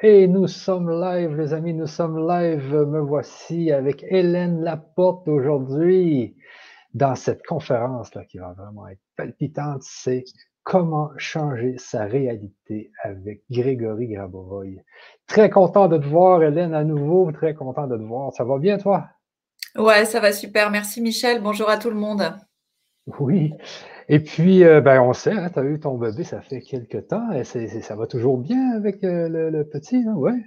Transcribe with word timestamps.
Et 0.00 0.28
nous 0.28 0.46
sommes 0.46 0.92
live, 0.92 1.36
les 1.36 1.52
amis, 1.52 1.74
nous 1.74 1.88
sommes 1.88 2.28
live. 2.28 2.72
Me 2.72 3.00
voici 3.00 3.72
avec 3.72 4.04
Hélène 4.08 4.62
Laporte 4.62 5.26
aujourd'hui 5.26 6.36
dans 6.94 7.16
cette 7.16 7.44
conférence 7.44 8.14
là 8.14 8.24
qui 8.24 8.38
va 8.38 8.52
vraiment 8.52 8.86
être 8.86 9.00
palpitante. 9.16 9.82
C'est 9.82 10.22
comment 10.62 11.10
changer 11.16 11.78
sa 11.78 12.04
réalité 12.04 12.92
avec 13.02 13.42
Grégory 13.50 14.06
Grabovoy. 14.06 14.80
Très 15.26 15.50
content 15.50 15.88
de 15.88 15.98
te 15.98 16.06
voir, 16.06 16.44
Hélène, 16.44 16.74
à 16.74 16.84
nouveau. 16.84 17.32
Très 17.32 17.54
content 17.54 17.88
de 17.88 17.96
te 17.96 18.02
voir. 18.02 18.32
Ça 18.32 18.44
va 18.44 18.56
bien, 18.58 18.78
toi? 18.78 19.08
Ouais, 19.74 20.04
ça 20.04 20.20
va 20.20 20.30
super. 20.30 20.70
Merci, 20.70 21.00
Michel. 21.00 21.42
Bonjour 21.42 21.68
à 21.68 21.76
tout 21.76 21.90
le 21.90 21.96
monde. 21.96 22.22
Oui. 23.18 23.52
Et 24.10 24.20
puis, 24.20 24.64
euh, 24.64 24.80
ben, 24.80 25.02
on 25.02 25.12
sait, 25.12 25.32
hein, 25.32 25.50
tu 25.52 25.58
as 25.58 25.64
eu 25.64 25.78
ton 25.78 25.98
bébé, 25.98 26.24
ça 26.24 26.40
fait 26.40 26.62
quelques 26.62 27.08
temps. 27.08 27.30
Et 27.32 27.44
ça 27.44 27.94
va 27.94 28.06
toujours 28.06 28.38
bien 28.38 28.72
avec 28.74 29.04
euh, 29.04 29.28
le, 29.28 29.64
petit, 29.64 29.96
hein, 29.96 30.14
ouais. 30.14 30.40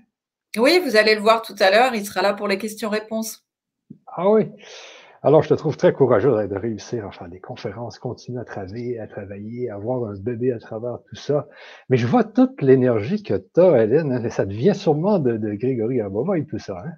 Oui, 0.58 0.82
vous 0.84 0.96
allez 0.96 1.16
le 1.16 1.22
voir 1.22 1.44
tout 1.44 1.56
à 1.60 1.70
l'heure. 1.70 1.94
Il 1.94 2.06
sera 2.06 2.22
là 2.22 2.34
pour 2.34 2.48
les 2.48 2.58
questions-réponses. 2.58 3.46
Ah 4.08 4.30
oui. 4.30 4.50
Alors, 5.22 5.44
je 5.44 5.50
te 5.50 5.54
trouve 5.54 5.78
très 5.78 5.94
courageux 5.94 6.48
de 6.48 6.56
réussir 6.56 7.06
à 7.06 7.12
faire 7.12 7.30
des 7.30 7.40
conférences, 7.40 8.00
continuer 8.00 8.42
à 8.42 8.46
travailler, 8.46 9.00
à 9.00 9.08
travailler, 9.08 9.70
à 9.70 9.76
avoir 9.76 10.10
un 10.10 10.16
bébé 10.20 10.52
à 10.52 10.58
travers 10.58 10.98
tout 11.08 11.16
ça. 11.16 11.48
Mais 11.90 11.98
je 11.98 12.08
vois 12.08 12.24
toute 12.24 12.64
l'énergie 12.64 13.22
que 13.22 13.36
tu 13.36 13.62
as, 13.62 13.84
Hélène. 13.84 14.12
Hein, 14.12 14.30
ça 14.32 14.46
devient 14.48 14.74
sûrement 14.74 15.20
de, 15.20 15.38
de 15.38 15.54
Grégory 15.54 16.02
Abova 16.02 16.40
et 16.40 16.46
tout 16.46 16.58
ça. 16.58 16.80
Hein? 16.84 16.94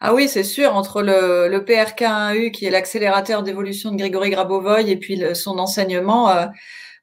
Ah 0.00 0.12
oui, 0.14 0.28
c'est 0.28 0.44
sûr, 0.44 0.74
entre 0.74 1.02
le, 1.02 1.48
le 1.48 1.60
PRK1U, 1.60 2.50
qui 2.50 2.66
est 2.66 2.70
l'accélérateur 2.70 3.42
d'évolution 3.42 3.90
de 3.90 3.96
Grégory 3.96 4.30
Grabovoy, 4.30 4.90
et 4.90 4.96
puis 4.96 5.22
son 5.34 5.58
enseignement, 5.58 6.28
euh, 6.30 6.46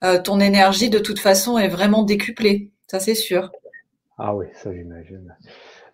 euh, 0.03 0.21
ton 0.21 0.39
énergie, 0.39 0.89
de 0.89 0.99
toute 0.99 1.19
façon, 1.19 1.57
est 1.57 1.67
vraiment 1.67 2.03
décuplée. 2.03 2.71
Ça, 2.87 2.99
c'est 2.99 3.15
sûr. 3.15 3.51
Ah 4.17 4.35
oui, 4.35 4.45
ça, 4.53 4.73
j'imagine. 4.73 5.35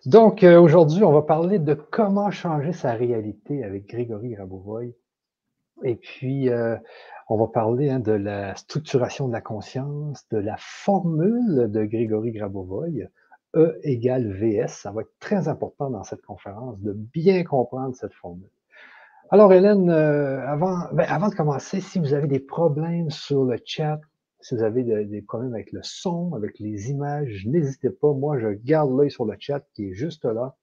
Donc, 0.06 0.42
euh, 0.44 0.60
aujourd'hui, 0.60 1.02
on 1.02 1.12
va 1.12 1.22
parler 1.22 1.58
de 1.58 1.74
comment 1.74 2.30
changer 2.30 2.72
sa 2.72 2.92
réalité 2.92 3.64
avec 3.64 3.86
Grégory 3.86 4.30
Grabovoy. 4.30 4.94
Et 5.84 5.94
puis, 5.94 6.50
on 7.28 7.36
va 7.38 7.46
parler 7.46 7.88
hein, 7.88 8.00
de 8.00 8.12
la 8.12 8.56
structuration 8.56 9.28
de 9.28 9.32
la 9.32 9.40
conscience, 9.40 10.26
de 10.30 10.38
la 10.38 10.56
formule 10.58 11.70
de 11.70 11.84
Grégory 11.84 12.32
Grabovoy 12.32 13.08
E 13.54 13.78
égale 13.82 14.30
VS. 14.30 14.68
Ça 14.68 14.92
va 14.92 15.00
être 15.00 15.18
très 15.20 15.48
important 15.48 15.90
dans 15.90 16.04
cette 16.04 16.22
conférence 16.22 16.78
de 16.80 16.92
bien 16.92 17.44
comprendre 17.44 17.94
cette 17.96 18.12
formule. 18.12 18.50
Alors, 19.30 19.52
Hélène, 19.52 19.90
euh, 19.90 20.46
avant, 20.46 20.76
ben, 20.92 21.06
avant 21.08 21.28
de 21.28 21.34
commencer, 21.34 21.80
si 21.80 21.98
vous 21.98 22.12
avez 22.12 22.26
des 22.26 22.40
problèmes 22.40 23.10
sur 23.10 23.44
le 23.44 23.58
chat, 23.64 24.00
si 24.40 24.54
vous 24.54 24.62
avez 24.62 24.82
des 25.04 25.22
problèmes 25.22 25.54
avec 25.54 25.72
le 25.72 25.80
son, 25.82 26.34
avec 26.34 26.58
les 26.58 26.90
images, 26.90 27.46
n'hésitez 27.46 27.90
pas. 27.90 28.12
Moi, 28.12 28.38
je 28.38 28.48
garde 28.48 28.94
l'œil 28.96 29.10
sur 29.10 29.24
le 29.24 29.34
chat 29.38 29.60
qui 29.74 29.88
est 29.88 29.94
juste 29.94 30.24
là. 30.24 30.56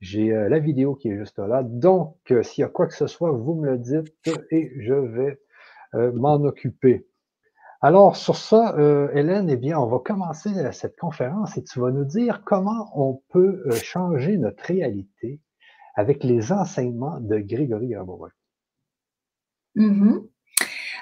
J'ai 0.00 0.32
euh, 0.32 0.48
la 0.48 0.58
vidéo 0.60 0.94
qui 0.94 1.08
est 1.08 1.16
juste 1.16 1.38
là. 1.38 1.62
Donc, 1.64 2.16
euh, 2.30 2.42
s'il 2.42 2.62
y 2.62 2.64
a 2.64 2.68
quoi 2.68 2.86
que 2.86 2.94
ce 2.94 3.06
soit, 3.06 3.32
vous 3.32 3.54
me 3.54 3.70
le 3.70 3.78
dites 3.78 4.14
et 4.50 4.72
je 4.80 4.94
vais 4.94 5.38
m'en 6.14 6.42
occuper. 6.42 7.06
Alors, 7.84 8.16
sur 8.16 8.34
ça, 8.34 8.74
euh, 8.78 9.10
Hélène, 9.12 9.50
eh 9.50 9.58
bien, 9.58 9.78
on 9.78 9.84
va 9.84 9.98
commencer 9.98 10.48
cette 10.72 10.96
conférence 10.96 11.58
et 11.58 11.62
tu 11.62 11.80
vas 11.80 11.90
nous 11.90 12.06
dire 12.06 12.40
comment 12.42 12.90
on 12.94 13.20
peut 13.28 13.62
euh, 13.66 13.72
changer 13.72 14.38
notre 14.38 14.64
réalité 14.64 15.38
avec 15.94 16.24
les 16.24 16.50
enseignements 16.50 17.20
de 17.20 17.36
Grégory 17.40 17.88
Grabovoy. 17.88 18.30
Mm-hmm. 19.76 20.18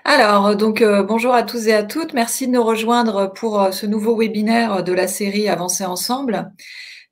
Alors, 0.04 0.56
donc, 0.56 0.82
euh, 0.82 1.04
bonjour 1.04 1.32
à 1.32 1.44
tous 1.44 1.68
et 1.68 1.72
à 1.72 1.84
toutes. 1.84 2.14
Merci 2.14 2.48
de 2.48 2.52
nous 2.54 2.64
rejoindre 2.64 3.32
pour 3.32 3.68
ce 3.70 3.86
nouveau 3.86 4.16
webinaire 4.16 4.82
de 4.82 4.92
la 4.92 5.06
série 5.06 5.48
Avancer 5.48 5.84
ensemble. 5.84 6.50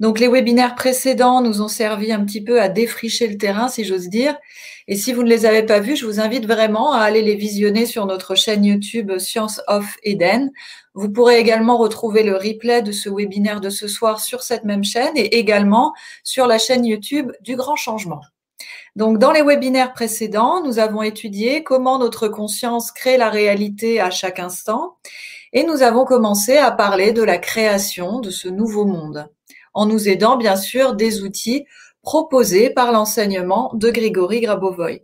Donc 0.00 0.18
les 0.18 0.28
webinaires 0.28 0.74
précédents 0.74 1.42
nous 1.42 1.60
ont 1.60 1.68
servi 1.68 2.10
un 2.10 2.24
petit 2.24 2.42
peu 2.42 2.60
à 2.60 2.70
défricher 2.70 3.26
le 3.26 3.36
terrain, 3.36 3.68
si 3.68 3.84
j'ose 3.84 4.08
dire. 4.08 4.34
Et 4.88 4.96
si 4.96 5.12
vous 5.12 5.22
ne 5.22 5.28
les 5.28 5.44
avez 5.44 5.62
pas 5.62 5.78
vus, 5.78 5.94
je 5.94 6.06
vous 6.06 6.20
invite 6.20 6.46
vraiment 6.46 6.94
à 6.94 7.00
aller 7.00 7.20
les 7.20 7.34
visionner 7.34 7.84
sur 7.84 8.06
notre 8.06 8.34
chaîne 8.34 8.64
YouTube 8.64 9.18
Science 9.18 9.60
of 9.68 9.96
Eden. 10.02 10.50
Vous 10.94 11.10
pourrez 11.10 11.38
également 11.38 11.76
retrouver 11.76 12.22
le 12.22 12.34
replay 12.34 12.80
de 12.80 12.92
ce 12.92 13.10
webinaire 13.10 13.60
de 13.60 13.68
ce 13.68 13.86
soir 13.88 14.20
sur 14.20 14.42
cette 14.42 14.64
même 14.64 14.84
chaîne 14.84 15.16
et 15.16 15.38
également 15.38 15.92
sur 16.24 16.46
la 16.46 16.56
chaîne 16.56 16.86
YouTube 16.86 17.30
du 17.42 17.54
Grand 17.54 17.76
Changement. 17.76 18.22
Donc, 18.96 19.18
dans 19.18 19.32
les 19.32 19.42
webinaires 19.42 19.92
précédents, 19.92 20.64
nous 20.64 20.78
avons 20.78 21.02
étudié 21.02 21.62
comment 21.62 21.98
notre 21.98 22.26
conscience 22.26 22.90
crée 22.90 23.18
la 23.18 23.28
réalité 23.28 24.00
à 24.00 24.10
chaque 24.10 24.40
instant 24.40 24.96
et 25.52 25.62
nous 25.62 25.82
avons 25.82 26.06
commencé 26.06 26.56
à 26.56 26.70
parler 26.70 27.12
de 27.12 27.22
la 27.22 27.36
création 27.36 28.18
de 28.20 28.30
ce 28.30 28.48
nouveau 28.48 28.86
monde 28.86 29.28
en 29.74 29.86
nous 29.86 30.08
aidant 30.08 30.36
bien 30.36 30.56
sûr 30.56 30.94
des 30.94 31.22
outils 31.22 31.66
proposés 32.02 32.70
par 32.70 32.92
l'enseignement 32.92 33.70
de 33.74 33.90
Grégory 33.90 34.40
Grabovoy. 34.40 35.02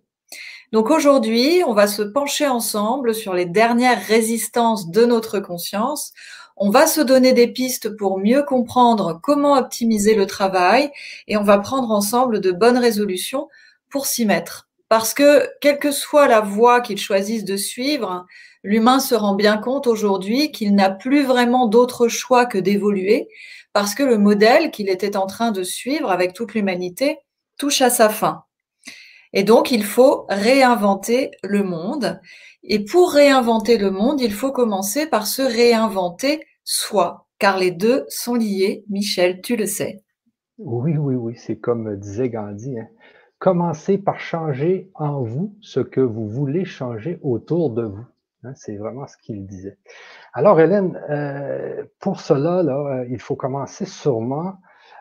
Donc 0.73 0.91
aujourd'hui, 0.91 1.63
on 1.67 1.75
va 1.75 1.87
se 1.87 2.03
pencher 2.03 2.47
ensemble 2.47 3.15
sur 3.15 3.35
les 3.35 3.47
dernières 3.47 4.05
résistances 4.05 4.91
de 4.91 5.05
notre 5.05 5.39
conscience. 5.39 6.13
On 6.57 6.71
va 6.71 6.87
se 6.87 7.01
donner 7.01 7.33
des 7.33 7.49
pistes 7.49 7.97
pour 7.97 8.19
mieux 8.19 8.43
comprendre 8.43 9.21
comment 9.23 9.57
optimiser 9.57 10.15
le 10.15 10.27
travail 10.27 10.91
et 11.29 11.37
on 11.37 11.45
va 11.45 11.59
prendre 11.59 11.91
ensemble 11.91 12.41
de 12.41 12.51
bonnes 12.51 12.79
résolutions 12.79 13.49
pour 13.91 14.07
s'y 14.07 14.25
mettre. 14.25 14.69
Parce 14.89 15.15
que 15.15 15.49
quelle 15.61 15.79
que 15.79 15.91
soit 15.91 16.29
la 16.29 16.41
voie 16.41 16.81
qu'il 16.81 16.99
choisisse 16.99 17.45
de 17.45 17.57
suivre, 17.57 18.27
l'humain 18.63 19.01
se 19.01 19.15
rend 19.15 19.35
bien 19.35 19.59
compte 19.59 19.87
aujourd'hui 19.87 20.51
qu'il 20.51 20.75
n'a 20.75 20.91
plus 20.91 21.25
vraiment 21.25 21.67
d'autre 21.67 22.09
choix 22.09 22.47
que 22.47 22.59
d'évoluer 22.59 23.29
parce 23.77 23.95
que 23.95 24.03
le 24.03 24.17
modèle 24.17 24.71
qu'il 24.71 24.89
était 24.89 25.19
en 25.19 25.27
train 25.27 25.53
de 25.53 25.63
suivre 25.63 26.11
avec 26.11 26.33
toute 26.33 26.55
l'humanité 26.55 27.19
touche 27.59 27.83
à 27.83 27.91
sa 27.91 28.09
fin. 28.09 28.45
Et 29.35 29.43
donc, 29.43 29.71
il 29.71 29.85
faut 29.85 30.25
réinventer 30.31 31.33
le 31.43 31.63
monde. 31.63 32.19
Et 32.63 32.87
pour 32.87 33.13
réinventer 33.13 33.77
le 33.77 33.91
monde, 33.91 34.23
il 34.23 34.33
faut 34.33 34.51
commencer 34.51 35.07
par 35.07 35.27
se 35.27 35.43
réinventer 35.43 36.41
soi, 36.65 37.27
car 37.39 37.59
les 37.59 37.71
deux 37.71 38.07
sont 38.09 38.35
liés. 38.35 38.83
Michel, 38.89 39.43
tu 39.43 39.57
le 39.57 39.67
sais. 39.67 40.03
Oui, 40.57 40.97
oui, 40.97 41.15
oui, 41.15 41.35
c'est 41.37 41.59
comme 41.59 41.97
disait 41.97 42.31
Gandhi. 42.31 42.79
Hein. 42.79 42.89
Commencez 43.39 43.99
par 43.99 44.19
changer 44.19 44.91
en 44.95 45.21
vous 45.21 45.55
ce 45.61 45.81
que 45.81 46.01
vous 46.01 46.27
voulez 46.27 46.65
changer 46.65 47.19
autour 47.21 47.69
de 47.69 47.83
vous. 47.83 48.07
Hein. 48.43 48.55
c'est 48.57 48.77
vraiment 48.77 49.07
ce 49.07 49.19
qu'il 49.19 49.45
disait. 49.45 49.77
Alors, 50.37 50.61
Hélène, 50.61 51.01
euh, 51.09 51.85
pour 51.99 52.21
cela, 52.21 52.63
là, 52.63 52.75
euh, 52.75 53.07
il 53.09 53.19
faut 53.19 53.37
commencer 53.37 53.87
sûrement 53.87 54.57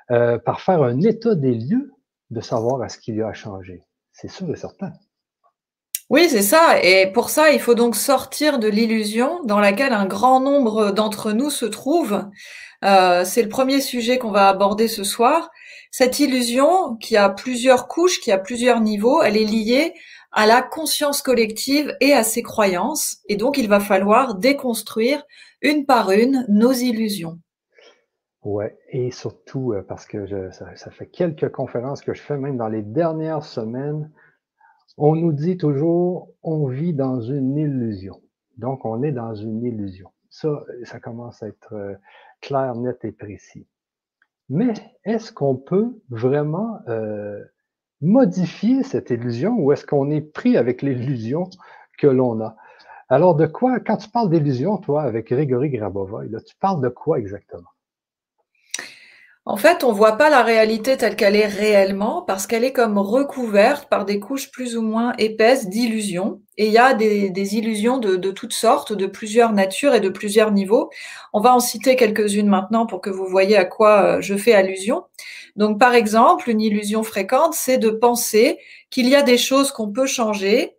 euh, 0.09 0.38
par 0.38 0.62
faire 0.62 0.81
un 0.81 1.01
état 1.01 1.35
des 1.35 1.53
lieux 1.53 1.91
de 2.29 2.40
savoir 2.40 2.81
à 2.81 2.88
ce 2.88 2.97
qu'il 2.97 3.18
y 3.18 3.22
a 3.22 3.28
à 3.28 3.34
changer. 3.34 3.81
C'est 4.13 4.29
sûr 4.29 4.50
et 4.50 4.56
certain. 4.56 4.94
Oui, 6.09 6.29
c'est 6.29 6.41
ça. 6.41 6.81
Et 6.81 7.12
pour 7.12 7.29
ça, 7.29 7.51
il 7.51 7.59
faut 7.59 7.75
donc 7.75 7.97
sortir 7.97 8.59
de 8.59 8.69
l'illusion 8.69 9.44
dans 9.44 9.59
laquelle 9.59 9.91
un 9.91 10.06
grand 10.06 10.40
nombre 10.40 10.91
d'entre 10.91 11.34
nous 11.34 11.50
se 11.50 11.66
trouvent. 11.66 12.24
c'est 12.81 13.41
le 13.41 13.50
premier 13.50 13.81
sujet 13.81 14.18
qu'on 14.18 14.31
va 14.31 14.47
aborder 14.47 14.88
ce 14.88 15.03
soir. 15.03 15.50
Cette 15.91 16.19
illusion 16.19 16.95
qui 16.95 17.18
a 17.18 17.29
plusieurs 17.29 17.90
couches, 17.90 18.22
qui 18.22 18.31
a 18.31 18.38
plusieurs 18.38 18.79
niveaux, 18.79 19.22
elle 19.22 19.35
est 19.35 19.44
liée 19.44 19.94
à 20.35 20.46
la 20.46 20.62
conscience 20.62 21.22
collective 21.22 21.96
et 22.01 22.12
à 22.12 22.23
ses 22.23 22.44
croyances. 22.44 23.22
Et 23.29 23.38
donc, 23.38 23.57
il 23.57 23.69
va 23.69 23.79
falloir 23.79 24.35
déconstruire 24.35 25.23
une 25.62 25.85
par 25.85 26.12
une 26.12 26.46
nos 26.50 26.73
illusions. 26.73 27.40
Ouais, 28.44 28.78
et 28.90 29.09
surtout 29.09 29.74
euh, 29.74 29.81
parce 29.81 30.06
que 30.06 30.51
ça, 30.51 30.91
fait 30.91 31.07
quelques 31.07 31.50
conférences 31.50 32.01
que 32.01 32.13
je 32.13 32.22
fais, 32.22 32.38
même 32.38 32.57
dans 32.57 32.68
les 32.68 32.84
dernières 32.84 33.44
semaines, 33.44 34.12
on 34.97 35.16
nous 35.16 35.34
dit 35.34 35.57
toujours 35.57 36.29
on 36.44 36.68
vit 36.68 36.94
dans 36.94 37.22
une 37.22 37.57
illusion. 37.57 38.22
Donc, 38.57 38.85
on 38.85 39.03
est 39.03 39.12
dans 39.13 39.34
une 39.34 39.63
illusion. 39.63 40.12
Ça, 40.29 40.63
ça 40.84 41.00
commence 41.00 41.41
à 41.44 41.47
être 41.47 41.74
euh, 41.74 41.95
clair, 42.41 42.75
net 42.75 43.03
et 43.06 43.12
précis. 43.13 43.68
Mais 44.50 44.74
est-ce 45.06 45.31
qu'on 45.31 45.56
peut 45.56 45.98
vraiment 46.10 46.80
euh, 46.88 47.42
modifier 48.01 48.83
cette 48.83 49.09
illusion 49.09 49.57
ou 49.59 49.71
est-ce 49.71 49.86
qu'on 49.86 50.09
est 50.12 50.21
pris 50.21 50.57
avec 50.57 50.81
l'illusion 50.81 51.50
que 51.97 52.07
l'on 52.07 52.42
a? 52.42 52.56
Alors, 53.09 53.36
de 53.36 53.45
quoi, 53.45 53.80
quand 53.80 53.97
tu 53.97 54.09
parles 54.09 54.30
d'illusion, 54.30 54.77
toi, 54.77 55.03
avec 55.03 55.27
Grégory 55.27 55.69
Grabovoy, 55.69 56.30
là, 56.30 56.39
tu 56.42 56.56
parles 56.56 56.81
de 56.81 56.89
quoi 56.89 57.19
exactement? 57.19 57.69
En 59.47 59.57
fait, 59.57 59.83
on 59.83 59.92
voit 59.92 60.18
pas 60.18 60.31
la 60.31 60.42
réalité 60.42 60.97
telle 60.97 61.15
qu'elle 61.15 61.36
est 61.36 61.45
réellement 61.45 62.24
parce 62.24 62.47
qu'elle 62.47 62.63
est 62.63 62.74
comme 62.74 62.97
recouverte 62.97 63.88
par 63.89 64.03
des 64.03 64.19
couches 64.19 64.50
plus 64.50 64.75
ou 64.75 64.81
moins 64.81 65.13
épaisses 65.19 65.69
d'illusions. 65.69 66.42
Et 66.57 66.65
il 66.65 66.71
y 66.71 66.80
a 66.80 66.95
des, 66.95 67.56
illusions 67.56 68.00
de, 68.00 68.15
de, 68.15 68.31
toutes 68.31 68.53
sortes, 68.53 68.92
de 68.92 69.06
plusieurs 69.06 69.51
natures 69.51 69.94
et 69.94 70.00
de 70.00 70.09
plusieurs 70.09 70.51
niveaux. 70.51 70.89
On 71.31 71.42
va 71.42 71.53
en 71.53 71.59
citer 71.59 71.95
quelques-unes 71.95 72.47
maintenant 72.47 72.88
pour 72.88 73.01
que 73.01 73.12
vous 73.12 73.27
voyez 73.27 73.56
à 73.56 73.65
quoi 73.65 74.18
euh, 74.18 74.21
je 74.21 74.36
fais 74.36 74.53
allusion. 74.53 75.03
Donc, 75.56 75.80
par 75.80 75.94
exemple, 75.94 76.50
une 76.50 76.59
illusion 76.59 77.03
fréquente, 77.03 77.53
c'est 77.53 77.77
de 77.77 77.91
penser 77.91 78.57
qu'il 78.89 79.07
y 79.07 79.15
a 79.15 79.21
des 79.21 79.38
choses 79.38 79.71
qu'on 79.71 79.91
peut 79.91 80.07
changer 80.07 80.75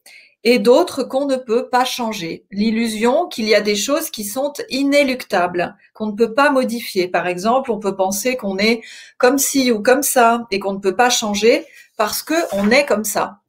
et 0.48 0.60
d'autres 0.60 1.02
qu'on 1.02 1.26
ne 1.26 1.34
peut 1.34 1.68
pas 1.68 1.84
changer. 1.84 2.46
L'illusion 2.52 3.26
qu'il 3.26 3.46
y 3.46 3.54
a 3.56 3.60
des 3.60 3.74
choses 3.74 4.10
qui 4.10 4.22
sont 4.22 4.52
inéluctables, 4.70 5.76
qu'on 5.92 6.06
ne 6.06 6.12
peut 6.12 6.34
pas 6.34 6.50
modifier. 6.50 7.08
Par 7.08 7.26
exemple, 7.26 7.72
on 7.72 7.80
peut 7.80 7.96
penser 7.96 8.36
qu'on 8.36 8.56
est 8.56 8.80
comme 9.18 9.38
ci 9.38 9.72
ou 9.72 9.82
comme 9.82 10.04
ça 10.04 10.46
et 10.52 10.60
qu'on 10.60 10.74
ne 10.74 10.78
peut 10.78 10.94
pas 10.94 11.10
changer 11.10 11.66
parce 11.96 12.22
qu'on 12.22 12.70
est 12.70 12.86
comme 12.86 13.02
ça. 13.02 13.40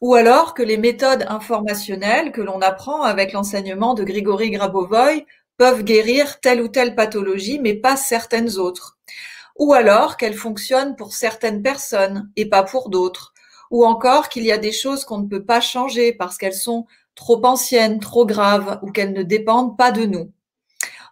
Ou 0.00 0.14
alors 0.14 0.54
que 0.54 0.62
les 0.62 0.78
méthodes 0.78 1.26
informationnelles 1.28 2.30
que 2.30 2.42
l'on 2.42 2.60
apprend 2.60 3.02
avec 3.02 3.32
l'enseignement 3.32 3.94
de 3.94 4.04
Grigory 4.04 4.52
Grabovoy 4.52 5.26
peuvent 5.56 5.82
guérir 5.82 6.38
telle 6.38 6.62
ou 6.62 6.68
telle 6.68 6.94
pathologie, 6.94 7.58
mais 7.58 7.74
pas 7.74 7.96
certaines 7.96 8.56
autres. 8.56 8.98
Ou 9.58 9.74
alors 9.74 10.16
qu'elles 10.16 10.34
fonctionnent 10.34 10.94
pour 10.94 11.12
certaines 11.12 11.62
personnes 11.62 12.30
et 12.36 12.48
pas 12.48 12.62
pour 12.62 12.88
d'autres. 12.88 13.32
Ou 13.70 13.84
encore 13.84 14.28
qu'il 14.28 14.44
y 14.44 14.52
a 14.52 14.58
des 14.58 14.72
choses 14.72 15.04
qu'on 15.04 15.18
ne 15.18 15.28
peut 15.28 15.44
pas 15.44 15.60
changer 15.60 16.12
parce 16.12 16.38
qu'elles 16.38 16.54
sont 16.54 16.86
trop 17.14 17.44
anciennes, 17.44 18.00
trop 18.00 18.26
graves 18.26 18.78
ou 18.82 18.90
qu'elles 18.90 19.12
ne 19.12 19.22
dépendent 19.22 19.76
pas 19.76 19.90
de 19.90 20.04
nous. 20.04 20.30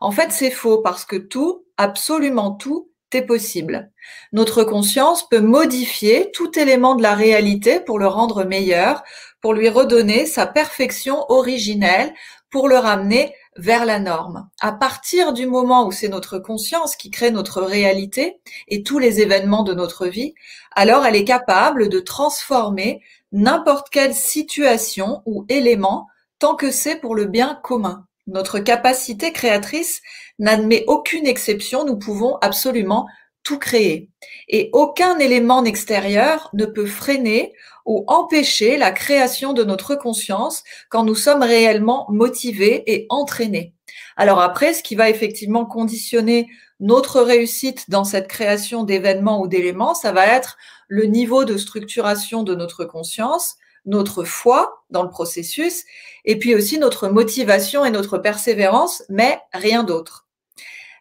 En 0.00 0.10
fait, 0.10 0.32
c'est 0.32 0.50
faux 0.50 0.78
parce 0.78 1.04
que 1.04 1.16
tout, 1.16 1.64
absolument 1.76 2.52
tout, 2.52 2.90
est 3.14 3.22
possible. 3.22 3.90
Notre 4.32 4.64
conscience 4.64 5.28
peut 5.28 5.40
modifier 5.40 6.30
tout 6.32 6.58
élément 6.58 6.94
de 6.94 7.02
la 7.02 7.14
réalité 7.14 7.80
pour 7.80 7.98
le 7.98 8.06
rendre 8.06 8.44
meilleur, 8.44 9.02
pour 9.40 9.54
lui 9.54 9.68
redonner 9.68 10.26
sa 10.26 10.46
perfection 10.46 11.24
originelle, 11.30 12.12
pour 12.50 12.68
le 12.68 12.76
ramener 12.76 13.34
vers 13.56 13.84
la 13.84 13.98
norme. 13.98 14.48
À 14.60 14.72
partir 14.72 15.32
du 15.32 15.46
moment 15.46 15.86
où 15.86 15.92
c'est 15.92 16.08
notre 16.08 16.38
conscience 16.38 16.96
qui 16.96 17.10
crée 17.10 17.30
notre 17.30 17.62
réalité 17.62 18.40
et 18.68 18.82
tous 18.82 18.98
les 18.98 19.20
événements 19.20 19.62
de 19.62 19.74
notre 19.74 20.06
vie, 20.06 20.34
alors 20.72 21.06
elle 21.06 21.16
est 21.16 21.24
capable 21.24 21.88
de 21.88 22.00
transformer 22.00 23.00
n'importe 23.32 23.90
quelle 23.90 24.14
situation 24.14 25.22
ou 25.26 25.44
élément 25.48 26.08
tant 26.38 26.56
que 26.56 26.70
c'est 26.70 26.96
pour 26.96 27.14
le 27.14 27.26
bien 27.26 27.58
commun. 27.62 28.06
Notre 28.26 28.58
capacité 28.58 29.32
créatrice 29.32 30.00
n'admet 30.38 30.84
aucune 30.86 31.26
exception, 31.26 31.84
nous 31.84 31.98
pouvons 31.98 32.36
absolument 32.40 33.06
tout 33.42 33.58
créer. 33.58 34.08
Et 34.48 34.70
aucun 34.72 35.18
élément 35.18 35.64
extérieur 35.64 36.50
ne 36.54 36.64
peut 36.64 36.86
freiner 36.86 37.52
ou 37.84 38.04
empêcher 38.08 38.76
la 38.76 38.92
création 38.92 39.52
de 39.52 39.64
notre 39.64 39.94
conscience 39.94 40.64
quand 40.88 41.04
nous 41.04 41.14
sommes 41.14 41.42
réellement 41.42 42.06
motivés 42.10 42.82
et 42.86 43.06
entraînés. 43.10 43.74
Alors 44.16 44.40
après, 44.40 44.74
ce 44.74 44.82
qui 44.82 44.94
va 44.94 45.10
effectivement 45.10 45.66
conditionner 45.66 46.48
notre 46.80 47.20
réussite 47.20 47.88
dans 47.90 48.04
cette 48.04 48.28
création 48.28 48.84
d'événements 48.84 49.40
ou 49.40 49.48
d'éléments, 49.48 49.94
ça 49.94 50.12
va 50.12 50.26
être 50.26 50.56
le 50.88 51.04
niveau 51.04 51.44
de 51.44 51.56
structuration 51.56 52.42
de 52.42 52.54
notre 52.54 52.84
conscience, 52.84 53.56
notre 53.86 54.24
foi 54.24 54.84
dans 54.90 55.02
le 55.02 55.10
processus, 55.10 55.84
et 56.24 56.38
puis 56.38 56.54
aussi 56.54 56.78
notre 56.78 57.08
motivation 57.08 57.84
et 57.84 57.90
notre 57.90 58.18
persévérance, 58.18 59.02
mais 59.08 59.38
rien 59.52 59.84
d'autre. 59.84 60.26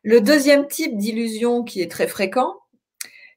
Le 0.04 0.20
deuxième 0.20 0.68
type 0.68 0.98
d'illusion 0.98 1.64
qui 1.64 1.82
est 1.82 1.90
très 1.90 2.08
fréquent, 2.08 2.56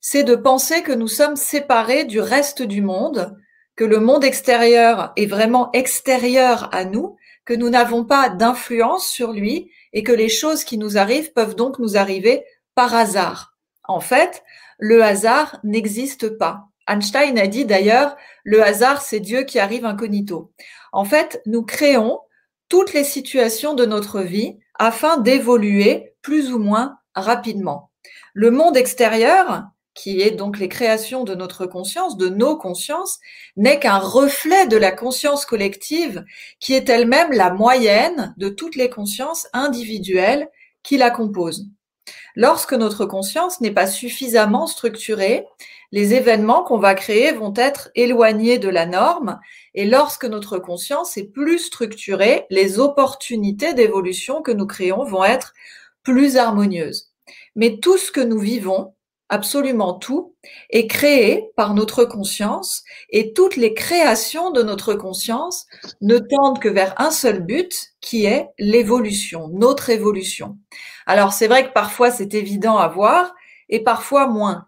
c'est 0.08 0.22
de 0.22 0.36
penser 0.36 0.84
que 0.84 0.92
nous 0.92 1.08
sommes 1.08 1.34
séparés 1.34 2.04
du 2.04 2.20
reste 2.20 2.62
du 2.62 2.80
monde, 2.80 3.36
que 3.74 3.82
le 3.82 3.98
monde 3.98 4.22
extérieur 4.22 5.12
est 5.16 5.26
vraiment 5.26 5.72
extérieur 5.72 6.72
à 6.72 6.84
nous, 6.84 7.16
que 7.44 7.54
nous 7.54 7.70
n'avons 7.70 8.04
pas 8.04 8.28
d'influence 8.28 9.08
sur 9.08 9.32
lui 9.32 9.68
et 9.92 10.04
que 10.04 10.12
les 10.12 10.28
choses 10.28 10.62
qui 10.62 10.78
nous 10.78 10.96
arrivent 10.96 11.32
peuvent 11.32 11.56
donc 11.56 11.80
nous 11.80 11.96
arriver 11.96 12.44
par 12.76 12.94
hasard. 12.94 13.56
En 13.82 13.98
fait, 13.98 14.44
le 14.78 15.02
hasard 15.02 15.58
n'existe 15.64 16.38
pas. 16.38 16.68
Einstein 16.86 17.36
a 17.36 17.48
dit 17.48 17.64
d'ailleurs, 17.64 18.16
le 18.44 18.62
hasard, 18.62 19.02
c'est 19.02 19.18
Dieu 19.18 19.42
qui 19.42 19.58
arrive 19.58 19.84
incognito. 19.84 20.52
En 20.92 21.04
fait, 21.04 21.42
nous 21.46 21.64
créons 21.64 22.20
toutes 22.68 22.92
les 22.92 23.02
situations 23.02 23.74
de 23.74 23.84
notre 23.84 24.20
vie 24.20 24.56
afin 24.78 25.16
d'évoluer 25.16 26.14
plus 26.22 26.52
ou 26.52 26.60
moins 26.60 26.96
rapidement. 27.16 27.90
Le 28.34 28.52
monde 28.52 28.76
extérieur, 28.76 29.64
qui 29.96 30.20
est 30.20 30.30
donc 30.30 30.58
les 30.58 30.68
créations 30.68 31.24
de 31.24 31.34
notre 31.34 31.66
conscience, 31.66 32.16
de 32.16 32.28
nos 32.28 32.56
consciences, 32.56 33.18
n'est 33.56 33.80
qu'un 33.80 33.98
reflet 33.98 34.68
de 34.68 34.76
la 34.76 34.92
conscience 34.92 35.46
collective 35.46 36.24
qui 36.60 36.74
est 36.74 36.88
elle-même 36.88 37.32
la 37.32 37.50
moyenne 37.50 38.34
de 38.36 38.48
toutes 38.48 38.76
les 38.76 38.90
consciences 38.90 39.48
individuelles 39.52 40.48
qui 40.84 40.98
la 40.98 41.10
composent. 41.10 41.66
Lorsque 42.36 42.74
notre 42.74 43.06
conscience 43.06 43.60
n'est 43.60 43.72
pas 43.72 43.86
suffisamment 43.86 44.66
structurée, 44.66 45.46
les 45.92 46.14
événements 46.14 46.62
qu'on 46.62 46.78
va 46.78 46.94
créer 46.94 47.32
vont 47.32 47.54
être 47.56 47.90
éloignés 47.94 48.58
de 48.58 48.68
la 48.68 48.86
norme 48.86 49.40
et 49.74 49.86
lorsque 49.86 50.24
notre 50.26 50.58
conscience 50.58 51.16
est 51.16 51.32
plus 51.32 51.58
structurée, 51.58 52.44
les 52.50 52.78
opportunités 52.78 53.72
d'évolution 53.72 54.42
que 54.42 54.52
nous 54.52 54.66
créons 54.66 55.04
vont 55.04 55.24
être 55.24 55.54
plus 56.02 56.36
harmonieuses. 56.36 57.12
Mais 57.54 57.78
tout 57.78 57.96
ce 57.96 58.12
que 58.12 58.20
nous 58.20 58.38
vivons, 58.38 58.94
absolument 59.28 59.94
tout, 59.94 60.34
est 60.70 60.86
créé 60.86 61.50
par 61.56 61.74
notre 61.74 62.04
conscience 62.04 62.84
et 63.10 63.32
toutes 63.32 63.56
les 63.56 63.74
créations 63.74 64.50
de 64.50 64.62
notre 64.62 64.94
conscience 64.94 65.66
ne 66.00 66.18
tendent 66.18 66.60
que 66.60 66.68
vers 66.68 66.94
un 67.00 67.10
seul 67.10 67.40
but 67.40 67.92
qui 68.00 68.24
est 68.24 68.48
l'évolution, 68.58 69.48
notre 69.48 69.90
évolution. 69.90 70.58
Alors 71.06 71.32
c'est 71.32 71.48
vrai 71.48 71.66
que 71.66 71.72
parfois 71.72 72.10
c'est 72.10 72.34
évident 72.34 72.78
à 72.78 72.88
voir 72.88 73.34
et 73.68 73.82
parfois 73.82 74.28
moins. 74.28 74.66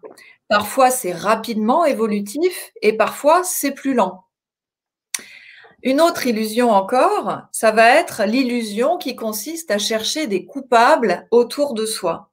Parfois 0.49 0.91
c'est 0.91 1.13
rapidement 1.13 1.85
évolutif 1.85 2.71
et 2.81 2.93
parfois 2.93 3.43
c'est 3.43 3.71
plus 3.71 3.93
lent. 3.93 4.25
Une 5.81 6.01
autre 6.01 6.27
illusion 6.27 6.71
encore, 6.71 7.43
ça 7.53 7.71
va 7.71 7.95
être 7.95 8.23
l'illusion 8.25 8.97
qui 8.97 9.15
consiste 9.15 9.71
à 9.71 9.77
chercher 9.77 10.27
des 10.27 10.45
coupables 10.45 11.25
autour 11.31 11.73
de 11.73 11.85
soi. 11.85 12.28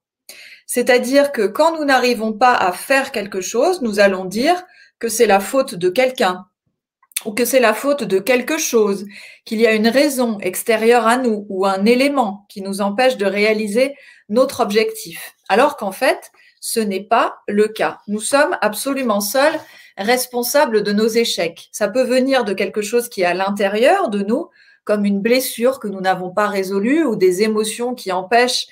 C'est-à-dire 0.67 1.33
que 1.33 1.47
quand 1.47 1.79
nous 1.79 1.85
n'arrivons 1.85 2.33
pas 2.33 2.55
à 2.55 2.73
faire 2.73 3.13
quelque 3.13 3.41
chose, 3.41 3.83
nous 3.83 4.01
allons 4.01 4.25
dire 4.25 4.65
que 4.99 5.09
c'est 5.09 5.27
la 5.27 5.41
faute 5.41 5.75
de 5.75 5.89
quelqu'un 5.89 6.47
ou 7.25 7.33
que 7.33 7.45
c'est 7.45 7.61
la 7.61 7.75
faute 7.75 8.05
de 8.05 8.19
quelque 8.19 8.59
chose, 8.59 9.07
qu'il 9.45 9.61
y 9.61 9.67
a 9.67 9.73
une 9.73 9.89
raison 9.89 10.39
extérieure 10.41 11.07
à 11.07 11.17
nous 11.17 11.47
ou 11.49 11.67
un 11.67 11.85
élément 11.85 12.47
qui 12.49 12.63
nous 12.63 12.81
empêche 12.81 13.17
de 13.17 13.27
réaliser 13.27 13.95
notre 14.29 14.61
objectif. 14.61 15.35
Alors 15.49 15.77
qu'en 15.77 15.93
fait, 15.93 16.31
ce 16.61 16.81
n'est 16.81 17.03
pas 17.03 17.39
le 17.49 17.69
cas. 17.69 17.99
Nous 18.07 18.21
sommes 18.21 18.57
absolument 18.61 19.21
seuls 19.21 19.59
responsables 19.97 20.83
de 20.83 20.93
nos 20.93 21.09
échecs. 21.09 21.69
Ça 21.73 21.89
peut 21.89 22.03
venir 22.03 22.45
de 22.45 22.53
quelque 22.53 22.83
chose 22.83 23.09
qui 23.09 23.23
est 23.23 23.27
à 23.27 23.35
l'intérieur 23.35 24.09
de 24.09 24.21
nous, 24.21 24.51
comme 24.85 25.05
une 25.05 25.21
blessure 25.21 25.81
que 25.81 25.89
nous 25.89 26.01
n'avons 26.01 26.31
pas 26.31 26.49
résolue 26.49 27.05
ou 27.05 27.17
des 27.17 27.43
émotions 27.43 27.95
qui 27.95 28.13
empêchent 28.13 28.67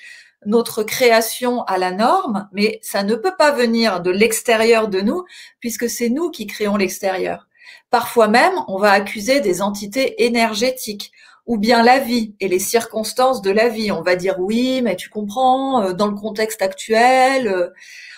notre 0.45 0.83
création 0.83 1.63
à 1.63 1.77
la 1.77 1.91
norme, 1.91 2.47
mais 2.51 2.79
ça 2.81 3.03
ne 3.03 3.15
peut 3.15 3.35
pas 3.37 3.51
venir 3.51 4.01
de 4.01 4.11
l'extérieur 4.11 4.87
de 4.87 5.01
nous, 5.01 5.25
puisque 5.59 5.89
c'est 5.89 6.09
nous 6.09 6.31
qui 6.31 6.47
créons 6.47 6.77
l'extérieur. 6.77 7.47
Parfois 7.89 8.27
même, 8.27 8.53
on 8.67 8.77
va 8.77 8.91
accuser 8.91 9.41
des 9.41 9.61
entités 9.61 10.25
énergétiques, 10.25 11.11
ou 11.45 11.57
bien 11.57 11.83
la 11.83 11.99
vie 11.99 12.35
et 12.39 12.47
les 12.47 12.59
circonstances 12.59 13.41
de 13.41 13.51
la 13.51 13.69
vie. 13.69 13.91
On 13.91 14.01
va 14.01 14.15
dire 14.15 14.39
oui, 14.39 14.81
mais 14.81 14.95
tu 14.95 15.09
comprends, 15.09 15.83
euh, 15.83 15.93
dans 15.93 16.07
le 16.07 16.15
contexte 16.15 16.61
actuel, 16.61 17.47
euh, 17.47 17.69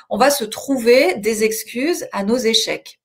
on 0.09 0.17
va 0.17 0.29
se 0.29 0.45
trouver 0.45 1.15
des 1.15 1.43
excuses 1.43 2.07
à 2.13 2.23
nos 2.23 2.37
échecs. 2.37 2.99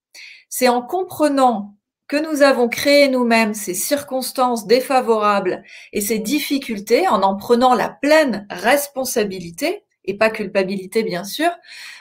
C'est 0.49 0.69
en 0.69 0.83
comprenant 0.83 1.75
que 2.13 2.19
nous 2.19 2.43
avons 2.43 2.69
créé 2.69 3.09
nous-mêmes 3.09 3.55
ces 3.55 3.73
circonstances 3.73 4.67
défavorables 4.67 5.63
et 5.95 6.03
ces 6.03 6.19
difficultés 6.19 7.09
en 7.09 7.23
en 7.23 7.37
prenant 7.37 7.73
la 7.73 7.89
pleine 7.89 8.47
responsabilité, 8.51 9.85
et 10.05 10.19
pas 10.19 10.29
culpabilité 10.29 11.05
bien 11.05 11.25
sûr, 11.25 11.49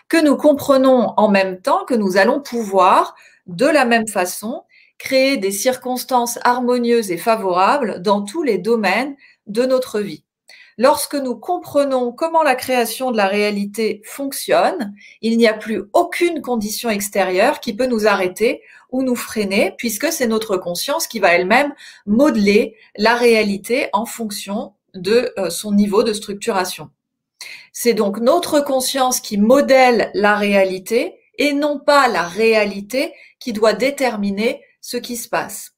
que 0.10 0.22
nous 0.22 0.36
comprenons 0.36 1.14
en 1.16 1.30
même 1.30 1.62
temps 1.62 1.86
que 1.86 1.94
nous 1.94 2.18
allons 2.18 2.42
pouvoir, 2.42 3.16
de 3.48 3.66
la 3.66 3.86
même 3.86 4.10
façon, 4.10 4.64
créer 4.98 5.38
des 5.38 5.52
circonstances 5.52 6.40
harmonieuses 6.44 7.10
et 7.10 7.18
favorables 7.18 8.02
dans 8.02 8.22
tous 8.22 8.44
les 8.44 8.58
domaines 8.58 9.16
de 9.48 9.64
notre 9.64 10.02
vie. 10.02 10.26
Lorsque 10.78 11.16
nous 11.16 11.36
comprenons 11.36 12.12
comment 12.12 12.44
la 12.44 12.56
création 12.56 13.12
de 13.12 13.18
la 13.18 13.28
réalité 13.28 14.02
fonctionne, 14.04 14.94
il 15.22 15.38
n'y 15.38 15.48
a 15.48 15.54
plus 15.54 15.84
aucune 15.94 16.42
condition 16.42 16.90
extérieure 16.90 17.60
qui 17.62 17.74
peut 17.74 17.86
nous 17.86 18.08
arrêter 18.08 18.62
ou 18.92 19.04
nous 19.04 19.16
freiner, 19.16 19.74
puisque 19.78 20.12
c'est 20.12 20.28
notre 20.28 20.58
conscience 20.58 21.08
qui 21.08 21.20
va 21.20 21.34
elle-même 21.34 21.74
modeler 22.06 22.76
la 22.98 23.16
réalité 23.16 23.88
en 23.94 24.06
fonction 24.06 24.74
de 24.94 25.34
euh, 25.38 25.50
son 25.50 25.72
niveau 25.72 26.04
de 26.04 26.14
structuration. 26.14 26.90
C'est 27.74 27.94
donc 27.94 28.20
notre 28.20 28.60
conscience 28.60 29.20
qui 29.20 29.38
modèle 29.38 30.12
la 30.14 30.36
réalité 30.36 31.16
et 31.38 31.54
non 31.54 31.80
pas 31.80 32.08
la 32.08 32.24
réalité 32.24 33.14
qui 33.40 33.54
doit 33.54 33.74
déterminer 33.74 34.62
ce 34.82 34.98
qui 34.98 35.16
se 35.16 35.30
passe. 35.30 35.72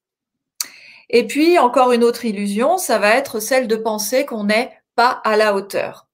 Et 1.09 1.27
puis, 1.27 1.59
encore 1.59 1.91
une 1.91 2.03
autre 2.03 2.25
illusion, 2.25 2.77
ça 2.77 2.97
va 2.97 3.15
être 3.15 3.39
celle 3.39 3.67
de 3.67 3.75
penser 3.75 4.25
qu'on 4.25 4.49
est 4.49 4.71
pas 4.95 5.21
à 5.23 5.37
la 5.37 5.53
hauteur. 5.53 6.07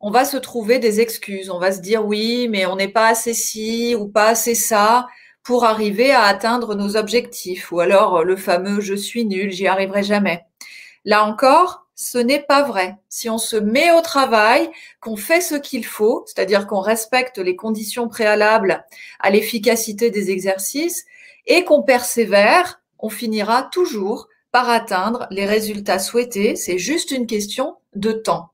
On 0.00 0.10
va 0.10 0.26
se 0.26 0.36
trouver 0.36 0.78
des 0.78 1.00
excuses. 1.00 1.48
On 1.48 1.58
va 1.58 1.72
se 1.72 1.80
dire 1.80 2.04
oui, 2.04 2.46
mais 2.50 2.66
on 2.66 2.76
n'est 2.76 2.88
pas 2.88 3.08
assez 3.08 3.32
ci 3.32 3.94
ou 3.94 4.06
pas 4.06 4.28
assez 4.28 4.54
ça 4.54 5.06
pour 5.44 5.64
arriver 5.64 6.10
à 6.10 6.22
atteindre 6.22 6.74
nos 6.74 6.96
objectifs, 6.96 7.70
ou 7.70 7.80
alors 7.80 8.24
le 8.24 8.36
fameux 8.36 8.80
je 8.80 8.94
suis 8.94 9.24
nul, 9.24 9.52
j'y 9.52 9.66
arriverai 9.66 10.02
jamais. 10.02 10.44
Là 11.04 11.24
encore, 11.24 11.86
ce 11.94 12.18
n'est 12.18 12.42
pas 12.42 12.62
vrai. 12.62 12.96
Si 13.08 13.30
on 13.30 13.38
se 13.38 13.56
met 13.56 13.92
au 13.92 14.00
travail, 14.00 14.68
qu'on 15.00 15.16
fait 15.16 15.40
ce 15.40 15.54
qu'il 15.54 15.84
faut, 15.84 16.24
c'est-à-dire 16.26 16.66
qu'on 16.66 16.80
respecte 16.80 17.38
les 17.38 17.56
conditions 17.56 18.08
préalables 18.08 18.84
à 19.20 19.30
l'efficacité 19.30 20.10
des 20.10 20.30
exercices 20.30 21.04
et 21.46 21.64
qu'on 21.64 21.82
persévère, 21.82 22.80
on 22.98 23.10
finira 23.10 23.64
toujours 23.64 24.28
par 24.50 24.70
atteindre 24.70 25.26
les 25.30 25.46
résultats 25.46 25.98
souhaités. 25.98 26.56
C'est 26.56 26.78
juste 26.78 27.10
une 27.10 27.26
question 27.26 27.76
de 27.94 28.12
temps. 28.12 28.50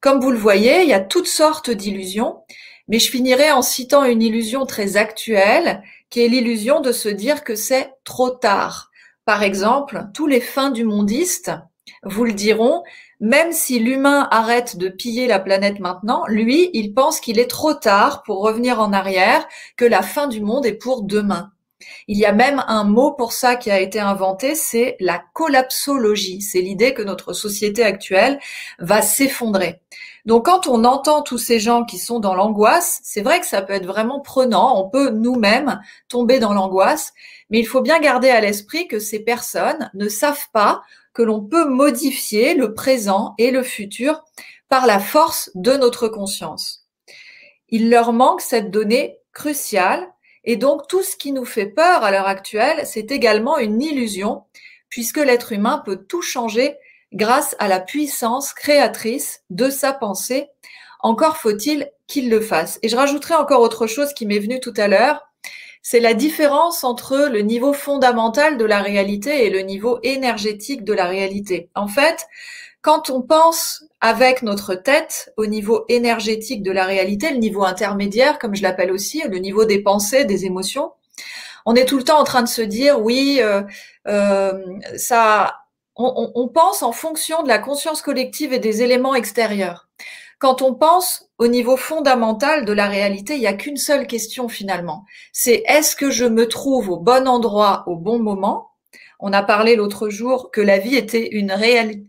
Comme 0.00 0.20
vous 0.20 0.30
le 0.30 0.38
voyez, 0.38 0.82
il 0.82 0.88
y 0.88 0.94
a 0.94 1.00
toutes 1.00 1.28
sortes 1.28 1.70
d'illusions, 1.70 2.42
mais 2.88 2.98
je 2.98 3.10
finirai 3.10 3.52
en 3.52 3.62
citant 3.62 4.04
une 4.04 4.22
illusion 4.22 4.66
très 4.66 4.96
actuelle, 4.96 5.82
qui 6.12 6.20
est 6.20 6.28
l'illusion 6.28 6.80
de 6.80 6.92
se 6.92 7.08
dire 7.08 7.42
que 7.42 7.56
c'est 7.56 7.90
trop 8.04 8.30
tard. 8.30 8.90
Par 9.24 9.42
exemple, 9.42 10.04
tous 10.14 10.26
les 10.26 10.42
fins 10.42 10.70
du 10.70 10.84
mondiste 10.84 11.50
vous 12.04 12.24
le 12.24 12.34
diront, 12.34 12.82
même 13.18 13.52
si 13.52 13.78
l'humain 13.78 14.28
arrête 14.30 14.76
de 14.76 14.88
piller 14.88 15.26
la 15.26 15.38
planète 15.38 15.80
maintenant, 15.80 16.24
lui, 16.28 16.70
il 16.74 16.92
pense 16.92 17.18
qu'il 17.18 17.38
est 17.38 17.50
trop 17.50 17.72
tard 17.72 18.22
pour 18.24 18.42
revenir 18.42 18.78
en 18.78 18.92
arrière, 18.92 19.48
que 19.76 19.84
la 19.86 20.02
fin 20.02 20.26
du 20.26 20.42
monde 20.42 20.66
est 20.66 20.74
pour 20.74 21.02
demain. 21.02 21.52
Il 22.08 22.18
y 22.18 22.26
a 22.26 22.32
même 22.32 22.62
un 22.68 22.84
mot 22.84 23.12
pour 23.12 23.32
ça 23.32 23.56
qui 23.56 23.70
a 23.70 23.80
été 23.80 23.98
inventé, 23.98 24.54
c'est 24.54 24.96
la 25.00 25.22
collapsologie. 25.32 26.42
C'est 26.42 26.60
l'idée 26.60 26.94
que 26.94 27.02
notre 27.02 27.32
société 27.32 27.82
actuelle 27.82 28.38
va 28.78 29.00
s'effondrer. 29.00 29.80
Donc 30.24 30.46
quand 30.46 30.68
on 30.68 30.84
entend 30.84 31.22
tous 31.22 31.38
ces 31.38 31.58
gens 31.58 31.84
qui 31.84 31.98
sont 31.98 32.20
dans 32.20 32.34
l'angoisse, 32.34 33.00
c'est 33.02 33.22
vrai 33.22 33.40
que 33.40 33.46
ça 33.46 33.62
peut 33.62 33.72
être 33.72 33.86
vraiment 33.86 34.20
prenant, 34.20 34.80
on 34.80 34.88
peut 34.88 35.10
nous-mêmes 35.10 35.80
tomber 36.08 36.38
dans 36.38 36.54
l'angoisse, 36.54 37.12
mais 37.50 37.58
il 37.58 37.66
faut 37.66 37.80
bien 37.80 37.98
garder 37.98 38.30
à 38.30 38.40
l'esprit 38.40 38.86
que 38.86 39.00
ces 39.00 39.20
personnes 39.20 39.90
ne 39.94 40.08
savent 40.08 40.48
pas 40.52 40.82
que 41.12 41.22
l'on 41.22 41.42
peut 41.42 41.66
modifier 41.66 42.54
le 42.54 42.72
présent 42.72 43.34
et 43.38 43.50
le 43.50 43.62
futur 43.62 44.24
par 44.68 44.86
la 44.86 45.00
force 45.00 45.50
de 45.54 45.72
notre 45.72 46.08
conscience. 46.08 46.86
Il 47.68 47.90
leur 47.90 48.12
manque 48.12 48.40
cette 48.40 48.70
donnée 48.70 49.18
cruciale. 49.32 50.08
Et 50.44 50.56
donc 50.56 50.88
tout 50.88 51.02
ce 51.02 51.16
qui 51.16 51.32
nous 51.32 51.44
fait 51.44 51.66
peur 51.66 52.02
à 52.02 52.10
l'heure 52.10 52.26
actuelle, 52.26 52.84
c'est 52.84 53.10
également 53.10 53.58
une 53.58 53.80
illusion 53.80 54.44
puisque 54.88 55.18
l'être 55.18 55.52
humain 55.52 55.80
peut 55.84 56.04
tout 56.04 56.20
changer 56.20 56.76
grâce 57.12 57.56
à 57.58 57.68
la 57.68 57.80
puissance 57.80 58.52
créatrice 58.52 59.42
de 59.50 59.70
sa 59.70 59.92
pensée. 59.92 60.48
Encore 61.00 61.36
faut-il 61.36 61.90
qu'il 62.06 62.30
le 62.30 62.40
fasse. 62.40 62.78
Et 62.82 62.88
je 62.88 62.96
rajouterai 62.96 63.34
encore 63.34 63.60
autre 63.60 63.86
chose 63.86 64.12
qui 64.12 64.26
m'est 64.26 64.38
venu 64.38 64.60
tout 64.60 64.74
à 64.76 64.88
l'heure 64.88 65.20
c'est 65.82 66.00
la 66.00 66.14
différence 66.14 66.84
entre 66.84 67.28
le 67.30 67.40
niveau 67.40 67.72
fondamental 67.72 68.56
de 68.56 68.64
la 68.64 68.80
réalité 68.80 69.46
et 69.46 69.50
le 69.50 69.60
niveau 69.60 69.98
énergétique 70.04 70.84
de 70.84 70.92
la 70.92 71.06
réalité. 71.06 71.68
En 71.74 71.88
fait, 71.88 72.26
quand 72.82 73.10
on 73.10 73.20
pense 73.20 73.84
avec 74.00 74.42
notre 74.42 74.74
tête 74.74 75.32
au 75.36 75.46
niveau 75.46 75.84
énergétique 75.88 76.62
de 76.62 76.70
la 76.70 76.84
réalité, 76.84 77.30
le 77.30 77.38
niveau 77.38 77.64
intermédiaire, 77.64 78.38
comme 78.38 78.54
je 78.54 78.62
l'appelle 78.62 78.92
aussi, 78.92 79.22
le 79.28 79.38
niveau 79.38 79.64
des 79.64 79.82
pensées, 79.82 80.24
des 80.24 80.46
émotions, 80.46 80.92
on 81.66 81.74
est 81.74 81.84
tout 81.84 81.98
le 81.98 82.04
temps 82.04 82.20
en 82.20 82.24
train 82.24 82.42
de 82.42 82.48
se 82.48 82.62
dire 82.62 83.00
oui, 83.00 83.38
euh, 83.40 83.62
euh, 84.06 84.52
ça, 84.96 85.61
on, 85.96 86.48
pense 86.48 86.82
en 86.82 86.92
fonction 86.92 87.42
de 87.42 87.48
la 87.48 87.58
conscience 87.58 88.02
collective 88.02 88.52
et 88.52 88.58
des 88.58 88.82
éléments 88.82 89.14
extérieurs. 89.14 89.88
Quand 90.38 90.60
on 90.60 90.74
pense 90.74 91.28
au 91.38 91.46
niveau 91.46 91.76
fondamental 91.76 92.64
de 92.64 92.72
la 92.72 92.88
réalité, 92.88 93.34
il 93.34 93.40
n'y 93.40 93.46
a 93.46 93.52
qu'une 93.52 93.76
seule 93.76 94.06
question 94.06 94.48
finalement. 94.48 95.04
C'est 95.32 95.62
est-ce 95.66 95.94
que 95.94 96.10
je 96.10 96.24
me 96.24 96.48
trouve 96.48 96.90
au 96.90 96.96
bon 96.96 97.28
endroit 97.28 97.84
au 97.86 97.96
bon 97.96 98.18
moment? 98.18 98.71
On 99.22 99.32
a 99.32 99.42
parlé 99.42 99.76
l'autre 99.76 100.10
jour 100.10 100.50
que 100.50 100.60
la 100.60 100.78
vie 100.78 100.96
était 100.96 101.28
une 101.30 101.54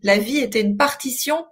la 0.02 0.18
vie 0.18 0.40
était 0.40 0.62
une 0.62 0.78
partition 0.78 1.46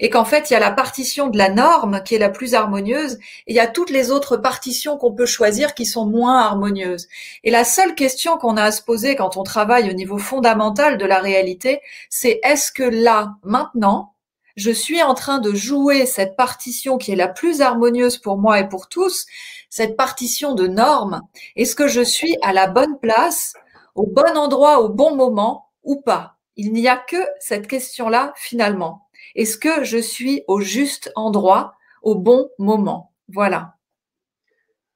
et 0.00 0.10
qu'en 0.10 0.24
fait 0.24 0.50
il 0.50 0.54
y 0.54 0.56
a 0.56 0.60
la 0.60 0.72
partition 0.72 1.28
de 1.28 1.38
la 1.38 1.50
norme 1.50 2.02
qui 2.04 2.16
est 2.16 2.18
la 2.18 2.28
plus 2.28 2.54
harmonieuse 2.54 3.14
et 3.46 3.52
il 3.52 3.54
y 3.54 3.60
a 3.60 3.68
toutes 3.68 3.90
les 3.90 4.10
autres 4.10 4.36
partitions 4.36 4.98
qu'on 4.98 5.14
peut 5.14 5.24
choisir 5.24 5.74
qui 5.74 5.86
sont 5.86 6.04
moins 6.04 6.40
harmonieuses. 6.40 7.06
Et 7.44 7.52
la 7.52 7.64
seule 7.64 7.94
question 7.94 8.36
qu'on 8.36 8.56
a 8.56 8.64
à 8.64 8.70
se 8.72 8.82
poser 8.82 9.14
quand 9.14 9.36
on 9.36 9.44
travaille 9.44 9.88
au 9.88 9.94
niveau 9.94 10.18
fondamental 10.18 10.98
de 10.98 11.06
la 11.06 11.20
réalité, 11.20 11.80
c'est 12.10 12.40
est-ce 12.42 12.72
que 12.72 12.82
là, 12.82 13.36
maintenant, 13.44 14.14
je 14.56 14.70
suis 14.70 15.02
en 15.02 15.14
train 15.14 15.38
de 15.38 15.54
jouer 15.54 16.06
cette 16.06 16.36
partition 16.36 16.98
qui 16.98 17.12
est 17.12 17.16
la 17.16 17.28
plus 17.28 17.60
harmonieuse 17.60 18.18
pour 18.18 18.38
moi 18.38 18.60
et 18.60 18.68
pour 18.68 18.88
tous, 18.88 19.26
cette 19.68 19.96
partition 19.96 20.54
de 20.54 20.66
normes. 20.66 21.22
Est-ce 21.56 21.74
que 21.74 21.88
je 21.88 22.02
suis 22.02 22.36
à 22.42 22.52
la 22.52 22.68
bonne 22.68 22.98
place, 23.00 23.54
au 23.94 24.06
bon 24.06 24.36
endroit, 24.36 24.80
au 24.80 24.88
bon 24.88 25.14
moment 25.16 25.70
ou 25.82 26.00
pas 26.00 26.36
Il 26.56 26.72
n'y 26.72 26.88
a 26.88 26.96
que 26.96 27.16
cette 27.40 27.66
question-là 27.66 28.32
finalement. 28.36 29.08
Est-ce 29.34 29.58
que 29.58 29.84
je 29.84 29.98
suis 29.98 30.42
au 30.48 30.60
juste 30.60 31.12
endroit, 31.16 31.74
au 32.02 32.14
bon 32.14 32.50
moment? 32.58 33.12
Voilà. 33.28 33.74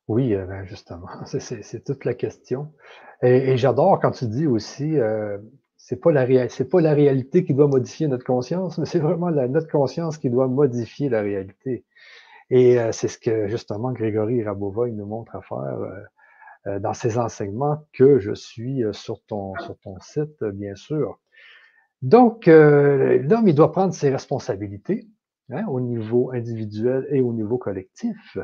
Oui, 0.07 0.35
euh, 0.35 0.47
ben, 0.47 0.65
justement, 0.65 1.09
c'est 1.27 1.85
toute 1.85 2.05
la 2.05 2.15
question. 2.15 2.73
Et, 3.23 3.57
j'adore 3.57 3.99
quand 4.01 4.13
tu 4.13 4.27
dis 4.27 4.47
aussi, 4.47 4.99
euh, 4.99 5.39
c'est 5.77 6.01
pas 6.01 6.13
la 6.13 6.25
réalité 6.25 7.45
qui 7.45 7.55
doit 7.55 7.67
modifier 7.67 8.07
notre 8.09 8.25
conscience, 8.25 8.79
mais 8.79 8.87
c'est 8.87 9.01
vraiment 9.01 9.31
notre 9.31 9.69
conscience 9.71 10.19
qui 10.19 10.31
doit 10.31 10.47
modifier 10.47 11.09
la 11.09 11.23
réalité. 11.23 11.85
Et 12.51 12.79
euh, 12.79 12.93
c'est 12.93 13.09
ce 13.09 13.19
que 13.19 13.49
justement 13.49 13.93
Grégory 13.93 14.43
Rabovoy 14.43 14.93
nous 14.93 15.07
montre 15.07 15.37
à 15.37 15.43
faire 15.43 15.59
euh, 15.59 16.01
dans 16.67 16.95
ses 16.95 17.19
enseignements 17.19 17.87
que 17.93 18.19
je 18.19 18.35
suis 18.35 18.83
sur 18.93 19.23
ton 19.25 19.55
sur 19.59 19.79
ton 19.79 19.99
site, 20.01 20.45
bien 20.45 20.75
sûr. 20.75 21.19
Donc, 22.03 22.47
l'homme, 22.47 23.49
il 23.49 23.55
doit 23.55 23.73
prendre 23.73 23.93
ses 23.95 24.11
responsabilités 24.11 25.09
hein, 25.51 25.65
au 25.69 25.81
niveau 25.81 26.31
individuel 26.33 27.07
et 27.11 27.21
au 27.21 27.33
niveau 27.33 27.59
collectif. 27.59 28.39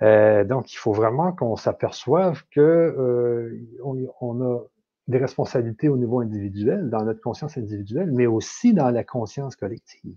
donc, 0.00 0.72
il 0.72 0.76
faut 0.76 0.92
vraiment 0.92 1.32
qu'on 1.32 1.56
s'aperçoive 1.56 2.42
que 2.50 3.56
on 3.82 4.40
a 4.40 4.60
des 5.08 5.18
responsabilités 5.18 5.88
au 5.88 5.96
niveau 5.96 6.20
individuel, 6.20 6.88
dans 6.90 7.04
notre 7.04 7.20
conscience 7.20 7.58
individuelle, 7.58 8.12
mais 8.12 8.26
aussi 8.26 8.72
dans 8.72 8.90
la 8.90 9.04
conscience 9.04 9.56
collective. 9.56 10.16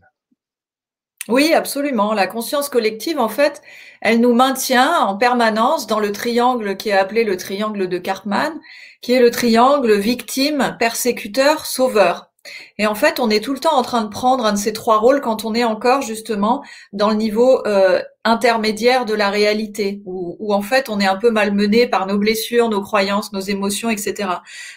Oui, 1.28 1.54
absolument. 1.54 2.14
La 2.14 2.28
conscience 2.28 2.70
collective, 2.70 3.20
en 3.20 3.30
fait, 3.30 3.62
elle 4.02 4.22
nous 4.22 4.34
maintient 4.34 5.00
en 5.00 5.18
permanence 5.18 5.88
dans 5.88 6.00
le 6.00 6.12
triangle 6.12 6.78
qui 6.78 6.90
est 6.90 6.94
appelé 6.94 7.24
le 7.24 7.38
triangle 7.38 7.88
de 7.88 7.98
Cartman, 8.00 8.60
qui 9.02 9.14
est 9.14 9.20
le 9.20 9.32
triangle 9.32 9.94
victime, 9.98 10.76
persécuteur, 10.80 11.66
sauveur. 11.66 12.25
Et 12.78 12.88
en 12.88 12.96
fait, 12.96 13.20
on 13.20 13.30
est 13.30 13.44
tout 13.44 13.54
le 13.54 13.60
temps 13.60 13.76
en 13.76 13.82
train 13.82 14.04
de 14.04 14.10
prendre 14.10 14.46
un 14.46 14.54
de 14.54 14.58
ces 14.58 14.74
trois 14.74 14.98
rôles 14.98 15.22
quand 15.22 15.46
on 15.46 15.54
est 15.54 15.64
encore 15.64 16.02
justement 16.02 16.64
dans 16.94 17.10
le 17.10 17.16
niveau 17.16 17.66
euh, 17.66 18.02
intermédiaire 18.24 19.06
de 19.06 19.14
la 19.14 19.30
réalité, 19.30 20.02
où, 20.06 20.36
où, 20.40 20.54
en 20.54 20.62
fait 20.62 20.90
on 20.90 21.00
est 21.00 21.06
un 21.06 21.16
peu 21.16 21.30
malmené 21.30 21.88
par 21.88 22.08
nos 22.08 22.18
blessures, 22.18 22.70
nos 22.70 22.82
croyances, 22.82 23.32
nos 23.34 23.40
émotions, 23.40 23.90
etc. 23.90 24.30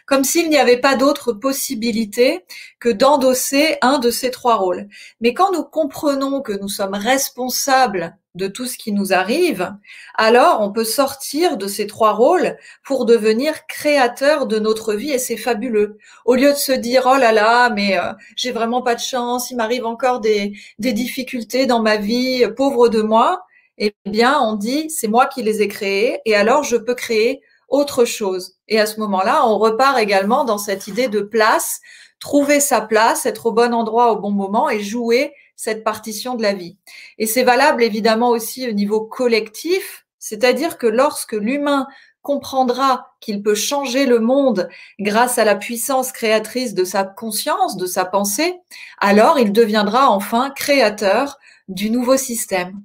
Comme 0.07 0.23
s'il 0.23 0.51
n'y 0.51 0.59
avait 0.59 0.81
pas 0.81 0.97
d'autre 0.97 1.33
possibilité 1.33 2.45
que 2.79 2.91
d'endosser 2.91 3.77
un 3.81 3.99
de 3.99 4.11
ces 4.11 4.31
trois 4.31 4.57
rôles. 4.57 4.89
Mais 5.21 5.35
quand 5.35 5.53
nous 5.53 5.65
comprenons 5.65 6.43
que 6.43 6.53
nous 6.53 6.69
sommes 6.69 6.95
responsables 6.95 8.17
de 8.39 8.47
tout 8.47 8.65
ce 8.65 8.79
qui 8.79 8.93
nous 8.93 9.13
arrive, 9.13 9.75
alors 10.15 10.63
on 10.63 10.73
peut 10.73 10.85
sortir 10.85 11.59
de 11.59 11.67
ces 11.67 11.87
trois 11.87 12.13
rôles 12.13 12.57
pour 12.85 13.05
devenir 13.05 13.67
créateur 13.67 14.47
de 14.47 14.59
notre 14.59 14.95
vie 14.95 15.11
et 15.11 15.19
c'est 15.19 15.37
fabuleux. 15.37 15.99
Au 16.25 16.35
lieu 16.35 16.53
de 16.53 16.59
se 16.59 16.73
dire 16.73 17.03
oh 17.05 17.19
là 17.19 17.33
là, 17.33 17.69
mais 17.69 17.99
euh, 17.99 18.15
j'ai 18.37 18.53
vraiment 18.53 18.81
pas 18.81 18.95
de 18.95 19.01
chance, 19.01 19.51
il 19.51 19.57
m'arrive 19.57 19.85
encore 19.85 20.21
des, 20.21 20.55
des 20.79 20.95
difficultés 20.95 21.67
dans 21.67 21.83
ma 21.83 21.99
vie, 21.99 22.47
pauvre 22.57 22.89
de 22.89 23.03
moi, 23.03 23.43
eh 23.77 23.95
bien 24.07 24.41
on 24.41 24.55
dit 24.55 24.89
c'est 24.89 25.09
moi 25.09 25.27
qui 25.27 25.43
les 25.43 25.61
ai 25.61 25.69
créés 25.69 26.21
et 26.25 26.35
alors 26.35 26.63
je 26.63 26.77
peux 26.77 26.95
créer 26.95 27.43
autre 27.69 28.05
chose. 28.05 28.55
Et 28.69 28.81
à 28.81 28.87
ce 28.87 28.99
moment-là, 29.01 29.47
on 29.47 29.59
repart 29.59 29.99
également 29.99 30.45
dans 30.45 30.59
cette 30.59 30.87
idée 30.87 31.09
de 31.09 31.21
place, 31.21 31.81
trouver 32.19 32.61
sa 32.61 32.81
place, 32.81 33.27
être 33.27 33.47
au 33.47 33.53
bon 33.53 33.75
endroit 33.75 34.13
au 34.13 34.17
bon 34.17 34.31
moment 34.31 34.71
et 34.71 34.81
jouer 34.81 35.33
cette 35.59 35.83
partition 35.83 36.37
de 36.37 36.43
la 36.43 36.55
vie. 36.55 36.79
Et 37.19 37.27
c'est 37.27 37.43
valable 37.43 37.83
évidemment 37.83 38.31
aussi 38.31 38.69
au 38.69 38.73
niveau 38.73 39.01
collectif, 39.01 40.07
c'est-à-dire 40.21 40.79
que 40.79 40.87
lorsque 40.87 41.33
l'humain 41.33 41.89
comprendra 42.23 43.09
qu'il 43.21 43.43
peut 43.43 43.57
changer 43.57 44.07
le 44.07 44.21
monde 44.21 44.69
grâce 45.01 45.37
à 45.37 45.45
la 45.45 45.57
puissance 45.57 46.13
créatrice 46.13 46.75
de 46.75 46.85
sa 46.85 47.03
conscience, 47.05 47.77
de 47.77 47.87
sa 47.87 48.05
pensée, 48.05 48.61
alors 48.99 49.39
il 49.39 49.53
deviendra 49.53 50.11
enfin 50.11 50.51
créateur 50.51 51.39
du 51.67 51.91
nouveau 51.91 52.17
système. 52.17 52.81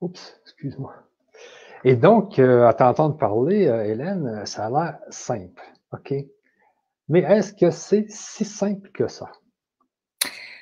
Oups, 0.00 0.40
excuse-moi. 0.44 0.94
Et 1.82 1.96
donc, 1.96 2.38
euh, 2.38 2.68
à 2.68 2.74
t'entendre 2.74 3.16
parler, 3.16 3.66
euh, 3.66 3.84
Hélène, 3.84 4.46
ça 4.46 4.66
a 4.66 4.70
l'air 4.70 4.98
simple. 5.10 5.62
OK? 5.92 6.14
Mais 7.08 7.20
est-ce 7.20 7.52
que 7.52 7.70
c'est 7.70 8.06
si 8.08 8.44
simple 8.44 8.90
que 8.92 9.08
ça? 9.08 9.30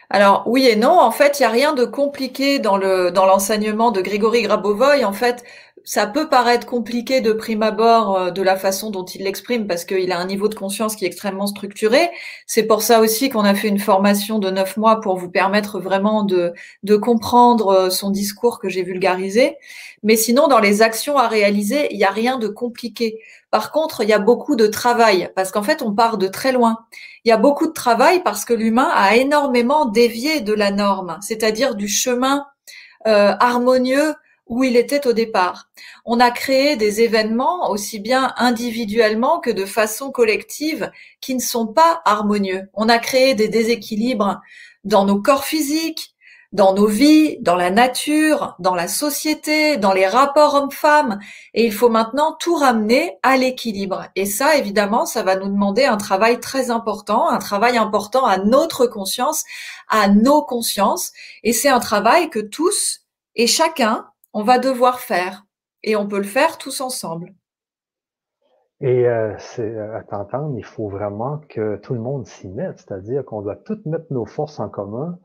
Alors 0.08 0.44
oui 0.46 0.66
et 0.68 0.76
non, 0.76 1.00
en 1.00 1.10
fait, 1.10 1.38
il 1.38 1.42
n'y 1.42 1.46
a 1.46 1.50
rien 1.50 1.74
de 1.74 1.84
compliqué 1.84 2.60
dans 2.60 2.78
dans 2.78 3.26
l'enseignement 3.26 3.90
de 3.90 4.00
Grégory 4.00 4.42
Grabovoy. 4.42 5.04
En 5.04 5.12
fait, 5.12 5.42
ça 5.86 6.08
peut 6.08 6.28
paraître 6.28 6.66
compliqué 6.66 7.20
de 7.20 7.32
prime 7.32 7.62
abord 7.62 8.18
euh, 8.18 8.30
de 8.32 8.42
la 8.42 8.56
façon 8.56 8.90
dont 8.90 9.04
il 9.04 9.22
l'exprime 9.22 9.68
parce 9.68 9.84
qu'il 9.84 10.10
a 10.10 10.18
un 10.18 10.26
niveau 10.26 10.48
de 10.48 10.56
conscience 10.56 10.96
qui 10.96 11.04
est 11.04 11.06
extrêmement 11.06 11.46
structuré. 11.46 12.10
C'est 12.48 12.64
pour 12.64 12.82
ça 12.82 13.00
aussi 13.00 13.30
qu'on 13.30 13.44
a 13.44 13.54
fait 13.54 13.68
une 13.68 13.78
formation 13.78 14.40
de 14.40 14.50
neuf 14.50 14.76
mois 14.76 15.00
pour 15.00 15.16
vous 15.16 15.30
permettre 15.30 15.78
vraiment 15.78 16.24
de, 16.24 16.52
comprendre 16.96 17.68
euh, 17.68 17.90
son 17.90 18.10
discours 18.10 18.58
que 18.58 18.68
j'ai 18.68 18.82
vulgarisé. 18.82 19.56
Mais 20.02 20.16
sinon, 20.16 20.48
dans 20.48 20.58
les 20.58 20.82
actions 20.82 21.18
à 21.18 21.28
réaliser, 21.28 21.86
il 21.92 21.98
n'y 21.98 22.04
a 22.04 22.10
rien 22.10 22.36
de 22.38 22.48
compliqué. 22.48 23.20
Par 23.52 23.70
contre, 23.70 24.02
il 24.02 24.08
y 24.08 24.12
a 24.12 24.18
beaucoup 24.18 24.56
de 24.56 24.66
travail 24.66 25.30
parce 25.36 25.52
qu'en 25.52 25.62
fait, 25.62 25.82
on 25.82 25.94
part 25.94 26.18
de 26.18 26.26
très 26.26 26.50
loin. 26.50 26.78
Il 27.24 27.28
y 27.28 27.32
a 27.32 27.36
beaucoup 27.36 27.68
de 27.68 27.72
travail 27.72 28.24
parce 28.24 28.44
que 28.44 28.54
l'humain 28.54 28.90
a 28.92 29.14
énormément 29.14 29.84
dévié 29.84 30.40
de 30.40 30.52
la 30.52 30.72
norme, 30.72 31.16
c'est-à-dire 31.20 31.76
du 31.76 31.86
chemin 31.86 32.44
euh, 33.06 33.34
harmonieux 33.38 34.14
où 34.46 34.64
il 34.64 34.76
était 34.76 35.06
au 35.06 35.12
départ. 35.12 35.68
On 36.04 36.20
a 36.20 36.30
créé 36.30 36.76
des 36.76 37.00
événements 37.00 37.70
aussi 37.70 37.98
bien 37.98 38.32
individuellement 38.36 39.40
que 39.40 39.50
de 39.50 39.64
façon 39.64 40.10
collective 40.10 40.90
qui 41.20 41.34
ne 41.34 41.40
sont 41.40 41.66
pas 41.66 42.00
harmonieux. 42.04 42.68
On 42.74 42.88
a 42.88 42.98
créé 42.98 43.34
des 43.34 43.48
déséquilibres 43.48 44.40
dans 44.84 45.04
nos 45.04 45.20
corps 45.20 45.44
physiques, 45.44 46.14
dans 46.52 46.74
nos 46.74 46.86
vies, 46.86 47.38
dans 47.40 47.56
la 47.56 47.70
nature, 47.70 48.54
dans 48.60 48.74
la 48.74 48.86
société, 48.88 49.76
dans 49.76 49.92
les 49.92 50.06
rapports 50.06 50.54
hommes-femmes. 50.54 51.18
Et 51.54 51.66
il 51.66 51.72
faut 51.72 51.88
maintenant 51.88 52.36
tout 52.38 52.54
ramener 52.54 53.18
à 53.22 53.36
l'équilibre. 53.36 54.06
Et 54.14 54.26
ça, 54.26 54.56
évidemment, 54.56 55.06
ça 55.06 55.22
va 55.22 55.36
nous 55.36 55.48
demander 55.48 55.84
un 55.84 55.96
travail 55.96 56.38
très 56.38 56.70
important, 56.70 57.28
un 57.28 57.38
travail 57.38 57.76
important 57.76 58.24
à 58.24 58.38
notre 58.38 58.86
conscience, 58.86 59.44
à 59.88 60.08
nos 60.08 60.42
consciences. 60.42 61.12
Et 61.42 61.52
c'est 61.52 61.68
un 61.68 61.80
travail 61.80 62.30
que 62.30 62.38
tous 62.38 63.00
et 63.34 63.48
chacun 63.48 64.06
on 64.36 64.42
va 64.42 64.58
devoir 64.58 65.00
faire. 65.00 65.46
Et 65.82 65.96
on 65.96 66.06
peut 66.06 66.18
le 66.18 66.24
faire 66.24 66.58
tous 66.58 66.82
ensemble. 66.82 67.34
Et 68.82 69.08
euh, 69.08 69.34
à 69.94 70.02
t'entendre, 70.02 70.54
il 70.58 70.64
faut 70.64 70.90
vraiment 70.90 71.40
que 71.48 71.76
tout 71.76 71.94
le 71.94 72.00
monde 72.00 72.26
s'y 72.26 72.48
mette, 72.48 72.76
c'est-à-dire 72.78 73.24
qu'on 73.24 73.40
doit 73.40 73.56
toutes 73.56 73.86
mettre 73.86 74.04
nos 74.10 74.26
forces 74.26 74.60
en 74.60 74.68
commun 74.68 75.18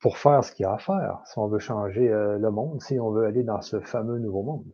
pour 0.00 0.16
faire 0.16 0.44
ce 0.44 0.52
qu'il 0.52 0.62
y 0.62 0.66
a 0.66 0.74
à 0.74 0.78
faire, 0.78 1.18
si 1.24 1.38
on 1.40 1.48
veut 1.48 1.58
changer 1.58 2.08
euh, 2.08 2.38
le 2.38 2.50
monde, 2.52 2.80
si 2.80 3.00
on 3.00 3.10
veut 3.10 3.26
aller 3.26 3.42
dans 3.42 3.62
ce 3.62 3.80
fameux 3.80 4.18
nouveau 4.18 4.44
monde. 4.44 4.66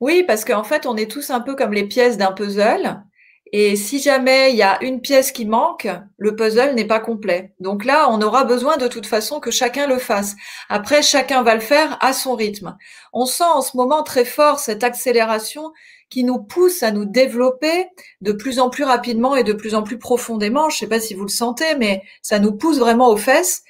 Oui, 0.00 0.22
parce 0.26 0.44
qu'en 0.44 0.64
fait, 0.64 0.84
on 0.84 0.96
est 0.96 1.10
tous 1.10 1.30
un 1.30 1.40
peu 1.40 1.56
comme 1.56 1.72
les 1.72 1.88
pièces 1.88 2.18
d'un 2.18 2.32
puzzle. 2.32 3.02
Et 3.52 3.74
si 3.74 3.98
jamais 3.98 4.52
il 4.52 4.56
y 4.56 4.62
a 4.62 4.82
une 4.82 5.00
pièce 5.00 5.32
qui 5.32 5.44
manque, 5.44 5.88
le 6.18 6.36
puzzle 6.36 6.74
n'est 6.74 6.86
pas 6.86 7.00
complet. 7.00 7.52
Donc 7.58 7.84
là, 7.84 8.08
on 8.10 8.22
aura 8.22 8.44
besoin 8.44 8.76
de 8.76 8.86
toute 8.86 9.06
façon 9.06 9.40
que 9.40 9.50
chacun 9.50 9.88
le 9.88 9.98
fasse. 9.98 10.36
Après, 10.68 11.02
chacun 11.02 11.42
va 11.42 11.56
le 11.56 11.60
faire 11.60 11.98
à 12.00 12.12
son 12.12 12.36
rythme. 12.36 12.76
On 13.12 13.26
sent 13.26 13.42
en 13.42 13.60
ce 13.62 13.76
moment 13.76 14.04
très 14.04 14.24
fort 14.24 14.60
cette 14.60 14.84
accélération 14.84 15.72
qui 16.10 16.22
nous 16.22 16.38
pousse 16.38 16.82
à 16.82 16.92
nous 16.92 17.04
développer 17.04 17.88
de 18.20 18.32
plus 18.32 18.60
en 18.60 18.70
plus 18.70 18.84
rapidement 18.84 19.34
et 19.34 19.44
de 19.44 19.52
plus 19.52 19.74
en 19.74 19.82
plus 19.82 19.98
profondément. 19.98 20.68
Je 20.68 20.76
ne 20.76 20.78
sais 20.80 20.88
pas 20.88 21.00
si 21.00 21.14
vous 21.14 21.22
le 21.22 21.28
sentez, 21.28 21.76
mais 21.76 22.02
ça 22.22 22.38
nous 22.38 22.52
pousse 22.52 22.78
vraiment 22.78 23.08
aux 23.08 23.16
fesses. 23.16 23.62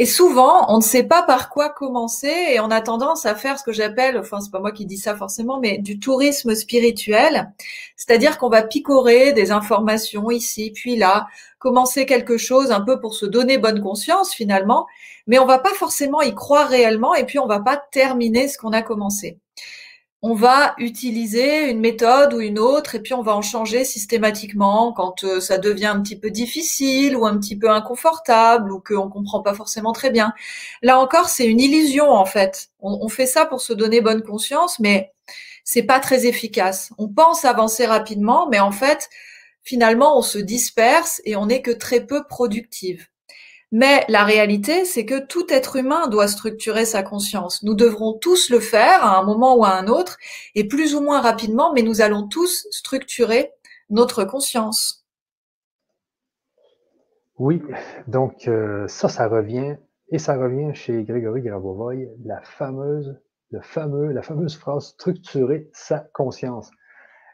Et 0.00 0.06
souvent, 0.06 0.72
on 0.72 0.76
ne 0.76 0.82
sait 0.82 1.02
pas 1.02 1.24
par 1.24 1.50
quoi 1.50 1.70
commencer 1.70 2.32
et 2.52 2.60
on 2.60 2.70
a 2.70 2.80
tendance 2.80 3.26
à 3.26 3.34
faire 3.34 3.58
ce 3.58 3.64
que 3.64 3.72
j'appelle, 3.72 4.16
enfin 4.16 4.38
c'est 4.40 4.52
pas 4.52 4.60
moi 4.60 4.70
qui 4.70 4.86
dis 4.86 4.96
ça 4.96 5.16
forcément, 5.16 5.58
mais 5.58 5.78
du 5.78 5.98
tourisme 5.98 6.54
spirituel, 6.54 7.50
c'est-à-dire 7.96 8.38
qu'on 8.38 8.48
va 8.48 8.62
picorer 8.62 9.32
des 9.32 9.50
informations 9.50 10.30
ici 10.30 10.70
puis 10.72 10.94
là, 10.94 11.26
commencer 11.58 12.06
quelque 12.06 12.36
chose 12.36 12.70
un 12.70 12.80
peu 12.80 13.00
pour 13.00 13.12
se 13.12 13.26
donner 13.26 13.58
bonne 13.58 13.80
conscience 13.80 14.32
finalement, 14.32 14.86
mais 15.26 15.40
on 15.40 15.46
va 15.46 15.58
pas 15.58 15.74
forcément 15.74 16.20
y 16.22 16.32
croire 16.32 16.68
réellement 16.68 17.16
et 17.16 17.26
puis 17.26 17.40
on 17.40 17.48
va 17.48 17.58
pas 17.58 17.82
terminer 17.90 18.46
ce 18.46 18.56
qu'on 18.56 18.72
a 18.72 18.82
commencé 18.82 19.40
on 20.22 20.34
va 20.34 20.74
utiliser 20.78 21.70
une 21.70 21.80
méthode 21.80 22.34
ou 22.34 22.40
une 22.40 22.58
autre 22.58 22.96
et 22.96 23.00
puis 23.00 23.14
on 23.14 23.22
va 23.22 23.36
en 23.36 23.42
changer 23.42 23.84
systématiquement 23.84 24.92
quand 24.92 25.22
euh, 25.22 25.40
ça 25.40 25.58
devient 25.58 25.86
un 25.86 26.00
petit 26.02 26.18
peu 26.18 26.30
difficile 26.30 27.16
ou 27.16 27.24
un 27.24 27.38
petit 27.38 27.56
peu 27.56 27.70
inconfortable 27.70 28.72
ou 28.72 28.80
qu'on 28.80 29.08
comprend 29.08 29.42
pas 29.42 29.54
forcément 29.54 29.92
très 29.92 30.10
bien. 30.10 30.32
Là 30.82 30.98
encore, 30.98 31.28
c'est 31.28 31.46
une 31.46 31.60
illusion 31.60 32.10
en 32.10 32.24
fait. 32.24 32.70
On, 32.80 32.98
on, 33.02 33.08
fait 33.08 33.26
ça 33.26 33.46
pour 33.46 33.60
se 33.60 33.72
donner 33.72 34.00
bonne 34.00 34.22
conscience, 34.22 34.80
mais 34.80 35.12
c'est 35.62 35.82
pas 35.84 36.00
très 36.00 36.26
efficace. 36.26 36.92
On 36.98 37.08
pense 37.08 37.44
avancer 37.44 37.86
rapidement, 37.86 38.48
mais 38.48 38.58
en 38.58 38.72
fait, 38.72 39.10
finalement, 39.62 40.18
on 40.18 40.22
se 40.22 40.38
disperse 40.38 41.20
et 41.26 41.36
on 41.36 41.46
n'est 41.46 41.62
que 41.62 41.70
très 41.70 42.06
peu 42.06 42.24
productive. 42.26 43.06
Mais 43.70 44.04
la 44.08 44.24
réalité, 44.24 44.84
c'est 44.86 45.04
que 45.04 45.26
tout 45.26 45.46
être 45.50 45.76
humain 45.76 46.08
doit 46.08 46.28
structurer 46.28 46.86
sa 46.86 47.02
conscience. 47.02 47.62
Nous 47.62 47.74
devrons 47.74 48.14
tous 48.14 48.48
le 48.48 48.60
faire 48.60 49.04
à 49.04 49.18
un 49.18 49.24
moment 49.24 49.56
ou 49.56 49.64
à 49.64 49.72
un 49.72 49.88
autre, 49.88 50.16
et 50.54 50.66
plus 50.66 50.94
ou 50.94 51.02
moins 51.02 51.20
rapidement, 51.20 51.72
mais 51.74 51.82
nous 51.82 52.00
allons 52.00 52.28
tous 52.28 52.66
structurer 52.70 53.52
notre 53.90 54.24
conscience. 54.24 55.04
Oui, 57.38 57.62
donc 58.06 58.48
euh, 58.48 58.88
ça, 58.88 59.08
ça 59.08 59.28
revient, 59.28 59.76
et 60.10 60.18
ça 60.18 60.36
revient 60.36 60.74
chez 60.74 61.04
Grégory 61.04 61.42
Gravovoy, 61.42 62.08
la 62.24 62.40
fameuse, 62.40 63.20
le 63.50 63.60
fameux, 63.60 64.12
la 64.12 64.22
fameuse 64.22 64.56
phrase 64.56 64.88
structurer 64.88 65.68
sa 65.72 66.00
conscience. 66.00 66.70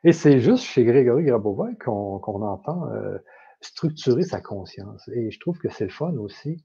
Et 0.02 0.12
c'est 0.12 0.40
juste 0.40 0.64
chez 0.64 0.84
Grégory 0.84 1.24
Gravovoy 1.24 1.76
qu'on 1.82 2.42
entend 2.42 2.88
euh, 2.92 3.18
structurer 3.64 4.22
sa 4.22 4.40
conscience. 4.40 5.08
Et 5.08 5.30
je 5.30 5.40
trouve 5.40 5.58
que 5.58 5.68
c'est 5.70 5.84
le 5.84 5.90
fun 5.90 6.14
aussi 6.16 6.64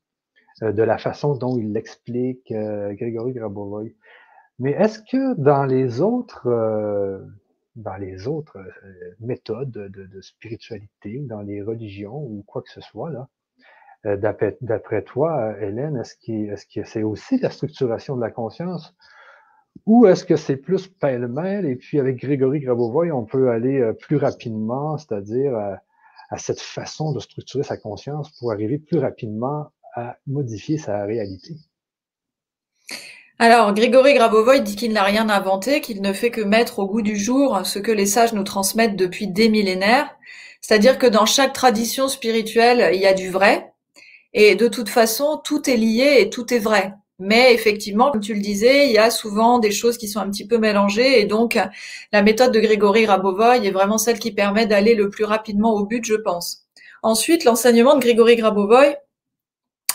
euh, 0.63 0.71
de 0.71 0.83
la 0.83 0.97
façon 0.97 1.35
dont 1.35 1.57
il 1.57 1.71
l'explique, 1.71 2.51
euh, 2.51 2.93
Grégory 2.93 3.33
Grabovoy. 3.33 3.95
Mais 4.59 4.71
est-ce 4.71 4.99
que 4.99 5.39
dans 5.39 5.65
les 5.65 6.01
autres, 6.01 6.47
euh, 6.47 7.19
dans 7.75 7.95
les 7.95 8.27
autres 8.27 8.57
méthodes 9.21 9.71
de, 9.71 10.21
spiritualité, 10.21 11.19
dans 11.21 11.41
les 11.41 11.61
religions 11.61 12.17
ou 12.17 12.43
quoi 12.45 12.61
que 12.61 12.69
ce 12.69 12.81
soit, 12.81 13.09
là, 13.09 13.29
d'après 14.17 15.01
toi, 15.03 15.55
Hélène, 15.61 15.97
est-ce 15.97 16.65
que 16.65 16.83
c'est 16.83 17.03
aussi 17.03 17.37
la 17.39 17.49
structuration 17.49 18.15
de 18.17 18.21
la 18.21 18.31
conscience 18.31 18.95
ou 19.85 20.07
est-ce 20.07 20.25
que 20.25 20.35
c'est 20.35 20.57
plus 20.57 20.87
pêle-mêle? 20.87 21.65
Et 21.65 21.75
puis 21.75 21.99
avec 21.99 22.17
Grégory 22.17 22.59
Grabovoy, 22.59 23.11
on 23.11 23.23
peut 23.23 23.49
aller 23.49 23.93
plus 24.01 24.17
rapidement, 24.17 24.97
c'est-à-dire 24.97 25.79
à 26.29 26.37
cette 26.37 26.61
façon 26.61 27.11
de 27.11 27.19
structurer 27.19 27.63
sa 27.63 27.77
conscience 27.77 28.31
pour 28.39 28.51
arriver 28.51 28.77
plus 28.77 28.99
rapidement 28.99 29.71
à 29.95 30.17
modifier 30.27 30.77
sa 30.77 31.03
réalité. 31.05 31.55
Alors, 33.39 33.73
Grégory 33.73 34.13
Grabovoy 34.15 34.59
dit 34.59 34.75
qu'il 34.75 34.91
n'a 34.91 35.03
rien 35.03 35.29
inventé, 35.29 35.79
qu'il 35.79 36.01
ne 36.01 36.11
fait 36.11 36.29
que 36.29 36.41
mettre 36.41 36.79
au 36.79 36.87
goût 36.87 37.01
du 37.01 37.17
jour 37.17 37.61
ce 37.63 37.79
que 37.79 37.91
les 37.91 38.05
sages 38.05 38.33
nous 38.33 38.43
transmettent 38.43 38.97
depuis 38.97 39.27
des 39.27 39.47
millénaires. 39.47 40.13
C'est-à-dire 40.61 40.99
que 40.99 41.07
dans 41.07 41.25
chaque 41.25 41.53
tradition 41.53 42.09
spirituelle, 42.09 42.93
il 42.93 42.99
y 42.99 43.07
a 43.07 43.13
du 43.13 43.29
vrai. 43.29 43.71
Et 44.33 44.55
de 44.55 44.67
toute 44.67 44.89
façon, 44.89 45.41
tout 45.43 45.69
est 45.69 45.77
lié 45.77 46.17
et 46.19 46.29
tout 46.29 46.53
est 46.53 46.59
vrai. 46.59 46.93
Mais 47.19 47.53
effectivement, 47.53 48.11
comme 48.11 48.21
tu 48.21 48.33
le 48.33 48.39
disais, 48.39 48.87
il 48.87 48.93
y 48.93 48.97
a 48.97 49.11
souvent 49.11 49.59
des 49.59 49.71
choses 49.71 49.97
qui 49.97 50.07
sont 50.07 50.19
un 50.19 50.29
petit 50.29 50.47
peu 50.47 50.57
mélangées 50.57 51.19
et 51.19 51.25
donc 51.25 51.59
la 52.13 52.21
méthode 52.21 52.53
de 52.53 52.61
Grégory 52.61 53.05
Rabovoy 53.05 53.65
est 53.65 53.71
vraiment 53.71 53.97
celle 53.97 54.19
qui 54.19 54.31
permet 54.31 54.65
d'aller 54.65 54.95
le 54.95 55.09
plus 55.09 55.25
rapidement 55.25 55.73
au 55.73 55.85
but, 55.85 56.05
je 56.05 56.15
pense. 56.15 56.65
Ensuite, 57.03 57.43
l'enseignement 57.43 57.95
de 57.95 58.01
Grégory 58.01 58.37
Grabovoy 58.37 58.95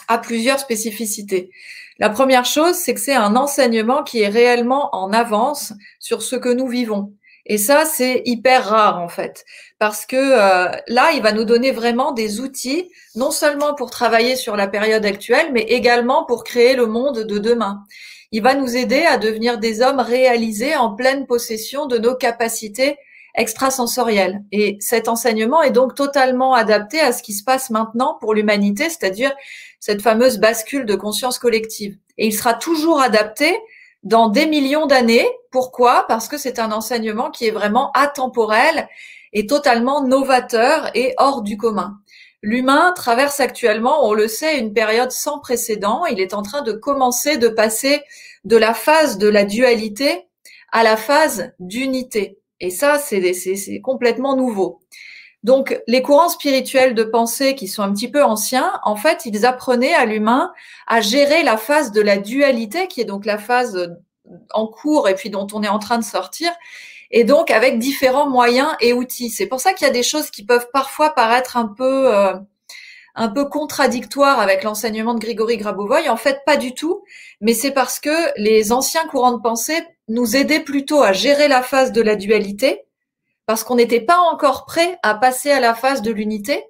a 0.08 0.18
plusieurs 0.18 0.58
spécificités. 0.58 1.50
La 1.98 2.10
première 2.10 2.44
chose, 2.44 2.74
c'est 2.74 2.92
que 2.92 3.00
c'est 3.00 3.14
un 3.14 3.36
enseignement 3.36 4.02
qui 4.02 4.20
est 4.20 4.28
réellement 4.28 4.94
en 4.94 5.12
avance 5.12 5.72
sur 6.00 6.22
ce 6.22 6.36
que 6.36 6.52
nous 6.52 6.68
vivons. 6.68 7.14
Et 7.46 7.58
ça, 7.58 7.84
c'est 7.84 8.22
hyper 8.24 8.64
rare 8.68 9.00
en 9.00 9.08
fait, 9.08 9.44
parce 9.78 10.06
que 10.06 10.16
euh, 10.16 10.74
là, 10.88 11.12
il 11.12 11.22
va 11.22 11.32
nous 11.32 11.44
donner 11.44 11.72
vraiment 11.72 12.12
des 12.12 12.40
outils, 12.40 12.90
non 13.16 13.30
seulement 13.30 13.74
pour 13.74 13.90
travailler 13.90 14.34
sur 14.34 14.56
la 14.56 14.66
période 14.66 15.04
actuelle, 15.04 15.50
mais 15.52 15.62
également 15.62 16.24
pour 16.24 16.42
créer 16.42 16.74
le 16.74 16.86
monde 16.86 17.20
de 17.20 17.38
demain. 17.38 17.84
Il 18.32 18.42
va 18.42 18.54
nous 18.54 18.76
aider 18.76 19.04
à 19.04 19.18
devenir 19.18 19.58
des 19.58 19.82
hommes 19.82 20.00
réalisés 20.00 20.74
en 20.74 20.94
pleine 20.94 21.26
possession 21.26 21.86
de 21.86 21.98
nos 21.98 22.14
capacités 22.14 22.96
extrasensorielles. 23.34 24.42
Et 24.50 24.76
cet 24.80 25.08
enseignement 25.08 25.62
est 25.62 25.70
donc 25.70 25.94
totalement 25.94 26.54
adapté 26.54 27.00
à 27.00 27.12
ce 27.12 27.22
qui 27.22 27.32
se 27.32 27.44
passe 27.44 27.70
maintenant 27.70 28.16
pour 28.20 28.32
l'humanité, 28.32 28.88
c'est-à-dire 28.88 29.32
cette 29.80 30.02
fameuse 30.02 30.38
bascule 30.38 30.86
de 30.86 30.94
conscience 30.94 31.38
collective. 31.38 31.96
Et 32.16 32.26
il 32.26 32.32
sera 32.32 32.54
toujours 32.54 33.00
adapté 33.00 33.58
dans 34.04 34.28
des 34.28 34.46
millions 34.46 34.86
d'années. 34.86 35.26
Pourquoi? 35.50 36.04
Parce 36.06 36.28
que 36.28 36.38
c'est 36.38 36.58
un 36.58 36.72
enseignement 36.72 37.30
qui 37.30 37.46
est 37.46 37.50
vraiment 37.50 37.90
atemporel 37.92 38.88
et 39.32 39.46
totalement 39.46 40.02
novateur 40.02 40.90
et 40.94 41.14
hors 41.18 41.42
du 41.42 41.56
commun. 41.56 41.98
L'humain 42.42 42.92
traverse 42.94 43.40
actuellement, 43.40 44.06
on 44.06 44.12
le 44.12 44.28
sait, 44.28 44.58
une 44.58 44.74
période 44.74 45.10
sans 45.10 45.38
précédent. 45.38 46.04
Il 46.04 46.20
est 46.20 46.34
en 46.34 46.42
train 46.42 46.62
de 46.62 46.72
commencer 46.72 47.38
de 47.38 47.48
passer 47.48 48.02
de 48.44 48.56
la 48.56 48.74
phase 48.74 49.16
de 49.16 49.28
la 49.28 49.44
dualité 49.44 50.28
à 50.70 50.82
la 50.82 50.96
phase 50.96 51.52
d'unité. 51.58 52.38
Et 52.60 52.70
ça, 52.70 52.98
c'est 52.98 53.80
complètement 53.82 54.36
nouveau. 54.36 54.80
Donc, 55.44 55.80
les 55.86 56.02
courants 56.02 56.30
spirituels 56.30 56.94
de 56.94 57.04
pensée 57.04 57.54
qui 57.54 57.68
sont 57.68 57.82
un 57.82 57.92
petit 57.92 58.10
peu 58.10 58.24
anciens, 58.24 58.72
en 58.82 58.96
fait, 58.96 59.26
ils 59.26 59.46
apprenaient 59.46 59.94
à 59.94 60.06
l'humain 60.06 60.52
à 60.86 61.00
gérer 61.00 61.42
la 61.42 61.56
phase 61.56 61.92
de 61.92 62.00
la 62.00 62.16
dualité, 62.16 62.88
qui 62.88 63.00
est 63.00 63.04
donc 63.04 63.26
la 63.26 63.38
phase 63.38 63.94
en 64.52 64.66
cours 64.66 65.08
et 65.08 65.14
puis 65.14 65.30
dont 65.30 65.46
on 65.52 65.62
est 65.62 65.68
en 65.68 65.78
train 65.78 65.98
de 65.98 66.04
sortir, 66.04 66.50
et 67.10 67.24
donc 67.24 67.50
avec 67.50 67.78
différents 67.78 68.28
moyens 68.28 68.74
et 68.80 68.92
outils. 68.92 69.30
C'est 69.30 69.46
pour 69.46 69.60
ça 69.60 69.72
qu'il 69.74 69.86
y 69.86 69.90
a 69.90 69.92
des 69.92 70.02
choses 70.02 70.30
qui 70.30 70.44
peuvent 70.44 70.68
parfois 70.72 71.10
paraître 71.10 71.56
un 71.56 71.68
peu 71.68 72.14
euh, 72.14 72.32
un 73.14 73.28
peu 73.28 73.44
contradictoires 73.44 74.40
avec 74.40 74.64
l'enseignement 74.64 75.14
de 75.14 75.20
Grigory 75.20 75.56
Grabovoy. 75.56 76.08
En 76.08 76.16
fait, 76.16 76.40
pas 76.44 76.56
du 76.56 76.74
tout, 76.74 77.04
mais 77.40 77.54
c'est 77.54 77.70
parce 77.70 78.00
que 78.00 78.32
les 78.36 78.72
anciens 78.72 79.06
courants 79.06 79.32
de 79.36 79.42
pensée 79.42 79.78
nous 80.08 80.36
aidaient 80.36 80.60
plutôt 80.60 81.02
à 81.02 81.12
gérer 81.12 81.48
la 81.48 81.62
phase 81.62 81.92
de 81.92 82.02
la 82.02 82.16
dualité, 82.16 82.83
parce 83.46 83.64
qu'on 83.64 83.76
n'était 83.76 84.00
pas 84.00 84.18
encore 84.18 84.64
prêt 84.64 84.98
à 85.02 85.14
passer 85.14 85.50
à 85.50 85.60
la 85.60 85.74
phase 85.74 86.02
de 86.02 86.10
l'unité, 86.12 86.64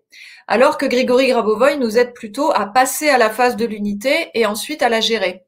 alors 0.47 0.79
que 0.79 0.87
Grigory 0.87 1.29
Grabovoy 1.29 1.77
nous 1.77 1.97
aide 1.99 2.13
plutôt 2.13 2.53
à 2.53 2.67
passer 2.67 3.09
à 3.09 3.19
la 3.19 3.31
phase 3.31 3.57
de 3.57 3.65
l'unité 3.65 4.31
et 4.35 4.47
ensuite 4.47 4.83
à 4.83 4.89
la 4.89 5.01
gérer. 5.01 5.45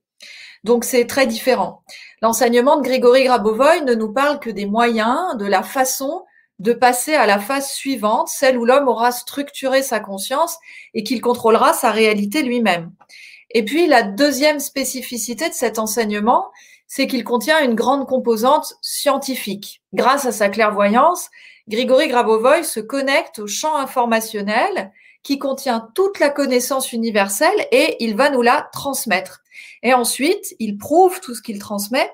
Donc 0.64 0.84
c'est 0.84 1.06
très 1.06 1.26
différent. 1.26 1.82
L'enseignement 2.22 2.76
de 2.76 2.82
Grigory 2.82 3.24
Grabovoy 3.24 3.82
ne 3.82 3.94
nous 3.94 4.12
parle 4.12 4.40
que 4.40 4.50
des 4.50 4.66
moyens, 4.66 5.36
de 5.36 5.46
la 5.46 5.62
façon 5.62 6.24
de 6.58 6.72
passer 6.72 7.14
à 7.14 7.26
la 7.26 7.38
phase 7.38 7.70
suivante, 7.70 8.28
celle 8.28 8.56
où 8.56 8.64
l'homme 8.64 8.88
aura 8.88 9.12
structuré 9.12 9.82
sa 9.82 10.00
conscience 10.00 10.56
et 10.94 11.02
qu'il 11.02 11.20
contrôlera 11.20 11.74
sa 11.74 11.90
réalité 11.90 12.42
lui-même. 12.42 12.90
Et 13.50 13.64
puis 13.64 13.86
la 13.86 14.02
deuxième 14.02 14.58
spécificité 14.58 15.48
de 15.48 15.54
cet 15.54 15.78
enseignement, 15.78 16.50
c'est 16.87 17.07
qu'il 17.07 17.25
contient 17.25 17.62
une 17.62 17.75
grande 17.75 18.07
composante 18.07 18.75
scientifique. 18.81 19.83
Grâce 19.92 20.27
à 20.27 20.33
sa 20.33 20.49
clairvoyance, 20.49 21.31
Grigory 21.68 22.09
Grabovoy 22.09 22.64
se 22.64 22.81
connecte 22.81 23.40
au 23.40 23.46
champ 23.46 23.77
informationnel 23.77 24.92
qui 25.22 25.38
contient 25.38 25.90
toute 25.94 26.20
la 26.20 26.31
connaissance 26.31 26.92
universelle 26.92 27.66
et 27.72 27.96
il 28.05 28.14
va 28.14 28.31
nous 28.31 28.42
la 28.42 28.68
transmettre. 28.72 29.42
Et 29.83 29.92
ensuite, 29.92 30.55
il 30.61 30.79
prouve 30.79 31.20
tout 31.20 31.35
ce 31.35 31.42
qu'il 31.42 31.59
transmet 31.59 32.12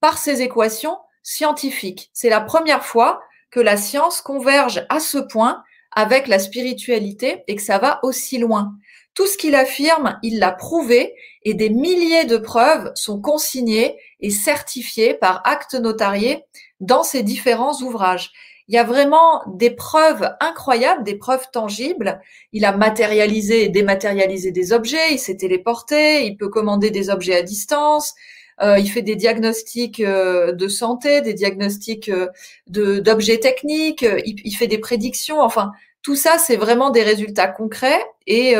par 0.00 0.16
ses 0.16 0.40
équations 0.40 0.96
scientifiques. 1.22 2.10
C'est 2.14 2.30
la 2.30 2.40
première 2.40 2.84
fois 2.84 3.20
que 3.50 3.60
la 3.60 3.76
science 3.76 4.22
converge 4.22 4.86
à 4.88 5.00
ce 5.00 5.18
point 5.18 5.62
avec 5.92 6.26
la 6.26 6.38
spiritualité 6.38 7.44
et 7.46 7.56
que 7.56 7.62
ça 7.62 7.78
va 7.78 8.00
aussi 8.02 8.38
loin. 8.38 8.74
Tout 9.14 9.26
ce 9.26 9.38
qu'il 9.38 9.54
affirme, 9.54 10.18
il 10.22 10.38
l'a 10.40 10.50
prouvé 10.50 11.14
et 11.42 11.54
des 11.54 11.70
milliers 11.70 12.24
de 12.24 12.36
preuves 12.36 12.90
sont 12.94 13.20
consignées 13.20 13.96
et 14.20 14.30
certifiées 14.30 15.14
par 15.14 15.40
acte 15.44 15.74
notarié 15.74 16.42
dans 16.80 17.04
ses 17.04 17.22
différents 17.22 17.80
ouvrages. 17.80 18.32
Il 18.66 18.74
y 18.74 18.78
a 18.78 18.84
vraiment 18.84 19.42
des 19.46 19.70
preuves 19.70 20.28
incroyables, 20.40 21.04
des 21.04 21.16
preuves 21.16 21.46
tangibles. 21.52 22.20
Il 22.52 22.64
a 22.64 22.76
matérialisé 22.76 23.64
et 23.64 23.68
dématérialisé 23.68 24.50
des 24.52 24.72
objets, 24.72 25.12
il 25.12 25.18
s'est 25.18 25.36
téléporté, 25.36 26.24
il 26.26 26.36
peut 26.36 26.48
commander 26.48 26.90
des 26.90 27.10
objets 27.10 27.36
à 27.36 27.42
distance, 27.42 28.14
euh, 28.62 28.78
il 28.78 28.88
fait 28.88 29.02
des 29.02 29.16
diagnostics 29.16 30.00
euh, 30.00 30.52
de 30.52 30.68
santé, 30.68 31.20
des 31.20 31.34
diagnostics 31.34 32.08
euh, 32.08 32.28
d'objets 32.68 33.38
techniques, 33.38 34.06
il, 34.24 34.36
il, 34.44 34.52
fait 34.52 34.66
des 34.66 34.78
prédictions. 34.78 35.40
Enfin, 35.40 35.72
tout 36.04 36.14
ça, 36.14 36.38
c'est 36.38 36.56
vraiment 36.56 36.90
des 36.90 37.02
résultats 37.02 37.48
concrets 37.48 38.04
et, 38.26 38.54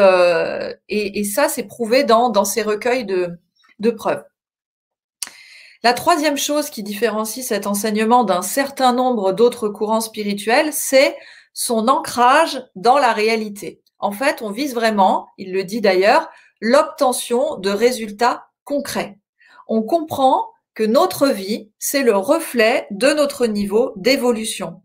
et 0.88 1.24
ça, 1.24 1.48
c'est 1.48 1.64
prouvé 1.64 2.02
dans, 2.02 2.30
dans 2.30 2.44
ces 2.44 2.62
recueils 2.62 3.04
de 3.04 3.90
preuves. 3.90 4.24
La 5.82 5.92
troisième 5.92 6.38
chose 6.38 6.70
qui 6.70 6.82
différencie 6.82 7.46
cet 7.46 7.66
enseignement 7.66 8.24
d'un 8.24 8.42
certain 8.42 8.92
nombre 8.92 9.32
d'autres 9.32 9.68
courants 9.68 10.00
spirituels, 10.00 10.72
c'est 10.72 11.16
son 11.52 11.88
ancrage 11.88 12.64
dans 12.74 12.98
la 12.98 13.12
réalité. 13.12 13.82
En 13.98 14.10
fait, 14.10 14.40
on 14.40 14.50
vise 14.50 14.74
vraiment, 14.74 15.28
il 15.36 15.52
le 15.52 15.62
dit 15.62 15.82
d'ailleurs, 15.82 16.30
l'obtention 16.60 17.58
de 17.58 17.68
résultats 17.70 18.46
concrets 18.64 19.18
on 19.66 19.82
comprend 19.82 20.50
que 20.74 20.82
notre 20.82 21.28
vie, 21.28 21.70
c'est 21.78 22.02
le 22.02 22.16
reflet 22.16 22.86
de 22.90 23.08
notre 23.08 23.46
niveau 23.46 23.92
d'évolution. 23.96 24.82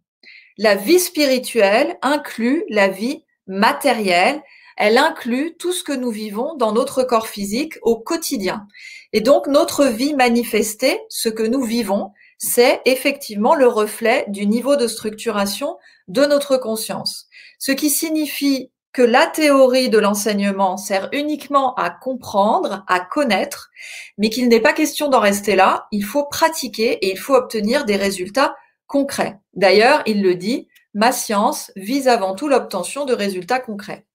La 0.62 0.76
vie 0.76 1.00
spirituelle 1.00 1.98
inclut 2.02 2.66
la 2.68 2.90
vie 2.90 3.24
matérielle, 3.48 4.44
elle 4.76 4.98
inclut 4.98 5.56
tout 5.58 5.72
ce 5.72 5.86
que 5.86 5.94
nous 5.94 6.12
vivons 6.12 6.54
dans 6.56 6.74
notre 6.74 7.04
corps 7.04 7.30
physique 7.30 7.76
au 7.82 7.98
quotidien. 7.98 8.68
Et 9.14 9.22
donc 9.22 9.48
notre 9.48 9.86
vie 9.86 10.14
manifestée, 10.16 11.00
ce 11.08 11.30
que 11.30 11.44
nous 11.44 11.64
vivons, 11.64 12.12
c'est 12.38 12.82
effectivement 12.84 13.56
le 13.56 13.68
reflet 13.68 14.26
du 14.28 14.48
niveau 14.48 14.76
de 14.76 14.88
structuration 14.88 15.78
de 16.10 16.26
notre 16.26 16.58
conscience. 16.58 17.30
Ce 17.58 17.72
qui 17.72 17.90
signifie 17.90 18.70
que 18.92 19.02
la 19.02 19.28
théorie 19.28 19.88
de 19.88 19.98
l'enseignement 19.98 20.76
sert 20.76 21.08
uniquement 21.14 21.74
à 21.76 21.90
comprendre, 21.90 22.84
à 22.90 23.00
connaître, 23.00 23.70
mais 24.18 24.30
qu'il 24.30 24.50
n'est 24.50 24.60
pas 24.60 24.74
question 24.74 25.08
d'en 25.08 25.22
rester 25.22 25.56
là, 25.56 25.88
il 25.94 26.04
faut 26.04 26.26
pratiquer 26.26 26.98
et 27.06 27.12
il 27.12 27.18
faut 27.18 27.36
obtenir 27.36 27.86
des 27.86 27.96
résultats 27.96 28.58
concrets. 28.90 29.40
D'ailleurs, 29.54 30.02
il 30.06 30.22
le 30.22 30.36
dit, 30.36 30.68
ma 30.94 31.14
science 31.14 31.72
vise 31.78 32.10
avant 32.10 32.36
tout 32.36 32.50
l'obtention 32.50 33.06
de 33.06 33.14
résultats 33.14 33.60
concrets. 33.60 34.06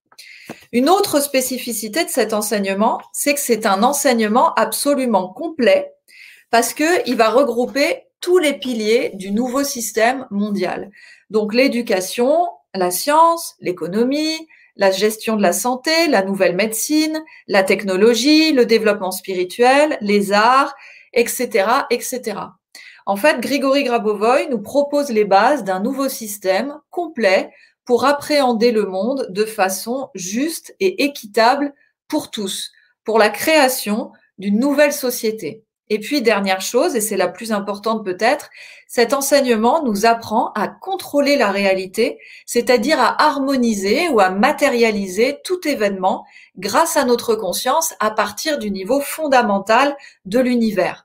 Une 0.72 0.90
autre 0.90 1.20
spécificité 1.20 2.04
de 2.04 2.10
cet 2.10 2.34
enseignement, 2.34 3.00
c'est 3.12 3.32
que 3.32 3.40
c'est 3.40 3.64
un 3.64 3.82
enseignement 3.82 4.52
absolument 4.54 5.32
complet 5.32 5.92
parce 6.50 6.74
qu'il 6.74 7.16
va 7.16 7.30
regrouper 7.30 8.02
tous 8.20 8.38
les 8.38 8.54
piliers 8.54 9.12
du 9.14 9.30
nouveau 9.30 9.64
système 9.64 10.26
mondial. 10.30 10.90
Donc 11.30 11.54
l'éducation, 11.54 12.46
la 12.74 12.90
science, 12.90 13.54
l'économie, 13.60 14.46
la 14.76 14.90
gestion 14.90 15.36
de 15.36 15.42
la 15.42 15.52
santé, 15.52 16.08
la 16.08 16.22
nouvelle 16.22 16.56
médecine, 16.56 17.22
la 17.46 17.62
technologie, 17.62 18.52
le 18.52 18.66
développement 18.66 19.12
spirituel, 19.12 19.96
les 20.00 20.32
arts, 20.32 20.74
etc., 21.12 21.68
etc. 21.90 22.40
En 23.06 23.16
fait, 23.16 23.40
Grigory 23.40 23.84
Grabovoy 23.84 24.48
nous 24.50 24.62
propose 24.62 25.10
les 25.10 25.24
bases 25.24 25.62
d'un 25.62 25.80
nouveau 25.80 26.08
système 26.08 26.78
complet 26.90 27.52
pour 27.84 28.06
appréhender 28.06 28.72
le 28.72 28.86
monde 28.86 29.26
de 29.28 29.44
façon 29.44 30.08
juste 30.14 30.74
et 30.80 31.04
équitable 31.04 31.74
pour 32.08 32.30
tous, 32.30 32.72
pour 33.04 33.18
la 33.18 33.28
création 33.28 34.12
d'une 34.38 34.58
nouvelle 34.58 34.92
société. 34.92 35.64
Et 35.90 36.00
puis, 36.00 36.22
dernière 36.22 36.62
chose, 36.62 36.96
et 36.96 37.02
c'est 37.02 37.18
la 37.18 37.28
plus 37.28 37.52
importante 37.52 38.06
peut-être, 38.06 38.48
cet 38.88 39.12
enseignement 39.12 39.84
nous 39.84 40.06
apprend 40.06 40.50
à 40.52 40.66
contrôler 40.66 41.36
la 41.36 41.50
réalité, 41.50 42.18
c'est-à-dire 42.46 42.98
à 42.98 43.22
harmoniser 43.22 44.08
ou 44.08 44.18
à 44.18 44.30
matérialiser 44.30 45.40
tout 45.44 45.68
événement 45.68 46.24
grâce 46.56 46.96
à 46.96 47.04
notre 47.04 47.34
conscience 47.34 47.92
à 48.00 48.10
partir 48.10 48.58
du 48.58 48.70
niveau 48.70 49.00
fondamental 49.00 49.94
de 50.24 50.38
l'univers. 50.38 51.03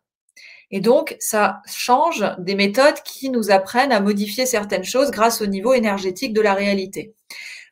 Et 0.71 0.81
donc, 0.81 1.15
ça 1.19 1.61
change 1.65 2.25
des 2.37 2.55
méthodes 2.55 3.01
qui 3.03 3.29
nous 3.29 3.51
apprennent 3.51 3.91
à 3.91 4.01
modifier 4.01 4.45
certaines 4.45 4.83
choses 4.83 5.11
grâce 5.11 5.41
au 5.41 5.47
niveau 5.47 5.73
énergétique 5.73 6.33
de 6.33 6.41
la 6.41 6.53
réalité. 6.53 7.13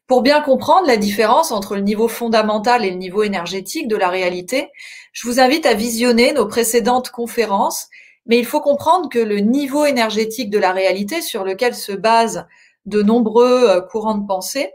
Pour 0.08 0.22
bien 0.22 0.42
comprendre 0.42 0.88
la 0.88 0.98
différence 0.98 1.52
entre 1.52 1.76
le 1.76 1.82
niveau 1.82 2.08
fondamental 2.08 2.86
et 2.86 2.92
le 2.92 2.96
niveau 2.96 3.24
énergétique 3.24 3.88
de 3.88 3.98
la 3.98 4.10
réalité, 4.10 4.70
je 5.12 5.28
vous 5.28 5.40
invite 5.40 5.66
à 5.66 5.74
visionner 5.74 6.32
nos 6.32 6.48
précédentes 6.48 7.10
conférences, 7.10 7.88
mais 8.26 8.40
il 8.40 8.46
faut 8.46 8.62
comprendre 8.62 9.10
que 9.10 9.20
le 9.20 9.40
niveau 9.40 9.86
énergétique 9.86 10.50
de 10.50 10.60
la 10.60 10.72
réalité 10.72 11.22
sur 11.22 11.44
lequel 11.44 11.76
se 11.76 11.92
basent 11.92 12.46
de 12.86 13.02
nombreux 13.02 13.70
euh, 13.70 13.82
courants 13.82 14.18
de 14.18 14.26
pensée 14.26 14.72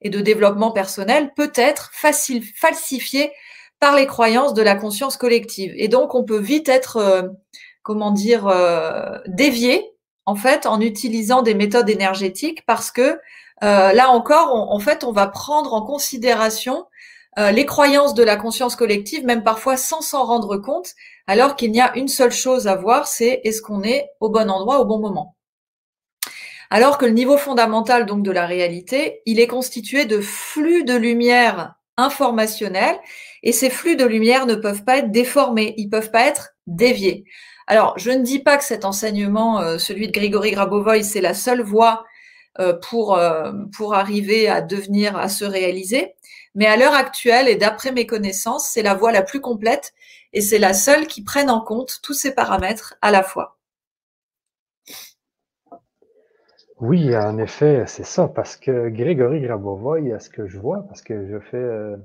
et 0.00 0.10
de 0.10 0.20
développement 0.20 0.72
personnel 0.72 1.32
peut 1.36 1.52
être 1.54 1.90
facile, 1.92 2.42
falsifié 2.56 3.30
par 3.82 3.96
les 3.96 4.06
croyances 4.06 4.54
de 4.54 4.62
la 4.62 4.76
conscience 4.76 5.16
collective. 5.16 5.74
Et 5.76 5.88
donc, 5.88 6.14
on 6.14 6.22
peut 6.22 6.38
vite 6.38 6.68
être, 6.68 6.98
euh, 6.98 7.22
comment 7.82 8.12
dire, 8.12 8.46
euh, 8.46 9.18
dévié, 9.26 9.90
en 10.24 10.36
fait, 10.36 10.66
en 10.66 10.80
utilisant 10.80 11.42
des 11.42 11.54
méthodes 11.54 11.90
énergétiques 11.90 12.64
parce 12.64 12.92
que 12.92 13.18
euh, 13.64 13.92
là 13.92 14.10
encore, 14.10 14.54
en 14.54 14.78
fait, 14.78 15.02
on 15.02 15.10
va 15.10 15.26
prendre 15.26 15.74
en 15.74 15.82
considération 15.82 16.86
euh, 17.40 17.50
les 17.50 17.66
croyances 17.66 18.14
de 18.14 18.22
la 18.22 18.36
conscience 18.36 18.76
collective, 18.76 19.24
même 19.24 19.42
parfois 19.42 19.76
sans 19.76 20.00
s'en 20.00 20.26
rendre 20.26 20.58
compte, 20.58 20.92
alors 21.26 21.56
qu'il 21.56 21.72
n'y 21.72 21.80
a 21.80 21.92
une 21.96 22.06
seule 22.06 22.30
chose 22.30 22.68
à 22.68 22.76
voir, 22.76 23.08
c'est 23.08 23.40
est-ce 23.42 23.62
qu'on 23.62 23.82
est 23.82 24.06
au 24.20 24.28
bon 24.28 24.48
endroit 24.48 24.78
au 24.78 24.84
bon 24.84 25.00
moment. 25.00 25.34
Alors 26.70 26.98
que 26.98 27.06
le 27.06 27.10
niveau 27.10 27.36
fondamental 27.36 28.06
donc 28.06 28.22
de 28.22 28.30
la 28.30 28.46
réalité, 28.46 29.22
il 29.26 29.40
est 29.40 29.48
constitué 29.48 30.04
de 30.04 30.20
flux 30.20 30.84
de 30.84 30.94
lumière 30.94 31.74
informationnels 31.96 32.98
et 33.42 33.52
ces 33.52 33.70
flux 33.70 33.96
de 33.96 34.04
lumière 34.04 34.46
ne 34.46 34.54
peuvent 34.54 34.84
pas 34.84 34.98
être 34.98 35.10
déformés, 35.10 35.74
ils 35.76 35.88
peuvent 35.88 36.10
pas 36.10 36.26
être 36.26 36.54
déviés. 36.66 37.24
Alors, 37.66 37.98
je 37.98 38.10
ne 38.10 38.22
dis 38.22 38.38
pas 38.38 38.56
que 38.56 38.64
cet 38.64 38.84
enseignement, 38.84 39.60
euh, 39.60 39.78
celui 39.78 40.06
de 40.06 40.12
Grigory 40.12 40.52
Grabovoy, 40.52 41.04
c'est 41.04 41.20
la 41.20 41.34
seule 41.34 41.62
voie 41.62 42.04
euh, 42.58 42.74
pour, 42.74 43.16
euh, 43.16 43.52
pour 43.76 43.94
arriver 43.94 44.48
à 44.48 44.60
devenir, 44.60 45.16
à 45.16 45.28
se 45.28 45.44
réaliser. 45.44 46.14
Mais 46.54 46.66
à 46.66 46.76
l'heure 46.76 46.94
actuelle, 46.94 47.48
et 47.48 47.56
d'après 47.56 47.92
mes 47.92 48.06
connaissances, 48.06 48.68
c'est 48.68 48.82
la 48.82 48.94
voie 48.94 49.12
la 49.12 49.22
plus 49.22 49.40
complète 49.40 49.94
et 50.34 50.40
c'est 50.40 50.58
la 50.58 50.74
seule 50.74 51.06
qui 51.06 51.24
prenne 51.24 51.50
en 51.50 51.60
compte 51.60 52.00
tous 52.02 52.14
ces 52.14 52.34
paramètres 52.34 52.94
à 53.00 53.10
la 53.10 53.22
fois. 53.22 53.58
Oui, 56.80 57.16
en 57.16 57.38
effet, 57.38 57.84
c'est 57.86 58.04
ça, 58.04 58.26
parce 58.28 58.56
que 58.56 58.88
Grégory 58.88 59.40
Grabovoy, 59.40 60.12
à 60.12 60.18
ce 60.18 60.28
que 60.28 60.48
je 60.48 60.58
vois, 60.58 60.84
parce 60.88 61.00
que 61.00 61.28
je 61.28 61.38
fais, 61.38 61.96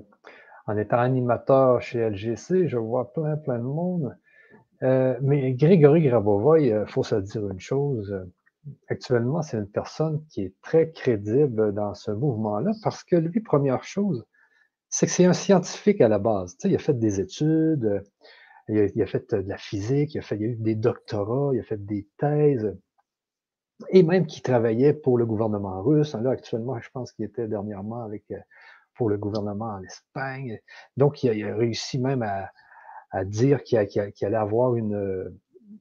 en 0.68 0.76
étant 0.76 0.98
animateur 0.98 1.80
chez 1.80 2.10
LGC, 2.10 2.68
je 2.68 2.76
vois 2.76 3.12
plein, 3.12 3.36
plein 3.38 3.58
de 3.58 3.64
monde. 3.64 4.14
Euh, 4.82 5.18
mais 5.22 5.54
Grégory 5.54 6.02
Grabovoy, 6.02 6.68
il 6.68 6.84
faut 6.86 7.02
se 7.02 7.16
dire 7.16 7.48
une 7.48 7.58
chose. 7.58 8.14
Actuellement, 8.88 9.40
c'est 9.40 9.56
une 9.56 9.66
personne 9.68 10.22
qui 10.28 10.42
est 10.42 10.54
très 10.60 10.92
crédible 10.92 11.72
dans 11.72 11.94
ce 11.94 12.10
mouvement-là 12.10 12.72
parce 12.84 13.02
que 13.02 13.16
lui, 13.16 13.40
première 13.40 13.82
chose, 13.82 14.26
c'est 14.90 15.06
que 15.06 15.12
c'est 15.12 15.24
un 15.24 15.32
scientifique 15.32 16.02
à 16.02 16.08
la 16.08 16.18
base. 16.18 16.56
Tu 16.58 16.62
sais, 16.62 16.68
il 16.68 16.76
a 16.76 16.78
fait 16.78 16.98
des 16.98 17.18
études, 17.18 18.04
il 18.68 19.02
a, 19.02 19.06
fait 19.06 19.34
de 19.34 19.48
la 19.48 19.56
physique, 19.56 20.14
il 20.14 20.18
a, 20.18 20.22
fait, 20.22 20.36
il 20.36 20.44
a 20.44 20.48
eu 20.48 20.56
des 20.56 20.74
doctorats, 20.74 21.50
il 21.54 21.60
a 21.60 21.62
fait 21.62 21.82
des 21.82 22.06
thèses, 22.18 22.76
et 23.88 24.02
même 24.02 24.26
qui 24.26 24.42
travaillait 24.42 24.92
pour 24.92 25.16
le 25.16 25.24
gouvernement 25.24 25.80
russe. 25.82 26.14
Là, 26.14 26.30
actuellement, 26.30 26.78
je 26.78 26.90
pense 26.90 27.12
qu'il 27.12 27.24
était 27.24 27.48
dernièrement 27.48 28.02
avec 28.02 28.24
pour 28.98 29.08
le 29.08 29.16
gouvernement 29.16 29.76
en 29.76 29.82
Espagne. 29.82 30.60
Donc, 30.98 31.22
il 31.22 31.44
a, 31.44 31.56
réussi 31.56 31.98
même 31.98 32.22
à, 32.22 33.24
dire 33.24 33.62
qu'il 33.62 33.78
allait 33.78 34.36
avoir 34.36 34.74
une 34.74 35.32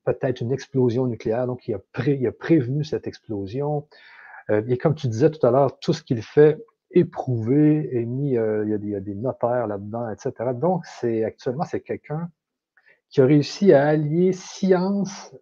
peut-être 0.06 0.40
une 0.42 0.52
explosion 0.52 1.08
nucléaire. 1.08 1.48
Donc, 1.48 1.68
il 1.68 1.76
a, 1.76 1.80
il 2.08 2.26
a 2.26 2.32
prévenu 2.32 2.86
cette 2.86 3.08
explosion. 3.08 3.88
Euh, 4.50 4.62
et 4.68 4.78
comme 4.78 4.96
tu 4.96 5.08
disais 5.08 5.30
tout 5.30 5.46
à 5.46 5.52
l'heure, 5.52 5.78
tout 5.80 5.94
ce 5.94 6.04
qu'il 6.04 6.22
fait 6.22 6.64
est 6.92 7.06
prouvé, 7.06 7.90
est 7.92 8.06
mis, 8.06 8.38
euh, 8.38 8.64
il, 8.66 8.72
y 8.72 8.74
a 8.74 8.78
des, 8.78 8.88
il, 8.88 8.92
y 8.92 8.96
a 8.96 9.02
des, 9.02 9.16
notaires 9.16 9.68
là-dedans, 9.68 10.10
etc. 10.10 10.32
Donc, 10.54 10.86
c'est 10.86 11.24
actuellement, 11.24 11.66
c'est 11.66 11.82
quelqu'un 11.82 12.30
qui 13.10 13.20
a 13.20 13.26
réussi 13.26 13.74
à 13.74 13.88
allier 13.88 14.32
science 14.32 15.36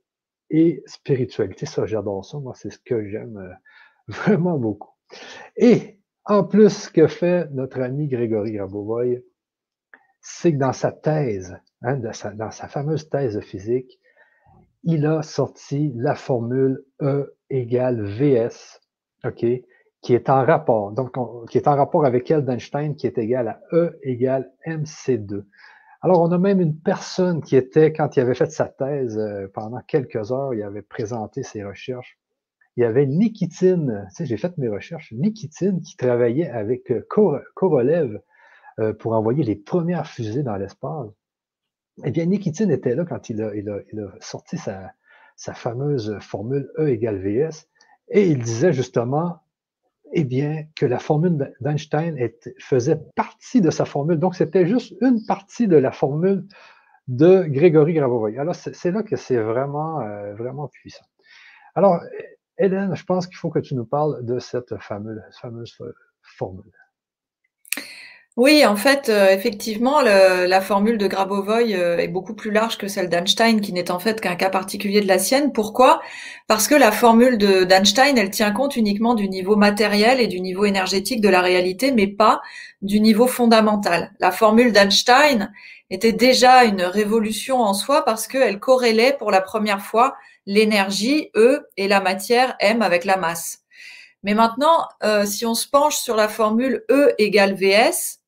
et 0.50 0.82
spiritualité. 0.86 1.66
Ça, 1.66 1.86
j'adore 1.86 2.26
ça. 2.26 2.40
Moi, 2.40 2.54
c'est 2.56 2.72
ce 2.72 2.80
que 2.80 3.08
j'aime 3.08 3.38
euh, 3.38 3.54
vraiment 4.08 4.58
beaucoup. 4.58 4.94
Et 5.56 5.95
en 6.26 6.44
plus, 6.44 6.70
ce 6.70 6.90
que 6.90 7.08
fait 7.08 7.50
notre 7.52 7.82
ami 7.82 8.08
Grégory 8.08 8.60
Rabovoy, 8.60 9.24
c'est 10.22 10.54
que 10.54 10.58
dans 10.58 10.74
sa 10.74 10.92
thèse, 10.92 11.56
hein, 11.84 11.98
dans, 11.98 12.52
sa, 12.52 12.68
fameuse 12.68 13.10
thèse 13.10 13.36
de 13.36 13.42
physique, 13.42 14.00
il 14.84 15.06
a 15.06 15.22
sorti 15.22 15.92
la 15.96 16.16
formule 16.16 16.84
E 17.02 17.36
égale 17.50 18.04
VS, 18.04 18.82
OK, 19.24 19.46
qui 20.02 20.14
est 20.14 20.30
en 20.30 20.44
rapport, 20.44 20.92
donc 20.92 21.16
qui 21.50 21.58
est 21.58 21.68
en 21.68 21.76
rapport 21.76 22.06
avec 22.06 22.30
elle 22.32 22.44
d'Einstein, 22.44 22.96
qui 22.96 23.06
est 23.06 23.18
égal 23.18 23.48
à 23.48 23.62
E 23.74 24.00
égale 24.02 24.52
MC2. 24.66 25.44
Alors, 26.02 26.22
on 26.22 26.32
a 26.32 26.38
même 26.38 26.60
une 26.60 26.78
personne 26.78 27.42
qui 27.42 27.56
était, 27.56 27.92
quand 27.94 28.16
il 28.16 28.20
avait 28.20 28.36
fait 28.36 28.52
sa 28.52 28.68
thèse, 28.68 29.18
euh, 29.18 29.48
pendant 29.54 29.82
quelques 29.88 30.32
heures, 30.32 30.54
il 30.54 30.62
avait 30.62 30.84
présenté 30.84 31.42
ses 31.42 31.64
recherches 31.64 32.20
il 32.78 32.82
y 32.82 32.84
avait 32.84 33.06
Nikitine, 33.06 34.06
tu 34.10 34.16
sais, 34.16 34.26
j'ai 34.26 34.38
fait 34.38 34.58
mes 34.58 34.68
recherches, 34.68 35.14
Nikitine 35.14 35.82
qui 35.82 35.96
travaillait 35.96 36.50
avec 36.50 36.92
euh, 36.92 37.06
Korolev 37.56 38.20
euh, 38.80 38.94
pour 38.94 39.14
envoyer 39.14 39.44
les 39.44 39.56
premières 39.56 40.08
fusées 40.08 40.44
dans 40.44 40.58
l'espace. 40.58 41.08
Eh 42.04 42.12
bien, 42.12 42.26
Nikitine 42.26 42.72
était 42.72 42.96
là 42.96 43.06
quand 43.06 43.30
il 43.30 43.42
a, 43.42 43.52
sorti 44.20 44.58
sa, 44.58 44.94
fameuse 45.38 46.18
formule 46.20 46.70
E 46.78 46.90
égale 46.90 47.20
VS, 47.20 47.70
et 48.10 48.28
il 48.28 48.40
disait 48.40 48.74
justement, 48.74 49.40
eh 50.12 50.26
bien, 50.26 50.66
que 50.76 50.86
la 50.86 51.00
formule 51.00 51.54
d'Einstein 51.62 52.18
faisait 52.60 53.00
partie 53.16 53.62
de 53.62 53.70
sa 53.70 53.86
formule. 53.86 54.20
Donc, 54.20 54.36
c'était 54.36 54.68
juste 54.68 54.94
une 55.02 55.26
partie 55.26 55.68
de 55.70 55.78
la 55.78 55.94
formule 55.94 56.46
de 57.08 57.44
Grégory 57.44 57.94
Gravovoy. 57.94 58.38
Alors, 58.38 58.56
c'est 58.56 58.92
là 58.92 59.02
que 59.02 59.16
c'est 59.16 59.38
vraiment, 59.38 60.02
euh, 60.02 60.36
vraiment 60.36 60.68
puissant. 60.68 61.06
Alors, 61.76 62.02
Hélène, 62.58 62.96
je 62.96 63.04
pense 63.04 63.28
qu'il 63.28 63.38
faut 63.38 63.50
que 63.50 63.60
tu 63.60 63.76
nous 63.76 63.86
parles 63.86 64.26
de 64.26 64.40
cette 64.40 64.78
fameuse, 64.80 65.22
fameuse 65.42 65.78
formule. 66.22 66.72
Oui, 68.38 68.66
en 68.66 68.76
fait, 68.76 69.08
euh, 69.08 69.30
effectivement, 69.30 70.02
la 70.02 70.60
formule 70.60 70.98
de 70.98 71.08
Grabovoi 71.08 71.62
euh, 71.72 71.98
est 71.98 72.10
beaucoup 72.10 72.34
plus 72.34 72.52
large 72.52 72.78
que 72.78 72.90
celle 72.90 73.08
d'Einstein, 73.08 73.62
qui 73.62 73.72
n'est 73.72 73.90
en 73.92 74.00
fait 74.00 74.20
qu'un 74.20 74.36
cas 74.36 74.50
particulier 74.50 75.00
de 75.00 75.08
la 75.08 75.20
sienne. 75.20 75.54
Pourquoi? 75.54 76.02
Parce 76.48 76.68
que 76.68 76.76
la 76.76 76.92
formule 76.92 77.38
d'Einstein, 77.38 78.18
elle 78.18 78.32
tient 78.32 78.52
compte 78.52 78.76
uniquement 78.76 79.16
du 79.16 79.30
niveau 79.30 79.56
matériel 79.56 80.20
et 80.20 80.28
du 80.28 80.42
niveau 80.42 80.66
énergétique 80.66 81.22
de 81.22 81.30
la 81.30 81.40
réalité, 81.40 81.94
mais 81.94 82.08
pas 82.08 82.42
du 82.82 83.00
niveau 83.00 83.26
fondamental. 83.26 84.12
La 84.20 84.32
formule 84.32 84.74
d'Einstein 84.74 85.54
était 85.90 86.12
déjà 86.12 86.66
une 86.66 86.82
révolution 86.82 87.62
en 87.62 87.74
soi 87.74 88.04
parce 88.04 88.28
qu'elle 88.28 88.60
corrélait 88.60 89.16
pour 89.18 89.32
la 89.32 89.40
première 89.40 89.82
fois 89.82 90.14
l'énergie, 90.46 91.32
E, 91.36 91.68
et 91.78 91.88
la 91.88 92.02
matière, 92.02 92.56
M, 92.60 92.82
avec 92.82 93.06
la 93.06 93.18
masse. 93.18 93.60
Mais 94.24 94.34
maintenant, 94.34 94.88
euh, 95.04 95.26
si 95.26 95.46
on 95.46 95.54
se 95.54 95.68
penche 95.68 95.98
sur 95.98 96.16
la 96.16 96.28
formule 96.28 96.84
E 96.90 97.14
égale 97.18 97.54
VS, 97.54 98.20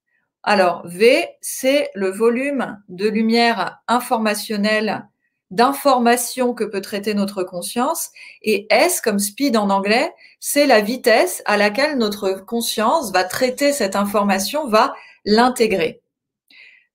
alors 0.44 0.82
V, 0.86 1.28
c'est 1.42 1.90
le 1.96 2.10
volume 2.10 2.82
de 2.88 3.10
lumière 3.10 3.82
informationnelle 3.88 5.08
d'information 5.50 6.54
que 6.54 6.64
peut 6.64 6.82
traiter 6.82 7.14
notre 7.14 7.44
conscience, 7.44 8.12
et 8.42 8.68
S, 8.70 9.02
comme 9.02 9.20
speed 9.20 9.56
en 9.58 9.70
anglais, 9.70 10.14
c'est 10.40 10.68
la 10.68 10.82
vitesse 10.82 11.42
à 11.46 11.58
laquelle 11.58 11.98
notre 11.98 12.32
conscience 12.32 13.12
va 13.12 13.24
traiter 13.24 13.72
cette 13.72 13.96
information, 13.96 14.68
va 14.68 14.94
l'intégrer. 15.26 16.02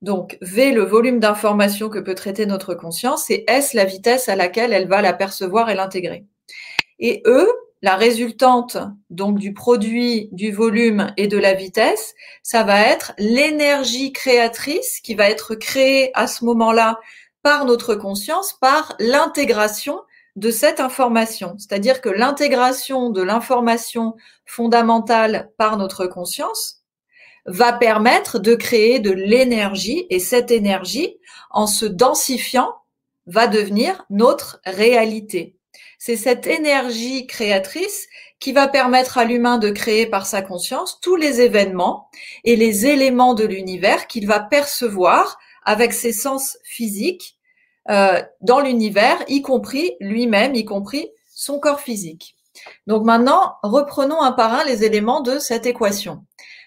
Donc 0.03 0.37
V, 0.41 0.73
le 0.73 0.83
volume 0.83 1.21
d'information 1.21 1.89
que 1.89 2.01
peut 2.01 2.15
traiter 2.15 2.45
notre 2.45 2.75
conscience, 2.75 3.31
et 3.31 3.45
S, 3.49 3.73
la 3.73 3.85
vitesse 3.85 4.29
à 4.29 4.37
laquelle 4.37 4.73
elle 4.73 4.89
va 4.89 5.01
la 5.01 5.13
percevoir 5.13 5.71
et 5.71 5.75
l'intégrer. 5.75 6.27
Et 6.99 7.23
E, 7.27 7.49
la 7.83 7.97
résultante 7.97 8.79
donc 9.11 9.39
du 9.39 9.55
produit, 9.55 10.29
du 10.33 10.53
volume 10.53 11.13
et 11.17 11.27
de 11.27 11.39
la 11.39 11.55
vitesse, 11.55 12.15
ça 12.43 12.63
va 12.63 12.81
être 12.81 13.13
l'énergie 13.19 14.13
créatrice 14.13 15.01
qui 15.01 15.15
va 15.15 15.31
être 15.31 15.55
créée 15.55 16.11
à 16.15 16.27
ce 16.27 16.45
moment-là 16.45 17.01
par 17.43 17.65
notre 17.65 17.95
conscience, 17.95 18.55
par 18.61 18.95
l'intégration 19.01 20.01
de 20.37 20.51
cette 20.51 20.81
information. 20.81 21.57
C'est-à-dire 21.59 22.01
que 22.01 22.09
l'intégration 22.09 23.11
de 23.11 23.23
l'information 23.23 24.15
fondamentale 24.47 25.51
par 25.59 25.77
notre 25.77 26.07
conscience, 26.07 26.82
va 27.47 27.73
permettre 27.73 28.39
de 28.39 28.55
créer 28.55 29.01
de 29.01 29.11
l'énergie 29.11 30.07
et 30.11 30.19
cette 30.21 30.51
énergie, 30.51 31.17
en 31.51 31.67
se 31.67 31.87
densifiant, 31.87 32.75
va 33.27 33.47
devenir 33.47 34.05
notre 34.11 34.61
réalité. 34.65 35.57
C'est 35.99 36.17
cette 36.17 36.47
énergie 36.47 37.27
créatrice 37.27 38.09
qui 38.41 38.53
va 38.53 38.67
permettre 38.67 39.19
à 39.19 39.25
l'humain 39.25 39.59
de 39.59 39.71
créer 39.71 40.07
par 40.07 40.27
sa 40.27 40.43
conscience 40.43 40.99
tous 41.01 41.15
les 41.15 41.41
événements 41.41 42.09
et 42.43 42.57
les 42.57 42.87
éléments 42.87 43.35
de 43.35 43.45
l'univers 43.45 44.09
qu'il 44.09 44.27
va 44.27 44.41
percevoir 44.41 45.39
avec 45.65 45.93
ses 45.93 46.13
sens 46.13 46.59
physiques 46.65 47.39
euh, 47.91 48.21
dans 48.41 48.61
l'univers, 48.61 49.23
y 49.29 49.43
compris 49.43 49.93
lui-même, 50.01 50.55
y 50.55 50.65
compris 50.65 51.09
son 51.35 51.61
corps 51.61 51.81
physique. 51.81 52.37
Donc 52.87 53.05
maintenant, 53.05 53.57
reprenons 53.63 54.23
un 54.23 54.33
par 54.33 54.53
un 54.53 54.65
les 54.65 54.85
éléments 54.85 55.21
de 55.21 55.39
cette 55.39 55.67
équation. 55.67 56.25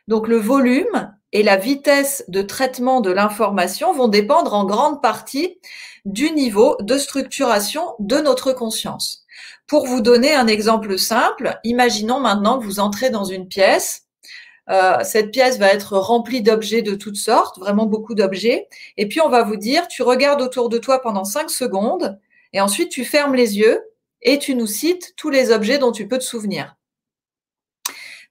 Donc 0.07 0.27
le 0.27 0.37
volume 0.37 1.15
et 1.31 1.43
la 1.43 1.57
vitesse 1.57 2.23
de 2.27 2.41
traitement 2.41 3.01
de 3.01 3.11
l'information 3.11 3.93
vont 3.93 4.07
dépendre 4.07 4.53
en 4.53 4.65
grande 4.65 5.01
partie 5.01 5.59
du 6.05 6.31
niveau 6.31 6.77
de 6.79 6.97
structuration 6.97 7.95
de 7.99 8.17
notre 8.17 8.53
conscience. 8.53 9.25
Pour 9.67 9.87
vous 9.87 10.01
donner 10.01 10.33
un 10.33 10.47
exemple 10.47 10.97
simple, 10.97 11.59
imaginons 11.63 12.19
maintenant 12.19 12.59
que 12.59 12.63
vous 12.63 12.79
entrez 12.79 13.09
dans 13.09 13.25
une 13.25 13.47
pièce. 13.47 14.03
Euh, 14.69 14.97
cette 15.03 15.31
pièce 15.31 15.57
va 15.57 15.73
être 15.73 15.97
remplie 15.97 16.41
d'objets 16.41 16.83
de 16.83 16.95
toutes 16.95 17.17
sortes, 17.17 17.59
vraiment 17.59 17.85
beaucoup 17.85 18.15
d'objets. 18.15 18.67
Et 18.97 19.07
puis 19.07 19.21
on 19.21 19.29
va 19.29 19.43
vous 19.43 19.57
dire, 19.57 19.87
tu 19.87 20.03
regardes 20.03 20.41
autour 20.41 20.69
de 20.69 20.77
toi 20.77 21.01
pendant 21.01 21.25
cinq 21.25 21.49
secondes, 21.49 22.19
et 22.53 22.61
ensuite 22.61 22.89
tu 22.89 23.03
fermes 23.03 23.35
les 23.35 23.57
yeux 23.57 23.81
et 24.21 24.39
tu 24.39 24.55
nous 24.55 24.67
cites 24.67 25.13
tous 25.17 25.29
les 25.29 25.51
objets 25.51 25.79
dont 25.79 25.91
tu 25.91 26.07
peux 26.07 26.17
te 26.17 26.23
souvenir. 26.23 26.75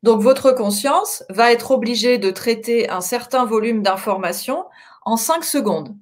Donc 0.04 0.20
votre 0.20 0.52
conscience 0.52 1.24
va 1.30 1.50
être 1.50 1.70
obligée 1.70 2.18
de 2.18 2.30
traiter 2.30 2.90
un 2.90 3.00
certain 3.00 3.46
volume 3.46 3.80
d'informations 3.80 4.66
en 5.06 5.16
5 5.16 5.42
secondes. 5.42 5.96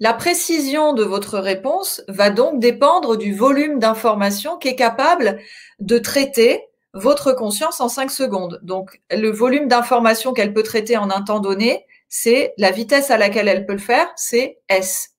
La 0.00 0.12
précision 0.12 0.92
de 0.92 1.04
votre 1.04 1.38
réponse 1.38 2.02
va 2.08 2.30
donc 2.30 2.58
dépendre 2.58 3.16
du 3.16 3.32
volume 3.32 3.78
d'informations 3.78 4.58
qu'est 4.58 4.74
capable 4.74 5.38
de 5.78 5.98
traiter 5.98 6.64
votre 6.94 7.32
conscience 7.32 7.80
en 7.80 7.88
5 7.88 8.10
secondes. 8.10 8.58
Donc 8.64 9.00
le 9.08 9.30
volume 9.30 9.68
d'informations 9.68 10.32
qu'elle 10.32 10.52
peut 10.52 10.64
traiter 10.64 10.96
en 10.96 11.08
un 11.08 11.22
temps 11.22 11.38
donné, 11.38 11.86
c'est 12.08 12.54
la 12.58 12.72
vitesse 12.72 13.12
à 13.12 13.18
laquelle 13.18 13.46
elle 13.46 13.66
peut 13.66 13.74
le 13.74 13.78
faire, 13.78 14.08
c'est 14.16 14.58
S. 14.68 15.10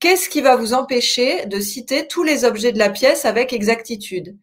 Qu'est-ce 0.00 0.28
qui 0.28 0.42
va 0.42 0.54
vous 0.54 0.74
empêcher 0.74 1.46
de 1.46 1.58
citer 1.58 2.06
tous 2.06 2.24
les 2.24 2.44
objets 2.44 2.72
de 2.72 2.78
la 2.78 2.90
pièce 2.90 3.24
avec 3.24 3.54
exactitude? 3.54 4.36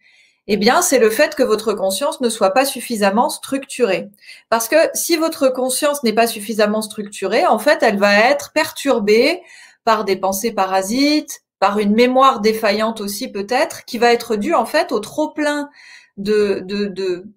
Eh 0.48 0.58
bien, 0.58 0.82
c'est 0.82 1.00
le 1.00 1.10
fait 1.10 1.36
que 1.36 1.44
votre 1.44 1.74
conscience 1.74 2.22
ne 2.22 2.30
soit 2.30 2.52
pas 2.52 2.66
suffisamment 2.66 3.30
structurée. 3.30 4.10
Parce 4.50 4.70
que 4.70 4.78
si 4.94 5.18
votre 5.18 5.50
conscience 5.50 6.04
n'est 6.04 6.14
pas 6.14 6.28
suffisamment 6.28 6.82
structurée, 6.82 7.46
en 7.46 7.60
fait, 7.60 7.84
elle 7.84 7.98
va 7.98 8.18
être 8.30 8.54
perturbée 8.54 9.42
par 9.84 10.06
des 10.06 10.16
pensées 10.16 10.54
parasites, 10.54 11.42
par 11.60 11.80
une 11.80 11.94
mémoire 11.94 12.40
défaillante 12.40 13.02
aussi 13.02 13.30
peut-être, 13.30 13.84
qui 13.86 13.98
va 13.98 14.14
être 14.14 14.36
due 14.36 14.54
en 14.54 14.66
fait 14.66 14.92
au 14.92 15.00
trop 15.00 15.32
plein 15.32 15.70
de, 16.18 16.66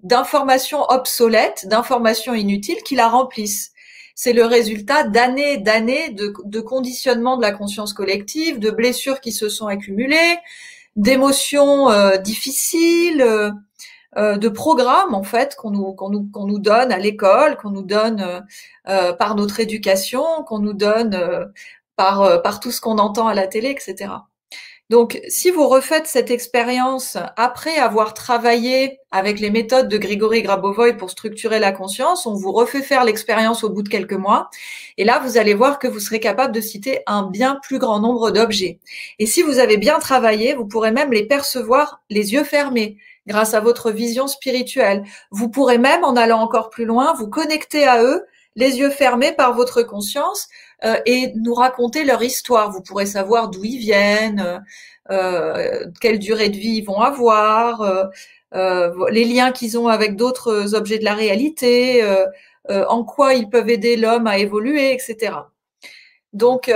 d'informations 0.02 0.82
obsolètes, 0.88 1.66
d'informations 1.68 2.34
inutiles 2.34 2.82
qui 2.84 2.94
la 2.94 3.08
remplissent. 3.08 3.72
c'est 4.14 4.32
le 4.32 4.44
résultat 4.44 5.04
d'années, 5.04 5.58
d'années 5.58 6.10
de, 6.10 6.32
de, 6.44 6.60
conditionnement 6.60 7.36
de 7.36 7.42
la 7.42 7.52
conscience 7.52 7.92
collective, 7.92 8.58
de 8.58 8.70
blessures 8.70 9.20
qui 9.20 9.32
se 9.32 9.48
sont 9.48 9.66
accumulées, 9.66 10.38
d'émotions 10.96 11.90
euh, 11.90 12.16
difficiles, 12.16 13.22
euh, 13.22 13.50
euh, 14.16 14.36
de 14.36 14.48
programmes 14.48 15.14
en 15.14 15.22
fait 15.22 15.54
qu'on 15.56 15.70
nous 15.70 15.92
qu'on 15.94 16.10
nous 16.10 16.28
qu'on 16.32 16.46
nous 16.46 16.58
donne 16.58 16.90
à 16.92 16.98
l'école, 16.98 17.56
qu'on 17.56 17.70
nous 17.70 17.84
donne 17.84 18.44
par 18.84 19.36
notre 19.36 19.60
éducation, 19.60 20.24
qu'on 20.46 20.58
nous 20.58 20.72
donne 20.72 21.52
par 21.96 22.42
par 22.42 22.60
tout 22.60 22.72
ce 22.72 22.80
qu'on 22.80 22.98
entend 22.98 23.28
à 23.28 23.34
la 23.34 23.46
télé, 23.46 23.70
etc. 23.70 24.12
Donc, 24.90 25.20
si 25.28 25.52
vous 25.52 25.68
refaites 25.68 26.08
cette 26.08 26.32
expérience 26.32 27.16
après 27.36 27.76
avoir 27.76 28.12
travaillé 28.12 28.98
avec 29.12 29.38
les 29.38 29.50
méthodes 29.50 29.88
de 29.88 29.96
Grigory 29.96 30.42
Grabovoy 30.42 30.94
pour 30.94 31.10
structurer 31.10 31.60
la 31.60 31.70
conscience, 31.70 32.26
on 32.26 32.34
vous 32.34 32.50
refait 32.50 32.82
faire 32.82 33.04
l'expérience 33.04 33.62
au 33.62 33.70
bout 33.70 33.82
de 33.82 33.88
quelques 33.88 34.14
mois. 34.14 34.50
Et 34.98 35.04
là, 35.04 35.20
vous 35.24 35.38
allez 35.38 35.54
voir 35.54 35.78
que 35.78 35.86
vous 35.86 36.00
serez 36.00 36.18
capable 36.18 36.52
de 36.52 36.60
citer 36.60 37.04
un 37.06 37.22
bien 37.22 37.60
plus 37.62 37.78
grand 37.78 38.00
nombre 38.00 38.32
d'objets. 38.32 38.80
Et 39.20 39.26
si 39.26 39.42
vous 39.42 39.60
avez 39.60 39.76
bien 39.76 40.00
travaillé, 40.00 40.54
vous 40.54 40.66
pourrez 40.66 40.90
même 40.90 41.12
les 41.12 41.24
percevoir 41.24 42.02
les 42.10 42.32
yeux 42.32 42.44
fermés 42.44 42.96
grâce 43.28 43.54
à 43.54 43.60
votre 43.60 43.92
vision 43.92 44.26
spirituelle. 44.26 45.04
Vous 45.30 45.48
pourrez 45.48 45.78
même, 45.78 46.02
en 46.02 46.16
allant 46.16 46.40
encore 46.40 46.68
plus 46.68 46.84
loin, 46.84 47.14
vous 47.14 47.28
connecter 47.28 47.86
à 47.86 48.02
eux 48.02 48.26
les 48.56 48.78
yeux 48.78 48.90
fermés 48.90 49.30
par 49.30 49.54
votre 49.54 49.82
conscience 49.82 50.48
euh, 50.84 50.96
et 51.06 51.32
nous 51.36 51.54
raconter 51.54 52.04
leur 52.04 52.22
histoire. 52.22 52.70
Vous 52.70 52.82
pourrez 52.82 53.06
savoir 53.06 53.48
d'où 53.50 53.64
ils 53.64 53.78
viennent, 53.78 54.64
euh, 55.10 55.86
quelle 56.00 56.18
durée 56.18 56.48
de 56.48 56.56
vie 56.56 56.76
ils 56.78 56.84
vont 56.84 57.00
avoir, 57.00 57.82
euh, 58.54 59.08
les 59.10 59.24
liens 59.24 59.52
qu'ils 59.52 59.78
ont 59.78 59.88
avec 59.88 60.16
d'autres 60.16 60.74
objets 60.74 60.98
de 60.98 61.04
la 61.04 61.14
réalité, 61.14 62.02
en 62.68 63.04
quoi 63.04 63.34
ils 63.34 63.48
peuvent 63.48 63.68
aider 63.68 63.96
l'homme 63.96 64.26
à 64.26 64.38
évoluer, 64.38 64.92
etc. 64.92 65.32
Donc, 66.32 66.72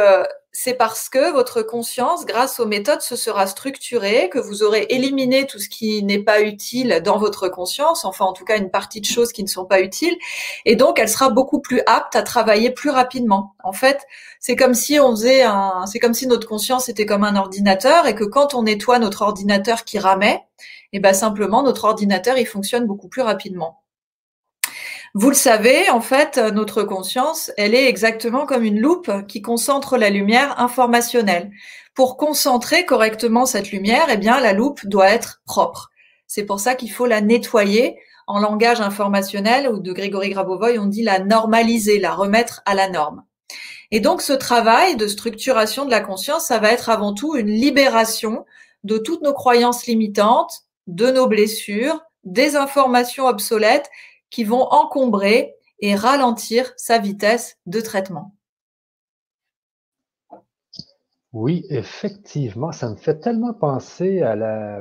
c'est 0.57 0.75
parce 0.75 1.09
que 1.09 1.33
votre 1.33 1.63
conscience, 1.63 2.27
grâce 2.27 2.61
aux 2.61 2.67
méthodes, 2.67 3.01
se 3.01 3.17
sera 3.17 3.49
structurée, 3.49 4.31
que 4.31 4.39
vous 4.39 4.63
aurez 4.63 4.87
éliminé 4.89 5.47
tout 5.47 5.59
ce 5.59 5.69
qui 5.69 6.01
n'est 6.05 6.21
pas 6.21 6.43
utile 6.43 7.03
dans 7.05 7.19
votre 7.19 7.49
conscience, 7.49 8.05
enfin 8.05 8.25
en 8.25 8.33
tout 8.33 8.45
cas 8.45 8.57
une 8.57 8.71
partie 8.71 9.01
de 9.01 9.05
choses 9.07 9.33
qui 9.33 9.43
ne 9.43 9.49
sont 9.49 9.65
pas 9.65 9.81
utiles, 9.81 10.17
et 10.65 10.77
donc 10.77 11.01
elle 11.01 11.09
sera 11.09 11.29
beaucoup 11.29 11.61
plus 11.61 11.83
apte 11.87 12.15
à 12.15 12.23
travailler 12.23 12.71
plus 12.71 12.91
rapidement. 12.91 13.57
En 13.65 13.73
fait, 13.73 14.07
c'est 14.39 14.55
comme 14.55 14.75
si 14.75 15.01
on 15.01 15.11
faisait 15.11 15.43
un, 15.43 15.87
c'est 15.87 15.99
comme 15.99 16.15
si 16.15 16.29
notre 16.29 16.47
conscience 16.47 16.89
était 16.89 17.05
comme 17.05 17.25
un 17.25 17.35
ordinateur 17.35 18.07
et 18.07 18.15
que 18.15 18.25
quand 18.25 18.55
on 18.55 18.63
nettoie 18.63 19.01
notre 19.01 19.23
ordinateur 19.23 19.83
qui 19.83 19.99
ramait, 19.99 20.45
et 20.93 20.99
eh 20.99 21.01
ben 21.01 21.15
simplement 21.15 21.65
notre 21.65 21.85
ordinateur 21.85 22.39
il 22.39 22.47
fonctionne 22.47 22.87
beaucoup 22.87 23.09
plus 23.09 23.23
rapidement. 23.23 23.84
Vous 25.17 25.29
le 25.29 25.37
savez, 25.37 25.89
en 25.91 26.01
fait, 26.01 26.39
notre 26.39 26.83
conscience, 26.83 27.53
elle 27.57 27.73
est 27.73 27.89
exactement 27.89 28.47
comme 28.47 28.65
une 28.65 28.81
loupe 28.81 29.13
qui 29.29 29.43
concentre 29.43 29.97
la 29.97 30.11
lumière 30.11 30.59
informationnelle. 30.59 31.53
Pour 31.95 32.17
concentrer 32.17 32.85
correctement 32.85 33.47
cette 33.47 33.71
lumière, 33.71 34.07
eh 34.11 34.17
bien, 34.17 34.41
la 34.41 34.53
loupe 34.53 34.85
doit 34.87 35.09
être 35.11 35.41
propre. 35.47 35.93
C'est 36.27 36.43
pour 36.43 36.59
ça 36.59 36.75
qu'il 36.75 36.91
faut 36.91 37.07
la 37.07 37.21
nettoyer. 37.21 37.97
En 38.27 38.41
langage 38.41 38.81
informationnel 38.81 39.69
ou 39.69 39.79
de 39.79 39.93
Grégory 39.93 40.31
Grabovoy, 40.31 40.81
on 40.81 40.87
dit 40.87 41.05
la 41.05 41.21
normaliser, 41.21 42.01
la 42.01 42.13
remettre 42.13 42.63
à 42.67 42.75
la 42.75 42.89
norme. 42.89 43.23
Et 43.93 44.01
donc, 44.01 44.21
ce 44.21 44.33
travail 44.33 44.97
de 44.97 45.07
structuration 45.07 45.85
de 45.85 45.93
la 45.93 46.01
conscience, 46.01 46.47
ça 46.47 46.59
va 46.59 46.73
être 46.73 46.91
avant 46.91 47.15
tout 47.15 47.37
une 47.37 47.51
libération 47.51 48.45
de 48.83 48.99
toutes 48.99 49.23
nos 49.23 49.33
croyances 49.33 49.87
limitantes, 49.87 50.63
de 50.89 51.13
nos 51.13 51.29
blessures, 51.29 52.01
des 52.25 52.57
informations 52.57 53.27
obsolètes 53.27 53.91
qui 54.35 54.43
vont 54.43 54.67
encombrer 54.73 55.55
et 55.79 55.95
ralentir 55.95 56.73
sa 56.77 56.99
vitesse 56.99 57.57
de 57.67 57.81
traitement. 57.81 58.35
Oui, 61.33 61.65
effectivement, 61.71 62.73
ça 62.73 62.91
me 62.91 62.97
fait 62.97 63.21
tellement 63.21 63.55
penser 63.55 64.23
à 64.23 64.35
la, 64.35 64.81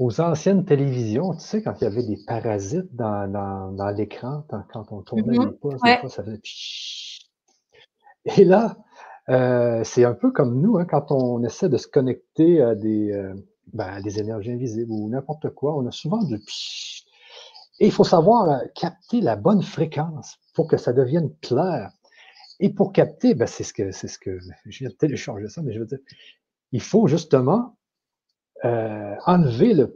aux 0.00 0.20
anciennes 0.20 0.64
télévisions, 0.64 1.34
tu 1.34 1.40
sais, 1.42 1.62
quand 1.62 1.74
il 1.80 1.84
y 1.84 1.86
avait 1.86 2.02
des 2.02 2.18
parasites 2.26 2.92
dans, 2.92 3.94
l'écran, 3.96 4.44
quand 4.48 4.90
on 4.90 5.02
tournait 5.02 5.38
mm-hmm. 5.38 5.46
les 5.46 5.52
pouces, 5.52 5.80
ça 6.12 6.24
faisait 6.24 6.40
Et 8.36 8.44
là, 8.44 8.78
euh, 9.28 9.84
c'est 9.84 10.04
un 10.04 10.14
peu 10.14 10.32
comme 10.32 10.60
nous, 10.60 10.76
hein, 10.76 10.86
quand 10.86 11.12
on 11.12 11.44
essaie 11.44 11.68
de 11.68 11.76
se 11.76 11.86
connecter 11.86 12.60
à 12.62 12.74
des, 12.74 13.12
euh, 13.12 13.32
ben, 13.72 14.00
des 14.00 14.18
énergies 14.18 14.50
invisibles 14.50 14.90
ou 14.90 15.08
n'importe 15.08 15.50
quoi, 15.50 15.76
on 15.76 15.86
a 15.86 15.92
souvent 15.92 16.22
du 16.24 16.40
et 17.78 17.86
il 17.86 17.92
faut 17.92 18.04
savoir 18.04 18.48
euh, 18.48 18.58
capter 18.74 19.20
la 19.20 19.36
bonne 19.36 19.62
fréquence 19.62 20.38
pour 20.54 20.66
que 20.66 20.76
ça 20.76 20.92
devienne 20.92 21.30
clair. 21.42 21.90
Et 22.58 22.70
pour 22.70 22.92
capter, 22.92 23.34
ben 23.34 23.46
c'est 23.46 23.64
ce 23.64 23.72
que 23.72 23.90
c'est 23.92 24.08
ce 24.08 24.18
je 24.66 24.78
viens 24.78 24.88
de 24.88 24.94
télécharger 24.94 25.48
ça, 25.48 25.62
mais 25.62 25.72
je 25.72 25.80
veux 25.80 25.86
dire, 25.86 25.98
il 26.72 26.80
faut 26.80 27.06
justement 27.06 27.76
euh, 28.64 29.14
enlever 29.26 29.74
le 29.74 29.94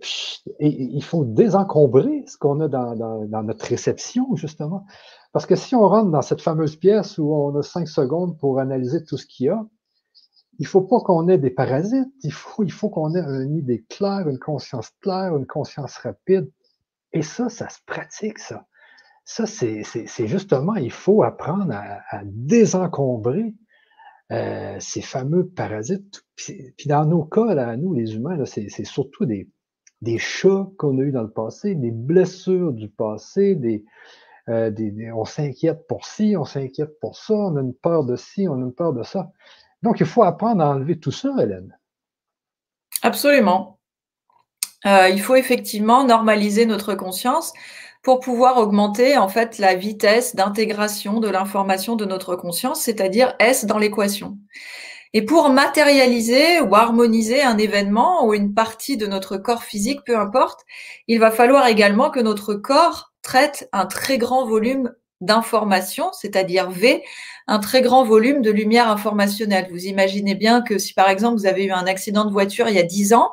et 0.59 0.69
il 0.69 1.03
faut 1.03 1.25
désencombrer 1.25 2.25
ce 2.27 2.37
qu'on 2.37 2.61
a 2.61 2.69
dans, 2.69 3.43
notre 3.43 3.65
réception, 3.65 4.37
justement. 4.37 4.85
Parce 5.33 5.47
que 5.47 5.57
si 5.57 5.75
on 5.75 5.89
rentre 5.89 6.11
dans 6.11 6.23
cette 6.23 6.43
fameuse 6.43 6.77
pièce 6.77 7.17
où 7.17 7.33
on 7.33 7.57
a 7.57 7.63
cinq 7.63 7.89
secondes 7.89 8.39
pour 8.39 8.59
analyser 8.59 9.03
tout 9.05 9.17
ce 9.17 9.25
qu'il 9.25 9.47
y 9.47 9.49
a, 9.49 9.65
il 10.59 10.67
faut 10.67 10.83
pas 10.83 11.01
qu'on 11.01 11.29
ait 11.29 11.39
des 11.39 11.51
parasites, 11.51 12.13
il 12.23 12.33
faut 12.33 12.91
qu'on 12.91 13.15
ait 13.15 13.21
une 13.21 13.57
idée 13.57 13.87
claire, 13.89 14.29
une 14.29 14.39
conscience 14.39 14.91
claire, 15.01 15.35
une 15.37 15.47
conscience 15.47 15.97
rapide 15.97 16.51
et 17.13 17.23
ça, 17.23 17.49
ça 17.49 17.69
se 17.69 17.79
pratique, 17.87 18.39
ça. 18.39 18.67
Ça, 19.25 19.47
c'est 19.47 20.27
justement, 20.27 20.75
il 20.75 20.91
faut 20.91 21.23
apprendre 21.23 21.73
à, 21.73 22.21
désencombrer 22.25 23.55
euh, 24.33 24.77
ces 24.81 25.03
fameux 25.03 25.47
parasites. 25.47 26.23
Puis, 26.35 26.75
dans 26.87 27.05
nos 27.05 27.25
cas, 27.25 27.55
là, 27.55 27.77
nous, 27.77 27.95
les 27.95 28.15
humains, 28.15 28.45
c'est 28.45 28.85
surtout 28.85 29.27
des, 29.27 29.49
des 30.03 30.19
chats 30.19 30.69
qu'on 30.79 30.99
a 30.99 31.03
eu 31.03 31.13
dans 31.13 31.23
le 31.23 31.31
passé, 31.31 31.75
des 31.75 31.91
blessures 31.91 32.73
du 32.73 32.89
passé, 32.89 33.55
des, 33.55 33.85
euh, 34.49 34.71
des, 34.71 35.13
on 35.13 35.25
s'inquiète 35.25 35.87
pour 35.87 36.07
ci, 36.07 36.35
on 36.37 36.45
s'inquiète 36.45 36.99
pour 37.01 37.17
ça, 37.17 37.35
on 37.35 37.57
a 37.57 37.61
une 37.61 37.75
peur 37.75 38.05
de 38.05 38.17
ci, 38.17 38.49
on 38.49 38.55
a 38.55 38.65
une 38.65 38.75
peur 38.75 38.93
de 38.93 39.03
ça. 39.03 39.31
Donc, 39.83 40.01
il 40.01 40.07
faut 40.07 40.23
apprendre 40.23 40.63
à 40.63 40.71
enlever 40.71 40.99
tout 40.99 41.13
ça, 41.13 41.33
Hélène. 41.39 41.79
Absolument. 43.03 43.80
Euh, 44.87 45.09
il 45.09 45.21
faut 45.21 45.35
effectivement 45.35 46.05
normaliser 46.05 46.67
notre 46.67 46.95
conscience 46.95 47.53
pour 48.03 48.21
pouvoir 48.21 48.57
augmenter 48.57 49.19
en 49.19 49.29
fait 49.29 49.59
la 49.59 49.75
vitesse 49.75 50.35
d'intégration 50.35 51.21
de 51.21 51.29
l'information 51.29 51.97
de 51.97 52.07
notre 52.07 52.35
conscience, 52.35 52.81
c'est-à-dire 52.81 53.35
S 53.39 53.67
dans 53.67 53.79
l'équation. 53.79 54.39
Et 55.13 55.23
pour 55.23 55.51
matérialiser 55.51 56.61
ou 56.61 56.75
harmoniser 56.75 57.43
un 57.43 57.59
événement 57.59 58.25
ou 58.25 58.33
une 58.33 58.55
partie 58.55 58.97
de 58.97 59.07
notre 59.07 59.37
corps 59.37 59.65
physique, 59.65 60.01
peu 60.07 60.17
importe, 60.17 60.61
il 61.09 61.19
va 61.19 61.31
falloir 61.31 61.67
également 61.67 62.11
que 62.11 62.21
notre 62.21 62.55
corps 62.55 63.13
traite 63.23 63.69
un 63.73 63.87
très 63.87 64.19
grand 64.19 64.47
volume 64.47 64.93
d'informations, 65.21 66.11
c'est-à-dire 66.13 66.71
V, 66.71 67.03
un 67.47 67.59
très 67.59 67.83
grand 67.83 68.05
volume 68.05 68.41
de 68.41 68.51
lumière 68.51 68.89
informationnelle. 68.89 69.69
Vous 69.71 69.85
imaginez 69.85 70.35
bien 70.35 70.63
que 70.63 70.79
si 70.79 70.95
par 70.95 71.11
exemple 71.11 71.39
vous 71.39 71.47
avez 71.47 71.65
eu 71.65 71.73
un 71.73 71.87
accident 71.87 72.25
de 72.25 72.33
voiture 72.33 72.69
il 72.69 72.77
y 72.77 72.79
a 72.79 72.85
10 72.85 73.13
ans, 73.13 73.33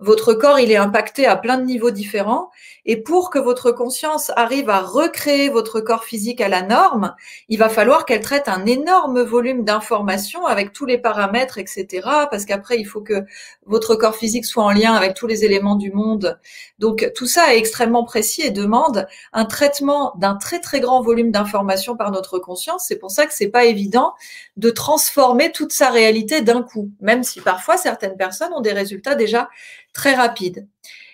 votre 0.00 0.34
corps, 0.34 0.58
il 0.58 0.70
est 0.70 0.76
impacté 0.76 1.26
à 1.26 1.36
plein 1.36 1.58
de 1.58 1.64
niveaux 1.64 1.90
différents. 1.90 2.50
Et 2.86 3.02
pour 3.02 3.30
que 3.30 3.38
votre 3.38 3.70
conscience 3.72 4.30
arrive 4.36 4.68
à 4.68 4.80
recréer 4.80 5.48
votre 5.48 5.80
corps 5.80 6.04
physique 6.04 6.40
à 6.40 6.48
la 6.48 6.62
norme, 6.62 7.14
il 7.48 7.58
va 7.58 7.68
falloir 7.68 8.04
qu'elle 8.04 8.20
traite 8.20 8.48
un 8.48 8.66
énorme 8.66 9.22
volume 9.22 9.64
d'informations 9.64 10.44
avec 10.44 10.72
tous 10.72 10.84
les 10.84 10.98
paramètres, 10.98 11.58
etc. 11.58 11.86
Parce 12.30 12.44
qu'après, 12.44 12.78
il 12.78 12.84
faut 12.84 13.00
que 13.00 13.24
votre 13.64 13.94
corps 13.94 14.16
physique 14.16 14.44
soit 14.44 14.64
en 14.64 14.70
lien 14.70 14.92
avec 14.94 15.14
tous 15.14 15.26
les 15.26 15.44
éléments 15.44 15.76
du 15.76 15.92
monde. 15.92 16.38
Donc, 16.78 17.10
tout 17.14 17.26
ça 17.26 17.54
est 17.54 17.58
extrêmement 17.58 18.04
précis 18.04 18.42
et 18.42 18.50
demande 18.50 19.06
un 19.32 19.44
traitement 19.46 20.12
d'un 20.18 20.34
très, 20.34 20.60
très 20.60 20.80
grand 20.80 21.00
volume 21.00 21.30
d'informations 21.30 21.96
par 21.96 22.10
notre 22.10 22.38
conscience. 22.38 22.84
C'est 22.86 22.98
pour 22.98 23.10
ça 23.10 23.26
que 23.26 23.32
c'est 23.32 23.48
pas 23.48 23.64
évident 23.64 24.12
de 24.56 24.70
transformer 24.70 25.52
toute 25.52 25.72
sa 25.72 25.90
réalité 25.90 26.42
d'un 26.42 26.62
coup, 26.62 26.90
même 27.00 27.22
si 27.22 27.40
parfois 27.40 27.76
certaines 27.76 28.16
personnes 28.16 28.52
ont 28.52 28.60
des 28.60 28.72
résultats 28.72 29.14
déjà 29.14 29.48
très 29.94 30.14
rapides. 30.14 30.68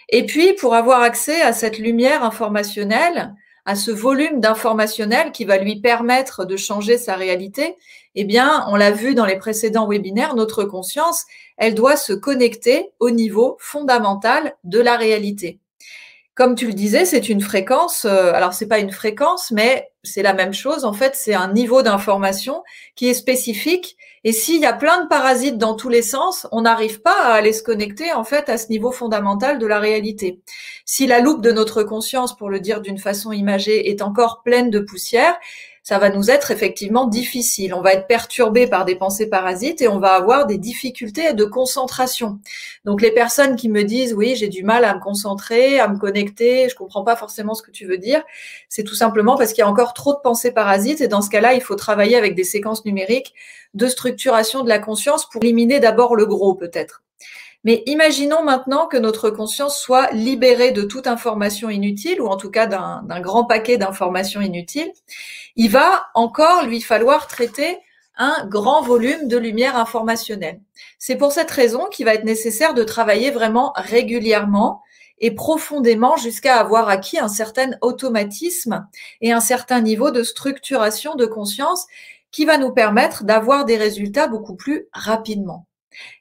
Et 0.08 0.26
puis, 0.26 0.54
pour 0.54 0.74
avoir 0.74 1.02
accès 1.02 1.40
à 1.40 1.52
cette 1.52 1.78
lumière 1.78 2.24
informationnelle, 2.24 3.32
à 3.64 3.76
ce 3.76 3.92
volume 3.92 4.40
d'informationnel 4.40 5.30
qui 5.30 5.44
va 5.44 5.58
lui 5.58 5.80
permettre 5.80 6.44
de 6.44 6.56
changer 6.56 6.98
sa 6.98 7.14
réalité, 7.14 7.76
eh 8.16 8.24
bien, 8.24 8.64
on 8.68 8.74
l'a 8.74 8.90
vu 8.90 9.14
dans 9.14 9.26
les 9.26 9.36
précédents 9.36 9.86
webinaires, 9.86 10.34
notre 10.34 10.64
conscience, 10.64 11.24
elle 11.56 11.74
doit 11.74 11.96
se 11.96 12.12
connecter 12.12 12.90
au 12.98 13.10
niveau 13.10 13.56
fondamental 13.60 14.56
de 14.64 14.80
la 14.80 14.96
réalité. 14.96 15.60
Comme 16.34 16.54
tu 16.54 16.66
le 16.66 16.72
disais, 16.72 17.04
c'est 17.04 17.28
une 17.28 17.42
fréquence, 17.42 18.06
euh, 18.06 18.32
alors 18.32 18.54
c'est 18.54 18.66
pas 18.66 18.78
une 18.78 18.92
fréquence, 18.92 19.50
mais 19.50 19.90
c'est 20.02 20.22
la 20.22 20.32
même 20.32 20.54
chose. 20.54 20.84
En 20.84 20.92
fait, 20.92 21.14
c'est 21.14 21.34
un 21.34 21.52
niveau 21.52 21.82
d'information 21.82 22.64
qui 22.96 23.08
est 23.08 23.14
spécifique 23.14 23.96
et 24.22 24.32
s'il 24.32 24.60
y 24.60 24.66
a 24.66 24.74
plein 24.74 25.02
de 25.02 25.08
parasites 25.08 25.56
dans 25.56 25.74
tous 25.74 25.88
les 25.88 26.02
sens, 26.02 26.46
on 26.52 26.62
n'arrive 26.62 27.00
pas 27.00 27.18
à 27.22 27.32
aller 27.32 27.54
se 27.54 27.62
connecter 27.62 28.12
en 28.12 28.24
fait 28.24 28.48
à 28.50 28.58
ce 28.58 28.68
niveau 28.68 28.92
fondamental 28.92 29.58
de 29.58 29.66
la 29.66 29.78
réalité. 29.78 30.40
Si 30.84 31.06
la 31.06 31.20
loupe 31.20 31.40
de 31.40 31.52
notre 31.52 31.82
conscience, 31.82 32.36
pour 32.36 32.50
le 32.50 32.60
dire 32.60 32.82
d'une 32.82 32.98
façon 32.98 33.32
imagée, 33.32 33.88
est 33.88 34.02
encore 34.02 34.42
pleine 34.42 34.68
de 34.68 34.80
poussière, 34.80 35.38
ça 35.90 35.98
va 35.98 36.08
nous 36.08 36.30
être 36.30 36.52
effectivement 36.52 37.08
difficile. 37.08 37.74
On 37.74 37.80
va 37.80 37.94
être 37.94 38.06
perturbé 38.06 38.68
par 38.68 38.84
des 38.84 38.94
pensées 38.94 39.28
parasites 39.28 39.82
et 39.82 39.88
on 39.88 39.98
va 39.98 40.12
avoir 40.12 40.46
des 40.46 40.56
difficultés 40.56 41.32
de 41.32 41.44
concentration. 41.44 42.38
Donc 42.84 43.02
les 43.02 43.10
personnes 43.10 43.56
qui 43.56 43.68
me 43.68 43.82
disent 43.82 44.14
oui, 44.14 44.36
j'ai 44.36 44.46
du 44.46 44.62
mal 44.62 44.84
à 44.84 44.94
me 44.94 45.00
concentrer, 45.00 45.80
à 45.80 45.88
me 45.88 45.98
connecter, 45.98 46.68
je 46.68 46.76
comprends 46.76 47.02
pas 47.02 47.16
forcément 47.16 47.54
ce 47.54 47.64
que 47.64 47.72
tu 47.72 47.86
veux 47.86 47.98
dire, 47.98 48.22
c'est 48.68 48.84
tout 48.84 48.94
simplement 48.94 49.36
parce 49.36 49.52
qu'il 49.52 49.62
y 49.62 49.64
a 49.64 49.68
encore 49.68 49.92
trop 49.92 50.12
de 50.12 50.20
pensées 50.22 50.52
parasites 50.52 51.00
et 51.00 51.08
dans 51.08 51.22
ce 51.22 51.30
cas-là, 51.30 51.54
il 51.54 51.60
faut 51.60 51.74
travailler 51.74 52.16
avec 52.16 52.36
des 52.36 52.44
séquences 52.44 52.84
numériques 52.84 53.34
de 53.74 53.88
structuration 53.88 54.62
de 54.62 54.68
la 54.68 54.78
conscience 54.78 55.28
pour 55.28 55.42
éliminer 55.42 55.80
d'abord 55.80 56.14
le 56.14 56.24
gros 56.24 56.54
peut-être. 56.54 57.02
Mais 57.64 57.82
imaginons 57.86 58.42
maintenant 58.42 58.86
que 58.86 58.96
notre 58.96 59.28
conscience 59.30 59.78
soit 59.78 60.10
libérée 60.12 60.72
de 60.72 60.82
toute 60.82 61.06
information 61.06 61.68
inutile, 61.68 62.20
ou 62.22 62.26
en 62.26 62.36
tout 62.36 62.50
cas 62.50 62.66
d'un 62.66 63.20
grand 63.20 63.44
paquet 63.44 63.76
d'informations 63.76 64.40
inutiles. 64.40 64.92
Il 65.56 65.70
va 65.70 66.06
encore 66.14 66.64
lui 66.64 66.80
falloir 66.80 67.26
traiter 67.26 67.78
un 68.16 68.46
grand 68.46 68.82
volume 68.82 69.28
de 69.28 69.36
lumière 69.36 69.76
informationnelle. 69.76 70.60
C'est 70.98 71.16
pour 71.16 71.32
cette 71.32 71.50
raison 71.50 71.86
qu'il 71.86 72.06
va 72.06 72.14
être 72.14 72.24
nécessaire 72.24 72.74
de 72.74 72.84
travailler 72.84 73.30
vraiment 73.30 73.72
régulièrement 73.76 74.82
et 75.18 75.30
profondément 75.30 76.16
jusqu'à 76.16 76.56
avoir 76.56 76.88
acquis 76.88 77.18
un 77.18 77.28
certain 77.28 77.72
automatisme 77.82 78.86
et 79.20 79.32
un 79.32 79.40
certain 79.40 79.80
niveau 79.80 80.10
de 80.10 80.22
structuration 80.22 81.14
de 81.14 81.26
conscience 81.26 81.86
qui 82.30 82.44
va 82.44 82.58
nous 82.58 82.72
permettre 82.72 83.24
d'avoir 83.24 83.64
des 83.64 83.76
résultats 83.76 84.28
beaucoup 84.28 84.54
plus 84.54 84.86
rapidement. 84.92 85.66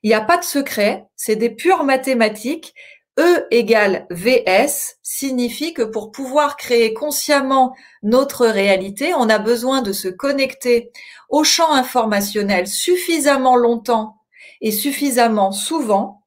Il 0.03 0.09
n'y 0.09 0.15
a 0.15 0.21
pas 0.21 0.37
de 0.37 0.43
secret, 0.43 1.05
c'est 1.15 1.35
des 1.35 1.49
pures 1.49 1.83
mathématiques. 1.83 2.73
E 3.19 3.47
égale 3.51 4.07
VS 4.11 4.95
signifie 5.03 5.73
que 5.73 5.81
pour 5.81 6.11
pouvoir 6.11 6.55
créer 6.55 6.93
consciemment 6.93 7.75
notre 8.01 8.47
réalité, 8.47 9.13
on 9.13 9.27
a 9.27 9.39
besoin 9.39 9.81
de 9.81 9.91
se 9.91 10.07
connecter 10.07 10.89
au 11.27 11.43
champ 11.43 11.73
informationnel 11.73 12.65
suffisamment 12.65 13.57
longtemps 13.57 14.15
et 14.61 14.71
suffisamment 14.71 15.51
souvent 15.51 16.19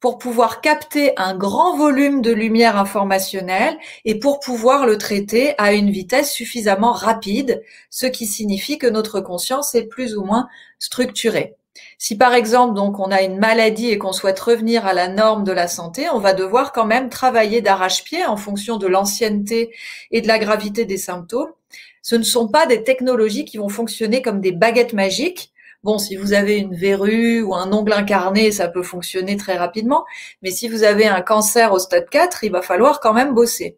pour 0.00 0.18
pouvoir 0.18 0.60
capter 0.60 1.12
un 1.18 1.36
grand 1.36 1.76
volume 1.76 2.22
de 2.22 2.32
lumière 2.32 2.76
informationnelle 2.76 3.78
et 4.04 4.18
pour 4.18 4.40
pouvoir 4.40 4.86
le 4.86 4.98
traiter 4.98 5.54
à 5.58 5.72
une 5.74 5.90
vitesse 5.90 6.32
suffisamment 6.32 6.92
rapide, 6.92 7.62
ce 7.90 8.06
qui 8.06 8.26
signifie 8.26 8.78
que 8.78 8.86
notre 8.86 9.20
conscience 9.20 9.74
est 9.74 9.86
plus 9.86 10.16
ou 10.16 10.24
moins 10.24 10.48
structurée. 10.78 11.54
Si 12.02 12.16
par 12.16 12.32
exemple 12.32 12.72
donc 12.72 12.98
on 12.98 13.10
a 13.10 13.20
une 13.20 13.36
maladie 13.36 13.90
et 13.90 13.98
qu'on 13.98 14.12
souhaite 14.12 14.40
revenir 14.40 14.86
à 14.86 14.94
la 14.94 15.06
norme 15.06 15.44
de 15.44 15.52
la 15.52 15.68
santé, 15.68 16.08
on 16.08 16.18
va 16.18 16.32
devoir 16.32 16.72
quand 16.72 16.86
même 16.86 17.10
travailler 17.10 17.60
d'arrache-pied 17.60 18.24
en 18.24 18.38
fonction 18.38 18.78
de 18.78 18.86
l'ancienneté 18.86 19.70
et 20.10 20.22
de 20.22 20.26
la 20.26 20.38
gravité 20.38 20.86
des 20.86 20.96
symptômes. 20.96 21.52
Ce 22.00 22.16
ne 22.16 22.22
sont 22.22 22.48
pas 22.48 22.64
des 22.64 22.84
technologies 22.84 23.44
qui 23.44 23.58
vont 23.58 23.68
fonctionner 23.68 24.22
comme 24.22 24.40
des 24.40 24.52
baguettes 24.52 24.94
magiques. 24.94 25.52
Bon, 25.84 25.98
si 25.98 26.16
vous 26.16 26.32
avez 26.32 26.56
une 26.56 26.74
verrue 26.74 27.42
ou 27.42 27.54
un 27.54 27.70
ongle 27.70 27.92
incarné, 27.92 28.50
ça 28.50 28.68
peut 28.68 28.82
fonctionner 28.82 29.36
très 29.36 29.58
rapidement. 29.58 30.06
Mais 30.40 30.50
si 30.50 30.68
vous 30.68 30.84
avez 30.84 31.06
un 31.06 31.20
cancer 31.20 31.70
au 31.70 31.78
stade 31.78 32.08
4, 32.08 32.44
il 32.44 32.52
va 32.52 32.62
falloir 32.62 33.00
quand 33.00 33.12
même 33.12 33.34
bosser. 33.34 33.76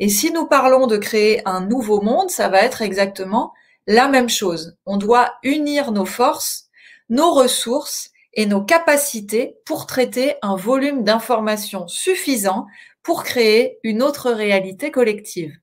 Et 0.00 0.10
si 0.10 0.30
nous 0.32 0.46
parlons 0.46 0.86
de 0.86 0.98
créer 0.98 1.40
un 1.48 1.62
nouveau 1.62 2.02
monde, 2.02 2.28
ça 2.28 2.48
va 2.50 2.60
être 2.60 2.82
exactement 2.82 3.54
la 3.86 4.06
même 4.06 4.28
chose. 4.28 4.76
On 4.84 4.98
doit 4.98 5.32
unir 5.42 5.92
nos 5.92 6.04
forces 6.04 6.63
nos 7.08 7.32
ressources 7.32 8.10
et 8.32 8.46
nos 8.46 8.62
capacités 8.62 9.58
pour 9.64 9.86
traiter 9.86 10.34
un 10.42 10.56
volume 10.56 11.04
d'informations 11.04 11.86
suffisant 11.88 12.66
pour 13.02 13.22
créer 13.22 13.78
une 13.82 14.02
autre 14.02 14.30
réalité 14.30 14.90
collective. 14.90 15.56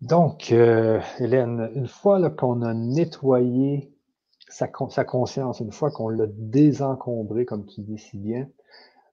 Donc, 0.00 0.50
euh, 0.50 1.00
Hélène, 1.20 1.70
une 1.76 1.86
fois 1.86 2.28
qu'on 2.30 2.62
a 2.62 2.74
nettoyé 2.74 3.92
sa, 4.48 4.68
sa, 4.90 5.04
conscience, 5.04 5.60
une 5.60 5.70
fois 5.70 5.92
qu'on 5.92 6.08
l'a 6.08 6.26
désencombré, 6.28 7.44
comme 7.44 7.66
tu 7.66 7.82
dis 7.82 7.98
si 7.98 8.18
bien, 8.18 8.48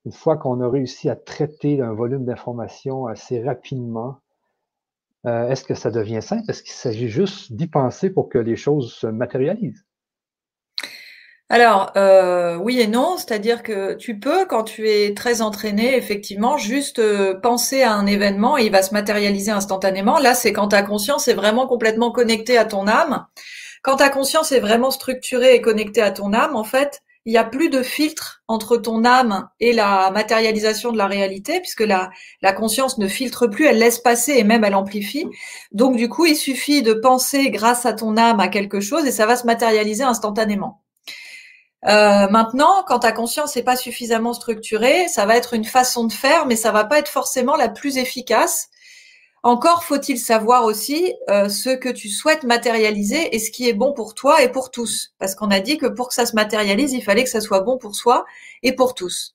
une 0.04 0.12
fois 0.12 0.36
qu'on 0.36 0.60
a 0.60 0.68
réussi 0.68 1.08
à 1.08 1.14
traiter 1.14 1.80
un 1.80 1.92
volume 1.92 2.24
d'informations 2.24 3.06
assez 3.06 3.42
rapidement, 3.42 4.18
euh, 5.26 5.48
est-ce 5.48 5.64
que 5.64 5.74
ça 5.74 5.90
devient 5.90 6.22
simple? 6.22 6.44
Est-ce 6.48 6.62
qu'il 6.62 6.72
s'agit 6.72 7.08
juste 7.08 7.52
d'y 7.52 7.66
penser 7.66 8.10
pour 8.10 8.28
que 8.28 8.38
les 8.38 8.56
choses 8.56 8.94
se 8.94 9.06
matérialisent? 9.06 9.84
Alors, 11.52 11.90
euh, 11.96 12.56
oui 12.58 12.80
et 12.80 12.86
non, 12.86 13.16
c'est-à-dire 13.16 13.64
que 13.64 13.94
tu 13.94 14.20
peux, 14.20 14.46
quand 14.46 14.62
tu 14.62 14.88
es 14.88 15.14
très 15.14 15.42
entraîné, 15.42 15.96
effectivement, 15.96 16.56
juste 16.56 17.00
euh, 17.00 17.34
penser 17.40 17.82
à 17.82 17.92
un 17.92 18.06
événement 18.06 18.56
et 18.56 18.66
il 18.66 18.70
va 18.70 18.82
se 18.82 18.94
matérialiser 18.94 19.50
instantanément. 19.50 20.20
Là, 20.20 20.34
c'est 20.34 20.52
quand 20.52 20.68
ta 20.68 20.82
conscience 20.82 21.26
est 21.26 21.34
vraiment 21.34 21.66
complètement 21.66 22.12
connectée 22.12 22.56
à 22.56 22.64
ton 22.64 22.86
âme. 22.86 23.26
Quand 23.82 23.96
ta 23.96 24.10
conscience 24.10 24.52
est 24.52 24.60
vraiment 24.60 24.92
structurée 24.92 25.56
et 25.56 25.60
connectée 25.60 26.02
à 26.02 26.12
ton 26.12 26.32
âme, 26.32 26.54
en 26.54 26.64
fait, 26.64 27.02
il 27.26 27.32
n'y 27.32 27.38
a 27.38 27.44
plus 27.44 27.68
de 27.68 27.82
filtre 27.82 28.42
entre 28.48 28.76
ton 28.76 29.04
âme 29.04 29.48
et 29.60 29.72
la 29.72 30.10
matérialisation 30.10 30.90
de 30.90 30.98
la 30.98 31.06
réalité, 31.06 31.60
puisque 31.60 31.80
la, 31.80 32.10
la 32.40 32.52
conscience 32.52 32.98
ne 32.98 33.08
filtre 33.08 33.46
plus, 33.46 33.66
elle 33.66 33.78
laisse 33.78 33.98
passer 33.98 34.32
et 34.32 34.44
même 34.44 34.64
elle 34.64 34.74
amplifie. 34.74 35.26
Donc 35.72 35.96
du 35.96 36.08
coup, 36.08 36.26
il 36.26 36.36
suffit 36.36 36.82
de 36.82 36.94
penser 36.94 37.50
grâce 37.50 37.84
à 37.84 37.92
ton 37.92 38.16
âme 38.16 38.40
à 38.40 38.48
quelque 38.48 38.80
chose 38.80 39.06
et 39.06 39.12
ça 39.12 39.26
va 39.26 39.36
se 39.36 39.46
matérialiser 39.46 40.02
instantanément. 40.02 40.82
Euh, 41.86 42.28
maintenant, 42.28 42.84
quand 42.86 43.00
ta 43.00 43.12
conscience 43.12 43.56
n'est 43.56 43.62
pas 43.62 43.76
suffisamment 43.76 44.32
structurée, 44.32 45.08
ça 45.08 45.24
va 45.24 45.36
être 45.36 45.54
une 45.54 45.64
façon 45.64 46.04
de 46.04 46.12
faire, 46.12 46.46
mais 46.46 46.56
ça 46.56 46.72
va 46.72 46.84
pas 46.84 46.98
être 46.98 47.08
forcément 47.08 47.56
la 47.56 47.68
plus 47.68 47.96
efficace 47.96 48.68
encore 49.42 49.84
faut-il 49.84 50.18
savoir 50.18 50.64
aussi 50.64 51.14
euh, 51.30 51.48
ce 51.48 51.70
que 51.70 51.88
tu 51.88 52.08
souhaites 52.08 52.44
matérialiser 52.44 53.34
et 53.34 53.38
ce 53.38 53.50
qui 53.50 53.68
est 53.68 53.72
bon 53.72 53.92
pour 53.92 54.14
toi 54.14 54.42
et 54.42 54.50
pour 54.50 54.70
tous. 54.70 55.14
Parce 55.18 55.34
qu'on 55.34 55.50
a 55.50 55.60
dit 55.60 55.78
que 55.78 55.86
pour 55.86 56.08
que 56.08 56.14
ça 56.14 56.26
se 56.26 56.34
matérialise, 56.34 56.92
il 56.92 57.02
fallait 57.02 57.24
que 57.24 57.30
ça 57.30 57.40
soit 57.40 57.60
bon 57.60 57.78
pour 57.78 57.94
soi 57.94 58.26
et 58.62 58.72
pour 58.72 58.94
tous. 58.94 59.34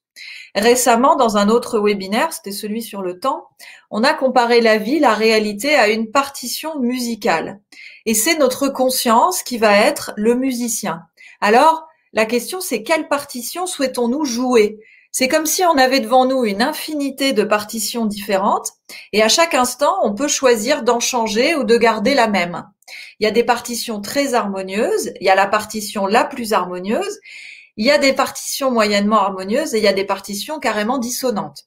Récemment, 0.54 1.16
dans 1.16 1.38
un 1.38 1.50
autre 1.50 1.80
webinaire, 1.80 2.32
c'était 2.32 2.52
celui 2.52 2.82
sur 2.82 3.02
le 3.02 3.20
temps, 3.20 3.50
on 3.92 4.04
a 4.04 4.14
comparé 4.14 4.62
la 4.62 4.78
vie, 4.78 5.00
la 5.00 5.14
réalité 5.14 5.76
à 5.76 5.90
une 5.90 6.12
partition 6.12 6.80
musicale. 6.80 7.60
Et 8.06 8.14
c'est 8.14 8.38
notre 8.38 8.70
conscience 8.70 9.44
qui 9.44 9.58
va 9.58 9.76
être 9.76 10.14
le 10.16 10.36
musicien. 10.36 11.02
Alors, 11.42 11.88
la 12.14 12.26
question 12.26 12.62
c'est 12.62 12.84
quelle 12.84 13.10
partition 13.10 13.68
souhaitons-nous 13.68 14.24
jouer? 14.24 14.80
C'est 15.18 15.30
comme 15.30 15.46
si 15.46 15.64
on 15.64 15.78
avait 15.78 16.02
devant 16.02 16.26
nous 16.26 16.44
une 16.44 16.62
infinité 16.62 17.32
de 17.32 17.46
partitions 17.46 18.06
différentes 18.06 18.74
et 19.14 19.24
à 19.24 19.30
chaque 19.30 19.54
instant, 19.54 19.96
on 20.04 20.14
peut 20.14 20.28
choisir 20.28 20.84
d'en 20.84 21.00
changer 21.00 21.56
ou 21.56 21.64
de 21.64 21.78
garder 21.78 22.14
la 22.14 22.28
même. 22.28 22.66
Il 23.18 23.24
y 23.24 23.28
a 23.28 23.32
des 23.32 23.46
partitions 23.46 24.02
très 24.02 24.34
harmonieuses, 24.34 25.14
il 25.22 25.26
y 25.26 25.30
a 25.30 25.36
la 25.36 25.48
partition 25.48 26.06
la 26.06 26.26
plus 26.26 26.52
harmonieuse, 26.52 27.18
il 27.78 27.86
y 27.86 27.92
a 27.92 27.98
des 27.98 28.12
partitions 28.12 28.72
moyennement 28.72 29.22
harmonieuses 29.22 29.74
et 29.74 29.78
il 29.78 29.86
y 29.86 29.88
a 29.88 29.94
des 29.94 30.04
partitions 30.04 30.60
carrément 30.60 30.98
dissonantes. 30.98 31.64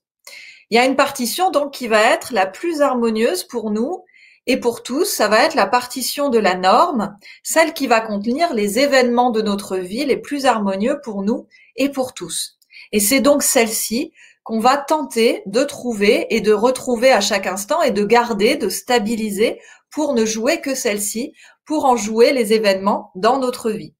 Il 0.68 0.76
y 0.76 0.78
a 0.78 0.84
une 0.84 0.96
partition 0.96 1.51
donc 1.51 1.72
qui 1.72 1.88
va 1.88 2.03
être 2.03 2.34
la 2.34 2.44
plus 2.44 2.82
harmonieuse 2.82 3.44
pour 3.44 3.70
nous 3.70 4.05
et 4.46 4.59
pour 4.59 4.82
tous, 4.82 5.07
ça 5.07 5.28
va 5.28 5.42
être 5.42 5.55
la 5.55 5.66
partition 5.66 6.28
de 6.28 6.38
la 6.38 6.55
norme, 6.55 7.16
celle 7.42 7.72
qui 7.72 7.86
va 7.86 8.03
contenir 8.03 8.53
les 8.53 8.78
événements 8.78 9.30
de 9.30 9.40
notre 9.40 9.78
vie 9.78 10.05
les 10.05 10.18
plus 10.18 10.44
harmonieux 10.44 11.01
pour 11.03 11.22
nous 11.22 11.49
et 11.76 11.88
pour 11.88 12.12
tous. 12.12 12.57
Et 12.93 13.01
c'est 13.01 13.20
donc 13.20 13.43
celle-ci 13.43 14.12
qu'on 14.45 14.61
va 14.61 14.76
tenter 14.78 15.43
de 15.47 15.62
trouver 15.62 16.26
et 16.34 16.41
de 16.41 16.53
retrouver 16.53 17.12
à 17.12 17.20
chaque 17.20 17.47
instant 17.47 17.82
et 17.82 17.91
de 17.91 18.05
garder, 18.05 18.57
de 18.57 18.68
stabiliser 18.68 19.61
pour 19.91 20.14
ne 20.14 20.24
jouer 20.24 20.61
que 20.61 20.74
celle-ci, 20.74 21.32
pour 21.64 21.84
en 21.84 21.97
jouer 21.97 22.32
les 22.32 22.53
événements 22.53 23.11
dans 23.14 23.39
notre 23.39 23.70
vie. 23.70 23.95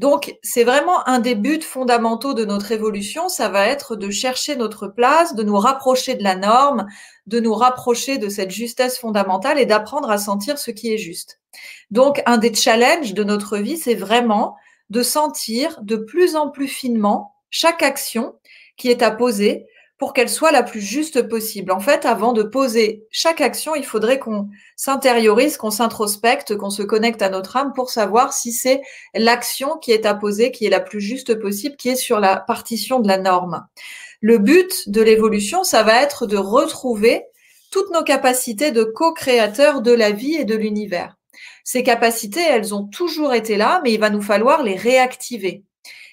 Donc, 0.00 0.34
c'est 0.42 0.64
vraiment 0.64 1.06
un 1.08 1.20
des 1.20 1.36
buts 1.36 1.62
fondamentaux 1.62 2.34
de 2.34 2.44
notre 2.44 2.72
évolution, 2.72 3.28
ça 3.28 3.48
va 3.48 3.66
être 3.68 3.94
de 3.94 4.10
chercher 4.10 4.56
notre 4.56 4.88
place, 4.88 5.36
de 5.36 5.44
nous 5.44 5.56
rapprocher 5.56 6.16
de 6.16 6.24
la 6.24 6.34
norme, 6.34 6.86
de 7.26 7.38
nous 7.38 7.54
rapprocher 7.54 8.18
de 8.18 8.28
cette 8.28 8.50
justesse 8.50 8.98
fondamentale 8.98 9.58
et 9.58 9.66
d'apprendre 9.66 10.10
à 10.10 10.18
sentir 10.18 10.58
ce 10.58 10.72
qui 10.72 10.92
est 10.92 10.98
juste. 10.98 11.40
Donc, 11.92 12.22
un 12.26 12.38
des 12.38 12.52
challenges 12.52 13.14
de 13.14 13.22
notre 13.22 13.56
vie, 13.58 13.76
c'est 13.76 13.94
vraiment 13.94 14.56
de 14.90 15.02
sentir 15.02 15.78
de 15.80 15.96
plus 15.96 16.34
en 16.34 16.50
plus 16.50 16.68
finement 16.68 17.33
chaque 17.54 17.84
action 17.84 18.34
qui 18.76 18.90
est 18.90 19.00
à 19.00 19.12
poser 19.12 19.64
pour 19.96 20.12
qu'elle 20.12 20.28
soit 20.28 20.50
la 20.50 20.64
plus 20.64 20.80
juste 20.80 21.28
possible. 21.28 21.70
En 21.70 21.78
fait, 21.78 22.04
avant 22.04 22.32
de 22.32 22.42
poser 22.42 23.06
chaque 23.12 23.40
action, 23.40 23.76
il 23.76 23.84
faudrait 23.84 24.18
qu'on 24.18 24.48
s'intériorise, 24.74 25.56
qu'on 25.56 25.70
s'introspecte, 25.70 26.56
qu'on 26.56 26.70
se 26.70 26.82
connecte 26.82 27.22
à 27.22 27.28
notre 27.28 27.56
âme 27.56 27.72
pour 27.72 27.90
savoir 27.90 28.32
si 28.32 28.50
c'est 28.50 28.82
l'action 29.14 29.78
qui 29.78 29.92
est 29.92 30.04
à 30.04 30.14
poser, 30.14 30.50
qui 30.50 30.66
est 30.66 30.70
la 30.70 30.80
plus 30.80 31.00
juste 31.00 31.36
possible, 31.36 31.76
qui 31.76 31.90
est 31.90 31.96
sur 31.96 32.18
la 32.18 32.38
partition 32.38 32.98
de 32.98 33.06
la 33.06 33.18
norme. 33.18 33.64
Le 34.20 34.38
but 34.38 34.88
de 34.88 35.00
l'évolution, 35.00 35.62
ça 35.62 35.84
va 35.84 36.02
être 36.02 36.26
de 36.26 36.36
retrouver 36.36 37.22
toutes 37.70 37.92
nos 37.92 38.02
capacités 38.02 38.72
de 38.72 38.82
co-créateur 38.82 39.80
de 39.80 39.92
la 39.92 40.10
vie 40.10 40.34
et 40.34 40.44
de 40.44 40.56
l'univers. 40.56 41.16
Ces 41.62 41.84
capacités, 41.84 42.42
elles 42.42 42.74
ont 42.74 42.88
toujours 42.88 43.32
été 43.32 43.56
là, 43.56 43.80
mais 43.84 43.92
il 43.92 44.00
va 44.00 44.10
nous 44.10 44.22
falloir 44.22 44.64
les 44.64 44.74
réactiver. 44.74 45.62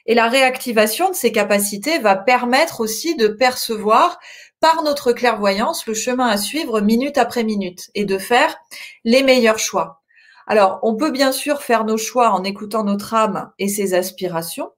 Et 0.06 0.16
la 0.16 0.28
réactivation 0.28 1.10
de 1.10 1.16
ces 1.16 1.32
capacités 1.32 2.00
va 2.00 2.16
permettre 2.16 2.82
aussi 2.82 3.16
de 3.16 3.28
percevoir 3.28 4.20
par 4.60 4.84
notre 4.84 5.12
clairvoyance 5.12 5.86
le 5.88 5.94
chemin 5.94 6.28
à 6.28 6.38
suivre 6.38 6.82
minute 6.82 7.18
après 7.18 7.44
minute 7.44 7.90
et 7.96 8.06
de 8.06 8.18
faire 8.18 8.58
les 9.04 9.24
meilleurs 9.24 9.60
choix. 9.60 10.02
Alors, 10.48 10.80
on 10.84 10.96
peut 10.96 11.12
bien 11.12 11.32
sûr 11.32 11.62
faire 11.62 11.86
nos 11.86 11.98
choix 11.98 12.32
en 12.32 12.44
écoutant 12.44 12.84
notre 12.84 13.14
âme 13.14 13.52
et 13.58 13.68
ses 13.68 13.94
aspirations, 13.94 14.72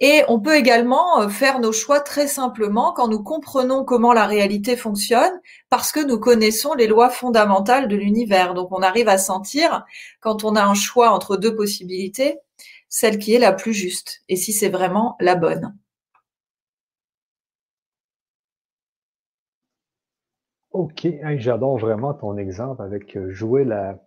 et 0.00 0.24
on 0.28 0.40
peut 0.40 0.56
également 0.56 1.20
euh, 1.20 1.28
faire 1.28 1.60
nos 1.60 1.72
choix 1.72 2.00
très 2.00 2.26
simplement 2.26 2.92
quand 2.92 3.06
nous 3.06 3.22
comprenons 3.22 3.84
comment 3.84 4.14
la 4.14 4.26
réalité 4.26 4.74
fonctionne 4.74 5.32
parce 5.68 5.92
que 5.92 6.00
nous 6.00 6.18
connaissons 6.18 6.72
les 6.72 6.86
lois 6.86 7.10
fondamentales 7.10 7.86
de 7.86 7.96
l'univers. 7.96 8.54
Donc 8.54 8.72
on 8.72 8.80
arrive 8.80 9.08
à 9.08 9.18
sentir 9.18 9.84
quand 10.20 10.42
on 10.42 10.56
a 10.56 10.64
un 10.64 10.74
choix 10.74 11.10
entre 11.10 11.36
deux 11.36 11.54
possibilités, 11.54 12.38
celle 12.90 13.18
qui 13.18 13.32
est 13.32 13.38
la 13.38 13.54
plus 13.54 13.72
juste 13.72 14.22
et 14.28 14.36
si 14.36 14.52
c'est 14.52 14.68
vraiment 14.68 15.16
la 15.20 15.36
bonne. 15.36 15.74
Ok, 20.72 21.08
j'adore 21.36 21.78
vraiment 21.78 22.14
ton 22.14 22.36
exemple 22.36 22.82
avec 22.82 23.16
euh, 23.16 23.32
jouer 23.32 23.64
la, 23.64 23.98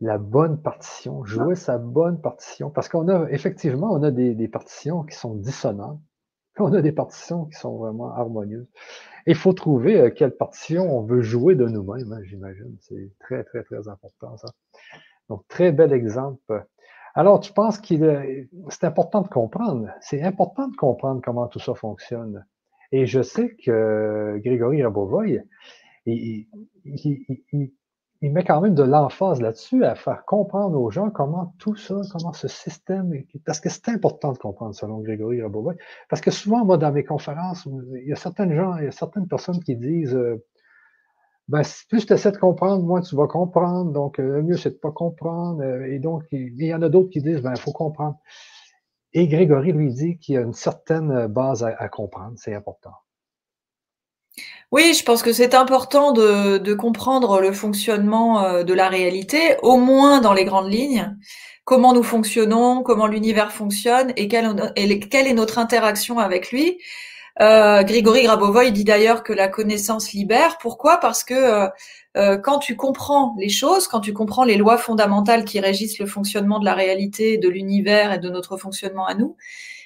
la 0.00 0.18
bonne 0.18 0.60
partition, 0.60 1.24
jouer 1.24 1.56
sa 1.56 1.78
bonne 1.78 2.20
partition, 2.20 2.70
parce 2.70 2.88
qu'on 2.88 3.08
a 3.08 3.28
effectivement, 3.30 3.90
on 3.92 4.02
a 4.02 4.10
des, 4.10 4.48
partitions 4.48 5.02
qui 5.02 5.16
sont 5.16 5.34
dissonantes, 5.34 6.00
on 6.58 6.72
a 6.72 6.80
des 6.82 6.92
partitions 6.92 7.46
qui 7.46 7.58
sont 7.58 7.76
vraiment 7.76 8.12
harmonieuses. 8.14 8.68
Il 9.26 9.34
faut 9.34 9.52
trouver 9.52 10.00
euh, 10.00 10.10
quelle 10.10 10.36
partition 10.36 10.96
on 10.96 11.02
veut 11.02 11.22
jouer 11.22 11.54
de 11.54 11.66
nous-mêmes, 11.66 12.12
hein, 12.12 12.20
j'imagine. 12.24 12.76
C'est 12.80 13.10
très, 13.18 13.44
très, 13.44 13.62
très 13.64 13.88
important, 13.88 14.36
ça. 14.36 14.48
Donc, 15.28 15.46
très 15.48 15.72
bel 15.72 15.92
exemple. 15.92 16.66
Alors, 17.18 17.40
tu 17.40 17.52
penses 17.52 17.78
qu'il 17.80 18.48
c'est 18.68 18.84
important 18.84 19.22
de 19.22 19.28
comprendre, 19.28 19.88
c'est 20.00 20.22
important 20.22 20.68
de 20.68 20.76
comprendre 20.76 21.20
comment 21.20 21.48
tout 21.48 21.58
ça 21.58 21.74
fonctionne. 21.74 22.46
Et 22.92 23.06
je 23.06 23.22
sais 23.22 23.56
que 23.56 24.40
Grégory 24.44 24.84
Rabovoy, 24.84 25.42
il 26.06 26.46
met 28.22 28.44
quand 28.44 28.60
même 28.60 28.76
de 28.76 28.84
l'emphase 28.84 29.40
là-dessus 29.40 29.84
à 29.84 29.96
faire 29.96 30.24
comprendre 30.26 30.80
aux 30.80 30.92
gens 30.92 31.10
comment 31.10 31.54
tout 31.58 31.74
ça, 31.74 31.96
comment 32.12 32.32
ce 32.32 32.46
système, 32.46 33.12
parce 33.44 33.58
que 33.58 33.68
c'est 33.68 33.88
important 33.88 34.30
de 34.30 34.38
comprendre 34.38 34.76
selon 34.76 35.00
Grégory 35.00 35.42
Rabovoy, 35.42 35.74
parce 36.08 36.22
que 36.22 36.30
souvent, 36.30 36.64
moi, 36.64 36.78
dans 36.78 36.92
mes 36.92 37.02
conférences, 37.02 37.66
il 38.00 38.06
y 38.06 38.12
a 38.12 38.16
certaines 38.16 38.54
gens, 38.54 38.76
il 38.76 38.84
y 38.84 38.86
a 38.86 38.92
certaines 38.92 39.26
personnes 39.26 39.58
qui 39.58 39.74
disent, 39.74 40.14
euh, 40.14 40.46
ben, 41.48 41.62
plus 41.88 42.06
tu 42.06 42.12
essaies 42.12 42.32
de 42.32 42.38
comprendre, 42.38 42.84
moins 42.84 43.00
tu 43.00 43.16
vas 43.16 43.26
comprendre, 43.26 43.92
donc 43.92 44.20
euh, 44.20 44.36
le 44.36 44.42
mieux 44.42 44.56
c'est 44.56 44.70
de 44.70 44.76
pas 44.76 44.92
comprendre, 44.92 45.62
euh, 45.62 45.90
et 45.90 45.98
donc 45.98 46.24
il, 46.30 46.62
y 46.62 46.74
en 46.74 46.82
a 46.82 46.88
d'autres 46.88 47.10
qui 47.10 47.22
disent, 47.22 47.40
ben, 47.40 47.52
il 47.54 47.60
faut 47.60 47.72
comprendre. 47.72 48.18
Et 49.14 49.26
Grégory 49.26 49.72
lui 49.72 49.92
dit 49.92 50.18
qu'il 50.18 50.34
y 50.34 50.38
a 50.38 50.42
une 50.42 50.52
certaine 50.52 51.26
base 51.28 51.64
à 51.64 51.88
comprendre, 51.88 52.34
c'est 52.36 52.54
important. 52.54 52.92
Oui, 54.70 54.92
je 54.92 55.02
pense 55.02 55.22
que 55.22 55.32
c'est 55.32 55.54
important 55.54 56.12
de, 56.12 56.74
comprendre 56.74 57.40
le 57.40 57.52
fonctionnement 57.52 58.42
euh, 58.44 58.64
de 58.64 58.74
la 58.74 58.88
réalité, 58.88 59.56
au 59.62 59.78
moins 59.78 60.20
dans 60.20 60.34
les 60.34 60.44
grandes 60.44 60.70
lignes, 60.70 61.16
comment 61.64 61.94
nous 61.94 62.02
fonctionnons, 62.02 62.82
comment 62.82 63.06
l'univers 63.06 63.50
fonctionne 63.50 64.12
et 64.16 64.28
quelle, 64.28 64.46
est 64.76 65.32
notre 65.32 65.58
interaction 65.58 66.18
avec 66.18 66.52
lui. 66.52 66.78
Euh, 67.40 67.84
Grigory 67.84 68.24
Grabovoy 68.24 68.72
dit 68.72 68.84
d'ailleurs 68.84 69.22
que 69.22 69.32
la 69.32 69.48
connaissance 69.48 70.12
libère. 70.12 70.58
Pourquoi? 70.58 70.98
Parce 70.98 71.22
que 71.22 71.34
euh, 71.34 71.68
euh, 72.16 72.36
quand 72.36 72.58
tu 72.58 72.74
comprends 72.74 73.36
les 73.38 73.48
choses, 73.48 73.86
quand 73.86 74.00
tu 74.00 74.12
comprends 74.12 74.44
les 74.44 74.56
lois 74.56 74.76
fondamentales 74.76 75.44
qui 75.44 75.60
régissent 75.60 76.00
le 76.00 76.06
fonctionnement 76.06 76.58
de 76.58 76.64
la 76.64 76.74
réalité, 76.74 77.38
de 77.38 77.48
l'univers 77.48 78.12
et 78.12 78.18
de 78.18 78.28
notre 78.28 78.56
fonctionnement 78.56 79.06
à 79.06 79.14
nous, 79.14 79.36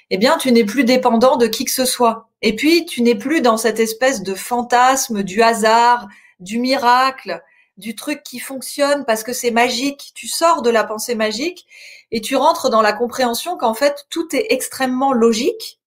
eh 0.09 0.17
bien, 0.17 0.37
tu 0.37 0.51
n'es 0.51 0.63
plus 0.63 0.83
dépendant 0.83 1.37
de 1.37 1.47
qui 1.47 1.65
que 1.65 1.71
ce 1.71 1.85
soit. 1.85 2.29
Et 2.41 2.55
puis, 2.55 2.85
tu 2.85 3.01
n'es 3.03 3.15
plus 3.15 3.41
dans 3.41 3.57
cette 3.57 3.79
espèce 3.79 4.23
de 4.23 4.33
fantasme 4.33 5.23
du 5.23 5.41
hasard, 5.41 6.07
du 6.39 6.59
miracle, 6.59 7.41
du 7.77 7.95
truc 7.95 8.23
qui 8.23 8.39
fonctionne 8.39 9.05
parce 9.05 9.23
que 9.23 9.33
c'est 9.33 9.51
magique. 9.51 10.11
Tu 10.15 10.27
sors 10.27 10.61
de 10.61 10.69
la 10.69 10.83
pensée 10.83 11.15
magique 11.15 11.65
et 12.11 12.21
tu 12.21 12.35
rentres 12.35 12.69
dans 12.69 12.81
la 12.81 12.93
compréhension 12.93 13.57
qu'en 13.57 13.73
fait, 13.73 14.05
tout 14.09 14.35
est 14.35 14.47
extrêmement 14.49 15.13
logique 15.13 15.79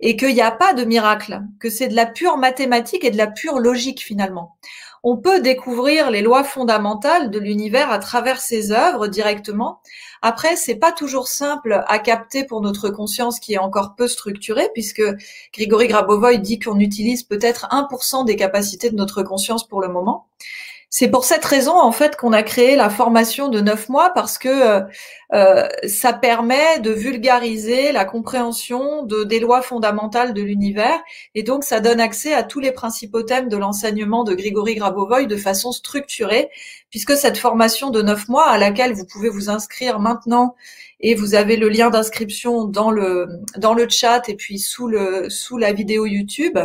et 0.00 0.16
qu'il 0.16 0.34
n'y 0.34 0.40
a 0.40 0.50
pas 0.50 0.72
de 0.74 0.84
miracle, 0.84 1.42
que 1.58 1.70
c'est 1.70 1.88
de 1.88 1.96
la 1.96 2.06
pure 2.06 2.36
mathématique 2.36 3.04
et 3.04 3.10
de 3.10 3.18
la 3.18 3.26
pure 3.26 3.58
logique 3.58 4.00
finalement 4.00 4.56
on 5.02 5.16
peut 5.16 5.40
découvrir 5.40 6.10
les 6.10 6.20
lois 6.20 6.44
fondamentales 6.44 7.30
de 7.30 7.38
l'univers 7.38 7.90
à 7.90 7.98
travers 7.98 8.40
ses 8.40 8.72
œuvres 8.72 9.06
directement. 9.06 9.80
Après, 10.20 10.56
c'est 10.56 10.74
pas 10.74 10.92
toujours 10.92 11.28
simple 11.28 11.82
à 11.86 11.98
capter 11.98 12.44
pour 12.44 12.60
notre 12.60 12.90
conscience 12.90 13.40
qui 13.40 13.54
est 13.54 13.58
encore 13.58 13.94
peu 13.96 14.08
structurée, 14.08 14.68
puisque 14.74 15.02
Grigory 15.54 15.88
Grabovoy 15.88 16.38
dit 16.38 16.58
qu'on 16.58 16.78
utilise 16.78 17.22
peut-être 17.22 17.66
1% 17.70 18.26
des 18.26 18.36
capacités 18.36 18.90
de 18.90 18.96
notre 18.96 19.22
conscience 19.22 19.66
pour 19.66 19.80
le 19.80 19.88
moment. 19.88 20.26
C'est 20.92 21.08
pour 21.08 21.24
cette 21.24 21.44
raison 21.44 21.78
en 21.78 21.92
fait 21.92 22.16
qu'on 22.16 22.32
a 22.32 22.42
créé 22.42 22.74
la 22.74 22.90
formation 22.90 23.48
de 23.48 23.60
neuf 23.60 23.88
mois 23.88 24.10
parce 24.12 24.38
que 24.38 24.48
euh, 24.48 24.80
euh, 25.32 25.68
ça 25.86 26.12
permet 26.12 26.80
de 26.80 26.90
vulgariser 26.90 27.92
la 27.92 28.04
compréhension 28.04 29.04
de, 29.04 29.22
des 29.22 29.38
lois 29.38 29.62
fondamentales 29.62 30.34
de 30.34 30.42
l'univers 30.42 30.98
et 31.36 31.44
donc 31.44 31.62
ça 31.62 31.78
donne 31.78 32.00
accès 32.00 32.34
à 32.34 32.42
tous 32.42 32.58
les 32.58 32.72
principaux 32.72 33.22
thèmes 33.22 33.48
de 33.48 33.56
l'enseignement 33.56 34.24
de 34.24 34.34
Grigory 34.34 34.74
Grabovoy 34.74 35.28
de 35.28 35.36
façon 35.36 35.70
structurée 35.70 36.50
puisque 36.90 37.12
cette 37.16 37.38
formation 37.38 37.90
de 37.90 38.02
neuf 38.02 38.28
mois 38.28 38.48
à 38.48 38.58
laquelle 38.58 38.92
vous 38.92 39.06
pouvez 39.06 39.28
vous 39.28 39.48
inscrire 39.48 40.00
maintenant 40.00 40.56
et 40.98 41.14
vous 41.14 41.36
avez 41.36 41.56
le 41.56 41.68
lien 41.68 41.90
d'inscription 41.90 42.64
dans 42.64 42.90
le 42.90 43.28
dans 43.56 43.74
le 43.74 43.88
chat 43.88 44.28
et 44.28 44.34
puis 44.34 44.58
sous 44.58 44.88
le 44.88 45.30
sous 45.30 45.56
la 45.56 45.72
vidéo 45.72 46.04
YouTube 46.04 46.58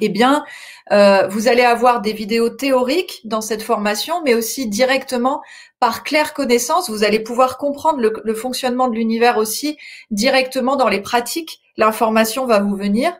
eh 0.00 0.08
bien, 0.08 0.44
euh, 0.92 1.26
vous 1.28 1.48
allez 1.48 1.62
avoir 1.62 2.00
des 2.00 2.12
vidéos 2.12 2.50
théoriques 2.50 3.20
dans 3.24 3.40
cette 3.40 3.62
formation, 3.62 4.20
mais 4.24 4.34
aussi 4.34 4.66
directement 4.66 5.42
par 5.78 6.02
claire 6.02 6.34
connaissance, 6.34 6.90
vous 6.90 7.04
allez 7.04 7.20
pouvoir 7.20 7.58
comprendre 7.58 8.00
le, 8.00 8.34
fonctionnement 8.34 8.88
de 8.88 8.94
l'univers 8.94 9.36
aussi 9.36 9.76
directement 10.10 10.76
dans 10.76 10.88
les 10.88 11.00
pratiques. 11.00 11.60
L'information 11.76 12.46
va 12.46 12.60
vous 12.60 12.74
venir 12.74 13.12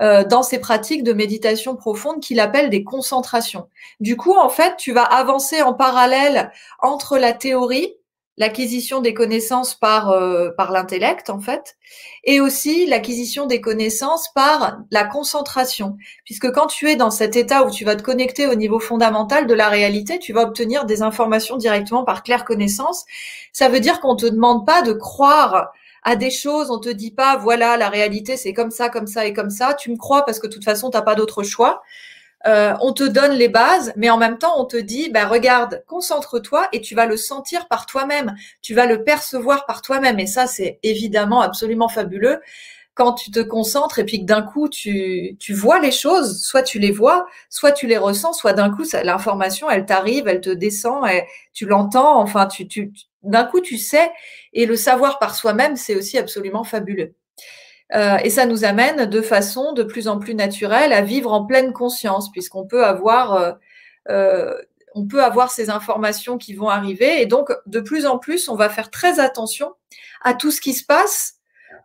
euh, 0.00 0.24
dans 0.24 0.42
ces 0.42 0.58
pratiques 0.58 1.02
de 1.02 1.12
méditation 1.12 1.76
profonde 1.76 2.20
qu'il 2.20 2.40
appelle 2.40 2.70
des 2.70 2.84
concentrations. 2.84 3.68
Du 4.00 4.16
coup, 4.16 4.36
en 4.36 4.48
fait, 4.48 4.76
tu 4.78 4.92
vas 4.92 5.02
avancer 5.02 5.62
en 5.62 5.74
parallèle 5.74 6.50
entre 6.80 7.18
la 7.18 7.32
théorie 7.32 7.94
l'acquisition 8.38 9.00
des 9.00 9.14
connaissances 9.14 9.74
par 9.74 10.10
euh, 10.10 10.50
par 10.56 10.72
l'intellect 10.72 11.30
en 11.30 11.40
fait 11.40 11.76
et 12.24 12.40
aussi 12.40 12.86
l'acquisition 12.86 13.46
des 13.46 13.60
connaissances 13.60 14.32
par 14.34 14.78
la 14.90 15.04
concentration 15.04 15.96
puisque 16.24 16.50
quand 16.52 16.66
tu 16.66 16.88
es 16.88 16.96
dans 16.96 17.10
cet 17.10 17.36
état 17.36 17.64
où 17.64 17.70
tu 17.70 17.84
vas 17.84 17.96
te 17.96 18.02
connecter 18.02 18.46
au 18.46 18.54
niveau 18.54 18.78
fondamental 18.78 19.46
de 19.46 19.54
la 19.54 19.68
réalité 19.68 20.18
tu 20.18 20.32
vas 20.32 20.42
obtenir 20.42 20.84
des 20.84 21.02
informations 21.02 21.56
directement 21.56 22.04
par 22.04 22.22
claire 22.22 22.44
connaissance 22.44 23.04
ça 23.52 23.68
veut 23.68 23.80
dire 23.80 24.00
qu'on 24.00 24.16
te 24.16 24.26
demande 24.26 24.66
pas 24.66 24.82
de 24.82 24.92
croire 24.92 25.72
à 26.06 26.14
des 26.14 26.30
choses, 26.30 26.70
on 26.70 26.78
te 26.78 26.88
dit 26.88 27.10
pas 27.10 27.36
voilà 27.36 27.76
la 27.76 27.88
réalité 27.88 28.36
c'est 28.36 28.52
comme 28.52 28.70
ça, 28.70 28.88
comme 28.88 29.08
ça 29.08 29.26
et 29.26 29.32
comme 29.32 29.50
ça. 29.50 29.74
Tu 29.74 29.90
me 29.90 29.96
crois 29.96 30.24
parce 30.24 30.38
que 30.38 30.46
de 30.46 30.52
toute 30.52 30.64
façon 30.64 30.88
t'as 30.88 31.02
pas 31.02 31.16
d'autre 31.16 31.42
choix. 31.42 31.82
Euh, 32.46 32.74
on 32.80 32.92
te 32.92 33.02
donne 33.02 33.32
les 33.32 33.48
bases, 33.48 33.92
mais 33.96 34.10
en 34.10 34.18
même 34.18 34.38
temps, 34.38 34.60
on 34.60 34.64
te 34.64 34.76
dit, 34.76 35.10
bah, 35.10 35.26
regarde, 35.26 35.82
concentre-toi 35.86 36.68
et 36.72 36.80
tu 36.80 36.94
vas 36.94 37.06
le 37.06 37.16
sentir 37.16 37.66
par 37.68 37.86
toi-même, 37.86 38.34
tu 38.62 38.74
vas 38.74 38.86
le 38.86 39.02
percevoir 39.02 39.66
par 39.66 39.82
toi-même. 39.82 40.18
Et 40.20 40.26
ça, 40.26 40.46
c'est 40.46 40.78
évidemment 40.82 41.40
absolument 41.42 41.88
fabuleux 41.88 42.40
quand 42.94 43.12
tu 43.12 43.30
te 43.30 43.40
concentres 43.40 43.98
et 43.98 44.04
puis 44.04 44.20
que 44.20 44.24
d'un 44.24 44.42
coup, 44.42 44.68
tu, 44.68 45.36
tu 45.38 45.52
vois 45.52 45.80
les 45.80 45.90
choses, 45.90 46.42
soit 46.42 46.62
tu 46.62 46.78
les 46.78 46.92
vois, 46.92 47.26
soit 47.50 47.72
tu 47.72 47.86
les 47.86 47.98
ressens, 47.98 48.32
soit 48.32 48.54
d'un 48.54 48.70
coup, 48.74 48.84
l'information, 49.04 49.68
elle 49.70 49.84
t'arrive, 49.84 50.28
elle 50.28 50.40
te 50.40 50.50
descend, 50.50 51.04
tu 51.52 51.66
l'entends, 51.66 52.18
enfin, 52.20 52.46
tu, 52.46 52.66
tu, 52.68 52.92
d'un 53.22 53.44
coup, 53.44 53.60
tu 53.60 53.76
sais. 53.76 54.10
Et 54.54 54.66
le 54.66 54.76
savoir 54.76 55.18
par 55.18 55.34
soi-même, 55.34 55.76
c'est 55.76 55.94
aussi 55.94 56.16
absolument 56.16 56.64
fabuleux. 56.64 57.14
Euh, 57.94 58.18
et 58.24 58.30
ça 58.30 58.46
nous 58.46 58.64
amène 58.64 59.06
de 59.06 59.20
façon 59.22 59.72
de 59.72 59.82
plus 59.82 60.08
en 60.08 60.18
plus 60.18 60.34
naturelle 60.34 60.92
à 60.92 61.02
vivre 61.02 61.32
en 61.32 61.44
pleine 61.44 61.72
conscience, 61.72 62.30
puisqu'on 62.32 62.66
peut 62.66 62.84
avoir, 62.84 63.34
euh, 63.34 63.52
euh, 64.10 64.54
on 64.94 65.06
peut 65.06 65.22
avoir 65.22 65.50
ces 65.50 65.70
informations 65.70 66.36
qui 66.36 66.54
vont 66.54 66.68
arriver. 66.68 67.22
Et 67.22 67.26
donc, 67.26 67.52
de 67.66 67.80
plus 67.80 68.06
en 68.06 68.18
plus, 68.18 68.48
on 68.48 68.56
va 68.56 68.68
faire 68.68 68.90
très 68.90 69.20
attention 69.20 69.72
à 70.22 70.34
tout 70.34 70.50
ce 70.50 70.60
qui 70.60 70.72
se 70.74 70.84
passe, 70.84 71.34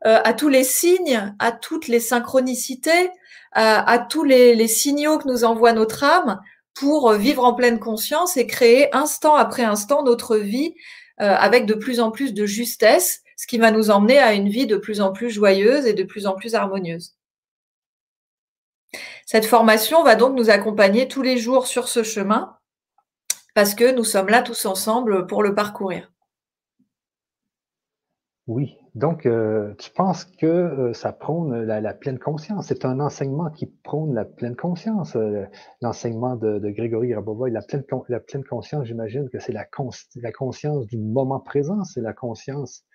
à 0.04 0.34
tous 0.34 0.48
les 0.48 0.64
signes, 0.64 1.36
à 1.38 1.52
toutes 1.52 1.88
les 1.88 2.00
synchronicités, 2.00 3.12
à, 3.52 4.00
tous 4.00 4.24
les, 4.24 4.56
les, 4.56 4.68
signaux 4.68 5.20
que 5.20 5.28
nous 5.28 5.44
envoie 5.44 5.74
notre 5.74 6.04
âme 6.04 6.40
pour 6.74 7.12
vivre 7.14 7.44
en 7.44 7.54
pleine 7.54 7.80
conscience 7.80 8.36
et 8.36 8.48
créer 8.48 8.96
instant 8.96 9.36
après 9.36 9.64
instant 9.64 10.02
notre 10.02 10.38
vie 10.38 10.74
avec 11.18 11.68
de 11.68 11.76
plus 11.76 12.00
en 12.00 12.10
plus 12.10 12.34
de 12.34 12.48
justesse 12.48 13.22
ce 13.42 13.48
qui 13.48 13.58
va 13.58 13.72
nous 13.72 13.90
emmener 13.90 14.20
à 14.20 14.36
une 14.36 14.50
vie 14.50 14.68
de 14.68 14.78
plus 14.78 15.02
en 15.02 15.12
plus 15.12 15.32
joyeuse 15.32 15.88
et 15.88 15.94
de 15.94 16.04
plus 16.04 16.28
en 16.28 16.36
plus 16.36 16.54
harmonieuse. 16.54 17.16
Cette 19.26 19.48
formation 19.48 20.04
va 20.04 20.16
donc 20.16 20.38
nous 20.38 20.52
accompagner 20.52 21.08
tous 21.08 21.24
les 21.24 21.38
jours 21.38 21.66
sur 21.66 21.88
ce 21.88 22.04
chemin 22.04 22.56
parce 23.56 23.74
que 23.74 23.96
nous 23.96 24.04
sommes 24.04 24.28
là 24.28 24.44
tous 24.44 24.68
ensemble 24.68 25.26
pour 25.26 25.42
le 25.42 25.56
parcourir. 25.56 26.12
Oui, 28.46 28.78
Donc, 28.94 29.26
euh, 29.26 29.74
tu 29.80 29.90
penses 29.90 30.26
que 30.26 30.46
euh, 30.46 30.94
ça 30.94 31.12
prône 31.12 31.64
la, 31.64 31.94
pleine 31.96 32.20
conscience? 32.20 32.68
C'est 32.68 32.86
un 32.86 33.00
enseignement 33.00 33.50
qui 33.50 33.66
prône 33.66 34.14
la 34.14 34.26
pleine 34.26 34.56
conscience. 34.56 35.16
Euh, 35.16 35.46
l'enseignement 35.82 36.36
de, 36.36 36.60
Grégory 36.70 37.16
Rabovoy, 37.16 37.50
la 37.50 37.62
pleine, 37.64 38.44
conscience, 38.44 38.86
j'imagine 38.86 39.30
que 39.30 39.40
c'est 39.40 39.54
la 39.54 39.66
conscience 40.32 40.86
du 40.86 41.00
moment 41.00 41.40
présent, 41.40 41.84
c'est 41.86 42.02
la 42.02 42.14
conscience 42.14 42.86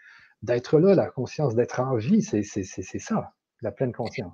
d'être 0.43 0.79
là, 0.79 0.95
la 0.95 1.07
conscience 1.07 1.55
d'être 1.55 1.81
en 1.81 1.97
vie. 1.97 2.23
C'est 2.23 2.43
ça, 2.43 3.33
la 3.63 3.73
pleine 3.73 3.93
conscience. 3.93 4.33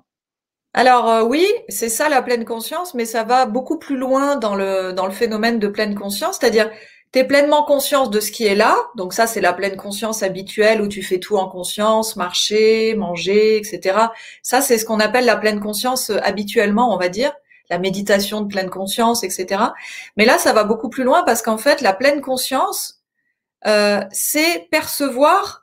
Alors 0.75 1.27
oui, 1.27 1.45
c'est 1.69 1.89
ça 1.89 2.09
la 2.09 2.23
pleine 2.23 2.45
conscience, 2.45 2.95
mais 2.95 3.05
ça 3.05 3.23
va 3.23 3.45
beaucoup 3.45 3.77
plus 3.77 3.95
loin 3.97 4.37
dans 4.37 4.55
le, 4.55 4.91
dans 4.91 5.05
le 5.05 5.11
phénomène 5.11 5.59
de 5.59 5.67
pleine 5.67 5.93
conscience, 5.93 6.39
c'est-à-dire 6.39 6.71
tu 7.13 7.19
es 7.19 7.23
pleinement 7.25 7.63
conscience 7.63 8.09
de 8.09 8.19
ce 8.19 8.31
qui 8.31 8.45
est 8.45 8.55
là. 8.55 8.75
Donc 8.95 9.13
ça, 9.13 9.27
c'est 9.27 9.39
la 9.39 9.53
pleine 9.53 9.77
conscience 9.77 10.23
habituelle 10.23 10.81
où 10.81 10.87
tu 10.87 11.03
fais 11.03 11.19
tout 11.19 11.37
en 11.37 11.47
conscience, 11.47 12.15
marcher, 12.15 12.95
manger, 12.95 13.57
etc. 13.57 14.07
Ça, 14.41 14.61
c'est 14.61 14.79
ce 14.79 14.85
qu'on 14.85 14.99
appelle 14.99 15.25
la 15.25 15.37
pleine 15.37 15.59
conscience 15.59 16.09
euh, 16.09 16.17
habituellement, 16.23 16.93
on 16.93 16.97
va 16.97 17.09
dire. 17.09 17.31
La 17.69 17.77
méditation 17.77 18.41
de 18.41 18.47
pleine 18.47 18.69
conscience, 18.69 19.23
etc. 19.23 19.61
Mais 20.17 20.25
là, 20.25 20.39
ça 20.39 20.53
va 20.53 20.63
beaucoup 20.63 20.89
plus 20.89 21.03
loin 21.03 21.23
parce 21.23 21.43
qu'en 21.43 21.57
fait, 21.59 21.81
la 21.81 21.93
pleine 21.93 22.19
conscience, 22.19 23.03
euh, 23.67 24.01
c'est 24.11 24.67
percevoir 24.71 25.62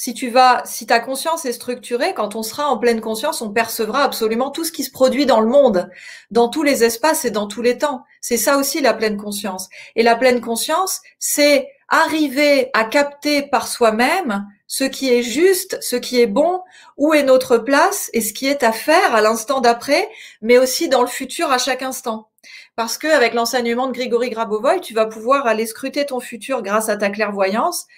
si 0.00 0.14
tu 0.14 0.30
vas, 0.30 0.62
si 0.64 0.86
ta 0.86 1.00
conscience 1.00 1.44
est 1.44 1.52
structurée, 1.52 2.14
quand 2.14 2.36
on 2.36 2.44
sera 2.44 2.68
en 2.68 2.78
pleine 2.78 3.00
conscience, 3.00 3.42
on 3.42 3.50
percevra 3.50 4.04
absolument 4.04 4.52
tout 4.52 4.62
ce 4.62 4.70
qui 4.70 4.84
se 4.84 4.92
produit 4.92 5.26
dans 5.26 5.40
le 5.40 5.48
monde, 5.48 5.90
dans 6.30 6.48
tous 6.48 6.62
les 6.62 6.84
espaces 6.84 7.24
et 7.24 7.32
dans 7.32 7.48
tous 7.48 7.62
les 7.62 7.78
temps. 7.78 8.04
C'est 8.20 8.36
ça 8.36 8.58
aussi 8.58 8.80
la 8.80 8.94
pleine 8.94 9.16
conscience. 9.16 9.68
Et 9.96 10.04
la 10.04 10.14
pleine 10.14 10.40
conscience, 10.40 11.00
c'est 11.18 11.68
arriver 11.88 12.70
à 12.74 12.84
capter 12.84 13.42
par 13.42 13.66
soi-même 13.66 14.46
ce 14.68 14.84
qui 14.84 15.12
est 15.12 15.24
juste, 15.24 15.78
ce 15.80 15.96
qui 15.96 16.20
est 16.20 16.28
bon, 16.28 16.60
où 16.96 17.12
est 17.12 17.24
notre 17.24 17.58
place 17.58 18.08
et 18.12 18.20
ce 18.20 18.32
qui 18.32 18.46
est 18.46 18.62
à 18.62 18.70
faire 18.70 19.16
à 19.16 19.20
l'instant 19.20 19.60
d'après, 19.60 20.08
mais 20.42 20.58
aussi 20.58 20.88
dans 20.88 21.02
le 21.02 21.08
futur 21.08 21.50
à 21.50 21.58
chaque 21.58 21.82
instant. 21.82 22.28
Parce 22.76 22.98
que 22.98 23.08
avec 23.08 23.34
l'enseignement 23.34 23.88
de 23.88 23.92
Grigory 23.92 24.30
Grabovoy, 24.30 24.80
tu 24.80 24.94
vas 24.94 25.06
pouvoir 25.06 25.48
aller 25.48 25.66
scruter 25.66 26.06
ton 26.06 26.20
futur 26.20 26.62
grâce 26.62 26.88
à 26.88 26.96
ta 26.96 27.10
clairvoyance 27.10 27.88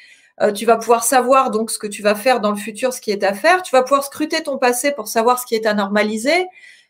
euh, 0.42 0.52
tu 0.52 0.64
vas 0.64 0.76
pouvoir 0.76 1.04
savoir 1.04 1.50
donc 1.50 1.70
ce 1.70 1.78
que 1.78 1.86
tu 1.86 2.02
vas 2.02 2.14
faire 2.14 2.40
dans 2.40 2.50
le 2.50 2.56
futur, 2.56 2.92
ce 2.92 3.00
qui 3.00 3.10
est 3.10 3.24
à 3.24 3.34
faire. 3.34 3.62
Tu 3.62 3.72
vas 3.72 3.82
pouvoir 3.82 4.04
scruter 4.04 4.42
ton 4.42 4.58
passé 4.58 4.92
pour 4.92 5.08
savoir 5.08 5.38
ce 5.38 5.46
qui 5.46 5.54
est 5.54 5.66
à 5.66 5.74
normaliser. 5.74 6.46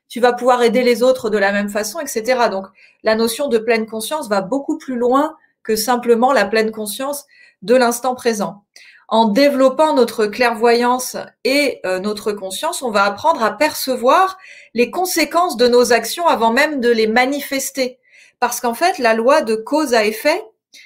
Tu 0.09 0.21
vas 0.21 0.33
pouvoir 0.33 0.63
aider 0.63 0.83
les 0.83 1.03
autres 1.03 1.31
de 1.31 1.39
la 1.39 1.53
même 1.53 1.69
façon, 1.69 2.01
etc. 2.01 2.49
Donc, 2.51 2.67
la 3.03 3.15
notion 3.15 3.49
de 3.49 3.59
pleine 3.59 3.87
conscience 3.87 4.29
va 4.29 4.41
beaucoup 4.41 4.79
plus 4.79 4.97
loin 4.97 5.37
que 5.63 5.77
simplement 5.77 6.33
la 6.33 6.45
pleine 6.45 6.71
conscience 6.71 7.27
de 7.63 7.75
l'instant 7.75 8.15
présent. 8.15 8.65
En 9.09 9.27
développant 9.27 9.95
notre 9.95 10.27
clairvoyance 10.27 11.17
et 11.43 11.81
euh, 11.85 11.99
notre 11.99 12.31
conscience, 12.31 12.83
on 12.83 12.93
va 12.93 13.03
apprendre 13.03 13.43
à 13.43 13.57
percevoir 13.57 14.39
les 14.73 14.93
conséquences 14.93 15.57
de 15.57 15.67
nos 15.67 15.93
actions 15.93 16.29
avant 16.29 16.53
même 16.53 16.81
de 16.81 16.91
les 16.91 17.09
manifester. 17.09 17.99
Parce 18.39 18.61
qu'en 18.61 18.75
fait, 18.75 18.99
la 18.99 19.15
loi 19.15 19.43
de 19.43 19.57
cause 19.57 19.95
à 19.95 20.05
effet, 20.05 20.41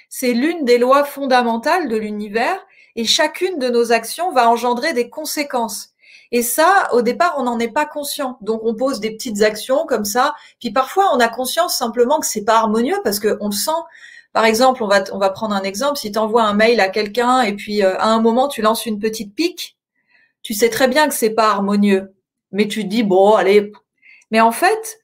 c'est 0.09 0.33
l'une 0.33 0.65
des 0.65 0.79
lois 0.79 1.05
fondamentales 1.05 1.89
de 1.89 1.97
l'univers 1.97 2.59
et 2.97 3.05
chacune 3.05 3.59
de 3.59 3.69
nos 3.69 3.93
actions 3.93 4.33
va 4.33 4.49
engendrer 4.49 4.93
des 4.93 5.11
conséquences. 5.11 5.91
Et 6.33 6.43
ça, 6.43 6.89
au 6.93 7.03
départ, 7.03 7.37
on 7.39 7.45
n'en 7.45 7.59
est 7.59 7.73
pas 7.73 7.87
conscient. 7.87 8.39
Donc, 8.41 8.63
on 8.65 8.75
pose 8.75 9.01
des 9.01 9.11
petites 9.11 9.43
actions 9.43 9.87
comme 9.87 10.05
ça. 10.05 10.35
Puis 10.59 10.73
parfois, 10.73 11.15
on 11.15 11.21
a 11.21 11.29
conscience 11.29 11.77
simplement 11.77 12.19
que 12.19 12.27
c'est 12.27 12.45
pas 12.45 12.57
harmonieux 12.57 12.99
parce 13.05 13.21
qu'on 13.21 13.47
le 13.47 13.55
sent. 13.55 13.71
Par 14.33 14.45
exemple, 14.45 14.83
on 14.83 14.89
va, 14.89 15.05
on 15.13 15.19
va 15.19 15.31
prendre 15.31 15.55
un 15.55 15.63
exemple. 15.63 15.97
Si 15.97 16.11
tu 16.11 16.19
envoies 16.19 16.43
un 16.43 16.55
mail 16.55 16.81
à 16.81 16.89
quelqu'un 16.89 17.43
et 17.43 17.55
puis 17.55 17.85
euh, 17.85 17.97
à 17.99 18.09
un 18.09 18.21
moment, 18.21 18.49
tu 18.49 18.63
lances 18.63 18.85
une 18.85 18.99
petite 18.99 19.35
pique, 19.35 19.77
tu 20.43 20.55
sais 20.55 20.71
très 20.71 20.89
bien 20.89 21.09
que 21.09 21.15
c'est 21.15 21.31
pas 21.31 21.51
harmonieux. 21.51 22.13
Mais 22.51 22.67
tu 22.67 22.83
te 22.83 22.89
dis, 22.89 23.05
bon, 23.05 23.35
allez. 23.35 23.73
Mais 24.31 24.41
en 24.41 24.53
fait, 24.53 24.99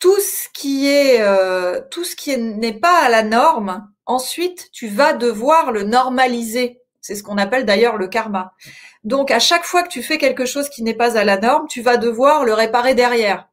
tout 0.00 0.18
ce 0.18 0.48
qui 0.52 0.88
est, 0.88 1.20
euh, 1.20 1.80
tout 1.90 2.04
ce 2.04 2.16
qui 2.16 2.36
n'est 2.36 2.78
pas 2.78 2.98
à 3.04 3.08
la 3.08 3.22
norme, 3.22 3.88
ensuite, 4.06 4.70
tu 4.72 4.88
vas 4.88 5.12
devoir 5.12 5.72
le 5.72 5.82
normaliser. 5.82 6.80
C'est 7.00 7.14
ce 7.14 7.22
qu'on 7.22 7.38
appelle 7.38 7.64
d'ailleurs 7.64 7.96
le 7.96 8.08
karma. 8.08 8.52
Donc, 9.04 9.30
à 9.30 9.38
chaque 9.38 9.64
fois 9.64 9.82
que 9.82 9.88
tu 9.88 10.02
fais 10.02 10.18
quelque 10.18 10.46
chose 10.46 10.68
qui 10.68 10.82
n'est 10.82 10.94
pas 10.94 11.18
à 11.18 11.24
la 11.24 11.38
norme, 11.38 11.66
tu 11.68 11.82
vas 11.82 11.96
devoir 11.96 12.44
le 12.44 12.54
réparer 12.54 12.94
derrière. 12.94 13.48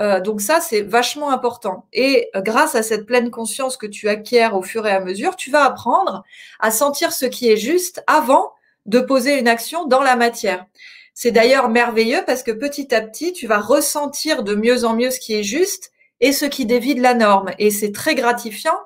Euh, 0.00 0.20
donc 0.20 0.40
ça, 0.40 0.60
c'est 0.60 0.82
vachement 0.82 1.30
important. 1.30 1.86
Et 1.92 2.28
euh, 2.34 2.40
grâce 2.40 2.74
à 2.74 2.82
cette 2.82 3.06
pleine 3.06 3.30
conscience 3.30 3.76
que 3.76 3.86
tu 3.86 4.08
acquiers 4.08 4.48
au 4.52 4.62
fur 4.62 4.86
et 4.86 4.90
à 4.90 5.00
mesure, 5.00 5.36
tu 5.36 5.50
vas 5.50 5.64
apprendre 5.64 6.24
à 6.58 6.70
sentir 6.70 7.12
ce 7.12 7.26
qui 7.26 7.50
est 7.50 7.56
juste 7.56 8.02
avant 8.06 8.52
de 8.86 9.00
poser 9.00 9.38
une 9.38 9.48
action 9.48 9.86
dans 9.86 10.02
la 10.02 10.16
matière. 10.16 10.66
C'est 11.14 11.30
d'ailleurs 11.30 11.68
merveilleux 11.68 12.22
parce 12.26 12.42
que 12.42 12.50
petit 12.50 12.92
à 12.92 13.00
petit, 13.00 13.32
tu 13.32 13.46
vas 13.46 13.60
ressentir 13.60 14.42
de 14.42 14.56
mieux 14.56 14.84
en 14.84 14.96
mieux 14.96 15.10
ce 15.10 15.20
qui 15.20 15.34
est 15.34 15.44
juste 15.44 15.92
et 16.20 16.32
ce 16.32 16.44
qui 16.44 16.66
dévie 16.66 16.96
de 16.96 17.02
la 17.02 17.14
norme. 17.14 17.52
Et 17.60 17.70
c'est 17.70 17.92
très 17.92 18.16
gratifiant 18.16 18.78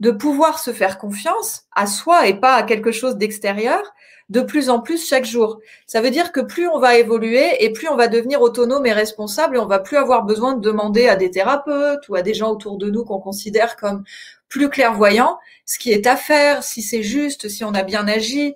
de 0.00 0.10
pouvoir 0.10 0.58
se 0.58 0.72
faire 0.72 0.98
confiance 0.98 1.62
à 1.72 1.86
soi 1.86 2.26
et 2.26 2.34
pas 2.34 2.54
à 2.54 2.62
quelque 2.62 2.92
chose 2.92 3.16
d'extérieur 3.16 3.82
de 4.30 4.40
plus 4.40 4.70
en 4.70 4.80
plus 4.80 5.06
chaque 5.06 5.24
jour. 5.24 5.60
Ça 5.86 6.00
veut 6.00 6.10
dire 6.10 6.32
que 6.32 6.40
plus 6.40 6.66
on 6.68 6.78
va 6.78 6.96
évoluer 6.96 7.62
et 7.62 7.72
plus 7.72 7.88
on 7.88 7.96
va 7.96 8.08
devenir 8.08 8.40
autonome 8.40 8.86
et 8.86 8.92
responsable 8.92 9.56
et 9.56 9.58
on 9.58 9.66
va 9.66 9.78
plus 9.78 9.96
avoir 9.96 10.24
besoin 10.24 10.54
de 10.54 10.60
demander 10.60 11.08
à 11.08 11.16
des 11.16 11.30
thérapeutes 11.30 12.08
ou 12.08 12.14
à 12.14 12.22
des 12.22 12.34
gens 12.34 12.50
autour 12.50 12.78
de 12.78 12.90
nous 12.90 13.04
qu'on 13.04 13.20
considère 13.20 13.76
comme 13.76 14.04
plus 14.48 14.70
clairvoyants 14.70 15.38
ce 15.66 15.78
qui 15.78 15.92
est 15.92 16.06
à 16.06 16.16
faire, 16.16 16.62
si 16.62 16.82
c'est 16.82 17.02
juste, 17.02 17.48
si 17.48 17.64
on 17.64 17.74
a 17.74 17.82
bien 17.82 18.06
agi. 18.08 18.54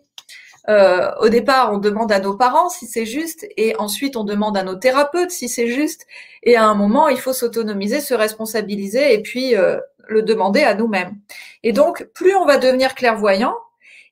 Euh, 0.68 1.11
au 1.22 1.30
départ, 1.30 1.72
on 1.72 1.78
demande 1.78 2.12
à 2.12 2.20
nos 2.20 2.34
parents 2.34 2.68
si 2.68 2.86
c'est 2.86 3.07
juste, 3.07 3.47
et 3.57 3.74
ensuite 3.76 4.16
on 4.16 4.24
demande 4.24 4.55
à 4.57 4.62
nos 4.62 4.74
thérapeutes 4.74 5.30
si 5.30 5.49
c'est 5.49 5.68
juste. 5.68 6.07
Et 6.43 6.57
à 6.57 6.64
un 6.64 6.74
moment, 6.74 7.09
il 7.09 7.18
faut 7.18 7.32
s'autonomiser, 7.32 8.01
se 8.01 8.12
responsabiliser, 8.12 9.14
et 9.14 9.22
puis 9.22 9.57
euh, 9.57 9.80
le 10.09 10.23
demander 10.23 10.63
à 10.63 10.75
nous-mêmes. 10.75 11.19
Et 11.63 11.73
donc, 11.73 12.09
plus 12.15 12.35
on 12.35 12.45
va 12.45 12.59
devenir 12.59 12.95
clairvoyant, 12.95 13.55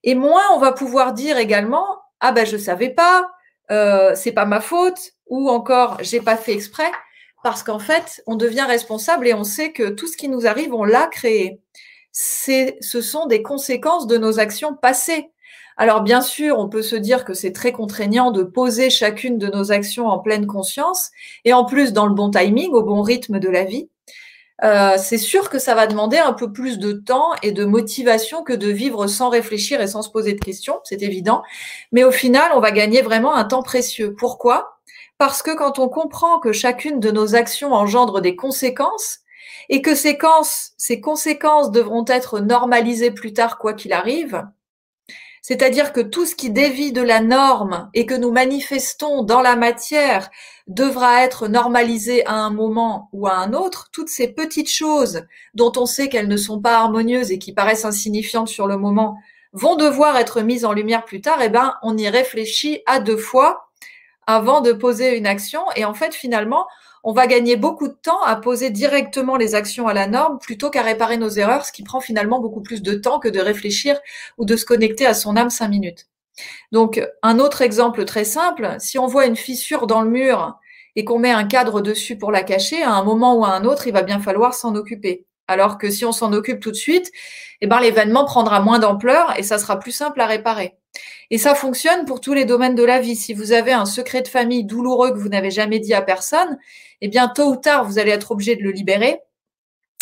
et 0.04 0.14
moins 0.14 0.42
on 0.52 0.58
va 0.58 0.72
pouvoir 0.72 1.12
dire 1.12 1.38
également 1.38 1.84
ah 2.20 2.32
ben 2.32 2.46
je 2.46 2.56
savais 2.56 2.90
pas, 2.90 3.30
euh, 3.70 4.12
c'est 4.14 4.32
pas 4.32 4.46
ma 4.46 4.60
faute, 4.60 5.12
ou 5.26 5.50
encore 5.50 5.98
j'ai 6.00 6.20
pas 6.20 6.36
fait 6.36 6.52
exprès, 6.52 6.90
parce 7.42 7.62
qu'en 7.62 7.78
fait 7.78 8.22
on 8.26 8.36
devient 8.36 8.66
responsable 8.66 9.26
et 9.26 9.34
on 9.34 9.44
sait 9.44 9.72
que 9.72 9.90
tout 9.90 10.06
ce 10.06 10.16
qui 10.16 10.28
nous 10.28 10.46
arrive 10.46 10.72
on 10.74 10.84
l'a 10.84 11.06
créé. 11.06 11.60
C'est, 12.12 12.78
ce 12.80 13.02
sont 13.02 13.26
des 13.26 13.42
conséquences 13.42 14.06
de 14.06 14.16
nos 14.16 14.38
actions 14.38 14.74
passées. 14.74 15.30
Alors 15.76 16.00
bien 16.00 16.22
sûr, 16.22 16.58
on 16.58 16.70
peut 16.70 16.80
se 16.82 16.96
dire 16.96 17.26
que 17.26 17.34
c'est 17.34 17.52
très 17.52 17.72
contraignant 17.72 18.30
de 18.30 18.42
poser 18.42 18.88
chacune 18.88 19.36
de 19.36 19.48
nos 19.48 19.72
actions 19.72 20.06
en 20.08 20.18
pleine 20.20 20.46
conscience 20.46 21.10
et 21.44 21.52
en 21.52 21.66
plus 21.66 21.92
dans 21.92 22.06
le 22.06 22.14
bon 22.14 22.30
timing, 22.30 22.70
au 22.72 22.82
bon 22.82 23.02
rythme 23.02 23.38
de 23.38 23.50
la 23.50 23.64
vie. 23.64 23.90
Euh, 24.64 24.96
c'est 24.98 25.18
sûr 25.18 25.50
que 25.50 25.58
ça 25.58 25.74
va 25.74 25.86
demander 25.86 26.16
un 26.16 26.32
peu 26.32 26.50
plus 26.52 26.78
de 26.78 26.92
temps 26.92 27.32
et 27.42 27.52
de 27.52 27.64
motivation 27.64 28.42
que 28.42 28.54
de 28.54 28.68
vivre 28.68 29.06
sans 29.06 29.28
réfléchir 29.28 29.80
et 29.80 29.86
sans 29.86 30.02
se 30.02 30.10
poser 30.10 30.32
de 30.32 30.40
questions, 30.40 30.80
c'est 30.84 31.02
évident. 31.02 31.42
Mais 31.92 32.04
au 32.04 32.10
final, 32.10 32.52
on 32.54 32.60
va 32.60 32.70
gagner 32.70 33.02
vraiment 33.02 33.34
un 33.34 33.44
temps 33.44 33.62
précieux. 33.62 34.14
Pourquoi? 34.14 34.78
Parce 35.18 35.42
que 35.42 35.54
quand 35.54 35.78
on 35.78 35.88
comprend 35.88 36.40
que 36.40 36.52
chacune 36.52 37.00
de 37.00 37.10
nos 37.10 37.34
actions 37.34 37.72
engendre 37.72 38.20
des 38.20 38.36
conséquences 38.36 39.20
et 39.68 39.82
que 39.82 39.94
ces, 39.94 40.18
ces 40.76 41.00
conséquences 41.00 41.70
devront 41.70 42.04
être 42.06 42.40
normalisées 42.40 43.10
plus 43.10 43.32
tard 43.32 43.58
quoi 43.58 43.74
qu'il 43.74 43.92
arrive, 43.92 44.46
c'est-à-dire 45.48 45.92
que 45.92 46.00
tout 46.00 46.26
ce 46.26 46.34
qui 46.34 46.50
dévie 46.50 46.90
de 46.90 47.02
la 47.02 47.20
norme 47.20 47.88
et 47.94 48.04
que 48.04 48.14
nous 48.14 48.32
manifestons 48.32 49.22
dans 49.22 49.42
la 49.42 49.54
matière 49.54 50.28
devra 50.66 51.22
être 51.22 51.46
normalisé 51.46 52.26
à 52.26 52.34
un 52.34 52.50
moment 52.50 53.08
ou 53.12 53.28
à 53.28 53.34
un 53.34 53.52
autre. 53.52 53.88
Toutes 53.92 54.08
ces 54.08 54.26
petites 54.26 54.68
choses 54.68 55.22
dont 55.54 55.70
on 55.76 55.86
sait 55.86 56.08
qu'elles 56.08 56.26
ne 56.26 56.36
sont 56.36 56.60
pas 56.60 56.78
harmonieuses 56.78 57.30
et 57.30 57.38
qui 57.38 57.52
paraissent 57.52 57.84
insignifiantes 57.84 58.48
sur 58.48 58.66
le 58.66 58.76
moment 58.76 59.18
vont 59.52 59.76
devoir 59.76 60.16
être 60.16 60.40
mises 60.40 60.64
en 60.64 60.72
lumière 60.72 61.04
plus 61.04 61.20
tard. 61.20 61.38
Eh 61.40 61.48
ben, 61.48 61.76
on 61.84 61.96
y 61.96 62.08
réfléchit 62.08 62.82
à 62.84 62.98
deux 62.98 63.16
fois 63.16 63.68
avant 64.26 64.60
de 64.62 64.72
poser 64.72 65.16
une 65.16 65.28
action. 65.28 65.62
Et 65.76 65.84
en 65.84 65.94
fait, 65.94 66.12
finalement, 66.12 66.66
on 67.08 67.12
va 67.12 67.28
gagner 67.28 67.54
beaucoup 67.54 67.86
de 67.86 67.94
temps 67.94 68.20
à 68.24 68.34
poser 68.34 68.70
directement 68.70 69.36
les 69.36 69.54
actions 69.54 69.86
à 69.86 69.94
la 69.94 70.08
norme 70.08 70.40
plutôt 70.40 70.70
qu'à 70.70 70.82
réparer 70.82 71.16
nos 71.16 71.28
erreurs, 71.28 71.64
ce 71.64 71.70
qui 71.70 71.84
prend 71.84 72.00
finalement 72.00 72.40
beaucoup 72.40 72.62
plus 72.62 72.82
de 72.82 72.94
temps 72.94 73.20
que 73.20 73.28
de 73.28 73.38
réfléchir 73.38 73.96
ou 74.38 74.44
de 74.44 74.56
se 74.56 74.64
connecter 74.64 75.06
à 75.06 75.14
son 75.14 75.36
âme 75.36 75.48
cinq 75.48 75.68
minutes. 75.68 76.08
Donc, 76.72 77.00
un 77.22 77.38
autre 77.38 77.62
exemple 77.62 78.04
très 78.06 78.24
simple, 78.24 78.74
si 78.80 78.98
on 78.98 79.06
voit 79.06 79.26
une 79.26 79.36
fissure 79.36 79.86
dans 79.86 80.02
le 80.02 80.10
mur 80.10 80.58
et 80.96 81.04
qu'on 81.04 81.20
met 81.20 81.30
un 81.30 81.44
cadre 81.44 81.80
dessus 81.80 82.18
pour 82.18 82.32
la 82.32 82.42
cacher, 82.42 82.82
à 82.82 82.90
un 82.90 83.04
moment 83.04 83.36
ou 83.36 83.44
à 83.44 83.50
un 83.50 83.64
autre, 83.64 83.86
il 83.86 83.92
va 83.92 84.02
bien 84.02 84.18
falloir 84.18 84.52
s'en 84.52 84.74
occuper. 84.74 85.26
Alors 85.46 85.78
que 85.78 85.90
si 85.90 86.04
on 86.04 86.10
s'en 86.10 86.32
occupe 86.32 86.58
tout 86.58 86.72
de 86.72 86.76
suite, 86.76 87.12
eh 87.60 87.68
ben, 87.68 87.78
l'événement 87.78 88.24
prendra 88.24 88.58
moins 88.58 88.80
d'ampleur 88.80 89.38
et 89.38 89.44
ça 89.44 89.58
sera 89.58 89.78
plus 89.78 89.92
simple 89.92 90.20
à 90.20 90.26
réparer. 90.26 90.74
Et 91.30 91.38
ça 91.38 91.54
fonctionne 91.54 92.04
pour 92.04 92.20
tous 92.20 92.34
les 92.34 92.44
domaines 92.44 92.74
de 92.74 92.82
la 92.82 93.00
vie. 93.00 93.14
Si 93.14 93.32
vous 93.32 93.52
avez 93.52 93.72
un 93.72 93.86
secret 93.86 94.22
de 94.22 94.28
famille 94.28 94.64
douloureux 94.64 95.12
que 95.12 95.18
vous 95.18 95.28
n'avez 95.28 95.52
jamais 95.52 95.78
dit 95.78 95.94
à 95.94 96.02
personne, 96.02 96.58
eh 97.00 97.08
bien, 97.08 97.28
tôt 97.28 97.50
ou 97.50 97.56
tard, 97.56 97.84
vous 97.84 97.98
allez 97.98 98.10
être 98.10 98.30
obligé 98.32 98.56
de 98.56 98.62
le 98.62 98.70
libérer. 98.70 99.20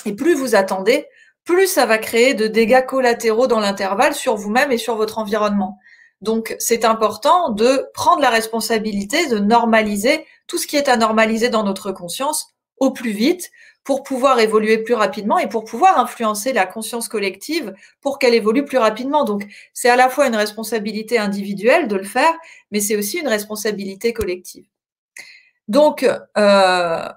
Et 0.07 0.15
plus 0.15 0.35
vous 0.35 0.55
attendez, 0.55 1.07
plus 1.45 1.67
ça 1.67 1.87
va 1.87 1.99
créer 1.99 2.35
de 2.35 2.47
dégâts 2.47 2.85
collatéraux 2.85 3.47
dans 3.47 3.61
l'intervalle 3.61 4.15
sur 4.15 4.37
vous-même 4.37 4.73
et 4.73 4.79
sur 4.79 4.97
votre 4.97 5.19
environnement. 5.19 5.79
Donc, 6.21 6.57
c'est 6.59 6.85
important 6.85 7.51
de 7.51 7.87
prendre 7.93 8.23
la 8.23 8.31
responsabilité 8.31 9.29
de 9.29 9.39
normaliser 9.39 10.25
tout 10.47 10.59
ce 10.59 10.67
qui 10.67 10.77
est 10.77 10.89
à 10.89 10.97
normaliser 10.97 11.51
dans 11.51 11.65
notre 11.65 11.93
conscience 11.93 12.55
au 12.79 12.93
plus 12.93 13.11
vite 13.11 13.51
pour 13.85 14.03
pouvoir 14.03 14.41
évoluer 14.41 14.79
plus 14.79 14.95
rapidement 14.95 15.39
et 15.39 15.49
pour 15.49 15.65
pouvoir 15.65 15.99
influencer 15.99 16.55
la 16.55 16.65
conscience 16.67 17.09
collective 17.09 17.75
pour 18.01 18.19
qu'elle 18.19 18.33
évolue 18.33 18.65
plus 18.65 18.79
rapidement. 18.79 19.25
Donc, 19.25 19.45
c'est 19.75 19.91
à 19.91 19.97
la 19.97 20.09
fois 20.09 20.27
une 20.27 20.37
responsabilité 20.37 21.19
individuelle 21.19 21.89
de 21.89 21.97
le 21.97 22.05
faire, 22.05 22.33
mais 22.71 22.81
c'est 22.81 22.97
aussi 22.97 23.19
une 23.19 23.29
responsabilité 23.29 24.15
collective. 24.15 24.65
Donc, 25.69 26.05
euh, 26.37 27.09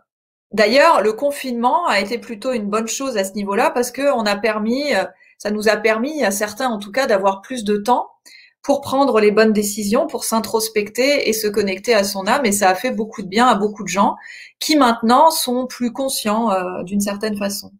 d'ailleurs, 0.52 1.02
le 1.02 1.14
confinement 1.14 1.86
a 1.88 2.00
été 2.00 2.18
plutôt 2.18 2.54
une 2.54 2.70
bonne 2.70 2.88
chose 2.88 3.18
à 3.18 3.24
ce 3.24 3.34
niveau-là 3.34 3.72
parce 3.72 3.92
que 3.92 4.14
on 4.14 4.26
a 4.26 4.36
permis, 4.36 4.94
euh, 4.96 5.06
ça 5.38 5.52
nous 5.52 5.70
a 5.70 5.78
permis 5.78 6.24
à 6.24 6.32
certains 6.32 6.70
en 6.70 6.80
tout 6.80 6.92
cas 6.92 7.08
d'avoir 7.08 7.42
plus 7.42 7.64
de 7.64 7.78
temps 7.78 8.10
pour 8.64 8.82
prendre 8.82 9.20
les 9.22 9.32
bonnes 9.32 9.54
décisions, 9.54 10.08
pour 10.08 10.26
s'introspecter 10.26 11.30
et 11.30 11.34
se 11.34 11.48
connecter 11.48 11.94
à 11.94 12.04
son 12.04 12.28
âme. 12.28 12.46
Et 12.46 12.52
ça 12.52 12.70
a 12.70 12.76
fait 12.76 12.92
beaucoup 12.92 13.22
de 13.22 13.28
bien 13.28 13.48
à 13.48 13.56
beaucoup 13.56 13.84
de 13.84 13.88
gens 13.88 14.16
qui 14.60 14.76
maintenant 14.78 15.32
sont 15.32 15.68
plus 15.68 15.94
conscients 15.94 16.52
euh, 16.52 16.84
d'une 16.84 17.02
certaine 17.02 17.38
façon. 17.38 17.72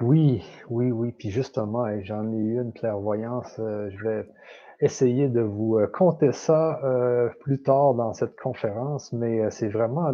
Oui, 0.00 0.42
oui, 0.68 0.90
oui. 0.92 1.12
Puis 1.12 1.30
justement, 1.30 1.84
j'en 2.02 2.30
ai 2.32 2.36
eu 2.36 2.60
une 2.60 2.72
clairvoyance. 2.72 3.52
Euh, 3.58 3.90
je 3.90 4.04
vais 4.04 4.26
essayer 4.80 5.28
de 5.28 5.40
vous 5.40 5.78
euh, 5.78 5.86
compter 5.86 6.32
ça 6.32 6.80
plus 7.40 7.62
tard 7.62 7.94
dans 7.94 8.12
cette 8.14 8.36
conférence, 8.36 9.12
mais 9.12 9.50
c'est 9.50 9.68
vraiment 9.68 10.12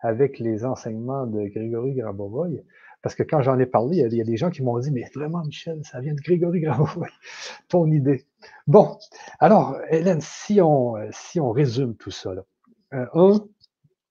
avec 0.00 0.38
les 0.38 0.64
enseignements 0.64 1.26
de 1.26 1.46
Grégory 1.48 1.94
Grabovoy. 1.94 2.62
Parce 3.02 3.14
que 3.14 3.22
quand 3.22 3.42
j'en 3.42 3.58
ai 3.58 3.66
parlé, 3.66 3.98
il 3.98 4.14
y, 4.14 4.20
a, 4.20 4.24
des 4.24 4.36
gens 4.36 4.50
qui 4.50 4.62
m'ont 4.62 4.78
dit, 4.78 4.90
mais 4.90 5.04
vraiment, 5.14 5.44
Michel, 5.44 5.80
ça 5.84 6.00
vient 6.00 6.14
de 6.14 6.20
Grégory 6.20 6.60
Gravois, 6.60 7.06
ton 7.68 7.86
idée. 7.86 8.26
Bon, 8.66 8.98
alors, 9.38 9.78
Hélène, 9.88 10.20
si 10.20 10.60
on, 10.60 10.96
si 11.12 11.38
on 11.38 11.52
résume 11.52 11.94
tout 11.94 12.10
ça, 12.10 12.34
là. 12.34 12.42
Euh, 12.94 13.06
un, 13.14 13.40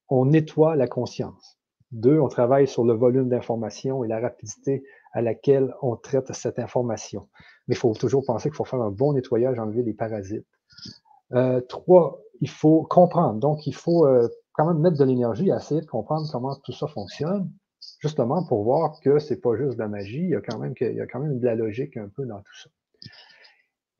on 0.08 0.26
nettoie 0.26 0.76
la 0.76 0.86
conscience. 0.86 1.58
Deux, 1.90 2.18
on 2.18 2.28
travaille 2.28 2.66
sur 2.66 2.84
le 2.84 2.94
volume 2.94 3.28
d'information 3.28 4.04
et 4.04 4.08
la 4.08 4.20
rapidité 4.20 4.84
à 5.12 5.20
laquelle 5.20 5.74
on 5.82 5.96
traite 5.96 6.32
cette 6.32 6.58
information. 6.58 7.28
Mais 7.68 7.74
il 7.74 7.78
faut 7.78 7.92
toujours 7.94 8.24
penser 8.24 8.48
qu'il 8.48 8.56
faut 8.56 8.64
faire 8.64 8.80
un 8.80 8.90
bon 8.90 9.12
nettoyage, 9.12 9.58
enlever 9.58 9.82
les 9.82 9.94
parasites. 9.94 10.46
Euh, 11.32 11.60
trois, 11.60 12.20
il 12.40 12.48
faut 12.50 12.82
comprendre. 12.82 13.38
Donc, 13.38 13.66
il 13.66 13.74
faut 13.74 14.06
euh, 14.06 14.28
quand 14.54 14.66
même 14.66 14.78
mettre 14.78 14.96
de 14.96 15.04
l'énergie 15.04 15.52
à 15.52 15.58
essayer 15.58 15.80
de 15.80 15.86
comprendre 15.86 16.26
comment 16.32 16.56
tout 16.64 16.72
ça 16.72 16.86
fonctionne 16.86 17.50
justement 18.00 18.44
pour 18.44 18.64
voir 18.64 19.00
que 19.00 19.18
c'est 19.18 19.40
pas 19.40 19.56
juste 19.56 19.74
de 19.74 19.78
la 19.78 19.88
magie, 19.88 20.22
il 20.22 20.30
y 20.30 20.34
a 20.34 20.40
quand 20.40 20.58
même, 20.58 20.74
il 20.80 20.94
y 20.94 21.00
a 21.00 21.06
quand 21.06 21.20
même 21.20 21.38
de 21.38 21.44
la 21.44 21.54
logique 21.54 21.96
un 21.96 22.08
peu 22.08 22.24
dans 22.26 22.38
tout 22.38 22.56
ça. 22.62 22.70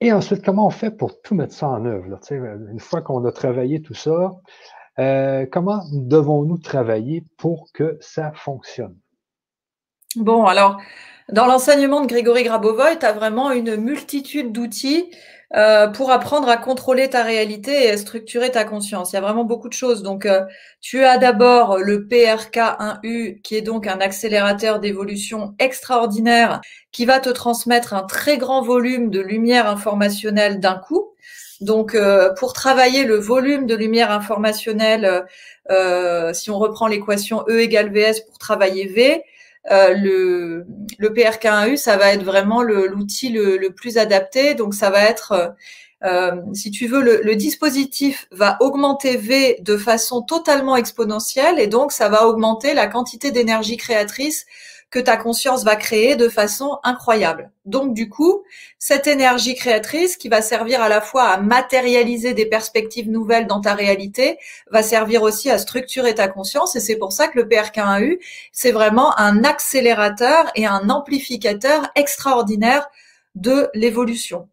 Et 0.01 0.13
ensuite, 0.13 0.43
comment 0.43 0.67
on 0.67 0.69
fait 0.69 0.91
pour 0.91 1.21
tout 1.21 1.35
mettre 1.35 1.53
ça 1.53 1.67
en 1.67 1.85
œuvre? 1.85 2.07
Là, 2.07 2.19
une 2.71 2.79
fois 2.79 3.01
qu'on 3.01 3.23
a 3.25 3.31
travaillé 3.31 3.81
tout 3.81 3.93
ça, 3.93 4.39
euh, 4.97 5.45
comment 5.51 5.83
devons-nous 5.91 6.57
travailler 6.57 7.25
pour 7.37 7.67
que 7.73 7.97
ça 7.99 8.31
fonctionne? 8.33 8.97
Bon, 10.15 10.45
alors, 10.45 10.81
dans 11.31 11.45
l'enseignement 11.45 12.01
de 12.01 12.07
Grégory 12.07 12.43
Grabovoy, 12.43 12.97
tu 12.97 13.05
as 13.05 13.13
vraiment 13.13 13.51
une 13.51 13.75
multitude 13.75 14.51
d'outils 14.51 15.11
euh, 15.55 15.87
pour 15.87 16.09
apprendre 16.11 16.49
à 16.49 16.57
contrôler 16.57 17.09
ta 17.09 17.21
réalité 17.23 17.83
et 17.85 17.91
à 17.91 17.97
structurer 17.97 18.49
ta 18.49 18.63
conscience. 18.63 19.11
Il 19.11 19.15
y 19.15 19.17
a 19.19 19.21
vraiment 19.21 19.43
beaucoup 19.43 19.67
de 19.69 19.73
choses. 19.73 20.01
Donc, 20.01 20.25
euh, 20.25 20.41
tu 20.81 21.03
as 21.03 21.19
d'abord 21.19 21.77
le 21.77 22.07
PRK1U, 22.07 23.39
qui 23.43 23.55
est 23.55 23.61
donc 23.61 23.85
un 23.85 23.99
accélérateur 23.99 24.79
d'évolution 24.79 25.53
extraordinaire, 25.59 26.61
qui 26.91 27.05
va 27.05 27.19
te 27.19 27.29
transmettre 27.29 27.93
un 27.93 28.03
très 28.03 28.39
grand 28.39 28.63
volume 28.63 29.11
de 29.11 29.19
lumière 29.19 29.67
informationnelle 29.67 30.59
d'un 30.59 30.75
coup. 30.77 31.13
Donc, 31.61 31.93
euh, 31.93 32.33
pour 32.33 32.53
travailler 32.53 33.03
le 33.03 33.17
volume 33.17 33.67
de 33.67 33.75
lumière 33.75 34.11
informationnelle, 34.11 35.25
si 36.33 36.49
on 36.49 36.57
reprend 36.57 36.87
l'équation 36.87 37.43
E 37.47 37.59
égale 37.59 37.91
VS 37.91 38.21
pour 38.27 38.39
travailler 38.39 38.87
V, 38.87 39.23
euh, 39.71 39.93
le, 39.93 40.65
le 40.97 41.09
PRK1U, 41.09 41.77
ça 41.77 41.97
va 41.97 42.13
être 42.13 42.23
vraiment 42.23 42.61
l'outil 42.61 43.29
le, 43.29 43.69
plus 43.69 43.97
adapté. 43.97 44.55
Donc, 44.55 44.73
ça 44.73 44.89
va 44.89 45.03
être, 45.03 45.31
euh, 45.31 45.49
euh, 46.05 46.41
si 46.53 46.71
tu 46.71 46.87
veux, 46.87 47.01
le, 47.01 47.21
le, 47.23 47.35
dispositif 47.35 48.27
va 48.31 48.57
augmenter 48.61 49.17
V 49.17 49.57
de 49.61 49.77
façon 49.77 50.21
totalement 50.21 50.75
exponentielle 50.75 51.59
et 51.59 51.67
donc 51.67 51.91
ça 51.91 52.09
va 52.09 52.25
augmenter 52.25 52.73
la 52.73 52.87
quantité 52.87 53.31
d'énergie 53.31 53.77
créatrice 53.77 54.45
que 54.91 54.99
ta 54.99 55.17
conscience 55.17 55.63
va 55.63 55.75
créer 55.75 56.15
de 56.15 56.29
façon 56.29 56.79
incroyable. 56.83 57.51
Donc 57.65 57.93
du 57.93 58.09
coup, 58.09 58.43
cette 58.79 59.05
énergie 59.05 59.53
créatrice 59.53 60.17
qui 60.17 60.29
va 60.29 60.41
servir 60.41 60.81
à 60.81 60.89
la 60.89 61.01
fois 61.01 61.25
à 61.25 61.39
matérialiser 61.39 62.33
des 62.33 62.47
perspectives 62.47 63.09
nouvelles 63.09 63.45
dans 63.45 63.61
ta 63.61 63.75
réalité, 63.75 64.37
va 64.71 64.81
servir 64.81 65.21
aussi 65.21 65.49
à 65.49 65.57
structurer 65.59 66.15
ta 66.15 66.27
conscience 66.27 66.75
et 66.75 66.79
c'est 66.79 66.97
pour 66.97 67.13
ça 67.13 67.27
que 67.27 67.37
le 67.37 67.45
PRK1U, 67.45 68.19
c'est 68.51 68.71
vraiment 68.71 69.17
un 69.19 69.43
accélérateur 69.43 70.51
et 70.55 70.65
un 70.65 70.89
amplificateur 70.89 71.89
extraordinaire 71.95 72.87
de 73.35 73.69
l'évolution. 73.73 74.47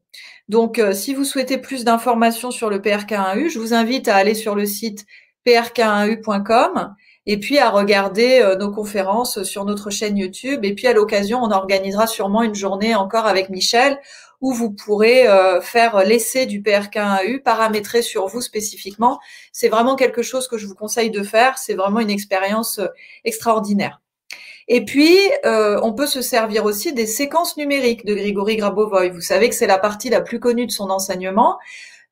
Donc, 0.49 0.78
euh, 0.78 0.93
si 0.93 1.12
vous 1.12 1.24
souhaitez 1.24 1.59
plus 1.59 1.84
d'informations 1.84 2.53
sur 2.53 2.70
le 2.70 2.78
PRK1U, 2.78 3.49
je 3.49 3.59
vous 3.59 3.74
invite 3.74 4.07
à 4.07 4.14
aller 4.14 4.34
sur 4.34 4.55
le 4.55 4.64
site 4.64 5.05
prk1u.com 5.47 6.94
et 7.26 7.38
puis 7.38 7.59
à 7.59 7.70
regarder 7.70 8.40
euh, 8.40 8.57
nos 8.57 8.70
conférences 8.70 9.42
sur 9.42 9.64
notre 9.64 9.90
chaîne 9.90 10.16
YouTube. 10.16 10.64
Et 10.64 10.74
puis 10.74 10.86
à 10.86 10.92
l'occasion, 10.92 11.42
on 11.42 11.51
organisera 11.51 12.07
sûrement 12.07 12.42
une 12.42 12.55
journée 12.55 12.94
encore 12.94 13.26
avec 13.26 13.51
Michel 13.51 14.01
où 14.40 14.53
vous 14.53 14.70
pourrez 14.70 15.26
euh, 15.26 15.61
faire 15.61 16.05
l'essai 16.05 16.47
du 16.47 16.61
PRK1AU 16.62 17.42
paramétré 17.42 18.03
sur 18.03 18.26
vous 18.26 18.40
spécifiquement. 18.40 19.18
C'est 19.53 19.68
vraiment 19.68 19.97
quelque 19.97 20.22
chose 20.22 20.47
que 20.47 20.59
je 20.59 20.66
vous 20.66 20.74
conseille 20.74 21.11
de 21.11 21.22
faire. 21.22 21.59
C'est 21.59 21.74
vraiment 21.74 22.01
une 22.01 22.11
expérience 22.11 22.78
euh, 22.78 22.88
extraordinaire. 23.24 24.01
Et 24.68 24.84
puis, 24.84 25.16
on 25.44 25.92
peut 25.92 26.09
se 26.09 26.20
servir 26.20 26.64
aussi 26.64 26.92
des 26.92 27.07
séquences 27.07 27.57
numériques 27.57 28.05
de 28.05 28.16
Grigory 28.16 28.57
Grabovoy. 28.57 29.11
Vous 29.11 29.20
savez 29.20 29.49
que 29.49 29.55
c'est 29.55 29.68
la 29.68 29.78
partie 29.78 30.11
la 30.11 30.20
plus 30.20 30.40
connue 30.40 30.66
de 30.66 30.72
son 30.72 30.90
enseignement. 30.90 31.57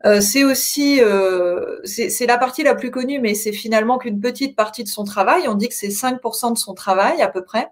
Euh, 0.05 0.21
c'est 0.21 0.45
aussi, 0.45 1.01
euh, 1.03 1.79
c'est 1.85 2.27
la 2.27 2.37
partie 2.37 2.63
la 2.63 2.75
plus 2.75 2.91
connue, 2.91 3.21
mais 3.21 3.35
c'est 3.35 3.53
finalement 3.53 3.99
qu'une 3.99 4.21
petite 4.21 4.55
partie 4.55 4.85
de 4.85 4.89
son 4.89 5.05
travail. 5.05 5.49
On 5.49 5.55
dit 5.55 5.69
que 5.69 5.75
c'est 5.75 5.89
5% 5.89 6.53
de 6.53 6.59
son 6.59 6.75
travail 6.75 7.23
à 7.23 7.29
peu 7.29 7.43
près. 7.43 7.69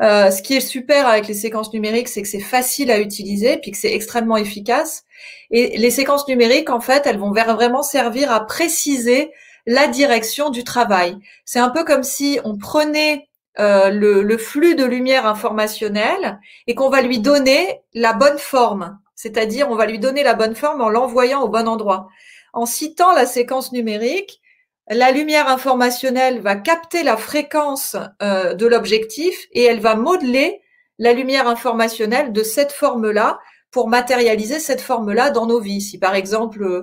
Euh, 0.00 0.30
ce 0.30 0.42
qui 0.42 0.54
est 0.54 0.60
super 0.60 1.06
avec 1.08 1.26
les 1.26 1.34
séquences 1.34 1.72
numériques, 1.72 2.08
c'est 2.08 2.22
que 2.22 2.28
c'est 2.28 2.40
facile 2.40 2.90
à 2.90 3.00
utiliser, 3.00 3.56
puis 3.58 3.72
que 3.72 3.76
c'est 3.76 3.92
extrêmement 3.92 4.36
efficace. 4.36 5.04
Et 5.50 5.76
les 5.76 5.90
séquences 5.90 6.26
numériques, 6.28 6.70
en 6.70 6.80
fait, 6.80 7.06
elles 7.06 7.18
vont 7.18 7.32
vraiment 7.32 7.82
servir 7.82 8.32
à 8.32 8.44
préciser 8.46 9.32
la 9.66 9.86
direction 9.88 10.50
du 10.50 10.64
travail. 10.64 11.16
C'est 11.44 11.58
un 11.58 11.70
peu 11.70 11.84
comme 11.84 12.04
si 12.04 12.40
on 12.44 12.56
prenait 12.56 13.28
le, 13.58 14.22
le, 14.22 14.38
flux 14.38 14.76
de 14.76 14.84
lumière 14.84 15.26
informationnelle 15.26 16.38
et 16.68 16.76
qu'on 16.76 16.90
va 16.90 17.02
lui 17.02 17.18
donner 17.18 17.80
la 17.92 18.12
bonne 18.12 18.38
forme. 18.38 19.00
C'est-à-dire, 19.18 19.68
on 19.68 19.74
va 19.74 19.86
lui 19.86 19.98
donner 19.98 20.22
la 20.22 20.34
bonne 20.34 20.54
forme 20.54 20.80
en 20.80 20.88
l'envoyant 20.88 21.42
au 21.42 21.48
bon 21.48 21.66
endroit. 21.66 22.08
En 22.52 22.66
citant 22.66 23.12
la 23.12 23.26
séquence 23.26 23.72
numérique, 23.72 24.40
la 24.88 25.10
lumière 25.10 25.48
informationnelle 25.48 26.40
va 26.40 26.54
capter 26.54 27.02
la 27.02 27.16
fréquence 27.16 27.96
euh, 28.22 28.54
de 28.54 28.64
l'objectif 28.64 29.48
et 29.50 29.64
elle 29.64 29.80
va 29.80 29.96
modeler 29.96 30.62
la 31.00 31.14
lumière 31.14 31.48
informationnelle 31.48 32.32
de 32.32 32.44
cette 32.44 32.70
forme-là 32.70 33.40
pour 33.72 33.88
matérialiser 33.88 34.60
cette 34.60 34.80
forme-là 34.80 35.30
dans 35.30 35.46
nos 35.46 35.58
vies. 35.58 35.80
Si 35.80 35.98
par 35.98 36.14
exemple, 36.14 36.82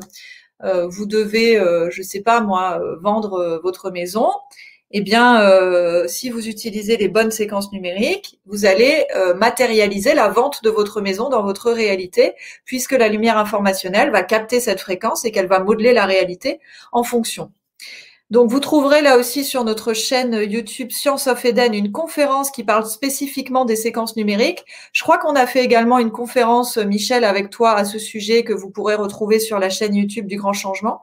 euh, 0.62 0.88
vous 0.88 1.06
devez, 1.06 1.58
euh, 1.58 1.90
je 1.90 2.02
sais 2.02 2.22
pas 2.22 2.42
moi, 2.42 2.82
vendre 3.02 3.62
votre 3.64 3.92
maison, 3.92 4.30
eh 4.98 5.02
bien, 5.02 5.42
euh, 5.42 6.08
si 6.08 6.30
vous 6.30 6.48
utilisez 6.48 6.96
les 6.96 7.10
bonnes 7.10 7.30
séquences 7.30 7.74
numériques, 7.74 8.40
vous 8.46 8.66
allez 8.66 9.06
euh, 9.14 9.34
matérialiser 9.34 10.14
la 10.14 10.30
vente 10.30 10.64
de 10.64 10.70
votre 10.70 11.02
maison 11.02 11.28
dans 11.28 11.44
votre 11.44 11.70
réalité, 11.74 12.34
puisque 12.64 12.94
la 12.94 13.10
lumière 13.10 13.38
informationnelle 13.38 14.10
va 14.10 14.24
capter 14.24 14.62
cette 14.62 14.80
fréquence 14.80 15.26
et 15.26 15.34
qu'elle 15.34 15.48
va 15.48 15.60
modeler 15.60 15.92
la 15.92 16.06
réalité 16.06 16.62
en 16.94 17.04
fonction. 17.04 17.52
Donc, 18.32 18.50
vous 18.50 18.60
trouverez 18.60 19.04
là 19.04 19.18
aussi 19.18 19.44
sur 19.44 19.64
notre 19.64 19.94
chaîne 19.94 20.34
YouTube 20.34 20.92
Science 20.92 21.28
of 21.28 21.46
Eden 21.46 21.76
une 21.76 21.92
conférence 21.92 22.50
qui 22.50 22.64
parle 22.64 22.88
spécifiquement 22.88 23.66
des 23.66 23.76
séquences 23.76 24.16
numériques. 24.16 24.66
Je 24.94 25.04
crois 25.04 25.20
qu'on 25.20 25.36
a 25.36 25.46
fait 25.46 25.64
également 25.64 26.00
une 26.00 26.12
conférence, 26.12 26.78
Michel, 26.78 27.24
avec 27.24 27.52
toi 27.52 27.74
à 27.74 27.86
ce 27.86 28.00
sujet 28.00 28.44
que 28.44 28.52
vous 28.52 28.72
pourrez 28.72 28.96
retrouver 28.96 29.40
sur 29.40 29.60
la 29.60 29.70
chaîne 29.70 29.94
YouTube 29.94 30.26
du 30.26 30.38
Grand 30.38 30.54
Changement. 30.54 31.02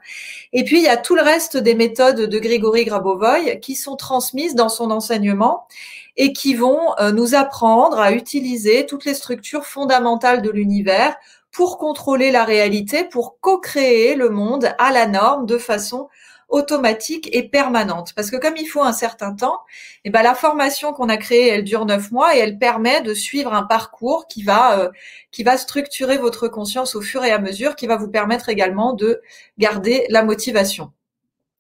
Et 0.53 0.65
puis, 0.65 0.79
il 0.79 0.83
y 0.83 0.89
a 0.89 0.97
tout 0.97 1.15
le 1.15 1.23
reste 1.23 1.57
des 1.57 1.77
méthodes 1.77 2.23
de 2.23 2.39
Grégory 2.41 2.85
Grabovoy 2.87 3.61
qui 3.61 3.77
sont 3.77 3.95
transmises 3.95 4.57
dans 4.57 4.69
son 4.69 4.91
enseignement 4.91 5.69
et 6.17 6.33
qui 6.33 6.55
vont 6.55 6.81
euh, 6.99 7.13
nous 7.13 7.37
apprendre 7.37 8.01
à 8.01 8.13
utiliser 8.13 8.85
toutes 8.85 9.05
les 9.05 9.15
structures 9.15 9.65
fondamentales 9.65 10.43
de 10.43 10.51
l'univers 10.51 11.15
pour 11.53 11.79
contrôler 11.79 12.33
la 12.33 12.45
réalité, 12.45 13.05
pour 13.05 13.39
co-créer 13.41 14.17
le 14.17 14.29
monde 14.29 14.75
à 14.79 14.91
la 14.91 15.07
norme 15.07 15.47
de 15.47 15.59
façon 15.59 16.09
automatique 16.53 17.29
et 17.33 17.49
permanente. 17.49 18.13
Parce 18.15 18.31
que 18.31 18.37
comme 18.37 18.57
il 18.57 18.67
faut 18.67 18.83
un 18.83 18.93
certain 18.93 19.35
temps, 19.35 19.59
eh 20.05 20.11
ben, 20.11 20.23
la 20.23 20.35
formation 20.35 20.93
qu'on 20.93 21.09
a 21.09 21.17
créée, 21.17 21.49
elle 21.49 21.65
dure 21.65 21.87
neuf 21.87 22.13
mois 22.13 22.37
et 22.37 22.39
elle 22.39 22.59
permet 22.59 23.01
de 23.01 23.15
suivre 23.15 23.53
un 23.53 23.65
parcours 23.65 24.29
qui 24.29 24.45
va, 24.45 24.79
euh, 24.79 24.91
qui 25.33 25.43
va 25.43 25.57
structurer 25.57 26.19
votre 26.19 26.47
conscience 26.49 26.95
au 26.95 27.01
fur 27.01 27.25
et 27.25 27.33
à 27.33 27.39
mesure, 27.39 27.75
qui 27.75 27.87
va 27.87 27.97
vous 27.97 28.09
permettre 28.09 28.49
également 28.49 28.93
de 28.93 29.21
garder 29.59 30.07
la 30.11 30.23
motivation. 30.23 30.93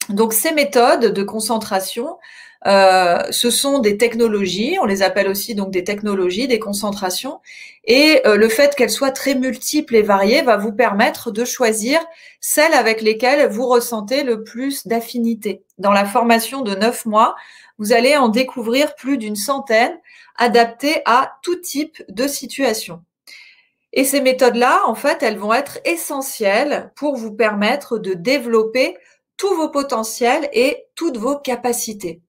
Donc 0.08 0.32
ces 0.32 0.52
méthodes 0.52 1.12
de 1.12 1.22
concentration, 1.22 2.18
euh, 2.66 3.22
ce 3.30 3.50
sont 3.50 3.80
des 3.80 3.96
technologies, 3.96 4.76
on 4.80 4.84
les 4.84 5.02
appelle 5.02 5.28
aussi 5.28 5.54
donc 5.54 5.70
des 5.70 5.82
technologies, 5.82 6.46
des 6.46 6.60
concentrations, 6.60 7.40
et 7.84 8.20
euh, 8.26 8.36
le 8.36 8.48
fait 8.48 8.76
qu'elles 8.76 8.90
soient 8.90 9.10
très 9.10 9.34
multiples 9.34 9.96
et 9.96 10.02
variées 10.02 10.42
va 10.42 10.56
vous 10.56 10.72
permettre 10.72 11.32
de 11.32 11.44
choisir 11.44 12.00
celles 12.40 12.74
avec 12.74 13.02
lesquelles 13.02 13.48
vous 13.50 13.66
ressentez 13.66 14.22
le 14.22 14.44
plus 14.44 14.86
d'affinité. 14.86 15.64
Dans 15.78 15.92
la 15.92 16.04
formation 16.04 16.62
de 16.62 16.74
neuf 16.74 17.04
mois, 17.04 17.34
vous 17.78 17.92
allez 17.92 18.16
en 18.16 18.28
découvrir 18.28 18.94
plus 18.94 19.18
d'une 19.18 19.36
centaine 19.36 19.98
adaptées 20.36 21.02
à 21.04 21.32
tout 21.42 21.56
type 21.56 22.02
de 22.08 22.28
situation. 22.28 23.02
Et 23.92 24.04
ces 24.04 24.20
méthodes-là, 24.20 24.82
en 24.86 24.94
fait, 24.94 25.22
elles 25.22 25.36
vont 25.36 25.52
être 25.52 25.78
essentielles 25.84 26.92
pour 26.94 27.16
vous 27.16 27.32
permettre 27.32 27.98
de 27.98 28.14
développer 28.14 28.96
tous 29.36 29.54
vos 29.54 29.68
potentiels 29.68 30.48
et 30.52 30.86
toutes 30.94 31.18
vos 31.18 31.36
capacités. 31.36 32.22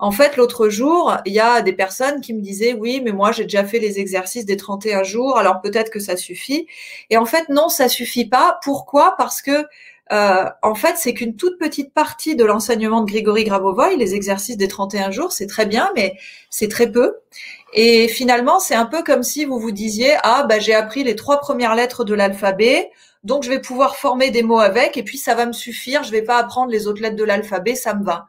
En 0.00 0.12
fait, 0.12 0.38
l'autre 0.38 0.70
jour, 0.70 1.14
il 1.26 1.34
y 1.34 1.40
a 1.40 1.60
des 1.60 1.74
personnes 1.74 2.22
qui 2.22 2.32
me 2.32 2.40
disaient 2.40 2.72
oui, 2.72 3.02
mais 3.04 3.12
moi 3.12 3.32
j'ai 3.32 3.42
déjà 3.42 3.64
fait 3.64 3.78
les 3.78 4.00
exercices 4.00 4.46
des 4.46 4.56
31 4.56 5.02
jours, 5.02 5.36
alors 5.36 5.60
peut-être 5.60 5.90
que 5.90 6.00
ça 6.00 6.16
suffit. 6.16 6.66
Et 7.10 7.18
en 7.18 7.26
fait, 7.26 7.50
non, 7.50 7.68
ça 7.68 7.86
suffit 7.88 8.24
pas. 8.24 8.58
Pourquoi? 8.64 9.14
Parce 9.18 9.42
que 9.42 9.66
euh, 10.12 10.44
en 10.62 10.74
fait, 10.74 10.96
c'est 10.96 11.12
qu'une 11.12 11.36
toute 11.36 11.58
petite 11.58 11.92
partie 11.92 12.34
de 12.34 12.44
l'enseignement 12.44 13.02
de 13.02 13.10
Grigory 13.10 13.44
Grabovoy, 13.44 13.96
les 13.96 14.14
exercices 14.14 14.56
des 14.56 14.68
31 14.68 15.10
jours, 15.10 15.32
c'est 15.32 15.46
très 15.46 15.66
bien, 15.66 15.92
mais 15.94 16.16
c'est 16.48 16.68
très 16.68 16.90
peu. 16.90 17.18
Et 17.74 18.08
finalement, 18.08 18.58
c'est 18.58 18.74
un 18.74 18.86
peu 18.86 19.02
comme 19.02 19.22
si 19.22 19.44
vous 19.44 19.58
vous 19.58 19.70
disiez 19.70 20.16
ah 20.22 20.44
bah 20.48 20.58
j'ai 20.58 20.74
appris 20.74 21.04
les 21.04 21.14
trois 21.14 21.40
premières 21.40 21.74
lettres 21.74 22.04
de 22.04 22.14
l'alphabet, 22.14 22.90
donc 23.22 23.44
je 23.44 23.50
vais 23.50 23.60
pouvoir 23.60 23.96
former 23.96 24.30
des 24.30 24.42
mots 24.42 24.58
avec, 24.60 24.96
et 24.96 25.02
puis 25.02 25.18
ça 25.18 25.34
va 25.34 25.44
me 25.44 25.52
suffire. 25.52 26.02
Je 26.04 26.10
vais 26.10 26.22
pas 26.22 26.38
apprendre 26.38 26.72
les 26.72 26.86
autres 26.86 27.02
lettres 27.02 27.16
de 27.16 27.24
l'alphabet, 27.24 27.74
ça 27.74 27.94
me 27.94 28.02
va. 28.02 28.28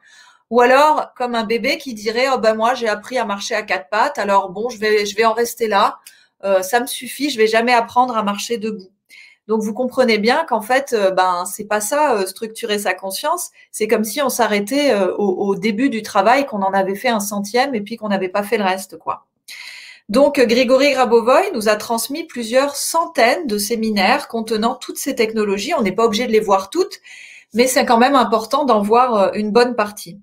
Ou 0.51 0.59
alors, 0.59 1.13
comme 1.15 1.33
un 1.33 1.45
bébé 1.45 1.77
qui 1.77 1.93
dirait, 1.93 2.27
oh 2.31 2.37
ben 2.37 2.53
moi 2.55 2.73
j'ai 2.75 2.89
appris 2.89 3.17
à 3.17 3.23
marcher 3.23 3.55
à 3.55 3.63
quatre 3.63 3.89
pattes, 3.89 4.19
alors 4.19 4.51
bon, 4.51 4.67
je 4.69 4.77
vais, 4.77 5.05
je 5.05 5.15
vais 5.15 5.23
en 5.23 5.31
rester 5.31 5.67
là, 5.67 5.99
euh, 6.43 6.61
ça 6.61 6.81
me 6.81 6.87
suffit, 6.87 7.29
je 7.29 7.37
vais 7.37 7.47
jamais 7.47 7.71
apprendre 7.71 8.17
à 8.17 8.21
marcher 8.21 8.57
debout. 8.57 8.89
Donc 9.47 9.61
vous 9.61 9.73
comprenez 9.73 10.17
bien 10.17 10.45
qu'en 10.49 10.61
fait, 10.61 10.91
euh, 10.91 11.09
ben 11.11 11.45
c'est 11.45 11.63
pas 11.63 11.79
ça 11.79 12.15
euh, 12.15 12.25
structurer 12.25 12.79
sa 12.79 12.93
conscience. 12.93 13.51
C'est 13.71 13.87
comme 13.87 14.03
si 14.03 14.21
on 14.21 14.27
s'arrêtait 14.27 14.93
au, 15.17 15.23
au, 15.23 15.55
début 15.55 15.89
du 15.89 16.01
travail, 16.01 16.45
qu'on 16.45 16.61
en 16.61 16.73
avait 16.73 16.95
fait 16.95 17.09
un 17.09 17.21
centième 17.21 17.73
et 17.73 17.81
puis 17.81 17.95
qu'on 17.95 18.09
n'avait 18.09 18.29
pas 18.29 18.43
fait 18.43 18.57
le 18.57 18.65
reste, 18.65 18.97
quoi. 18.97 19.25
Donc 20.09 20.37
Grigory 20.37 20.91
Grabovoy 20.91 21.51
nous 21.53 21.69
a 21.69 21.77
transmis 21.77 22.25
plusieurs 22.25 22.75
centaines 22.75 23.47
de 23.47 23.57
séminaires 23.57 24.27
contenant 24.27 24.75
toutes 24.75 24.97
ces 24.97 25.15
technologies. 25.15 25.73
On 25.73 25.81
n'est 25.81 25.93
pas 25.93 26.03
obligé 26.03 26.27
de 26.27 26.33
les 26.33 26.41
voir 26.41 26.69
toutes, 26.69 26.99
mais 27.53 27.67
c'est 27.67 27.85
quand 27.85 27.97
même 27.97 28.15
important 28.15 28.65
d'en 28.65 28.81
voir 28.81 29.15
euh, 29.15 29.31
une 29.33 29.51
bonne 29.51 29.75
partie. 29.75 30.21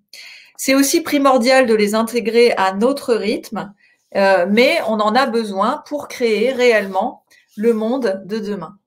C'est 0.56 0.74
aussi 0.74 1.02
primordial 1.02 1.66
de 1.66 1.74
les 1.74 1.94
intégrer 1.94 2.52
à 2.56 2.72
notre 2.72 3.14
rythme, 3.14 3.74
euh, 4.16 4.46
mais 4.50 4.78
on 4.88 4.94
en 5.00 5.14
a 5.14 5.26
besoin 5.26 5.82
pour 5.86 6.08
créer 6.08 6.52
réellement 6.52 7.22
le 7.56 7.74
monde 7.74 8.22
de 8.24 8.38
demain. 8.38 8.78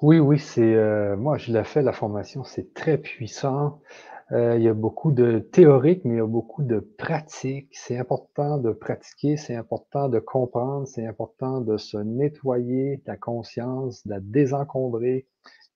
Oui, 0.00 0.18
oui, 0.18 0.38
c'est 0.38 0.74
euh, 0.74 1.16
moi 1.16 1.38
je 1.38 1.52
l'ai 1.52 1.64
fait 1.64 1.82
la 1.82 1.92
formation, 1.92 2.44
c'est 2.44 2.72
très 2.74 2.98
puissant. 2.98 3.80
il 4.30 4.60
y 4.60 4.68
a 4.68 4.74
beaucoup 4.74 5.10
de 5.10 5.38
théorique, 5.38 6.04
mais 6.04 6.14
il 6.14 6.18
y 6.18 6.20
a 6.20 6.26
beaucoup 6.26 6.62
de 6.62 6.80
pratique. 6.80 7.70
C'est 7.72 7.96
important 7.96 8.58
de 8.58 8.72
pratiquer, 8.72 9.36
c'est 9.38 9.56
important 9.56 10.08
de 10.08 10.18
comprendre, 10.18 10.86
c'est 10.86 11.06
important 11.06 11.62
de 11.62 11.78
se 11.78 11.96
nettoyer 11.96 13.02
la 13.06 13.16
conscience, 13.16 14.06
de 14.06 14.10
la 14.10 14.20
désencombrer, 14.20 15.26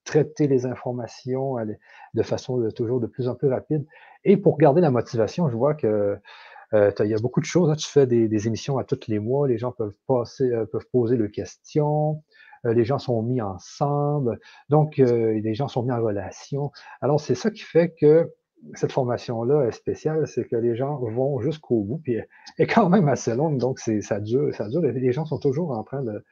traiter 0.04 0.48
les 0.48 0.66
informations 0.66 1.56
de 2.14 2.22
façon 2.22 2.68
toujours 2.74 3.00
de 3.00 3.06
plus 3.06 3.28
en 3.28 3.34
plus 3.34 3.48
rapide. 3.48 3.86
Et 4.24 4.36
pour 4.36 4.58
garder 4.58 4.80
la 4.80 4.90
motivation, 4.90 5.48
je 5.48 5.56
vois 5.56 5.74
que 5.74 6.18
euh, 6.74 6.90
y 7.00 7.14
a 7.14 7.18
beaucoup 7.18 7.40
de 7.40 7.46
choses. 7.46 7.70
Hein. 7.70 7.76
Tu 7.76 7.86
fais 7.86 8.06
des, 8.06 8.46
émissions 8.46 8.78
à 8.78 8.84
tous 8.84 9.06
les 9.08 9.18
mois, 9.18 9.46
les 9.48 9.58
gens 9.58 9.72
peuvent 9.72 9.94
passer, 10.06 10.50
euh, 10.50 10.64
peuvent 10.64 10.86
poser 10.90 11.16
leurs 11.16 11.30
questions, 11.30 12.22
euh, 12.64 12.72
les 12.72 12.84
gens 12.84 12.98
sont 12.98 13.22
mis 13.22 13.42
ensemble, 13.42 14.38
donc 14.68 14.96
les 14.96 15.54
gens 15.54 15.68
sont 15.68 15.82
mis 15.82 15.92
en 15.92 16.02
relation. 16.02 16.70
Alors 17.00 17.20
c'est 17.20 17.34
ça 17.34 17.50
qui 17.50 17.62
fait 17.62 17.94
que 18.00 18.32
cette 18.74 18.92
formation-là 18.92 19.64
est 19.66 19.72
spéciale, 19.72 20.26
c'est 20.28 20.46
que 20.46 20.56
les 20.56 20.76
gens 20.76 20.96
vont 20.98 21.40
jusqu'au 21.40 21.82
bout, 21.82 21.98
puis 21.98 22.14
elle 22.14 22.28
est 22.58 22.66
quand 22.66 22.88
même 22.88 23.08
assez 23.08 23.34
longue, 23.34 23.58
donc 23.58 23.80
ça 23.80 24.20
dure, 24.20 24.54
ça 24.54 24.68
dure. 24.68 24.80
Les 24.82 25.12
gens 25.12 25.24
sont 25.24 25.38
toujours 25.38 25.72
en 25.72 25.82
train 25.82 26.02
de, 26.02 26.24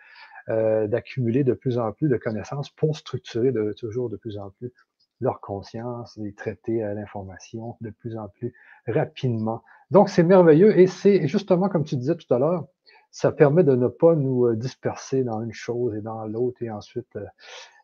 euh, 0.49 0.87
d'accumuler 0.87 1.45
de 1.45 1.53
plus 1.53 1.79
en 1.79 1.93
plus 1.93 2.09
de 2.09 2.17
connaissances 2.17 2.71
pour 2.71 2.97
structurer 2.97 3.53
de, 3.53 3.73
toujours 3.73 4.09
de 4.11 4.17
plus 4.17 4.39
en 4.39 4.51
plus 4.51 4.73
leur 5.21 5.41
conscience 5.41 6.19
et 6.19 6.33
traiter 6.33 6.81
l'information 6.95 7.77
de 7.83 7.91
plus 7.91 8.17
en 8.17 8.29
plus 8.29 8.55
rapidement. 8.87 9.63
Donc, 9.91 10.09
c'est 10.09 10.23
merveilleux 10.23 10.79
et 10.79 10.87
c'est 10.87 11.29
justement, 11.29 11.69
comme 11.69 11.85
tu 11.85 11.97
disais 11.97 12.15
tout 12.17 12.33
à 12.33 12.39
l'heure, 12.39 12.67
ça 13.11 13.31
permet 13.31 13.65
de 13.65 13.75
ne 13.75 13.89
pas 13.89 14.15
nous 14.15 14.47
euh, 14.47 14.57
disperser 14.57 15.25
dans 15.25 15.43
une 15.43 15.53
chose 15.53 15.95
et 15.95 16.01
dans 16.01 16.25
l'autre 16.25 16.63
et 16.63 16.71
ensuite, 16.71 17.17
euh, 17.17 17.27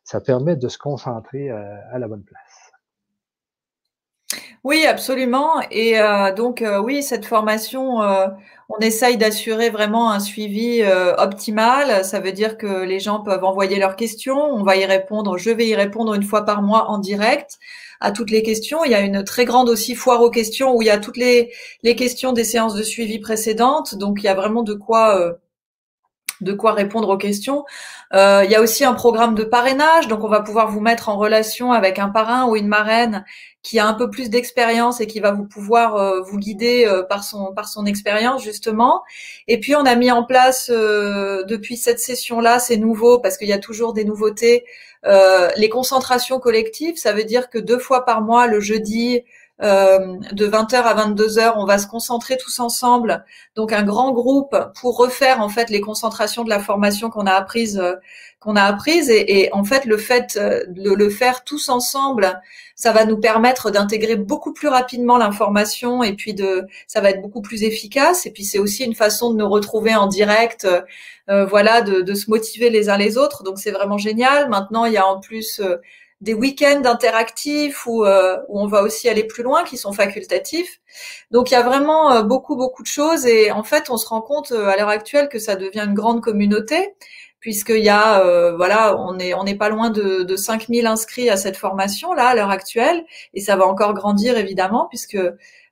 ça 0.03 0.21
permet 0.21 0.57
de 0.57 0.69
se 0.69 0.79
concentrer 0.79 1.51
à 1.51 1.99
la 1.99 2.07
bonne 2.07 2.23
place. 2.23 2.66
Oui, 4.67 4.85
absolument. 4.85 5.61
Et 5.71 5.97
euh, 6.01 6.35
donc, 6.35 6.61
euh, 6.61 6.81
oui, 6.81 7.01
cette 7.01 7.25
formation, 7.25 8.03
euh, 8.03 8.27
on 8.69 8.79
essaye 8.81 9.17
d'assurer 9.17 9.71
vraiment 9.71 10.11
un 10.11 10.19
suivi 10.19 10.83
optimal. 11.19 12.05
Ça 12.05 12.19
veut 12.19 12.33
dire 12.33 12.59
que 12.59 12.83
les 12.83 12.99
gens 12.99 13.21
peuvent 13.21 13.45
envoyer 13.45 13.79
leurs 13.79 13.95
questions. 13.95 14.37
On 14.37 14.65
va 14.65 14.75
y 14.77 14.85
répondre. 14.85 15.39
Je 15.39 15.51
vais 15.51 15.69
y 15.69 15.77
répondre 15.77 16.15
une 16.15 16.25
fois 16.25 16.45
par 16.45 16.63
mois 16.63 16.91
en 16.91 16.99
direct 16.99 17.59
à 18.01 18.11
toutes 18.11 18.33
les 18.33 18.43
questions. 18.43 18.83
Il 18.85 18.91
y 18.91 18.97
a 18.97 19.03
une 19.03 19.23
très 19.23 19.45
grande 19.45 19.69
aussi 19.69 19.95
foire 19.95 20.21
aux 20.21 20.31
questions 20.31 20.75
où 20.75 20.83
il 20.83 20.87
y 20.87 20.91
a 20.91 20.99
toutes 20.99 21.17
les, 21.17 21.53
les 21.85 21.95
questions 21.95 22.33
des 22.33 22.43
séances 22.43 22.75
de 22.75 22.83
suivi 22.83 23.21
précédentes. 23.21 23.95
Donc, 23.95 24.19
il 24.21 24.25
y 24.25 24.29
a 24.29 24.35
vraiment 24.35 24.65
de 24.65 24.75
quoi 24.75 25.39
de 26.41 26.53
quoi 26.53 26.73
répondre 26.73 27.09
aux 27.09 27.17
questions. 27.17 27.65
Euh, 28.15 28.43
il 28.45 28.51
y 28.51 28.55
a 28.55 28.61
aussi 28.61 28.85
un 28.85 28.95
programme 28.95 29.35
de 29.35 29.45
parrainage, 29.45 30.09
donc 30.09 30.23
on 30.23 30.29
va 30.29 30.41
pouvoir 30.41 30.71
vous 30.71 30.81
mettre 30.81 31.09
en 31.09 31.17
relation 31.17 31.73
avec 31.73 31.99
un 31.99 32.09
parrain 32.09 32.47
ou 32.47 32.57
une 32.57 32.69
marraine 32.69 33.25
qui 33.63 33.79
a 33.79 33.87
un 33.87 33.95
peu 33.95 34.11
plus 34.11 34.31
d'expérience 34.31 35.01
et 35.01 35.07
qui 35.07 35.19
va 35.19 35.33
vous 35.33 35.45
pouvoir 35.45 35.97
euh, 35.97 36.21
vous 36.21 36.39
guider 36.39 36.85
euh, 36.87 37.03
par 37.03 37.25
son 37.25 37.53
par 37.53 37.69
son 37.69 37.85
expérience 37.85 38.43
justement. 38.43 39.03
Et 39.49 39.59
puis 39.59 39.75
on 39.75 39.85
a 39.85 39.97
mis 39.97 40.11
en 40.11 40.25
place 40.25 40.71
depuis 40.71 41.77
cette 41.77 41.99
session 41.99 42.41
là, 42.41 42.59
c'est 42.59 42.77
nouveau 42.77 43.19
parce 43.19 43.37
qu'il 43.39 43.49
y 43.49 43.53
a 43.53 43.59
toujours 43.59 43.93
des 43.93 44.05
nouveautés, 44.05 44.65
les 45.57 45.69
concentrations 45.69 46.39
collectives. 46.39 46.97
Ça 46.97 47.13
veut 47.13 47.25
dire 47.25 47.49
que 47.49 47.59
deux 47.59 47.79
fois 47.79 48.05
par 48.05 48.23
mois, 48.23 48.47
le 48.47 48.61
jeudi, 48.61 49.23
euh, 49.63 50.19
de 50.33 50.47
20h 50.47 50.75
à 50.75 50.95
22h, 50.95 51.55
on 51.57 51.65
va 51.65 51.79
se 51.79 51.87
concentrer 51.87 52.37
tous 52.37 52.61
ensemble, 52.61 53.25
donc 53.55 53.73
un 53.73 53.83
grand 53.85 54.13
groupe 54.13 54.55
pour 54.79 54.99
refaire 54.99 55.41
en 55.41 55.49
fait 55.49 55.71
les 55.71 55.81
concentrations 55.81 56.45
de 56.45 56.51
la 56.51 56.61
formation 56.61 57.09
qu'on 57.09 57.27
a 57.27 57.33
apprise, 57.33 57.79
euh, 57.79 57.95
qu'on 58.39 58.55
a 58.55 58.63
apprise 58.63 59.09
et, 59.09 59.49
en 59.53 59.65
fait 59.65 59.87
le 59.87 59.97
fait 59.97 60.37
euh, 60.37 60.63
de 60.69 60.93
le 60.93 61.09
faire 61.09 61.43
tous 61.43 61.71
ensemble, 61.71 62.43
ça 62.75 62.93
va 62.93 63.07
nous 63.07 63.17
permettre 63.19 63.71
d'intégrer 63.71 64.17
beaucoup 64.17 64.53
plus 64.53 64.69
rapidement 64.69 65.17
l'information 65.17 66.03
et 66.03 66.13
puis 66.13 66.35
de, 66.35 66.67
ça 66.87 67.01
va 67.01 67.09
être 67.09 67.23
beaucoup 67.23 67.41
plus 67.41 67.63
efficace. 67.63 68.27
Et 68.27 68.31
puis 68.33 68.45
c'est 68.45 68.59
aussi 68.59 68.85
une 68.85 68.95
façon 68.95 69.33
de 69.33 69.39
nous 69.39 69.49
retrouver 69.49 69.95
en 69.95 70.07
direct, 70.07 70.69
voilà, 71.29 71.81
de, 71.81 72.03
de, 72.03 72.15
se 72.15 72.31
motiver 72.31 72.69
les 72.71 72.89
uns 72.91 72.99
les 72.99 73.17
autres, 73.17 73.43
donc 73.43 73.59
c'est 73.59 73.71
vraiment 73.71 73.99
génial. 73.99 74.51
Maintenant 74.51 74.85
il 74.85 74.93
y 74.93 74.99
a 74.99 75.07
en 75.07 75.19
plus 75.21 75.63
des 76.27 76.35
week-ends 76.35 76.83
interactifs 76.85 77.87
où, 77.87 78.05
euh, 78.05 78.37
où, 78.49 78.61
on 78.61 78.67
va 78.67 78.83
aussi 78.83 79.09
aller 79.09 79.25
plus 79.25 79.45
loin, 79.45 79.63
qui 79.63 79.77
sont 79.77 79.93
facultatifs. 79.93 80.81
Donc 81.31 81.51
il 81.51 81.55
y 81.55 81.57
a 81.57 81.63
vraiment 81.63 82.11
euh, 82.11 82.23
beaucoup 82.23 82.57
beaucoup 82.57 82.83
de 82.83 82.89
choses 82.89 83.27
et 83.27 83.53
en 83.53 83.63
fait 83.63 83.91
on 83.91 83.97
se 83.97 84.09
rend 84.09 84.23
compte 84.23 84.51
euh, 84.51 84.67
à 84.67 84.77
l'heure 84.77 84.89
actuelle 84.89 85.29
que 85.29 85.39
ça 85.39 85.55
devient 85.55 85.85
une 85.87 85.95
grande 85.95 86.21
communauté 86.21 86.95
puisqu'il 87.39 87.85
y 87.85 87.91
a 87.91 88.55
voilà 88.57 88.97
on 88.99 89.19
est 89.21 89.33
on 89.35 89.45
n'est 89.45 89.55
pas 89.55 89.69
loin 89.69 89.91
de, 89.91 90.25
de 90.25 90.37
5000 90.37 90.87
inscrits 90.87 91.31
à 91.31 91.37
cette 91.37 91.57
formation 91.57 92.13
là 92.13 92.29
à 92.29 92.35
l'heure 92.35 92.51
actuelle 92.51 93.05
et 93.35 93.41
ça 93.41 93.55
va 93.57 93.67
encore 93.67 93.95
grandir 93.95 94.37
évidemment 94.37 94.87
puisque 94.89 95.19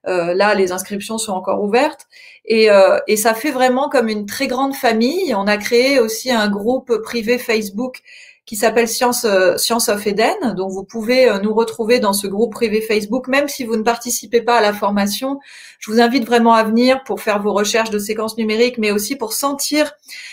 là 0.05 0.55
les 0.55 0.70
inscriptions 0.70 1.18
sont 1.18 1.32
encore 1.32 1.64
ouvertes 1.64 2.07
et, 2.44 2.68
et 3.09 3.16
ça 3.16 3.34
fait 3.34 3.50
vraiment 3.50 3.88
comme 3.88 4.09
une 4.09 4.26
très 4.26 4.46
grande 4.46 4.74
famille. 4.74 5.34
On 5.34 5.46
a 5.46 5.57
créé 5.57 5.98
aussi 5.98 6.30
un 6.30 6.48
groupe 6.48 6.98
privé 7.02 7.38
Facebook 7.38 8.02
qui 8.47 8.57
s'appelle 8.57 8.88
Science, 8.88 9.24
euh, 9.24 9.57
Science 9.57 9.88
of 9.88 10.07
Eden. 10.07 10.55
Donc 10.57 10.70
vous 10.70 10.84
pouvez 10.84 11.28
euh, 11.28 11.38
nous 11.38 11.55
retrouver 11.55 11.99
dans 11.99 12.12
ce 12.12 12.26
groupe 12.26 12.53
privé 12.53 12.80
Facebook, 12.80 13.26
même 13.28 13.49
si 13.49 13.64
vous 13.64 13.76
ne 13.76 13.82
participez 13.82 14.42
pas 14.42 14.59
à 14.59 14.61
la 14.61 14.72
formation. 14.72 15.40
Je 15.78 15.90
vous 15.90 16.01
invite 16.01 16.24
vraiment 16.26 16.53
à 16.55 16.62
venir 16.64 17.03
pour 17.05 17.20
faire 17.20 17.40
vos 17.42 17.53
recherches 17.53 17.90
de 17.90 17.99
séquences 17.99 18.36
numériques, 18.36 18.78
mais 18.78 18.90
aussi 18.90 19.16
pour 19.16 19.32
sentir 19.32 19.92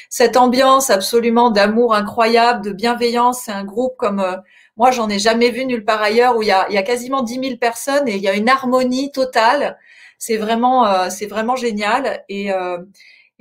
cette 0.09 0.35
ambiance 0.37 0.89
absolument 0.89 1.51
d'amour 1.51 1.95
incroyable, 1.95 2.65
de 2.65 2.71
bienveillance. 2.71 3.43
C'est 3.45 3.51
un 3.51 3.63
groupe 3.63 3.95
comme 3.97 4.19
euh, 4.19 4.35
Moi, 4.77 4.91
j'en 4.91 5.09
ai 5.09 5.19
jamais 5.19 5.49
vu 5.49 5.65
nulle 5.65 5.85
part 5.85 6.01
ailleurs 6.01 6.35
où 6.37 6.41
il 6.41 6.47
y 6.47 6.51
a, 6.51 6.69
y 6.69 6.77
a 6.77 6.83
quasiment 6.83 7.23
10 7.23 7.39
000 7.39 7.57
personnes 7.57 8.07
et 8.07 8.15
il 8.15 8.21
y 8.21 8.27
a 8.27 8.35
une 8.35 8.49
harmonie 8.49 9.11
totale. 9.11 9.77
C'est 10.17 10.37
vraiment, 10.37 10.85
euh, 10.85 11.09
c'est 11.09 11.25
vraiment 11.25 11.55
génial. 11.55 12.23
Et, 12.29 12.51
euh, 12.51 12.77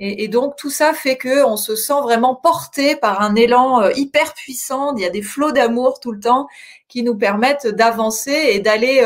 et, 0.03 0.27
donc 0.27 0.55
tout 0.55 0.69
ça 0.69 0.93
fait 0.93 1.17
que 1.17 1.45
on 1.45 1.57
se 1.57 1.75
sent 1.75 2.01
vraiment 2.03 2.35
porté 2.35 2.95
par 2.95 3.21
un 3.21 3.35
élan 3.35 3.81
euh, 3.81 3.91
hyper 3.95 4.33
puissant. 4.33 4.95
Il 4.95 5.03
y 5.03 5.05
a 5.05 5.09
des 5.09 5.21
flots 5.21 5.51
d'amour 5.51 5.99
tout 5.99 6.11
le 6.11 6.19
temps 6.19 6.47
qui 6.87 7.03
nous 7.03 7.15
permettent 7.15 7.67
d'avancer 7.67 8.31
et 8.31 8.59
d'aller, 8.59 9.01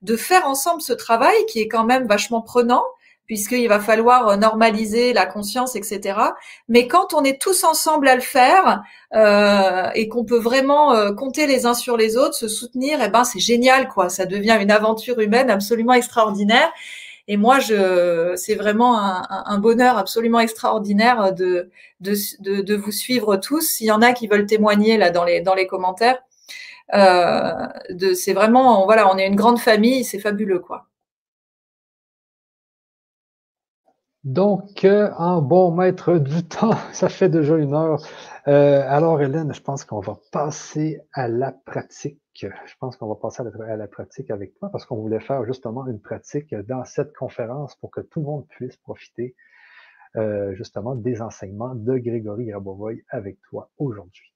de 0.00 0.16
faire 0.16 0.46
ensemble 0.46 0.80
ce 0.80 0.94
travail 0.94 1.36
qui 1.48 1.60
est 1.60 1.68
quand 1.68 1.84
même 1.84 2.06
vachement 2.06 2.40
prenant 2.40 2.82
puisqu'il 3.26 3.68
va 3.68 3.80
falloir 3.80 4.28
euh, 4.28 4.36
normaliser 4.36 5.12
la 5.12 5.26
conscience, 5.26 5.76
etc. 5.76 6.18
Mais 6.68 6.86
quand 6.86 7.12
on 7.12 7.24
est 7.24 7.40
tous 7.40 7.64
ensemble 7.64 8.08
à 8.08 8.14
le 8.14 8.20
faire 8.20 8.82
euh, 9.14 9.90
et 9.94 10.08
qu'on 10.08 10.24
peut 10.24 10.38
vraiment 10.38 10.94
euh, 10.94 11.12
compter 11.12 11.46
les 11.46 11.66
uns 11.66 11.74
sur 11.74 11.96
les 11.96 12.16
autres, 12.16 12.34
se 12.34 12.48
soutenir, 12.48 13.00
eh 13.02 13.08
ben 13.08 13.24
c'est 13.24 13.40
génial, 13.40 13.88
quoi. 13.88 14.08
Ça 14.08 14.26
devient 14.26 14.58
une 14.60 14.70
aventure 14.70 15.20
humaine 15.20 15.50
absolument 15.50 15.94
extraordinaire. 15.94 16.72
Et 17.28 17.36
moi, 17.36 17.58
c'est 17.60 18.54
vraiment 18.54 18.98
un, 19.00 19.22
un, 19.28 19.58
bonheur 19.58 19.98
absolument 19.98 20.40
extraordinaire 20.40 21.32
de, 21.34 21.70
vous 22.76 22.92
suivre 22.92 23.36
tous. 23.36 23.62
S'il 23.62 23.88
y 23.88 23.92
en 23.92 24.02
a 24.02 24.12
qui 24.12 24.28
veulent 24.28 24.46
témoigner 24.46 24.96
là 24.96 25.10
dans 25.10 25.24
les, 25.24 25.66
commentaires, 25.66 26.22
euh, 26.94 27.66
c'est 28.14 28.32
vraiment, 28.32 28.84
voilà, 28.84 29.12
on 29.12 29.18
est 29.18 29.26
une 29.26 29.36
grande 29.36 29.58
famille, 29.58 30.04
c'est 30.04 30.20
fabuleux, 30.20 30.60
quoi. 30.60 30.86
Donc, 34.26 34.84
euh, 34.84 35.12
en 35.18 35.40
bon 35.40 35.70
maître 35.70 36.18
du 36.18 36.42
temps, 36.48 36.76
ça 36.92 37.08
fait 37.08 37.28
déjà 37.28 37.56
une 37.56 37.74
heure. 37.74 38.02
Euh, 38.48 38.82
alors, 38.88 39.20
Hélène, 39.22 39.54
je 39.54 39.60
pense 39.60 39.84
qu'on 39.84 40.00
va 40.00 40.18
passer 40.32 41.00
à 41.12 41.28
la 41.28 41.52
pratique. 41.52 42.20
Je 42.40 42.74
pense 42.80 42.96
qu'on 42.96 43.08
va 43.08 43.14
passer 43.14 43.42
à 43.42 43.76
la, 43.76 43.86
pratique 43.86 44.30
avec 44.30 44.54
toi 44.58 44.68
parce 44.70 44.84
qu'on 44.84 44.96
voulait 44.96 45.20
faire 45.20 45.44
justement 45.44 45.86
une 45.86 46.00
pratique 46.00 46.54
dans 46.54 46.84
cette 46.84 47.14
conférence 47.14 47.76
pour 47.76 47.90
que 47.90 48.00
tout 48.00 48.20
le 48.20 48.26
monde 48.26 48.46
puisse 48.48 48.76
profiter 48.76 49.34
euh, 50.16 50.54
justement 50.54 50.94
des 50.94 51.22
enseignements 51.22 51.74
de 51.74 51.98
Grégory 51.98 52.46
Grabovoy 52.46 53.04
avec 53.08 53.38
toi 53.48 53.70
aujourd'hui. 53.78 54.32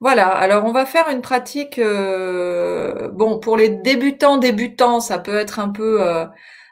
Voilà, 0.00 0.28
alors 0.28 0.64
on 0.64 0.72
va 0.72 0.86
faire 0.86 1.08
une 1.08 1.22
pratique, 1.22 1.80
bon, 1.80 3.40
pour 3.40 3.56
les 3.56 3.68
débutants, 3.68 4.38
débutants, 4.38 5.00
ça 5.00 5.18
peut 5.18 5.34
être 5.34 5.58
un 5.58 5.70
peu 5.70 6.00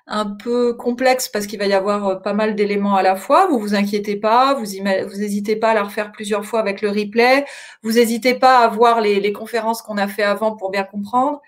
un 0.06 0.26
peu 0.26 0.74
complexe 0.74 1.28
parce 1.28 1.46
qu'il 1.46 1.58
va 1.58 1.66
y 1.66 1.72
avoir 1.72 2.06
euh, 2.06 2.14
pas 2.16 2.32
mal 2.32 2.54
d'éléments 2.54 2.96
à 2.96 3.02
la 3.02 3.16
fois. 3.16 3.46
Vous 3.48 3.58
vous 3.58 3.74
inquiétez 3.74 4.16
pas, 4.16 4.54
vous 4.54 4.64
vous 4.64 5.22
hésitez 5.22 5.56
pas 5.56 5.70
à 5.70 5.74
la 5.74 5.82
refaire 5.82 6.12
plusieurs 6.12 6.44
fois 6.44 6.60
avec 6.60 6.80
le 6.80 6.90
replay. 6.90 7.44
Vous 7.82 7.92
n'hésitez 7.92 8.34
pas 8.34 8.58
à 8.60 8.68
voir 8.68 9.00
les, 9.00 9.32
conférences 9.32 9.82
qu'on 9.82 9.98
a 9.98 10.06
fait 10.08 10.22
avant 10.22 10.56
pour 10.56 10.70
bien 10.70 10.84
comprendre. 10.84 11.40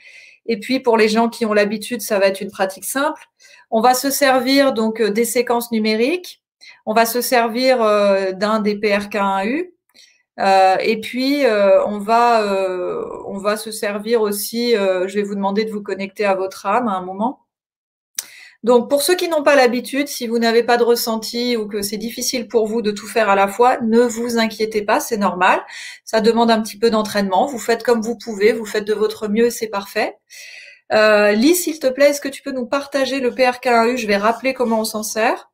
Et 0.47 0.59
puis 0.59 0.81
pour 0.81 0.97
les 0.97 1.09
gens 1.09 1.29
qui 1.29 1.47
ont 1.47 1.53
l'habitude, 1.53 2.01
ça 2.03 2.19
va 2.19 2.27
être 2.27 2.41
une 2.41 2.51
pratique 2.51 2.85
simple. 2.85 3.23
On 3.71 3.81
va 3.81 3.95
se 3.95 4.11
servir 4.11 4.73
donc 4.73 5.01
euh, 5.01 5.11
des 5.11 5.25
séquences 5.25 5.71
numériques. 5.73 6.43
On 6.87 6.95
va 6.95 7.07
se 7.07 7.21
servir 7.21 7.83
euh, 7.83 8.33
d'un 8.33 8.61
des 8.61 8.75
PRK1U. 8.77 9.71
Euh, 10.41 10.77
et 10.81 11.01
puis 11.01 11.45
on 11.87 11.99
va 11.99 12.45
on 13.27 13.39
va 13.39 13.57
se 13.57 13.73
servir 13.73 14.23
aussi. 14.23 14.73
je 14.73 15.15
vais 15.15 15.23
vous 15.23 15.35
demander 15.35 15.65
de 15.65 15.71
vous 15.73 15.83
connecter 15.83 16.25
à 16.25 16.35
votre 16.35 16.67
âme 16.67 16.89
à 16.89 16.93
un 16.93 17.03
moment. 17.03 17.48
Donc, 18.65 18.89
pour 18.91 19.03
ceux 19.03 19.15
qui 19.15 19.29
n'ont 19.29 19.43
pas 19.43 19.55
l'habitude, 19.57 20.09
si 20.09 20.27
vous 20.27 20.39
n'avez 20.39 20.63
pas 20.65 20.77
de 20.77 20.83
ressenti 20.83 21.57
ou 21.57 21.69
que 21.69 21.81
c'est 21.83 21.97
difficile 21.97 22.49
pour 22.49 22.67
vous 22.67 22.83
de 22.83 22.91
tout 22.91 23.07
faire 23.07 23.29
à 23.31 23.37
la 23.37 23.47
fois, 23.49 23.79
ne 23.83 24.01
vous 24.01 24.39
inquiétez 24.39 24.83
pas, 24.83 24.99
c'est 25.01 25.17
normal. 25.17 25.61
Ça 26.05 26.21
demande 26.21 26.51
un 26.51 26.61
petit 26.61 26.79
peu 26.79 26.91
d'entraînement. 26.91 27.47
Vous 27.47 27.59
faites 27.59 27.83
comme 27.85 28.01
vous 28.03 28.19
pouvez, 28.19 28.53
vous 28.53 28.67
faites 28.67 28.85
de 28.85 28.95
votre 28.95 29.29
mieux, 29.29 29.51
c'est 29.51 29.69
parfait. 29.69 30.17
Euh, 30.93 31.33
Lise, 31.33 31.63
s'il 31.65 31.79
te 31.81 31.87
plaît, 31.89 32.11
est-ce 32.11 32.21
que 32.21 32.29
tu 32.29 32.43
peux 32.43 32.53
nous 32.53 32.67
partager 32.67 33.21
le 33.21 33.31
PRK1U 33.31 33.97
Je 33.97 34.07
vais 34.07 34.17
rappeler 34.17 34.55
comment 34.55 34.81
on 34.81 34.85
s'en 34.85 35.03
sert. 35.03 35.51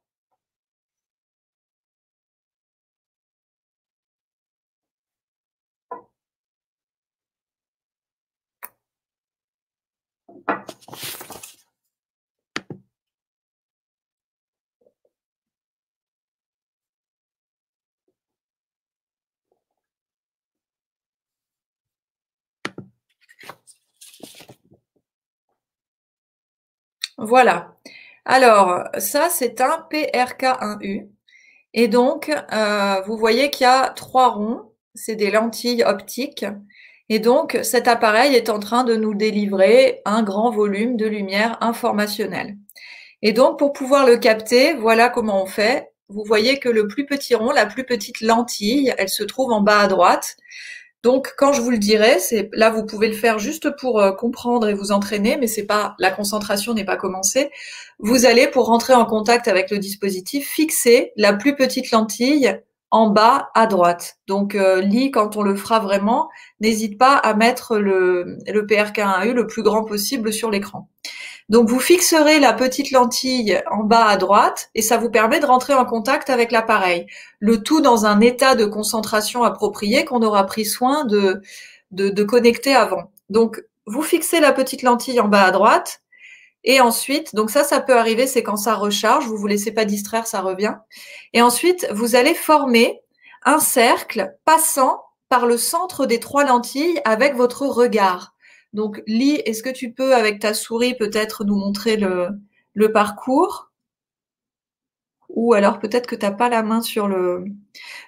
Voilà. 27.19 27.77
Alors, 28.25 28.85
ça, 28.99 29.29
c'est 29.31 29.61
un 29.61 29.87
PRK1U. 29.91 31.09
Et 31.75 31.89
donc, 31.89 32.31
euh, 32.53 33.01
vous 33.07 33.17
voyez 33.17 33.51
qu'il 33.51 33.65
y 33.65 33.69
a 33.69 33.91
trois 33.91 34.31
ronds. 34.31 34.73
C'est 34.95 35.17
des 35.17 35.31
lentilles 35.31 35.85
optiques. 35.85 36.47
Et 37.09 37.19
donc, 37.19 37.59
cet 37.63 37.89
appareil 37.89 38.35
est 38.35 38.49
en 38.49 38.59
train 38.59 38.85
de 38.85 38.95
nous 38.97 39.15
délivrer 39.15 40.01
un 40.05 40.23
grand 40.23 40.51
volume 40.51 40.97
de 40.97 41.07
lumière 41.07 41.59
informationnelle. 41.61 42.57
Et 43.23 43.33
donc, 43.33 43.59
pour 43.59 43.73
pouvoir 43.73 44.07
le 44.07 44.17
capter, 44.17 44.75
voilà 44.75 45.09
comment 45.09 45.43
on 45.43 45.47
fait. 45.47 45.91
Vous 46.09 46.25
voyez 46.25 46.59
que 46.59 46.69
le 46.69 46.87
plus 46.87 47.07
petit 47.07 47.35
rond, 47.35 47.51
la 47.51 47.67
plus 47.67 47.85
petite 47.85 48.21
lentille, 48.21 48.95
elle 48.99 49.09
se 49.09 49.25
trouve 49.25 49.53
en 49.53 49.61
bas 49.61 49.81
à 49.81 49.87
droite. 49.89 50.37
Donc, 51.05 51.35
quand 51.37 51.53
je 51.53 51.61
vous 51.61 51.71
le 51.71 51.77
dirai, 51.77 52.17
là 52.55 52.71
vous 52.71 52.87
pouvez 52.87 53.09
le 53.09 53.15
faire 53.15 53.39
juste 53.39 53.69
pour 53.77 54.01
euh, 54.01 54.13
comprendre 54.13 54.69
et 54.69 54.75
vous 54.75 54.91
entraîner, 54.91 55.37
mais 55.37 55.47
c'est 55.47 55.67
pas 55.67 55.95
la 55.99 56.11
concentration 56.11 56.73
n'est 56.73 56.87
pas 56.87 56.97
commencée. 56.97 57.51
Vous 57.99 58.25
allez 58.25 58.49
pour 58.49 58.67
rentrer 58.67 58.95
en 58.95 59.05
contact 59.05 59.47
avec 59.47 59.71
le 59.71 59.79
dispositif 59.79 60.49
fixer 60.49 61.13
la 61.17 61.35
plus 61.35 61.57
petite 61.57 61.91
lentille 61.91 62.59
en 62.91 63.11
bas 63.11 63.51
à 63.55 63.67
droite. 63.67 64.17
Donc, 64.29 64.55
euh, 64.55 64.81
lit 64.81 65.11
quand 65.11 65.37
on 65.37 65.43
le 65.43 65.57
fera 65.57 65.79
vraiment, 65.79 66.31
n'hésite 66.61 66.97
pas 66.97 67.17
à 67.17 67.35
mettre 67.35 67.77
le, 67.77 68.39
le 68.47 68.67
PRK1U 68.67 69.33
le 69.33 69.47
plus 69.47 69.63
grand 69.63 69.85
possible 69.85 70.33
sur 70.33 70.51
l'écran. 70.51 70.89
Donc 71.51 71.69
vous 71.69 71.81
fixerez 71.81 72.41
la 72.41 72.55
petite 72.55 72.91
lentille 72.91 73.61
en 73.71 73.85
bas 73.85 74.07
à 74.07 74.17
droite 74.17 74.71
et 74.75 74.81
ça 74.81 74.97
vous 74.97 75.11
permet 75.11 75.41
de 75.41 75.47
rentrer 75.47 75.75
en 75.75 75.85
contact 75.85 76.31
avec 76.31 76.53
l'appareil. 76.53 77.07
Le 77.39 77.63
tout 77.63 77.83
dans 77.83 78.07
un 78.07 78.21
état 78.21 78.55
de 78.55 78.65
concentration 78.65 79.43
approprié 79.43 80.05
qu'on 80.05 80.23
aura 80.23 80.47
pris 80.47 80.65
soin 80.65 81.05
de, 81.05 81.43
de, 81.91 82.25
connecter 82.25 82.75
avant. 82.75 83.13
Donc 83.29 83.63
vous 83.87 84.03
fixez 84.03 84.41
la 84.41 84.53
petite 84.53 84.83
lentille 84.83 85.21
en 85.21 85.29
bas 85.29 85.45
à 85.45 85.51
droite 85.51 86.01
et 86.65 86.81
ensuite, 86.81 87.35
donc 87.35 87.51
ça, 87.51 87.63
ça 87.63 87.81
peut 87.81 87.97
arriver, 87.97 88.27
c'est 88.27 88.43
quand 88.43 88.57
ça 88.57 88.75
recharge, 88.75 89.27
vous 89.27 89.37
vous 89.37 89.47
laissez 89.47 89.71
pas 89.71 89.85
distraire, 89.85 90.27
ça 90.27 90.41
revient. 90.41 90.77
Et 91.35 91.43
ensuite, 91.43 91.87
vous 91.93 92.17
allez 92.17 92.33
former 92.33 93.03
un 93.45 93.61
cercle 93.61 94.35
passant 94.47 95.03
par 95.29 95.47
le 95.47 95.59
centre 95.59 96.07
des 96.07 96.21
trois 96.21 96.45
lentilles 96.45 97.01
avec 97.05 97.35
votre 97.35 97.67
regard. 97.67 98.34
Donc, 98.75 99.03
Lee, 99.07 99.41
est-ce 99.47 99.63
que 99.63 99.71
tu 99.71 99.93
peux, 99.93 100.15
avec 100.15 100.41
ta 100.41 100.53
souris, 100.53 100.95
peut-être 100.95 101.45
nous 101.45 101.55
montrer 101.55 101.97
le, 101.97 102.93
parcours? 102.93 103.71
Ou 105.29 105.55
alors 105.55 105.79
peut-être 105.79 106.07
que 106.07 106.17
tu 106.17 106.27
n'as 106.27 106.33
pas 106.33 106.49
la 106.49 106.63
main 106.63 106.83
sur 106.83 107.09
le... 107.09 107.45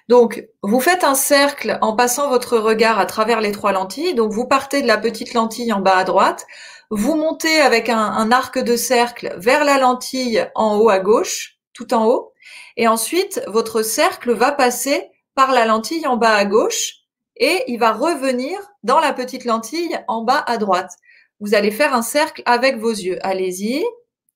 Donc, 0.09 0.45
vous 0.63 0.79
faites 0.79 1.03
un 1.03 1.15
cercle 1.15 1.77
en 1.81 1.95
passant 1.95 2.29
votre 2.29 2.57
regard 2.57 2.99
à 2.99 3.05
travers 3.05 3.41
les 3.41 3.53
trois 3.53 3.71
lentilles. 3.71 4.13
Donc, 4.13 4.33
vous 4.33 4.45
partez 4.45 4.81
de 4.81 4.87
la 4.87 4.97
petite 4.97 5.33
lentille 5.33 5.71
en 5.71 5.79
bas 5.79 5.97
à 5.97 6.03
droite. 6.03 6.45
Vous 6.89 7.15
montez 7.15 7.61
avec 7.61 7.89
un 7.89 8.31
arc 8.31 8.59
de 8.59 8.75
cercle 8.75 9.35
vers 9.37 9.63
la 9.63 9.77
lentille 9.77 10.49
en 10.53 10.77
haut 10.77 10.89
à 10.89 10.99
gauche, 10.99 11.57
tout 11.73 11.93
en 11.93 12.05
haut. 12.05 12.33
Et 12.75 12.87
ensuite, 12.87 13.41
votre 13.47 13.81
cercle 13.83 14.33
va 14.33 14.51
passer 14.51 15.09
par 15.33 15.53
la 15.53 15.65
lentille 15.65 16.07
en 16.07 16.17
bas 16.17 16.35
à 16.35 16.45
gauche 16.45 16.96
et 17.39 17.63
il 17.67 17.77
va 17.77 17.91
revenir 17.91 18.59
dans 18.83 18.99
la 18.99 19.13
petite 19.13 19.45
lentille 19.45 19.99
en 20.07 20.23
bas 20.23 20.43
à 20.47 20.57
droite. 20.57 20.91
Vous 21.39 21.53
allez 21.53 21.71
faire 21.71 21.93
un 21.93 22.01
cercle 22.01 22.41
avec 22.45 22.77
vos 22.77 22.91
yeux. 22.91 23.19
Allez-y, 23.21 23.83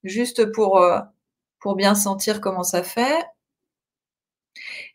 juste 0.03 0.51
pour, 0.51 0.77
euh, 0.77 0.99
pour 1.59 1.75
bien 1.75 1.95
sentir 1.95 2.41
comment 2.41 2.63
ça 2.63 2.83
fait. 2.83 3.25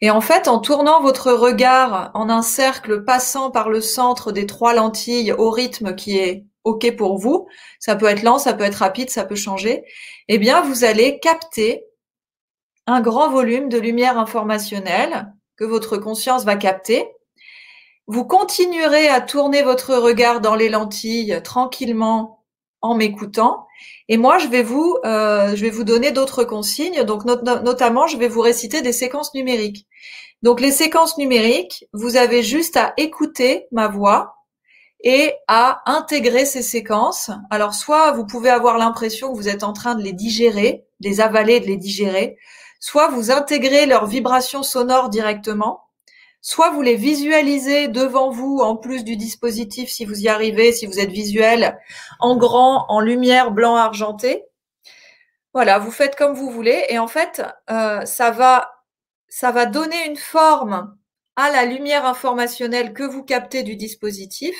Et 0.00 0.10
en 0.10 0.20
fait, 0.20 0.48
en 0.48 0.58
tournant 0.58 1.00
votre 1.00 1.32
regard 1.32 2.10
en 2.14 2.28
un 2.28 2.42
cercle 2.42 3.04
passant 3.04 3.50
par 3.50 3.70
le 3.70 3.80
centre 3.80 4.30
des 4.32 4.46
trois 4.46 4.74
lentilles 4.74 5.32
au 5.32 5.50
rythme 5.50 5.94
qui 5.94 6.18
est 6.18 6.44
OK 6.64 6.94
pour 6.96 7.18
vous, 7.18 7.48
ça 7.78 7.96
peut 7.96 8.06
être 8.06 8.22
lent, 8.22 8.38
ça 8.38 8.52
peut 8.52 8.64
être 8.64 8.76
rapide, 8.76 9.08
ça 9.10 9.24
peut 9.24 9.36
changer, 9.36 9.84
eh 10.28 10.38
bien, 10.38 10.60
vous 10.62 10.84
allez 10.84 11.18
capter 11.20 11.84
un 12.86 13.00
grand 13.00 13.30
volume 13.30 13.68
de 13.68 13.78
lumière 13.78 14.18
informationnelle 14.18 15.32
que 15.56 15.64
votre 15.64 15.96
conscience 15.96 16.44
va 16.44 16.56
capter 16.56 17.08
vous 18.06 18.24
continuerez 18.24 19.08
à 19.08 19.20
tourner 19.20 19.62
votre 19.62 19.94
regard 19.96 20.40
dans 20.40 20.54
les 20.54 20.68
lentilles 20.68 21.40
tranquillement 21.42 22.44
en 22.80 22.94
m'écoutant. 22.94 23.66
Et 24.08 24.16
moi, 24.16 24.38
je 24.38 24.46
vais 24.46 24.62
vous, 24.62 24.96
euh, 25.04 25.56
je 25.56 25.62
vais 25.62 25.70
vous 25.70 25.84
donner 25.84 26.12
d'autres 26.12 26.44
consignes. 26.44 27.02
Donc, 27.04 27.24
notamment, 27.24 28.06
je 28.06 28.16
vais 28.16 28.28
vous 28.28 28.40
réciter 28.40 28.82
des 28.82 28.92
séquences 28.92 29.34
numériques. 29.34 29.86
Donc, 30.42 30.60
les 30.60 30.70
séquences 30.70 31.18
numériques, 31.18 31.86
vous 31.92 32.16
avez 32.16 32.42
juste 32.42 32.76
à 32.76 32.94
écouter 32.96 33.66
ma 33.72 33.88
voix 33.88 34.36
et 35.02 35.34
à 35.46 35.82
intégrer 35.86 36.44
ces 36.44 36.62
séquences. 36.62 37.30
Alors 37.50 37.74
soit 37.74 38.12
vous 38.12 38.26
pouvez 38.26 38.50
avoir 38.50 38.78
l'impression 38.78 39.30
que 39.30 39.36
vous 39.36 39.48
êtes 39.48 39.62
en 39.62 39.72
train 39.72 39.94
de 39.94 40.02
les 40.02 40.12
digérer, 40.12 40.84
les 41.00 41.20
avaler, 41.20 41.60
de 41.60 41.66
les 41.66 41.76
digérer, 41.76 42.38
soit 42.80 43.08
vous 43.08 43.30
intégrez 43.30 43.86
leurs 43.86 44.06
vibrations 44.06 44.62
sonores 44.62 45.08
directement, 45.08 45.85
soit 46.46 46.70
vous 46.70 46.80
les 46.80 46.94
visualisez 46.94 47.88
devant 47.88 48.30
vous 48.30 48.58
en 48.58 48.76
plus 48.76 49.02
du 49.02 49.16
dispositif 49.16 49.90
si 49.90 50.04
vous 50.04 50.20
y 50.20 50.28
arrivez, 50.28 50.70
si 50.70 50.86
vous 50.86 51.00
êtes 51.00 51.10
visuel, 51.10 51.76
en 52.20 52.36
grand, 52.36 52.86
en 52.88 53.00
lumière 53.00 53.50
blanc 53.50 53.74
argenté. 53.74 54.44
Voilà, 55.54 55.80
vous 55.80 55.90
faites 55.90 56.14
comme 56.14 56.34
vous 56.34 56.48
voulez 56.48 56.84
et 56.88 57.00
en 57.00 57.08
fait, 57.08 57.42
euh, 57.68 58.04
ça 58.04 58.30
va 58.30 58.70
ça 59.28 59.50
va 59.50 59.66
donner 59.66 60.06
une 60.06 60.16
forme 60.16 60.96
à 61.34 61.50
la 61.50 61.64
lumière 61.64 62.06
informationnelle 62.06 62.92
que 62.92 63.02
vous 63.02 63.24
captez 63.24 63.64
du 63.64 63.74
dispositif 63.74 64.54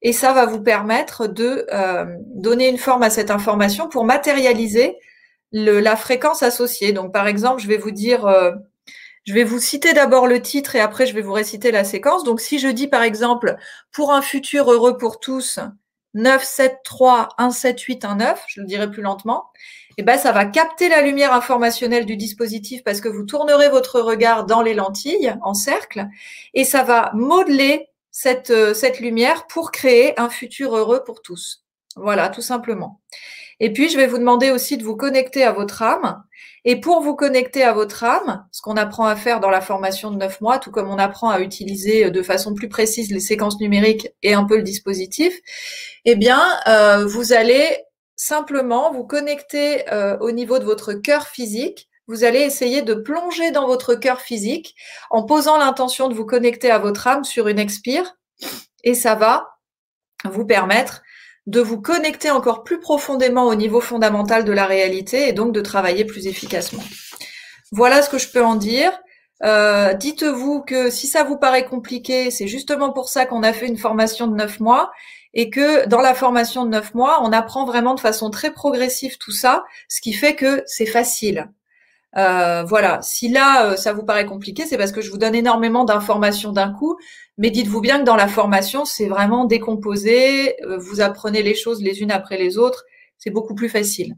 et 0.00 0.14
ça 0.14 0.32
va 0.32 0.46
vous 0.46 0.62
permettre 0.62 1.26
de 1.26 1.66
euh, 1.70 2.06
donner 2.36 2.70
une 2.70 2.78
forme 2.78 3.02
à 3.02 3.10
cette 3.10 3.30
information 3.30 3.90
pour 3.90 4.06
matérialiser 4.06 4.96
le, 5.52 5.80
la 5.80 5.94
fréquence 5.94 6.42
associée. 6.42 6.92
Donc, 6.94 7.12
par 7.12 7.26
exemple, 7.26 7.60
je 7.60 7.68
vais 7.68 7.76
vous 7.76 7.90
dire, 7.90 8.24
euh, 8.24 8.52
je 9.28 9.34
vais 9.34 9.44
vous 9.44 9.60
citer 9.60 9.92
d'abord 9.92 10.26
le 10.26 10.40
titre 10.40 10.74
et 10.74 10.80
après 10.80 11.04
je 11.04 11.12
vais 11.12 11.20
vous 11.20 11.34
réciter 11.34 11.70
la 11.70 11.84
séquence. 11.84 12.24
Donc, 12.24 12.40
si 12.40 12.58
je 12.58 12.68
dis 12.68 12.86
par 12.88 13.02
exemple, 13.02 13.56
pour 13.92 14.10
un 14.10 14.22
futur 14.22 14.72
heureux 14.72 14.96
pour 14.96 15.20
tous, 15.20 15.60
9, 16.14 16.42
7, 16.42 16.78
3, 16.82 17.28
1, 17.36 17.50
7, 17.50 17.78
8, 17.78 18.04
1, 18.06 18.14
9, 18.16 18.44
je 18.48 18.60
le 18.62 18.66
dirai 18.66 18.90
plus 18.90 19.02
lentement, 19.02 19.50
et 19.58 19.94
eh 19.98 20.02
ben, 20.02 20.16
ça 20.16 20.32
va 20.32 20.46
capter 20.46 20.88
la 20.88 21.02
lumière 21.02 21.34
informationnelle 21.34 22.06
du 22.06 22.16
dispositif 22.16 22.82
parce 22.82 23.02
que 23.02 23.08
vous 23.10 23.24
tournerez 23.24 23.68
votre 23.68 24.00
regard 24.00 24.46
dans 24.46 24.62
les 24.62 24.72
lentilles 24.72 25.34
en 25.42 25.52
cercle 25.52 26.06
et 26.54 26.64
ça 26.64 26.82
va 26.82 27.10
modeler 27.12 27.90
cette, 28.10 28.48
euh, 28.48 28.72
cette 28.72 28.98
lumière 28.98 29.46
pour 29.46 29.72
créer 29.72 30.18
un 30.18 30.30
futur 30.30 30.74
heureux 30.74 31.04
pour 31.04 31.20
tous. 31.20 31.66
Voilà, 31.96 32.30
tout 32.30 32.40
simplement. 32.40 33.02
Et 33.60 33.74
puis, 33.74 33.90
je 33.90 33.98
vais 33.98 34.06
vous 34.06 34.18
demander 34.18 34.50
aussi 34.52 34.78
de 34.78 34.84
vous 34.84 34.96
connecter 34.96 35.44
à 35.44 35.52
votre 35.52 35.82
âme. 35.82 36.22
Et 36.70 36.78
pour 36.78 37.00
vous 37.00 37.16
connecter 37.16 37.62
à 37.62 37.72
votre 37.72 38.04
âme, 38.04 38.46
ce 38.52 38.60
qu'on 38.60 38.76
apprend 38.76 39.06
à 39.06 39.16
faire 39.16 39.40
dans 39.40 39.48
la 39.48 39.62
formation 39.62 40.10
de 40.10 40.18
9 40.18 40.42
mois, 40.42 40.58
tout 40.58 40.70
comme 40.70 40.90
on 40.90 40.98
apprend 40.98 41.30
à 41.30 41.40
utiliser 41.40 42.04
euh, 42.04 42.10
de 42.10 42.22
façon 42.22 42.52
plus 42.52 42.68
précise 42.68 43.10
les 43.10 43.20
séquences 43.20 43.58
numériques 43.58 44.08
et 44.22 44.34
un 44.34 44.44
peu 44.44 44.58
le 44.58 44.62
dispositif, 44.62 45.34
eh 46.04 46.14
bien, 46.14 46.42
euh, 46.66 47.06
vous 47.06 47.32
allez 47.32 47.78
simplement 48.16 48.92
vous 48.92 49.04
connecter 49.04 49.84
au 50.20 50.30
niveau 50.30 50.58
de 50.58 50.64
votre 50.64 50.92
cœur 50.92 51.26
physique. 51.26 51.88
Vous 52.06 52.24
allez 52.24 52.40
essayer 52.40 52.82
de 52.82 52.92
plonger 52.92 53.50
dans 53.50 53.66
votre 53.66 53.94
cœur 53.94 54.20
physique 54.20 54.74
en 55.08 55.22
posant 55.22 55.56
l'intention 55.56 56.08
de 56.08 56.14
vous 56.14 56.26
connecter 56.26 56.70
à 56.70 56.78
votre 56.78 57.06
âme 57.06 57.24
sur 57.24 57.48
une 57.48 57.60
expire. 57.60 58.16
Et 58.84 58.94
ça 58.94 59.14
va 59.14 59.46
vous 60.24 60.44
permettre 60.44 61.00
de 61.48 61.60
vous 61.60 61.80
connecter 61.80 62.30
encore 62.30 62.62
plus 62.62 62.78
profondément 62.78 63.46
au 63.46 63.54
niveau 63.54 63.80
fondamental 63.80 64.44
de 64.44 64.52
la 64.52 64.66
réalité 64.66 65.28
et 65.28 65.32
donc 65.32 65.52
de 65.52 65.62
travailler 65.62 66.04
plus 66.04 66.26
efficacement. 66.26 66.82
Voilà 67.72 68.02
ce 68.02 68.10
que 68.10 68.18
je 68.18 68.28
peux 68.28 68.44
en 68.44 68.54
dire. 68.54 68.92
Euh, 69.44 69.94
dites-vous 69.94 70.60
que 70.60 70.90
si 70.90 71.06
ça 71.06 71.24
vous 71.24 71.38
paraît 71.38 71.64
compliqué, 71.64 72.30
c'est 72.30 72.48
justement 72.48 72.92
pour 72.92 73.08
ça 73.08 73.24
qu'on 73.24 73.42
a 73.42 73.54
fait 73.54 73.66
une 73.66 73.78
formation 73.78 74.26
de 74.26 74.36
neuf 74.36 74.60
mois 74.60 74.90
et 75.32 75.48
que 75.48 75.86
dans 75.86 76.02
la 76.02 76.14
formation 76.14 76.66
de 76.66 76.70
neuf 76.70 76.92
mois, 76.94 77.20
on 77.22 77.32
apprend 77.32 77.64
vraiment 77.64 77.94
de 77.94 78.00
façon 78.00 78.28
très 78.28 78.52
progressive 78.52 79.16
tout 79.16 79.32
ça, 79.32 79.64
ce 79.88 80.02
qui 80.02 80.12
fait 80.12 80.34
que 80.34 80.62
c'est 80.66 80.86
facile. 80.86 81.50
Euh, 82.16 82.62
voilà, 82.64 83.00
si 83.02 83.28
là 83.28 83.72
euh, 83.72 83.76
ça 83.76 83.92
vous 83.92 84.04
paraît 84.04 84.24
compliqué, 84.24 84.64
c'est 84.64 84.78
parce 84.78 84.92
que 84.92 85.02
je 85.02 85.10
vous 85.10 85.18
donne 85.18 85.34
énormément 85.34 85.84
d'informations 85.84 86.52
d'un 86.52 86.72
coup, 86.72 86.96
mais 87.36 87.50
dites-vous 87.50 87.80
bien 87.80 87.98
que 87.98 88.04
dans 88.04 88.16
la 88.16 88.28
formation, 88.28 88.84
c'est 88.84 89.08
vraiment 89.08 89.44
décomposé, 89.44 90.60
euh, 90.64 90.78
vous 90.78 91.00
apprenez 91.00 91.42
les 91.42 91.54
choses 91.54 91.82
les 91.82 92.00
unes 92.00 92.10
après 92.10 92.38
les 92.38 92.56
autres, 92.56 92.84
c'est 93.18 93.30
beaucoup 93.30 93.54
plus 93.54 93.68
facile. 93.68 94.16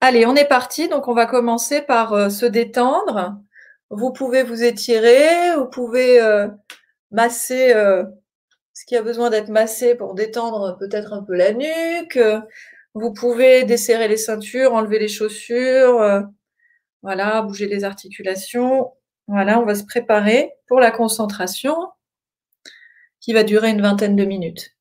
Allez, 0.00 0.26
on 0.26 0.36
est 0.36 0.48
parti, 0.48 0.88
donc 0.88 1.08
on 1.08 1.14
va 1.14 1.26
commencer 1.26 1.82
par 1.82 2.30
se 2.30 2.46
détendre. 2.46 3.36
Vous 3.90 4.12
pouvez 4.12 4.44
vous 4.44 4.62
étirer, 4.62 5.56
vous 5.56 5.66
pouvez 5.66 6.20
masser 7.10 7.72
ce 8.74 8.84
qui 8.86 8.94
a 8.96 9.02
besoin 9.02 9.28
d'être 9.28 9.48
massé 9.48 9.96
pour 9.96 10.14
détendre 10.14 10.76
peut-être 10.78 11.12
un 11.12 11.24
peu 11.24 11.34
la 11.34 11.52
nuque. 11.52 12.20
Vous 12.94 13.12
pouvez 13.12 13.64
desserrer 13.64 14.06
les 14.06 14.16
ceintures, 14.16 14.72
enlever 14.72 15.00
les 15.00 15.08
chaussures, 15.08 16.28
voilà, 17.02 17.42
bouger 17.42 17.66
les 17.66 17.84
articulations. 17.84 18.92
Voilà, 19.26 19.60
on 19.60 19.64
va 19.64 19.74
se 19.74 19.84
préparer 19.84 20.52
pour 20.66 20.80
la 20.80 20.90
concentration 20.90 21.76
qui 23.20 23.32
va 23.32 23.42
durer 23.42 23.70
une 23.70 23.82
vingtaine 23.82 24.16
de 24.16 24.24
minutes. 24.24 24.78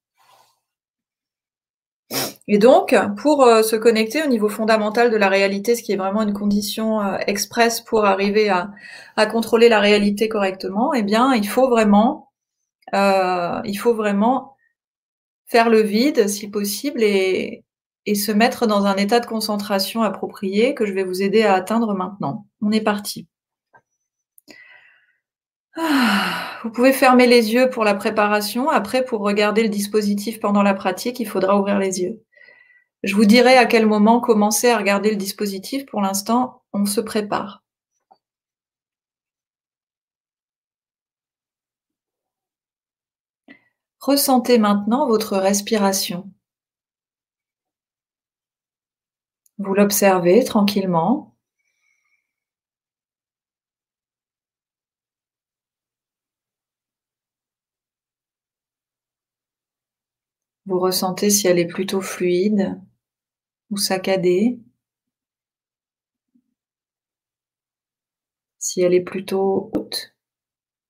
Et 2.49 2.59
donc, 2.59 2.95
pour 3.17 3.43
euh, 3.43 3.61
se 3.61 3.75
connecter 3.75 4.23
au 4.23 4.27
niveau 4.27 4.47
fondamental 4.47 5.11
de 5.11 5.17
la 5.17 5.27
réalité, 5.27 5.75
ce 5.75 5.83
qui 5.83 5.91
est 5.91 5.97
vraiment 5.97 6.21
une 6.21 6.33
condition 6.33 7.01
euh, 7.01 7.17
express 7.27 7.81
pour 7.81 8.05
arriver 8.05 8.49
à, 8.49 8.71
contrôler 9.27 9.67
la 9.67 9.81
réalité 9.81 10.29
correctement, 10.29 10.93
eh 10.93 11.03
bien, 11.03 11.33
il 11.33 11.47
faut 11.47 11.67
vraiment, 11.67 12.31
euh, 12.93 13.59
il 13.65 13.75
faut 13.75 13.93
vraiment 13.95 14.55
faire 15.45 15.69
le 15.69 15.81
vide, 15.81 16.29
si 16.29 16.49
possible, 16.49 17.03
et, 17.03 17.65
et 18.07 18.15
se 18.15 18.31
mettre 18.31 18.67
dans 18.67 18.85
un 18.85 18.95
état 18.95 19.19
de 19.19 19.25
concentration 19.25 20.01
approprié 20.01 20.73
que 20.73 20.85
je 20.85 20.93
vais 20.93 21.03
vous 21.03 21.21
aider 21.21 21.43
à 21.43 21.53
atteindre 21.53 21.93
maintenant. 21.93 22.47
On 22.61 22.71
est 22.71 22.81
parti. 22.81 23.27
Ah, 25.75 26.59
vous 26.63 26.71
pouvez 26.71 26.93
fermer 26.93 27.27
les 27.27 27.53
yeux 27.53 27.69
pour 27.69 27.83
la 27.83 27.93
préparation. 27.93 28.69
Après, 28.69 29.03
pour 29.03 29.19
regarder 29.21 29.61
le 29.61 29.69
dispositif 29.69 30.39
pendant 30.39 30.63
la 30.63 30.73
pratique, 30.73 31.19
il 31.19 31.27
faudra 31.27 31.59
ouvrir 31.59 31.77
les 31.79 32.01
yeux. 32.01 32.23
Je 33.03 33.13
vous 33.13 33.25
dirai 33.25 33.57
à 33.57 33.65
quel 33.65 33.85
moment 33.85 34.21
commencer 34.21 34.69
à 34.69 34.77
regarder 34.77 35.11
le 35.11 35.17
dispositif. 35.17 35.85
Pour 35.85 36.01
l'instant, 36.01 36.63
on 36.73 36.85
se 36.85 37.01
prépare. 37.01 37.63
Ressentez 43.99 44.57
maintenant 44.57 45.07
votre 45.07 45.35
respiration. 45.37 46.31
Vous 49.59 49.73
l'observez 49.75 50.43
tranquillement. 50.43 51.35
Vous 60.67 60.79
ressentez 60.79 61.29
si 61.29 61.47
elle 61.47 61.59
est 61.59 61.65
plutôt 61.65 62.01
fluide 62.01 62.79
ou 63.71 63.77
saccadée, 63.77 64.59
si 68.59 68.81
elle 68.81 68.93
est 68.93 69.01
plutôt 69.01 69.71
haute 69.75 70.15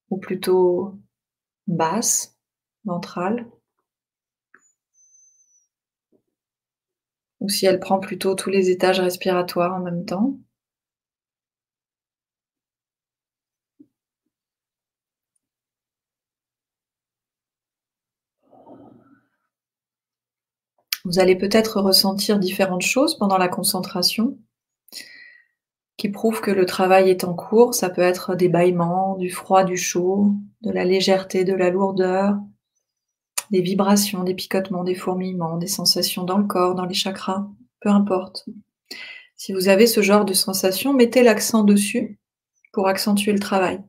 ou 0.09 0.17
plutôt 0.17 0.99
basse, 1.67 2.37
ventrale. 2.85 3.47
Ou 7.39 7.49
si 7.49 7.65
elle 7.65 7.79
prend 7.79 7.99
plutôt 7.99 8.35
tous 8.35 8.49
les 8.49 8.69
étages 8.69 8.99
respiratoires 8.99 9.73
en 9.75 9.79
même 9.79 10.05
temps. 10.05 10.37
Vous 21.05 21.19
allez 21.19 21.35
peut-être 21.35 21.81
ressentir 21.81 22.37
différentes 22.37 22.83
choses 22.83 23.17
pendant 23.17 23.39
la 23.39 23.47
concentration 23.47 24.37
qui 25.97 26.09
prouvent 26.09 26.41
que 26.41 26.51
le 26.51 26.65
travail 26.65 27.09
est 27.09 27.23
en 27.23 27.33
cours. 27.33 27.73
Ça 27.73 27.89
peut 27.89 28.01
être 28.01 28.35
des 28.35 28.49
bâillements, 28.49 29.15
du 29.17 29.29
froid, 29.29 29.63
du 29.63 29.77
chaud, 29.77 30.33
de 30.61 30.71
la 30.71 30.85
légèreté, 30.85 31.43
de 31.43 31.53
la 31.53 31.69
lourdeur, 31.69 32.37
des 33.51 33.61
vibrations, 33.61 34.23
des 34.23 34.33
picotements, 34.33 34.83
des 34.83 34.95
fourmillements, 34.95 35.57
des 35.57 35.67
sensations 35.67 36.23
dans 36.23 36.37
le 36.37 36.45
corps, 36.45 36.75
dans 36.75 36.85
les 36.85 36.93
chakras, 36.93 37.47
peu 37.79 37.89
importe. 37.89 38.45
Si 39.35 39.53
vous 39.53 39.67
avez 39.69 39.87
ce 39.87 40.01
genre 40.01 40.25
de 40.25 40.33
sensations, 40.33 40.93
mettez 40.93 41.23
l'accent 41.23 41.63
dessus 41.63 42.19
pour 42.73 42.87
accentuer 42.87 43.33
le 43.33 43.39
travail. 43.39 43.81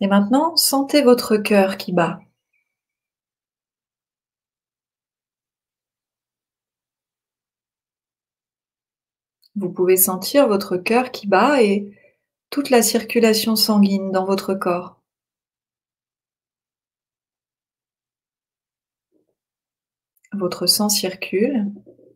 Et 0.00 0.06
maintenant, 0.06 0.54
sentez 0.56 1.02
votre 1.02 1.36
cœur 1.36 1.76
qui 1.76 1.92
bat. 1.92 2.20
Vous 9.56 9.70
pouvez 9.70 9.96
sentir 9.96 10.46
votre 10.46 10.76
cœur 10.76 11.10
qui 11.10 11.26
bat 11.26 11.62
et 11.62 11.92
toute 12.50 12.70
la 12.70 12.82
circulation 12.82 13.56
sanguine 13.56 14.12
dans 14.12 14.24
votre 14.24 14.54
corps. 14.54 14.93
Votre 20.36 20.66
sang 20.66 20.88
circule 20.88 21.66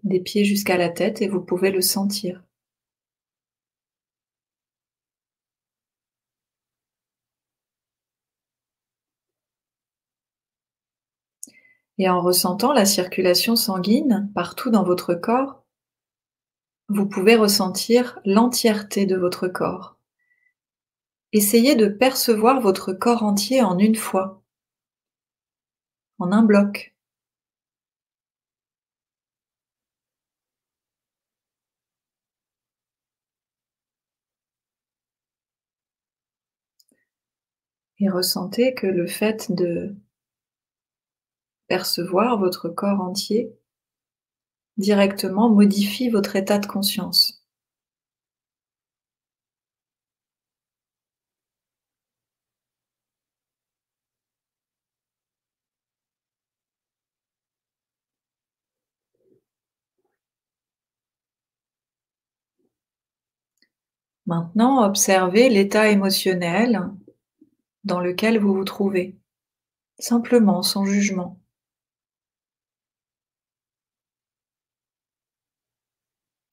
des 0.02 0.18
pieds 0.18 0.44
jusqu'à 0.44 0.76
la 0.76 0.88
tête 0.88 1.22
et 1.22 1.28
vous 1.28 1.40
pouvez 1.40 1.70
le 1.70 1.80
sentir. 1.80 2.42
Et 11.98 12.08
en 12.08 12.20
ressentant 12.20 12.72
la 12.72 12.84
circulation 12.84 13.54
sanguine 13.54 14.30
partout 14.34 14.70
dans 14.70 14.84
votre 14.84 15.14
corps, 15.14 15.64
vous 16.88 17.06
pouvez 17.06 17.36
ressentir 17.36 18.18
l'entièreté 18.24 19.06
de 19.06 19.16
votre 19.16 19.46
corps. 19.46 19.96
Essayez 21.32 21.76
de 21.76 21.86
percevoir 21.86 22.60
votre 22.60 22.92
corps 22.92 23.22
entier 23.22 23.62
en 23.62 23.78
une 23.78 23.96
fois, 23.96 24.42
en 26.18 26.32
un 26.32 26.42
bloc. 26.42 26.97
Et 38.00 38.08
ressentez 38.08 38.74
que 38.74 38.86
le 38.86 39.06
fait 39.06 39.52
de 39.52 39.94
percevoir 41.68 42.38
votre 42.38 42.68
corps 42.68 43.00
entier 43.00 43.52
directement 44.78 45.50
modifie 45.50 46.08
votre 46.08 46.36
état 46.36 46.58
de 46.58 46.66
conscience. 46.66 47.44
Maintenant, 64.26 64.84
observez 64.84 65.48
l'état 65.48 65.88
émotionnel 65.88 66.82
dans 67.88 68.00
lequel 68.00 68.38
vous 68.38 68.54
vous 68.54 68.64
trouvez, 68.64 69.16
simplement, 69.98 70.62
sans 70.62 70.84
jugement. 70.84 71.40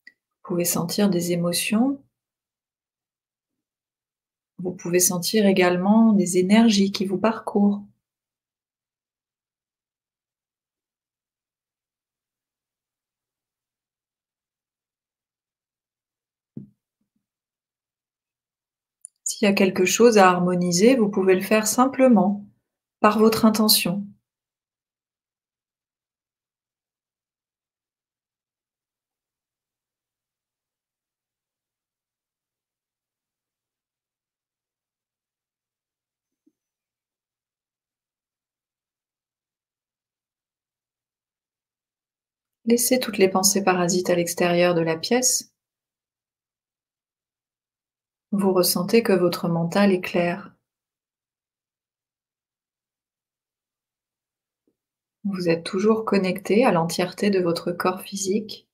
Vous 0.08 0.50
pouvez 0.50 0.64
sentir 0.64 1.10
des 1.10 1.34
émotions. 1.34 2.02
Vous 4.60 4.72
pouvez 4.72 5.02
sentir 5.02 5.46
également 5.46 6.14
des 6.14 6.38
énergies 6.38 6.94
qui 6.94 7.06
vous 7.06 7.18
parcourent. 7.18 7.84
Y 19.46 19.48
a 19.48 19.54
quelque 19.54 19.86
chose 19.86 20.18
à 20.18 20.28
harmoniser, 20.28 20.96
vous 20.96 21.08
pouvez 21.08 21.36
le 21.36 21.42
faire 21.42 21.68
simplement 21.68 22.44
par 23.00 23.20
votre 23.20 23.46
intention. 23.46 24.04
Laissez 42.66 43.00
toutes 43.00 43.18
les 43.18 43.28
pensées 43.28 43.64
parasites 43.64 44.12
à 44.12 44.16
l'extérieur 44.16 44.76
de 44.76 44.82
la 44.82 44.98
pièce. 44.98 45.55
Vous 48.38 48.52
ressentez 48.52 49.02
que 49.02 49.14
votre 49.14 49.48
mental 49.48 49.94
est 49.94 50.02
clair. 50.02 50.54
Vous 55.24 55.48
êtes 55.48 55.64
toujours 55.64 56.04
connecté 56.04 56.66
à 56.66 56.74
l'entièreté 56.74 57.30
de 57.30 57.40
votre 57.40 57.72
corps 57.72 58.02
physique. 58.02 58.68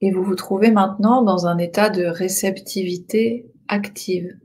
Et 0.00 0.10
vous 0.10 0.22
vous 0.24 0.36
trouvez 0.36 0.70
maintenant 0.70 1.20
dans 1.20 1.46
un 1.46 1.58
état 1.58 1.90
de 1.90 2.06
réceptivité 2.06 3.52
active. 3.68 4.38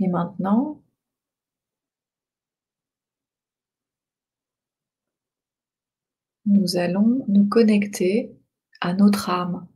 Et 0.00 0.08
maintenant, 0.08 0.82
nous 6.46 6.76
allons 6.76 7.24
nous 7.28 7.48
connecter 7.48 8.32
à 8.80 8.94
notre 8.94 9.30
âme. 9.30 9.68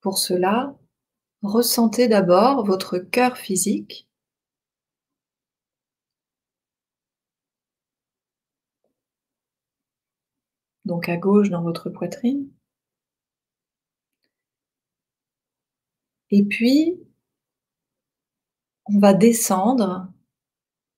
Pour 0.00 0.18
cela, 0.18 0.76
ressentez 1.42 2.08
d'abord 2.08 2.64
votre 2.64 2.98
cœur 2.98 3.36
physique. 3.36 4.08
Donc 10.84 11.08
à 11.08 11.16
gauche 11.16 11.50
dans 11.50 11.62
votre 11.62 11.90
poitrine. 11.90 12.50
Et 16.36 16.42
puis, 16.42 17.00
on 18.86 18.98
va 18.98 19.14
descendre 19.14 20.12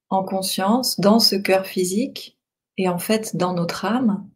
en 0.09 0.25
conscience 0.25 0.99
dans 0.99 1.21
ce 1.21 1.37
cœur 1.37 1.67
physique 1.67 2.41
et 2.79 2.89
en 2.89 2.99
fait 2.99 3.37
dans 3.37 3.53
notre 3.53 3.85
âme. 3.85 4.31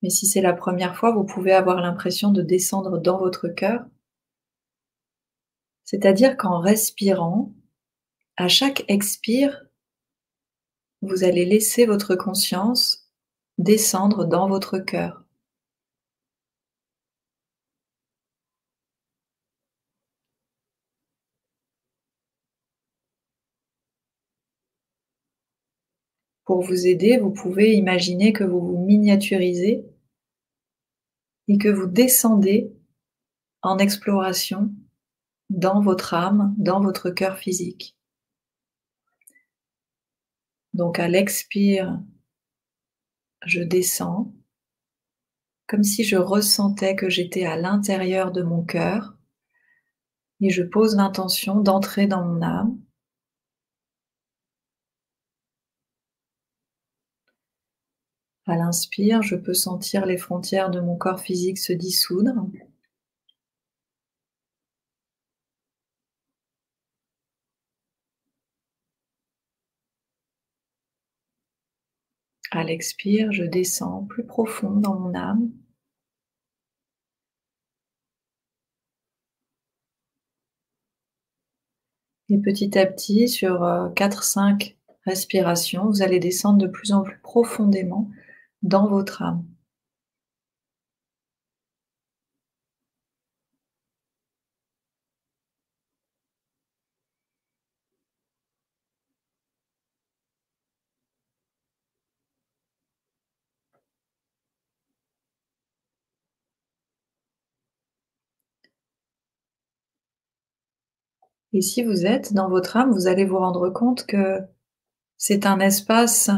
Mais 0.00 0.08
si 0.08 0.24
c'est 0.24 0.40
la 0.40 0.54
première 0.54 0.96
fois, 0.96 1.12
vous 1.12 1.24
pouvez 1.24 1.52
avoir 1.52 1.82
l'impression 1.82 2.32
de 2.32 2.40
descendre 2.40 2.96
dans 2.96 3.18
votre 3.18 3.48
cœur. 3.48 3.84
C'est-à-dire 5.84 6.38
qu'en 6.38 6.60
respirant, 6.60 7.52
à 8.38 8.48
chaque 8.48 8.86
expire, 8.88 9.66
vous 11.02 11.22
allez 11.22 11.44
laisser 11.44 11.84
votre 11.84 12.14
conscience 12.14 13.12
descendre 13.58 14.24
dans 14.24 14.48
votre 14.48 14.78
cœur. 14.78 15.27
Pour 26.48 26.62
vous 26.62 26.86
aider, 26.86 27.18
vous 27.18 27.30
pouvez 27.30 27.74
imaginer 27.74 28.32
que 28.32 28.42
vous 28.42 28.58
vous 28.58 28.82
miniaturisez 28.82 29.84
et 31.46 31.58
que 31.58 31.68
vous 31.68 31.84
descendez 31.84 32.72
en 33.60 33.76
exploration 33.76 34.74
dans 35.50 35.82
votre 35.82 36.14
âme, 36.14 36.54
dans 36.56 36.80
votre 36.80 37.10
cœur 37.10 37.36
physique. 37.36 37.98
Donc 40.72 40.98
à 40.98 41.06
l'expire, 41.06 42.00
je 43.44 43.60
descends 43.60 44.32
comme 45.66 45.84
si 45.84 46.02
je 46.02 46.16
ressentais 46.16 46.96
que 46.96 47.10
j'étais 47.10 47.44
à 47.44 47.58
l'intérieur 47.58 48.32
de 48.32 48.42
mon 48.42 48.64
cœur 48.64 49.18
et 50.40 50.48
je 50.48 50.62
pose 50.62 50.96
l'intention 50.96 51.60
d'entrer 51.60 52.06
dans 52.06 52.24
mon 52.24 52.40
âme 52.40 52.80
À 58.48 58.56
l'inspire, 58.56 59.20
je 59.22 59.36
peux 59.36 59.52
sentir 59.52 60.06
les 60.06 60.16
frontières 60.16 60.70
de 60.70 60.80
mon 60.80 60.96
corps 60.96 61.20
physique 61.20 61.58
se 61.58 61.74
dissoudre. 61.74 62.32
À 72.50 72.64
l'expire, 72.64 73.32
je 73.32 73.44
descends 73.44 74.04
plus 74.04 74.24
profond 74.24 74.70
dans 74.80 74.98
mon 74.98 75.14
âme. 75.14 75.50
Et 82.30 82.38
petit 82.38 82.78
à 82.78 82.86
petit, 82.86 83.28
sur 83.28 83.60
4-5 83.94 84.70
euh, 84.70 84.74
respirations, 85.04 85.86
vous 85.86 86.02
allez 86.02 86.18
descendre 86.18 86.58
de 86.58 86.66
plus 86.66 86.92
en 86.92 87.02
plus 87.02 87.18
profondément 87.18 88.08
dans 88.62 88.88
votre 88.88 89.22
âme. 89.22 89.44
Et 111.52 111.60
si 111.62 111.82
vous 111.82 112.06
êtes 112.06 112.32
dans 112.32 112.48
votre 112.48 112.76
âme, 112.76 112.92
vous 112.92 113.06
allez 113.06 113.24
vous 113.24 113.38
rendre 113.38 113.68
compte 113.70 114.06
que 114.06 114.40
c'est 115.16 115.46
un 115.46 115.60
espace 115.60 116.30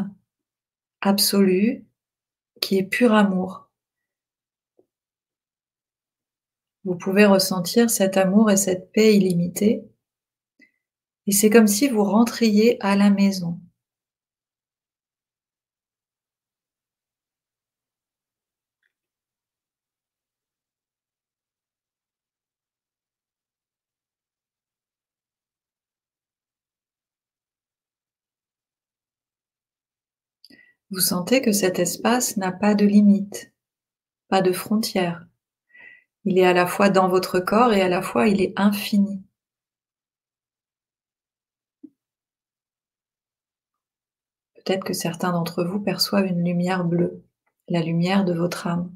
absolu, 1.03 1.87
qui 2.61 2.79
est 2.79 2.85
pur 2.85 3.15
amour. 3.15 3.71
Vous 6.85 6.97
pouvez 6.97 7.27
ressentir 7.27 7.91
cet 7.91 8.17
amour 8.17 8.51
et 8.51 8.57
cette 8.57 8.93
paix 8.93 9.17
illimitée. 9.17 9.85
Et 11.27 11.33
c'est 11.33 11.51
comme 11.51 11.67
si 11.67 11.89
vous 11.89 12.05
rentriez 12.05 12.77
à 12.81 12.97
la 12.97 13.11
maison. 13.11 13.61
Vous 30.91 30.99
sentez 30.99 31.41
que 31.41 31.53
cet 31.53 31.79
espace 31.79 32.37
n'a 32.37 32.51
pas 32.51 32.75
de 32.75 32.85
limite, 32.85 33.53
pas 34.29 34.43
de 34.43 34.51
frontières. 34.51 35.25
Il 36.25 36.37
est 36.37 36.47
à 36.47 36.53
la 36.53 36.67
fois 36.67 36.91
dans 36.91 37.09
votre 37.09 37.39
corps 37.39 37.73
et 37.73 37.81
à 37.81 37.89
la 37.89 38.03
fois 38.03 38.27
il 38.27 38.43
est 38.43 38.53
infini. 38.57 39.23
Peut-être 44.55 44.85
que 44.85 44.93
certains 44.93 45.33
d'entre 45.33 45.63
vous 45.63 45.81
perçoivent 45.81 46.27
une 46.27 46.45
lumière 46.45 46.85
bleue, 46.85 47.23
la 47.69 47.83
lumière 47.83 48.25
de 48.25 48.35
votre 48.35 48.67
âme. 48.67 48.93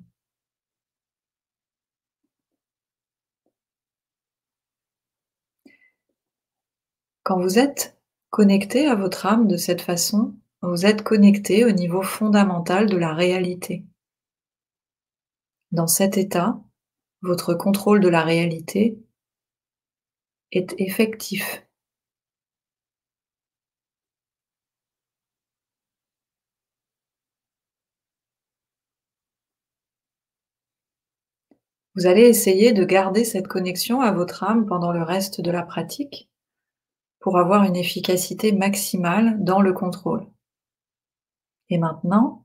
Quand 7.22 7.40
vous 7.40 7.58
êtes 7.58 7.96
connecté 8.30 8.86
à 8.88 8.96
votre 8.96 9.26
âme 9.26 9.46
de 9.46 9.56
cette 9.56 9.80
façon, 9.80 10.34
vous 10.66 10.86
êtes 10.86 11.02
connecté 11.02 11.64
au 11.64 11.70
niveau 11.70 12.02
fondamental 12.02 12.88
de 12.88 12.96
la 12.96 13.12
réalité. 13.12 13.84
Dans 15.72 15.86
cet 15.86 16.16
état, 16.16 16.58
votre 17.20 17.54
contrôle 17.54 18.00
de 18.00 18.08
la 18.08 18.22
réalité 18.22 18.98
est 20.52 20.74
effectif. 20.78 21.66
Vous 31.96 32.06
allez 32.06 32.22
essayer 32.22 32.72
de 32.72 32.84
garder 32.84 33.24
cette 33.24 33.48
connexion 33.48 34.00
à 34.00 34.12
votre 34.12 34.42
âme 34.42 34.66
pendant 34.66 34.92
le 34.92 35.02
reste 35.02 35.40
de 35.40 35.50
la 35.50 35.62
pratique 35.62 36.28
pour 37.20 37.38
avoir 37.38 37.64
une 37.64 37.76
efficacité 37.76 38.52
maximale 38.52 39.42
dans 39.44 39.60
le 39.60 39.72
contrôle. 39.72 40.33
Et 41.70 41.78
maintenant, 41.78 42.44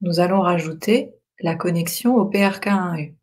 nous 0.00 0.20
allons 0.20 0.40
rajouter 0.40 1.14
la 1.40 1.54
connexion 1.54 2.16
au 2.16 2.28
PRK1U. 2.28 3.14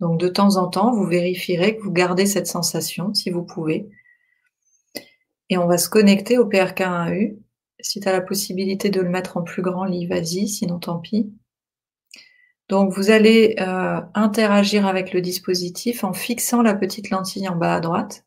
Donc 0.00 0.18
de 0.18 0.28
temps 0.28 0.56
en 0.56 0.68
temps, 0.68 0.92
vous 0.92 1.06
vérifierez 1.06 1.76
que 1.76 1.82
vous 1.82 1.92
gardez 1.92 2.26
cette 2.26 2.46
sensation 2.46 3.14
si 3.14 3.30
vous 3.30 3.44
pouvez. 3.44 3.88
Et 5.48 5.58
on 5.58 5.66
va 5.66 5.78
se 5.78 5.88
connecter 5.88 6.38
au 6.38 6.48
PRK1U. 6.48 7.38
Si 7.80 8.00
tu 8.00 8.08
as 8.08 8.12
la 8.12 8.20
possibilité 8.20 8.90
de 8.90 9.00
le 9.00 9.08
mettre 9.08 9.36
en 9.36 9.42
plus 9.42 9.62
grand 9.62 9.84
lit, 9.84 10.06
vas-y, 10.06 10.48
sinon 10.48 10.78
tant 10.78 10.98
pis. 10.98 11.32
Donc 12.68 12.92
vous 12.92 13.10
allez 13.10 13.56
euh, 13.60 14.00
interagir 14.14 14.86
avec 14.86 15.12
le 15.12 15.20
dispositif 15.20 16.04
en 16.04 16.12
fixant 16.12 16.62
la 16.62 16.74
petite 16.74 17.10
lentille 17.10 17.48
en 17.48 17.56
bas 17.56 17.74
à 17.74 17.80
droite. 17.80 18.24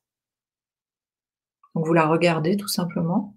Donc 1.74 1.86
vous 1.86 1.94
la 1.94 2.08
regardez 2.08 2.56
tout 2.56 2.68
simplement 2.68 3.36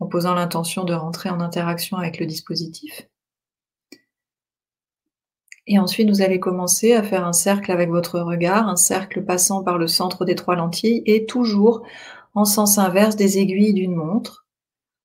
en 0.00 0.06
posant 0.06 0.34
l'intention 0.34 0.84
de 0.84 0.94
rentrer 0.94 1.30
en 1.30 1.40
interaction 1.40 1.96
avec 1.96 2.18
le 2.18 2.26
dispositif. 2.26 3.08
Et 5.66 5.78
ensuite, 5.78 6.08
vous 6.08 6.22
allez 6.22 6.38
commencer 6.38 6.92
à 6.92 7.02
faire 7.02 7.26
un 7.26 7.32
cercle 7.32 7.72
avec 7.72 7.90
votre 7.90 8.20
regard, 8.20 8.68
un 8.68 8.76
cercle 8.76 9.24
passant 9.24 9.64
par 9.64 9.78
le 9.78 9.88
centre 9.88 10.24
des 10.24 10.36
trois 10.36 10.54
lentilles 10.54 11.02
et 11.06 11.26
toujours 11.26 11.84
en 12.34 12.44
sens 12.44 12.78
inverse 12.78 13.16
des 13.16 13.38
aiguilles 13.38 13.74
d'une 13.74 13.94
montre, 13.96 14.46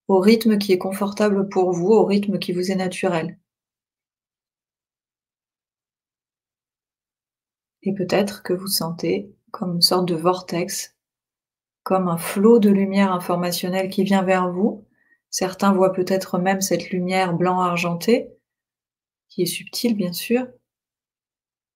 au 0.07 0.19
rythme 0.19 0.57
qui 0.57 0.72
est 0.73 0.77
confortable 0.77 1.49
pour 1.49 1.72
vous, 1.72 1.88
au 1.88 2.05
rythme 2.05 2.38
qui 2.38 2.51
vous 2.51 2.72
est 2.72 2.76
naturel. 2.76 3.39
Et 7.84 7.93
peut-être 7.93 8.43
que 8.43 8.53
vous 8.53 8.68
sentez 8.68 9.34
comme 9.51 9.76
une 9.76 9.81
sorte 9.81 10.07
de 10.07 10.15
vortex 10.15 10.95
comme 11.83 12.07
un 12.07 12.17
flot 12.17 12.59
de 12.59 12.69
lumière 12.69 13.11
informationnelle 13.11 13.89
qui 13.89 14.03
vient 14.03 14.23
vers 14.23 14.51
vous. 14.51 14.85
Certains 15.29 15.73
voient 15.73 15.93
peut-être 15.93 16.37
même 16.39 16.61
cette 16.61 16.89
lumière 16.89 17.33
blanc-argentée, 17.33 18.29
qui 19.29 19.43
est 19.43 19.45
subtile 19.45 19.95
bien 19.95 20.13
sûr. 20.13 20.47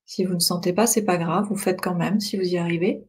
Si 0.06 0.24
vous 0.24 0.36
ne 0.36 0.40
sentez 0.40 0.74
pas, 0.74 0.88
c'est 0.88 1.06
pas 1.06 1.18
grave, 1.18 1.48
vous 1.50 1.58
faites 1.58 1.82
quand 1.82 1.96
même 1.96 2.20
si 2.20 2.38
vous 2.38 2.44
y 2.44 2.58
arrivez. 2.58 3.08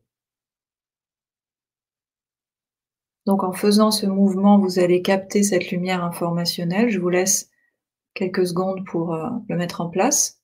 Donc 3.27 3.43
en 3.43 3.53
faisant 3.53 3.91
ce 3.91 4.07
mouvement, 4.07 4.59
vous 4.59 4.79
allez 4.79 5.03
capter 5.03 5.43
cette 5.43 5.71
lumière 5.71 6.05
informationnelle. 6.05 6.91
Je 6.91 7.01
vous 7.01 7.09
laisse 7.09 7.51
quelques 8.15 8.47
secondes 8.47 8.87
pour 8.87 9.15
euh, 9.15 9.29
le 9.49 9.57
mettre 9.57 9.81
en 9.81 9.91
place. 9.91 10.41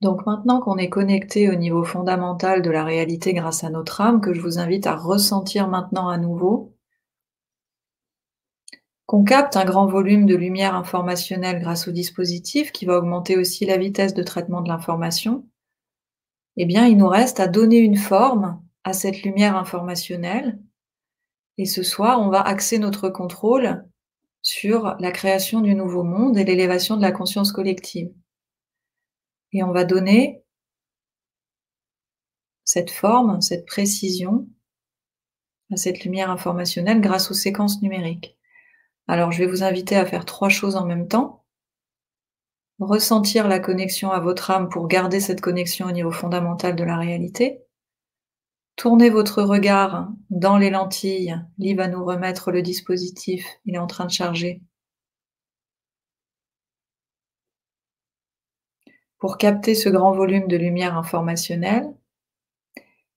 Donc 0.00 0.26
maintenant 0.26 0.60
qu'on 0.60 0.76
est 0.76 0.88
connecté 0.88 1.50
au 1.50 1.56
niveau 1.56 1.84
fondamental 1.84 2.62
de 2.62 2.70
la 2.70 2.84
réalité 2.84 3.32
grâce 3.34 3.64
à 3.64 3.70
notre 3.70 4.00
âme, 4.00 4.20
que 4.20 4.32
je 4.32 4.40
vous 4.40 4.58
invite 4.58 4.86
à 4.86 4.94
ressentir 4.94 5.68
maintenant 5.68 6.08
à 6.08 6.18
nouveau, 6.18 6.74
qu'on 9.06 9.24
capte 9.24 9.56
un 9.56 9.64
grand 9.64 9.86
volume 9.86 10.26
de 10.26 10.36
lumière 10.36 10.74
informationnelle 10.74 11.60
grâce 11.60 11.88
au 11.88 11.92
dispositif 11.92 12.70
qui 12.72 12.84
va 12.84 12.98
augmenter 12.98 13.36
aussi 13.36 13.64
la 13.64 13.78
vitesse 13.78 14.14
de 14.14 14.22
traitement 14.22 14.60
de 14.60 14.68
l'information, 14.68 15.48
eh 16.58 16.66
bien 16.66 16.86
il 16.86 16.96
nous 16.96 17.08
reste 17.08 17.40
à 17.40 17.48
donner 17.48 17.78
une 17.78 17.96
forme 17.96 18.62
à 18.84 18.92
cette 18.92 19.22
lumière 19.22 19.56
informationnelle. 19.56 20.60
Et 21.56 21.64
ce 21.64 21.82
soir, 21.82 22.20
on 22.20 22.28
va 22.28 22.40
axer 22.40 22.78
notre 22.78 23.08
contrôle 23.08 23.84
sur 24.42 24.94
la 25.00 25.10
création 25.10 25.60
du 25.60 25.74
nouveau 25.74 26.04
monde 26.04 26.36
et 26.36 26.44
l'élévation 26.44 26.96
de 26.96 27.02
la 27.02 27.10
conscience 27.10 27.50
collective. 27.50 28.10
Et 29.52 29.62
on 29.62 29.72
va 29.72 29.84
donner 29.84 30.44
cette 32.64 32.90
forme, 32.90 33.40
cette 33.40 33.66
précision 33.66 34.46
à 35.72 35.76
cette 35.76 36.04
lumière 36.04 36.30
informationnelle 36.30 37.00
grâce 37.00 37.30
aux 37.30 37.34
séquences 37.34 37.82
numériques. 37.82 38.36
Alors 39.06 39.32
je 39.32 39.38
vais 39.38 39.50
vous 39.50 39.62
inviter 39.62 39.96
à 39.96 40.06
faire 40.06 40.24
trois 40.24 40.48
choses 40.48 40.76
en 40.76 40.84
même 40.84 41.08
temps. 41.08 41.44
Ressentir 42.78 43.48
la 43.48 43.58
connexion 43.58 44.12
à 44.12 44.20
votre 44.20 44.50
âme 44.50 44.68
pour 44.68 44.86
garder 44.86 45.18
cette 45.18 45.40
connexion 45.40 45.86
au 45.86 45.92
niveau 45.92 46.12
fondamental 46.12 46.76
de 46.76 46.84
la 46.84 46.96
réalité. 46.96 47.62
Tournez 48.76 49.10
votre 49.10 49.42
regard 49.42 50.08
dans 50.30 50.56
les 50.56 50.70
lentilles. 50.70 51.34
Lee 51.58 51.74
va 51.74 51.88
nous 51.88 52.04
remettre 52.04 52.52
le 52.52 52.62
dispositif. 52.62 53.44
Il 53.64 53.74
est 53.74 53.78
en 53.78 53.88
train 53.88 54.04
de 54.04 54.12
charger. 54.12 54.62
Pour 59.18 59.36
capter 59.36 59.74
ce 59.74 59.88
grand 59.88 60.12
volume 60.12 60.48
de 60.48 60.56
lumière 60.56 60.96
informationnelle 60.96 61.92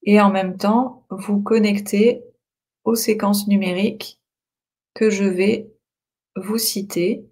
et 0.04 0.20
en 0.20 0.32
même 0.32 0.58
temps 0.58 1.06
vous 1.10 1.42
connecter 1.42 2.24
aux 2.84 2.96
séquences 2.96 3.48
numériques 3.48 4.20
que 4.94 5.10
je 5.10 5.24
vais 5.24 5.72
vous 6.36 6.58
citer. 6.58 7.26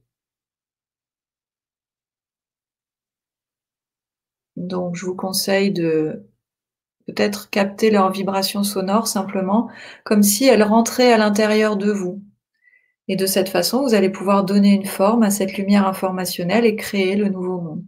Donc 4.56 4.96
je 4.96 5.06
vous 5.06 5.16
conseille 5.16 5.72
de 5.72 6.28
peut-être 7.08 7.50
capter 7.50 7.90
leur 7.90 8.12
vibration 8.12 8.64
sonore 8.64 9.08
simplement 9.08 9.70
comme 10.04 10.22
si 10.22 10.46
elles 10.46 10.64
rentraient 10.64 11.14
à 11.14 11.18
l'intérieur 11.18 11.78
de 11.78 11.92
vous. 11.92 12.22
Et 13.08 13.16
de 13.16 13.26
cette 13.26 13.50
façon, 13.50 13.82
vous 13.82 13.96
allez 13.96 14.12
pouvoir 14.12 14.44
donner 14.44 14.74
une 14.74 14.86
forme 14.86 15.24
à 15.24 15.32
cette 15.32 15.58
lumière 15.58 15.88
informationnelle 15.88 16.66
et 16.66 16.76
créer 16.76 17.16
le 17.16 17.30
nouveau 17.30 17.60
monde. 17.60 17.84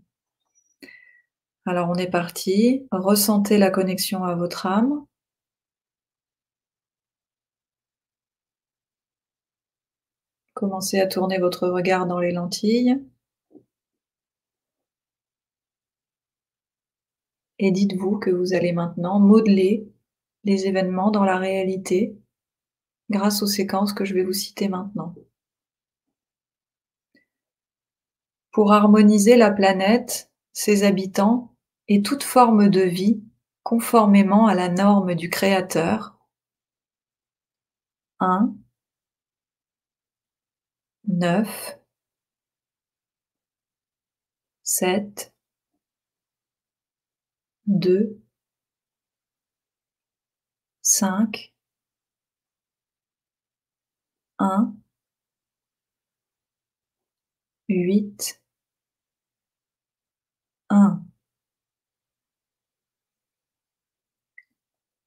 Alors 1.71 1.89
on 1.89 1.95
est 1.95 2.09
parti. 2.09 2.85
Ressentez 2.91 3.57
la 3.57 3.71
connexion 3.71 4.25
à 4.25 4.35
votre 4.35 4.65
âme. 4.65 5.05
Commencez 10.53 10.99
à 10.99 11.07
tourner 11.07 11.37
votre 11.39 11.69
regard 11.69 12.07
dans 12.07 12.19
les 12.19 12.33
lentilles. 12.33 13.01
Et 17.57 17.71
dites-vous 17.71 18.19
que 18.19 18.31
vous 18.31 18.53
allez 18.53 18.73
maintenant 18.73 19.21
modeler 19.21 19.87
les 20.43 20.67
événements 20.67 21.09
dans 21.09 21.23
la 21.23 21.37
réalité 21.37 22.17
grâce 23.09 23.41
aux 23.43 23.47
séquences 23.47 23.93
que 23.93 24.03
je 24.03 24.13
vais 24.13 24.25
vous 24.25 24.33
citer 24.33 24.67
maintenant. 24.67 25.15
Pour 28.51 28.73
harmoniser 28.73 29.37
la 29.37 29.51
planète, 29.51 30.29
ses 30.51 30.83
habitants 30.83 31.50
et 31.93 32.01
toute 32.01 32.23
forme 32.23 32.69
de 32.69 32.79
vie 32.79 33.21
conformément 33.63 34.47
à 34.47 34.55
la 34.55 34.69
norme 34.69 35.13
du 35.13 35.29
Créateur. 35.29 36.17
1, 38.21 38.55
9, 41.09 41.79
7, 44.63 45.33
2, 47.65 48.21
5, 50.81 51.53
1, 54.39 54.73
8, 57.67 58.41
1. 60.69 61.10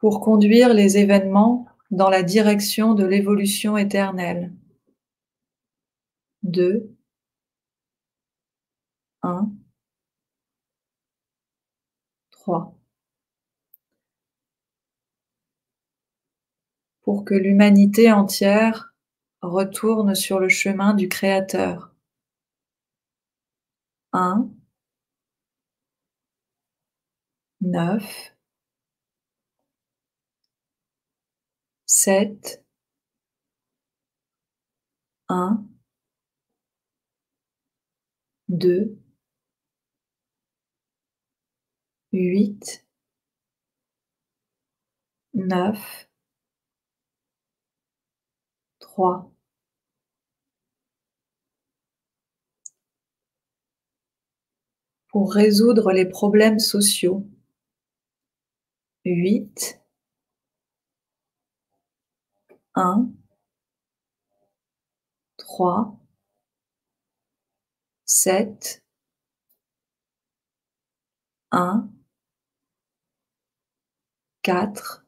Pour 0.04 0.20
conduire 0.20 0.74
les 0.74 0.98
événements 0.98 1.66
dans 1.90 2.10
la 2.10 2.22
direction 2.22 2.92
de 2.92 3.06
l'évolution 3.06 3.78
éternelle. 3.78 4.52
2, 6.42 6.94
1, 9.22 9.50
3. 12.32 12.74
Pour 17.00 17.24
que 17.24 17.32
l'humanité 17.32 18.12
entière 18.12 18.92
retourne 19.40 20.14
sur 20.14 20.38
le 20.38 20.50
chemin 20.50 20.92
du 20.92 21.08
Créateur. 21.08 21.94
1, 24.12 24.50
9, 27.62 28.33
7, 31.96 32.60
1, 35.28 35.64
2, 38.48 38.98
8, 42.12 42.84
9, 45.34 46.08
3. 48.80 49.32
Pour 55.06 55.32
résoudre 55.32 55.92
les 55.92 56.06
problèmes 56.06 56.58
sociaux. 56.58 57.24
8, 59.04 59.83
1, 62.74 63.14
3, 65.38 65.98
7, 68.04 68.82
1, 71.52 71.94
4, 74.42 75.04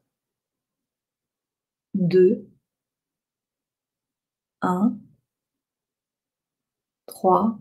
2, 1.94 2.46
1, 4.60 5.00
3, 7.06 7.58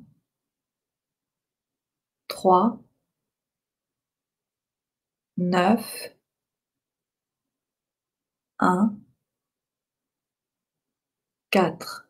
3, 2.27 2.80
9, 5.38 6.15
1, 8.60 9.05
4. 11.56 12.10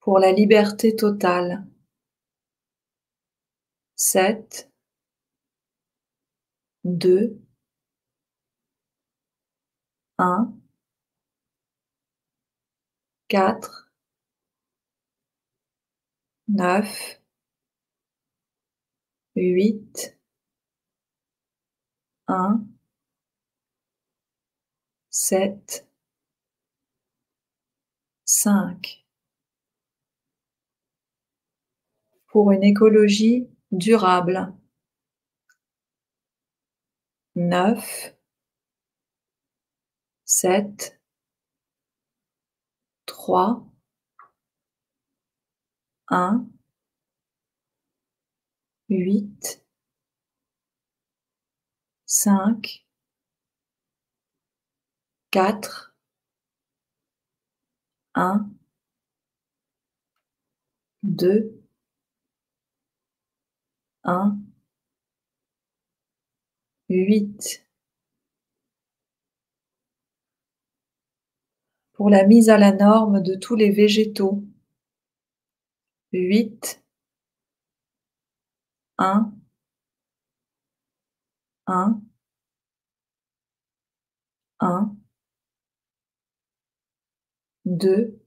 Pour 0.00 0.18
la 0.18 0.32
liberté 0.32 0.94
totale. 0.94 1.64
7, 3.96 4.70
2, 6.84 7.40
1, 10.18 10.52
4, 13.28 13.90
9, 16.48 17.22
8, 19.36 20.18
1, 22.26 22.66
7, 25.08 25.91
5. 28.34 29.04
Pour 32.28 32.50
une 32.50 32.62
écologie 32.62 33.46
durable. 33.72 34.54
9, 37.36 38.16
7, 40.24 40.98
3, 43.04 43.70
1, 46.08 46.46
8, 48.88 49.62
5, 52.06 52.86
4, 55.30 55.91
1, 58.14 58.50
2, 61.02 61.62
1, 64.04 64.36
8. 66.88 67.64
Pour 71.94 72.10
la 72.10 72.24
mise 72.26 72.50
à 72.50 72.58
la 72.58 72.72
norme 72.72 73.22
de 73.22 73.34
tous 73.34 73.56
les 73.56 73.70
végétaux. 73.70 74.42
8, 76.12 76.82
1, 78.98 79.32
1, 81.66 82.00
1, 84.60 85.01
2, 87.64 88.18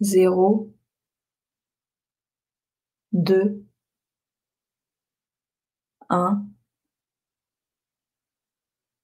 0, 0.00 0.72
2, 3.12 3.66
1, 6.08 6.46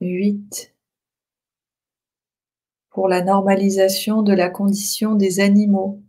8. 0.01 0.75
Pour 2.91 3.09
la 3.09 3.23
normalisation 3.23 4.23
de 4.23 4.33
la 4.35 4.51
condition 4.51 5.15
des 5.15 5.41
animaux. 5.41 6.03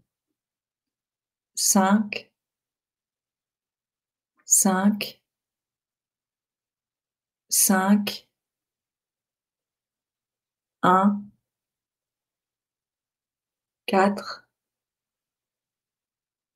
5, 1.55 2.31
5, 4.45 5.21
5, 7.49 8.27
1, 10.81 11.23
4, 13.93 14.47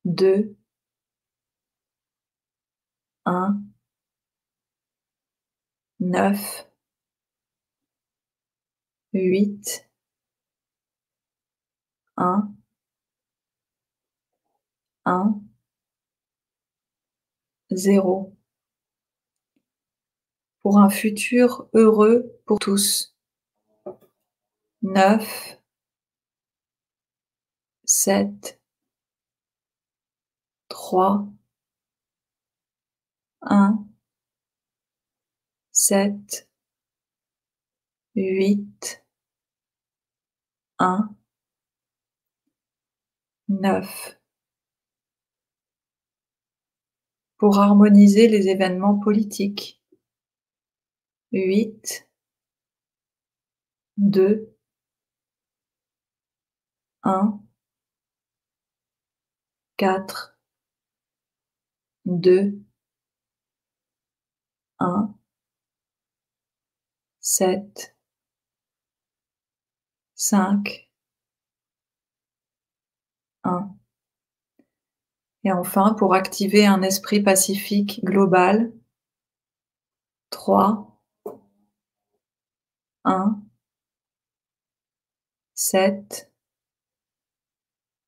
2, 0.04 0.56
1, 3.26 3.62
9, 6.00 6.68
8, 9.12 9.88
1, 12.16 12.54
1, 15.04 15.40
0. 17.70 18.36
Pour 20.62 20.78
un 20.78 20.90
futur 20.90 21.68
heureux 21.72 22.36
pour 22.46 22.58
tous. 22.58 23.14
9, 24.82 25.57
sept, 27.88 28.60
trois, 30.68 31.26
un, 33.42 33.88
sept, 35.72 36.48
huit, 38.14 39.02
un, 40.78 41.16
neuf. 43.48 44.18
Pour 47.38 47.58
harmoniser 47.58 48.28
les 48.28 48.48
événements 48.48 48.98
politiques. 48.98 49.80
Huit, 51.32 52.06
deux, 53.96 54.54
un, 57.02 57.40
quatre, 59.78 60.36
deux, 62.04 62.60
un, 64.80 65.14
sept, 67.20 67.94
cinq, 70.14 70.90
un. 73.44 73.78
Et 75.44 75.52
enfin, 75.52 75.94
pour 75.94 76.14
activer 76.14 76.66
un 76.66 76.82
esprit 76.82 77.20
pacifique 77.20 78.04
global, 78.04 78.72
trois, 80.30 81.00
un, 83.04 83.42
sept, 85.54 86.32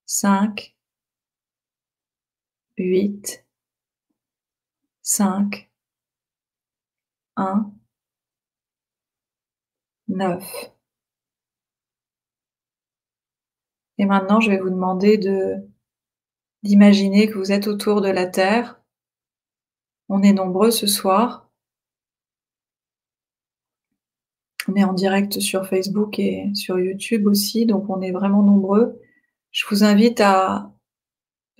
cinq, 0.06 0.74
huit, 2.80 3.44
cinq, 5.02 5.70
un, 7.36 7.72
neuf. 10.08 10.72
Et 13.98 14.06
maintenant, 14.06 14.40
je 14.40 14.50
vais 14.50 14.58
vous 14.58 14.70
demander 14.70 15.18
de 15.18 15.56
d'imaginer 16.62 17.28
que 17.28 17.38
vous 17.38 17.52
êtes 17.52 17.68
autour 17.68 18.00
de 18.02 18.08
la 18.08 18.26
Terre. 18.26 18.80
On 20.08 20.22
est 20.22 20.32
nombreux 20.32 20.70
ce 20.70 20.86
soir. 20.86 21.50
On 24.68 24.74
est 24.76 24.84
en 24.84 24.92
direct 24.92 25.40
sur 25.40 25.66
Facebook 25.66 26.18
et 26.18 26.50
sur 26.54 26.78
YouTube 26.78 27.26
aussi, 27.26 27.66
donc 27.66 27.88
on 27.88 28.00
est 28.02 28.12
vraiment 28.12 28.42
nombreux. 28.42 29.00
Je 29.52 29.66
vous 29.68 29.84
invite 29.84 30.20
à 30.20 30.72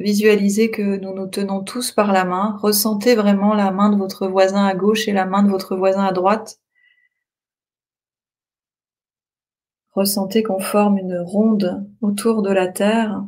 Visualisez 0.01 0.70
que 0.70 0.97
nous 0.97 1.14
nous 1.14 1.27
tenons 1.27 1.62
tous 1.62 1.93
par 1.93 2.12
la 2.12 2.24
main. 2.24 2.56
Ressentez 2.62 3.14
vraiment 3.14 3.55
la 3.55 3.70
main 3.70 3.90
de 3.90 3.97
votre 3.97 4.27
voisin 4.28 4.64
à 4.64 4.74
gauche 4.74 5.09
et 5.09 5.12
la 5.12 5.27
main 5.27 5.43
de 5.43 5.51
votre 5.51 5.77
voisin 5.77 6.05
à 6.05 6.12
droite. 6.12 6.59
Ressentez 9.93 10.43
qu'on 10.43 10.59
forme 10.59 10.98
une 10.98 11.18
ronde 11.18 11.86
autour 12.01 12.43
de 12.43 12.51
la 12.51 12.66
Terre. 12.68 13.24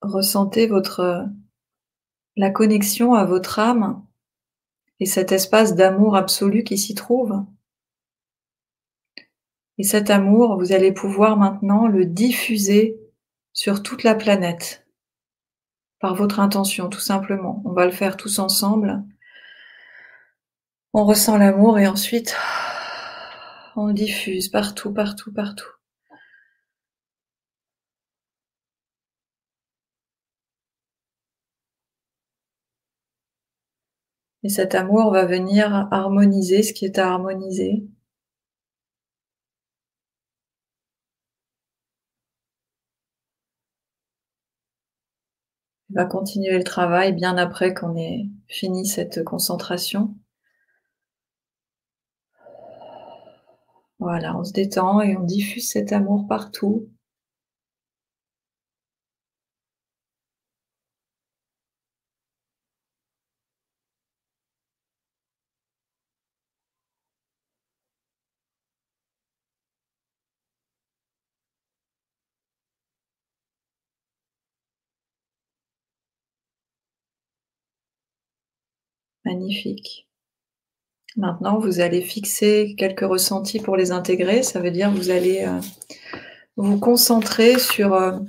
Ressentez 0.00 0.66
votre 0.66 1.26
la 2.36 2.50
connexion 2.50 3.12
à 3.14 3.26
votre 3.26 3.58
âme 3.58 4.02
et 5.00 5.06
cet 5.06 5.32
espace 5.32 5.74
d'amour 5.74 6.16
absolu 6.16 6.64
qui 6.64 6.78
s'y 6.78 6.94
trouve. 6.94 7.44
Et 9.78 9.82
cet 9.82 10.10
amour, 10.10 10.58
vous 10.58 10.72
allez 10.72 10.92
pouvoir 10.92 11.36
maintenant 11.36 11.86
le 11.86 12.06
diffuser 12.06 12.98
sur 13.52 13.82
toute 13.82 14.02
la 14.04 14.14
planète 14.14 14.86
par 16.00 16.14
votre 16.14 16.40
intention, 16.40 16.88
tout 16.88 17.00
simplement. 17.00 17.62
On 17.64 17.72
va 17.72 17.84
le 17.86 17.92
faire 17.92 18.16
tous 18.16 18.38
ensemble. 18.38 19.02
On 20.92 21.04
ressent 21.04 21.36
l'amour 21.36 21.78
et 21.78 21.86
ensuite 21.86 22.36
on 23.76 23.92
diffuse 23.92 24.48
partout, 24.48 24.92
partout, 24.92 25.32
partout. 25.32 25.66
Et 34.42 34.48
cet 34.48 34.74
amour 34.74 35.12
va 35.12 35.26
venir 35.26 35.88
harmoniser 35.90 36.62
ce 36.62 36.72
qui 36.72 36.86
est 36.86 36.98
à 36.98 37.08
harmoniser. 37.10 37.84
Va 45.96 46.04
continuer 46.04 46.58
le 46.58 46.62
travail 46.62 47.14
bien 47.14 47.38
après 47.38 47.72
qu'on 47.72 47.96
ait 47.96 48.26
fini 48.48 48.86
cette 48.86 49.24
concentration. 49.24 50.14
Voilà, 53.98 54.36
on 54.36 54.44
se 54.44 54.52
détend 54.52 55.00
et 55.00 55.16
on 55.16 55.22
diffuse 55.22 55.70
cet 55.70 55.92
amour 55.92 56.26
partout. 56.28 56.90
Magnifique. 79.26 80.08
Maintenant, 81.16 81.58
vous 81.58 81.80
allez 81.80 82.00
fixer 82.00 82.76
quelques 82.78 83.00
ressentis 83.00 83.58
pour 83.60 83.76
les 83.76 83.90
intégrer. 83.90 84.44
Ça 84.44 84.60
veut 84.60 84.70
dire 84.70 84.88
que 84.92 84.96
vous 84.96 85.10
allez 85.10 85.44
euh, 85.44 85.60
vous 86.56 86.78
concentrer 86.78 87.58
sur, 87.58 87.94
euh, 87.94 88.20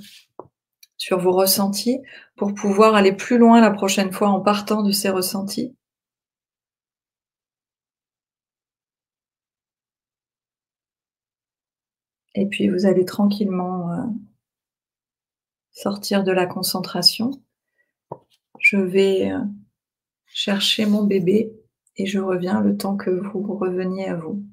sur 0.96 1.20
vos 1.20 1.32
ressentis 1.32 2.00
pour 2.36 2.52
pouvoir 2.54 2.96
aller 2.96 3.12
plus 3.12 3.38
loin 3.38 3.60
la 3.60 3.70
prochaine 3.70 4.10
fois 4.12 4.28
en 4.30 4.40
partant 4.40 4.82
de 4.82 4.90
ces 4.90 5.08
ressentis. 5.10 5.76
Et 12.34 12.46
puis 12.46 12.68
vous 12.68 12.86
allez 12.86 13.04
tranquillement 13.04 13.92
euh, 13.92 14.02
sortir 15.70 16.24
de 16.24 16.32
la 16.32 16.46
concentration. 16.46 17.30
Je 18.58 18.78
vais 18.78 19.32
chercher 20.32 20.86
mon 20.86 21.04
bébé 21.04 21.52
et 21.96 22.06
je 22.06 22.18
reviens 22.18 22.60
le 22.60 22.76
temps 22.76 22.96
que 22.96 23.10
vous 23.10 23.56
reveniez 23.56 24.08
à 24.08 24.16
vous. 24.16 24.44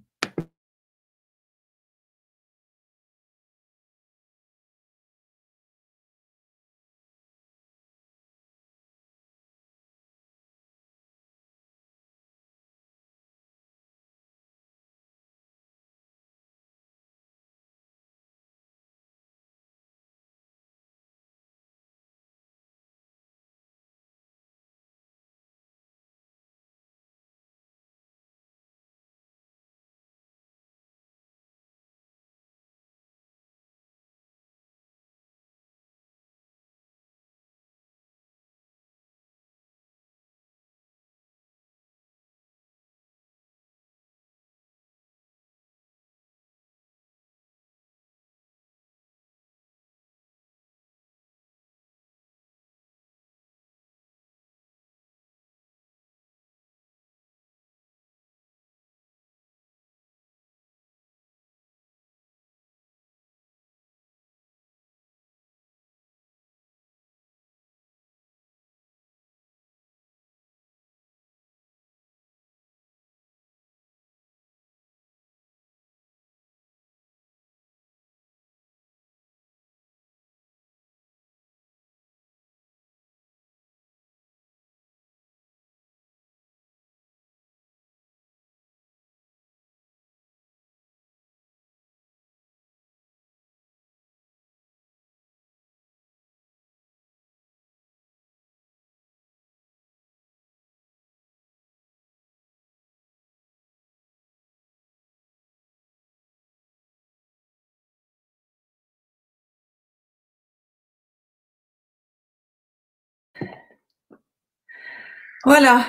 Voilà. 115.46 115.86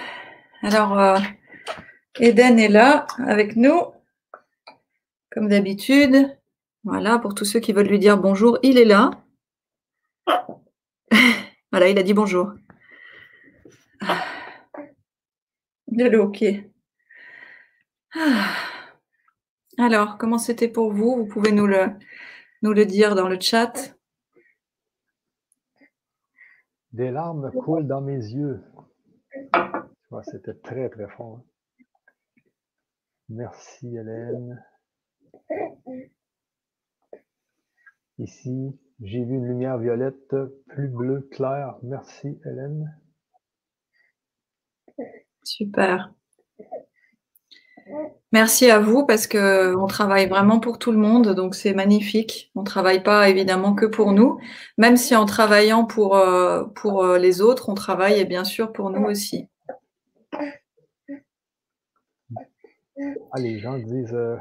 Alors, 0.61 0.99
euh, 0.99 1.19
Eden 2.21 2.59
est 2.59 2.69
là 2.69 3.07
avec 3.27 3.57
nous, 3.57 3.81
comme 5.31 5.49
d'habitude. 5.49 6.39
Voilà, 6.85 7.19
pour 7.19 7.35
tous 7.35 7.47
ceux 7.47 7.61
qui 7.61 7.73
veulent 7.73 7.89
lui 7.89 7.99
dire 7.99 8.19
bonjour, 8.19 8.59
il 8.63 8.77
est 8.77 8.85
là. 8.85 9.11
voilà, 11.73 11.89
il 11.89 11.99
a 11.99 12.03
dit 12.03 12.13
bonjour. 12.13 12.53
Il 15.89 16.03
est 16.03 16.17
OK. 16.17 16.45
Alors, 19.79 20.19
comment 20.19 20.39
c'était 20.39 20.69
pour 20.69 20.93
vous? 20.93 21.17
Vous 21.17 21.27
pouvez 21.27 21.53
nous 21.53 21.67
le, 21.67 21.87
nous 22.61 22.75
le 22.75 22.85
dire 22.85 23.15
dans 23.15 23.29
le 23.29 23.41
chat. 23.41 23.97
Des 26.93 27.11
larmes 27.11 27.51
coulent 27.53 27.87
dans 27.87 28.03
mes 28.03 28.17
yeux. 28.17 28.63
C'était 30.23 30.55
très, 30.55 30.89
très 30.89 31.09
fort. 31.09 31.43
Merci, 33.29 33.97
Hélène. 33.97 34.65
Ici, 38.19 38.79
j'ai 39.01 39.25
vu 39.25 39.35
une 39.35 39.47
lumière 39.47 39.79
violette 39.79 40.35
plus 40.69 40.89
bleue 40.89 41.29
claire. 41.33 41.77
Merci, 41.83 42.41
Hélène. 42.45 42.99
Super. 45.43 46.15
Merci 48.33 48.71
à 48.71 48.81
vous 48.81 49.07
parce 49.07 49.27
que 49.27 49.75
on 49.77 49.87
travaille 49.87 50.29
vraiment 50.29 50.61
pour 50.61 50.79
tout 50.79 50.93
le 50.93 50.99
monde, 50.99 51.29
donc 51.35 51.55
c'est 51.55 51.73
magnifique. 51.73 52.51
On 52.55 52.61
ne 52.61 52.67
travaille 52.67 53.03
pas 53.03 53.29
évidemment 53.29 53.75
que 53.75 53.87
pour 53.87 54.13
nous, 54.13 54.39
même 54.77 54.97
si 54.97 55.15
en 55.15 55.25
travaillant 55.25 55.85
pour, 55.85 56.17
euh, 56.17 56.65
pour 56.75 57.05
euh, 57.05 57.19
les 57.19 57.41
autres, 57.41 57.69
on 57.69 57.75
travaille 57.75 58.25
bien 58.25 58.45
sûr 58.45 58.73
pour 58.73 58.91
nous 58.91 59.05
aussi. 59.05 59.49
Ah, 63.33 63.39
les 63.39 63.59
gens 63.59 63.79
disent 63.79 64.15
euh, 64.15 64.37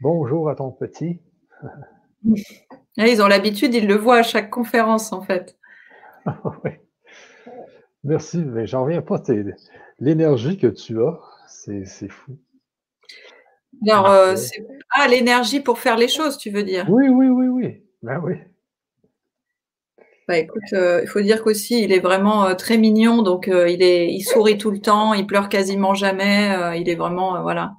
bonjour 0.00 0.48
à 0.48 0.54
ton 0.54 0.70
petit. 0.70 1.20
Ils 2.96 3.22
ont 3.22 3.28
l'habitude, 3.28 3.74
ils 3.74 3.86
le 3.86 3.94
voient 3.94 4.18
à 4.18 4.22
chaque 4.24 4.50
conférence 4.50 5.12
en 5.12 5.22
fait. 5.22 5.56
Merci, 8.04 8.38
mais 8.38 8.66
j'en 8.66 8.84
reviens 8.84 9.02
pas. 9.02 9.22
L'énergie 10.00 10.58
que 10.58 10.66
tu 10.66 11.00
as, 11.00 11.20
c'est 11.48 12.08
fou. 12.08 12.38
Alors, 13.86 14.10
euh, 14.10 14.34
ah, 14.90 15.08
l'énergie 15.08 15.60
pour 15.60 15.78
faire 15.78 15.96
les 15.96 16.08
choses, 16.08 16.36
tu 16.38 16.50
veux 16.50 16.62
dire 16.62 16.86
Oui, 16.88 17.08
oui, 17.08 17.26
oui, 17.28 17.46
oui. 17.46 17.82
Ben 18.02 18.20
oui. 18.22 18.34
Bah, 20.26 20.36
écoute, 20.38 20.72
euh, 20.74 21.00
il 21.02 21.08
faut 21.08 21.20
dire 21.20 21.42
qu'aussi, 21.42 21.82
il 21.82 21.92
est 21.92 22.00
vraiment 22.00 22.44
euh, 22.46 22.54
très 22.54 22.76
mignon, 22.76 23.22
donc 23.22 23.46
il, 23.46 23.82
est, 23.82 24.12
il 24.12 24.22
sourit 24.22 24.58
tout 24.58 24.70
le 24.70 24.80
temps, 24.80 25.14
il 25.14 25.26
pleure 25.26 25.48
quasiment 25.48 25.94
jamais, 25.94 26.78
il 26.78 26.88
est 26.88 26.96
vraiment, 26.96 27.42
voilà. 27.42 27.72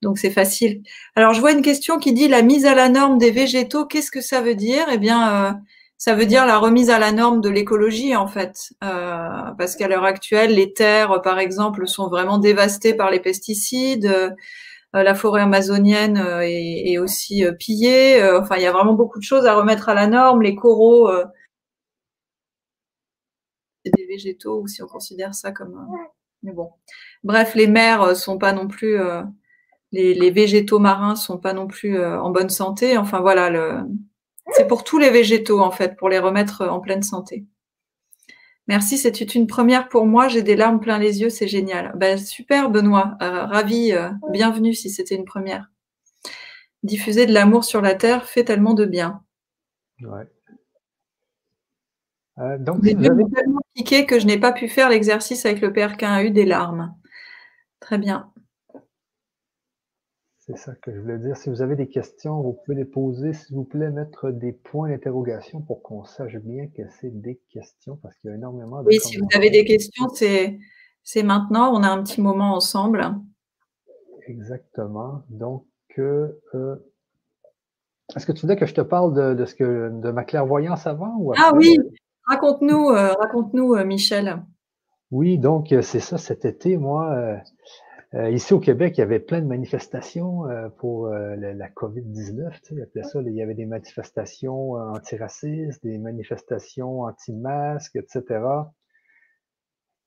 Donc 0.00 0.18
c'est 0.18 0.30
facile. 0.30 0.82
Alors 1.14 1.32
je 1.32 1.40
vois 1.40 1.52
une 1.52 1.62
question 1.62 1.98
qui 1.98 2.12
dit 2.12 2.28
la 2.28 2.42
mise 2.42 2.66
à 2.66 2.74
la 2.74 2.88
norme 2.88 3.18
des 3.18 3.30
végétaux, 3.30 3.84
qu'est-ce 3.86 4.10
que 4.10 4.20
ça 4.20 4.40
veut 4.40 4.56
dire? 4.56 4.86
Eh 4.90 4.98
bien, 4.98 5.60
ça 6.04 6.16
veut 6.16 6.26
dire 6.26 6.46
la 6.46 6.58
remise 6.58 6.90
à 6.90 6.98
la 6.98 7.12
norme 7.12 7.40
de 7.40 7.48
l'écologie 7.48 8.16
en 8.16 8.26
fait, 8.26 8.72
euh, 8.82 9.52
parce 9.56 9.76
qu'à 9.76 9.86
l'heure 9.86 10.02
actuelle, 10.02 10.52
les 10.52 10.72
terres, 10.72 11.22
par 11.22 11.38
exemple, 11.38 11.86
sont 11.86 12.08
vraiment 12.08 12.38
dévastées 12.38 12.92
par 12.92 13.08
les 13.08 13.20
pesticides. 13.20 14.06
Euh, 14.06 14.30
la 14.94 15.14
forêt 15.14 15.42
amazonienne 15.42 16.18
euh, 16.18 16.40
est, 16.42 16.98
aussi 16.98 17.44
pillée. 17.56 18.20
enfin, 18.34 18.56
il 18.56 18.62
y 18.62 18.66
a 18.66 18.72
vraiment 18.72 18.94
beaucoup 18.94 19.20
de 19.20 19.24
choses 19.24 19.46
à 19.46 19.54
remettre 19.54 19.88
à 19.88 19.94
la 19.94 20.08
norme. 20.08 20.42
Les 20.42 20.56
coraux, 20.56 21.08
des 23.84 24.06
végétaux, 24.06 24.62
ou 24.62 24.66
si 24.66 24.82
on 24.82 24.88
considère 24.88 25.36
ça 25.36 25.52
comme. 25.52 25.86
mais 26.42 26.52
bon, 26.52 26.72
bref, 27.22 27.54
les 27.54 27.68
mers 27.68 28.16
sont 28.16 28.38
pas 28.38 28.52
non 28.52 28.66
plus. 28.66 28.98
Les, 29.92 30.14
les, 30.14 30.30
végétaux 30.32 30.80
marins 30.80 31.14
sont 31.14 31.38
pas 31.38 31.52
non 31.52 31.68
plus 31.68 32.04
en 32.04 32.30
bonne 32.30 32.50
santé. 32.50 32.98
Enfin 32.98 33.20
voilà, 33.20 33.50
le, 33.50 33.84
c'est 34.54 34.66
pour 34.66 34.84
tous 34.84 34.98
les 34.98 35.10
végétaux, 35.10 35.60
en 35.60 35.70
fait, 35.70 35.96
pour 35.96 36.08
les 36.08 36.18
remettre 36.18 36.62
en 36.68 36.80
pleine 36.80 37.02
santé. 37.02 37.44
Merci, 38.68 38.96
c'est 38.96 39.34
une 39.34 39.46
première 39.46 39.88
pour 39.88 40.06
moi. 40.06 40.28
J'ai 40.28 40.42
des 40.42 40.56
larmes 40.56 40.80
plein 40.80 40.98
les 40.98 41.20
yeux, 41.20 41.30
c'est 41.30 41.48
génial. 41.48 41.92
Ben, 41.96 42.16
super, 42.16 42.70
Benoît. 42.70 43.16
Euh, 43.20 43.44
ravi, 43.44 43.92
euh, 43.92 44.10
bienvenue 44.30 44.72
si 44.72 44.88
c'était 44.88 45.16
une 45.16 45.24
première. 45.24 45.70
Diffuser 46.82 47.26
de 47.26 47.32
l'amour 47.32 47.64
sur 47.64 47.80
la 47.80 47.94
terre 47.94 48.24
fait 48.24 48.44
tellement 48.44 48.74
de 48.74 48.84
bien. 48.84 49.22
Ouais. 50.00 50.28
Euh, 52.38 52.56
donc, 52.58 52.82
J'ai 52.82 52.94
tellement 52.94 53.60
piqué 53.74 54.06
que 54.06 54.18
je 54.18 54.26
n'ai 54.26 54.38
pas 54.38 54.52
pu 54.52 54.68
faire 54.68 54.88
l'exercice 54.88 55.44
avec 55.44 55.60
le 55.60 55.70
PRK1U 55.70 56.32
des 56.32 56.44
larmes. 56.44 56.94
Très 57.80 57.98
bien. 57.98 58.31
C'est 60.54 60.64
ça 60.64 60.74
que 60.82 60.92
je 60.92 61.00
voulais 61.00 61.18
dire. 61.18 61.36
Si 61.36 61.48
vous 61.48 61.62
avez 61.62 61.76
des 61.76 61.88
questions, 61.88 62.42
vous 62.42 62.52
pouvez 62.52 62.76
les 62.76 62.84
poser. 62.84 63.32
S'il 63.32 63.56
vous 63.56 63.64
plaît, 63.64 63.90
mettre 63.90 64.30
des 64.30 64.52
points 64.52 64.90
d'interrogation 64.90 65.62
pour 65.62 65.82
qu'on 65.82 66.04
sache 66.04 66.36
bien 66.36 66.66
que 66.66 66.82
c'est 67.00 67.10
des 67.22 67.40
questions 67.50 67.96
parce 68.02 68.16
qu'il 68.16 68.28
y 68.28 68.32
a 68.32 68.36
énormément 68.36 68.82
de. 68.82 68.88
Oui, 68.88 68.98
si 69.00 69.16
vous 69.16 69.26
avez 69.34 69.50
des 69.50 69.64
questions, 69.64 70.08
c'est, 70.10 70.58
c'est 71.02 71.22
maintenant. 71.22 71.72
On 71.74 71.82
a 71.82 71.88
un 71.88 72.02
petit 72.02 72.20
moment 72.20 72.54
ensemble. 72.54 73.02
Exactement. 74.26 75.22
Donc, 75.30 75.64
euh, 75.98 76.40
euh, 76.54 76.76
est-ce 78.14 78.26
que 78.26 78.32
tu 78.32 78.42
voulais 78.42 78.56
que 78.56 78.66
je 78.66 78.74
te 78.74 78.82
parle 78.82 79.36
de, 79.36 79.44
ce 79.46 79.54
que 79.54 79.90
de 79.90 80.10
ma 80.10 80.24
clairvoyance 80.24 80.86
avant 80.86 81.16
ou 81.18 81.32
Ah 81.36 81.52
oui, 81.54 81.78
raconte-nous, 82.28 82.90
euh, 82.90 83.12
raconte-nous, 83.14 83.74
Michel. 83.84 84.42
Oui, 85.10 85.38
donc 85.38 85.74
c'est 85.82 86.00
ça. 86.00 86.18
Cet 86.18 86.44
été, 86.44 86.76
moi 86.76 87.40
euh, 88.14 88.30
ici 88.30 88.52
au 88.52 88.60
Québec, 88.60 88.98
il 88.98 89.00
y 89.00 89.04
avait 89.04 89.20
plein 89.20 89.40
de 89.40 89.46
manifestations 89.46 90.46
euh, 90.46 90.68
pour 90.68 91.06
euh, 91.06 91.34
la, 91.36 91.68
COVID-19. 91.70 92.60
Tu 92.60 92.74
sais, 92.74 93.02
ça, 93.02 93.22
il 93.22 93.32
y 93.32 93.42
avait 93.42 93.54
des 93.54 93.64
manifestations 93.64 94.72
antiracistes, 94.72 95.82
des 95.82 95.96
manifestations 95.96 97.02
anti-masques, 97.02 97.96
etc. 97.96 98.44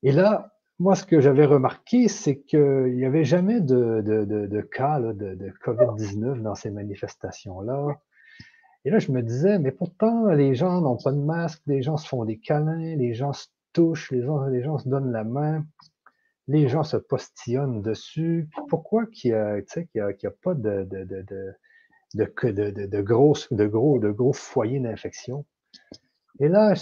Et 0.04 0.12
là, 0.12 0.52
moi, 0.78 0.94
ce 0.94 1.04
que 1.04 1.20
j'avais 1.20 1.46
remarqué, 1.46 2.06
c'est 2.06 2.38
qu'il 2.42 2.94
n'y 2.94 3.04
avait 3.04 3.24
jamais 3.24 3.60
de, 3.60 4.60
cas 4.70 5.00
de, 5.00 5.12
de 5.12 5.52
COVID-19 5.64 6.42
dans 6.42 6.54
ces 6.54 6.70
manifestations-là. 6.70 7.88
Et 8.84 8.90
là, 8.90 9.00
je 9.00 9.10
me 9.10 9.20
disais, 9.20 9.58
mais 9.58 9.72
pourtant, 9.72 10.26
les 10.26 10.54
gens 10.54 10.80
n'ont 10.80 10.96
pas 10.96 11.10
de 11.10 11.18
masque, 11.18 11.60
les 11.66 11.82
gens 11.82 11.96
se 11.96 12.06
font 12.06 12.24
des 12.24 12.38
câlins, 12.38 12.94
les 12.94 13.14
gens 13.14 13.32
se 13.32 13.48
touchent, 13.72 14.12
les 14.12 14.22
gens 14.62 14.78
se 14.78 14.88
donnent 14.88 15.10
la 15.10 15.24
main 15.24 15.64
les 16.48 16.68
gens 16.68 16.82
se 16.82 16.96
postillonnent 16.96 17.82
dessus. 17.82 18.48
Pourquoi 18.68 19.06
qu'il 19.06 19.32
n'y 19.32 19.36
a, 19.36 19.56
a, 19.56 20.30
pas 20.42 20.54
de, 20.54 20.84
de, 20.84 21.04
de, 21.04 21.22
de, 22.14 22.86
de, 22.86 23.02
gros, 23.02 23.34
de, 23.50 23.66
gros, 23.66 23.98
de 23.98 24.10
gros 24.10 24.32
foyers 24.32 24.80
d'infection? 24.80 25.44
Et 26.38 26.48
là, 26.48 26.74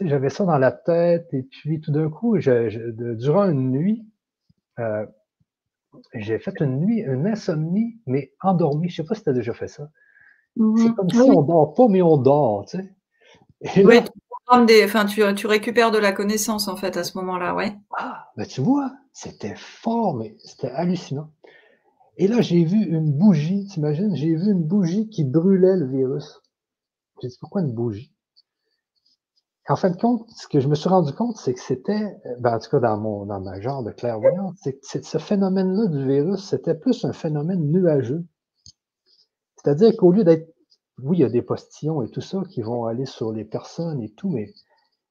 j'avais 0.00 0.30
ça 0.30 0.44
dans 0.44 0.58
la 0.58 0.72
tête, 0.72 1.32
et 1.34 1.42
puis 1.42 1.80
tout 1.80 1.92
d'un 1.92 2.08
coup, 2.08 2.38
durant 2.38 3.48
une 3.48 3.70
nuit, 3.70 4.06
euh, 4.78 5.06
j'ai 6.14 6.38
fait 6.38 6.60
une 6.60 6.80
nuit, 6.80 7.00
une 7.00 7.26
insomnie, 7.26 7.98
mais 8.06 8.32
endormie. 8.42 8.88
Je 8.88 9.02
ne 9.02 9.04
sais 9.04 9.08
pas 9.08 9.14
si 9.14 9.22
tu 9.22 9.30
as 9.30 9.32
déjà 9.32 9.52
fait 9.52 9.68
ça. 9.68 9.90
C'est 10.56 10.62
mm-hmm. 10.62 10.94
comme 10.94 11.10
si 11.10 11.20
on 11.20 11.42
ne 11.42 11.46
dort 11.46 11.74
pas, 11.74 11.88
mais 11.88 12.02
on 12.02 12.16
dort, 12.16 12.66
tu 12.66 12.78
sais. 12.78 13.82
oui, 13.84 14.00
enfin, 14.48 15.06
tu, 15.06 15.46
récupères 15.46 15.90
de 15.90 15.98
la 15.98 16.12
connaissance 16.12 16.68
en 16.68 16.76
fait 16.76 16.96
à 16.96 17.04
ce 17.04 17.16
moment-là, 17.18 17.54
ouais. 17.54 17.76
Ah, 17.96 18.26
ben 18.36 18.46
tu 18.46 18.60
vois, 18.60 18.92
c'était 19.12 19.56
fort, 19.56 20.14
mais 20.14 20.36
c'était 20.38 20.70
hallucinant. 20.70 21.30
Et 22.16 22.28
là, 22.28 22.40
j'ai 22.40 22.64
vu 22.64 22.82
une 22.84 23.12
bougie, 23.12 23.66
t'imagines, 23.66 24.14
j'ai 24.16 24.34
vu 24.34 24.50
une 24.50 24.64
bougie 24.64 25.08
qui 25.08 25.24
brûlait 25.24 25.76
le 25.76 25.86
virus. 25.86 26.40
J'ai 27.20 27.28
dit, 27.28 27.36
pourquoi 27.40 27.62
une 27.62 27.72
bougie? 27.72 28.12
En 29.68 29.74
fin 29.74 29.90
de 29.90 29.96
compte, 29.96 30.30
ce 30.30 30.46
que 30.46 30.60
je 30.60 30.68
me 30.68 30.76
suis 30.76 30.88
rendu 30.88 31.12
compte, 31.12 31.36
c'est 31.38 31.52
que 31.52 31.60
c'était, 31.60 32.16
ben, 32.38 32.54
en 32.54 32.58
tout 32.60 32.70
cas 32.70 32.78
dans 32.78 32.98
mon 32.98 33.26
dans 33.26 33.40
ma 33.40 33.60
genre 33.60 33.82
de 33.82 33.90
clairvoyance, 33.90 34.54
c'est 34.62 34.78
que 34.78 35.06
ce 35.06 35.18
phénomène-là 35.18 35.88
du 35.88 36.06
virus, 36.06 36.48
c'était 36.48 36.74
plus 36.74 37.04
un 37.04 37.12
phénomène 37.12 37.68
nuageux. 37.72 38.24
C'est-à-dire 39.56 39.96
qu'au 39.96 40.12
lieu 40.12 40.22
d'être 40.22 40.55
oui, 41.02 41.18
il 41.18 41.20
y 41.20 41.24
a 41.24 41.28
des 41.28 41.42
postillons 41.42 42.02
et 42.02 42.10
tout 42.10 42.20
ça 42.20 42.42
qui 42.50 42.62
vont 42.62 42.86
aller 42.86 43.06
sur 43.06 43.32
les 43.32 43.44
personnes 43.44 44.02
et 44.02 44.10
tout, 44.10 44.30
mais 44.30 44.52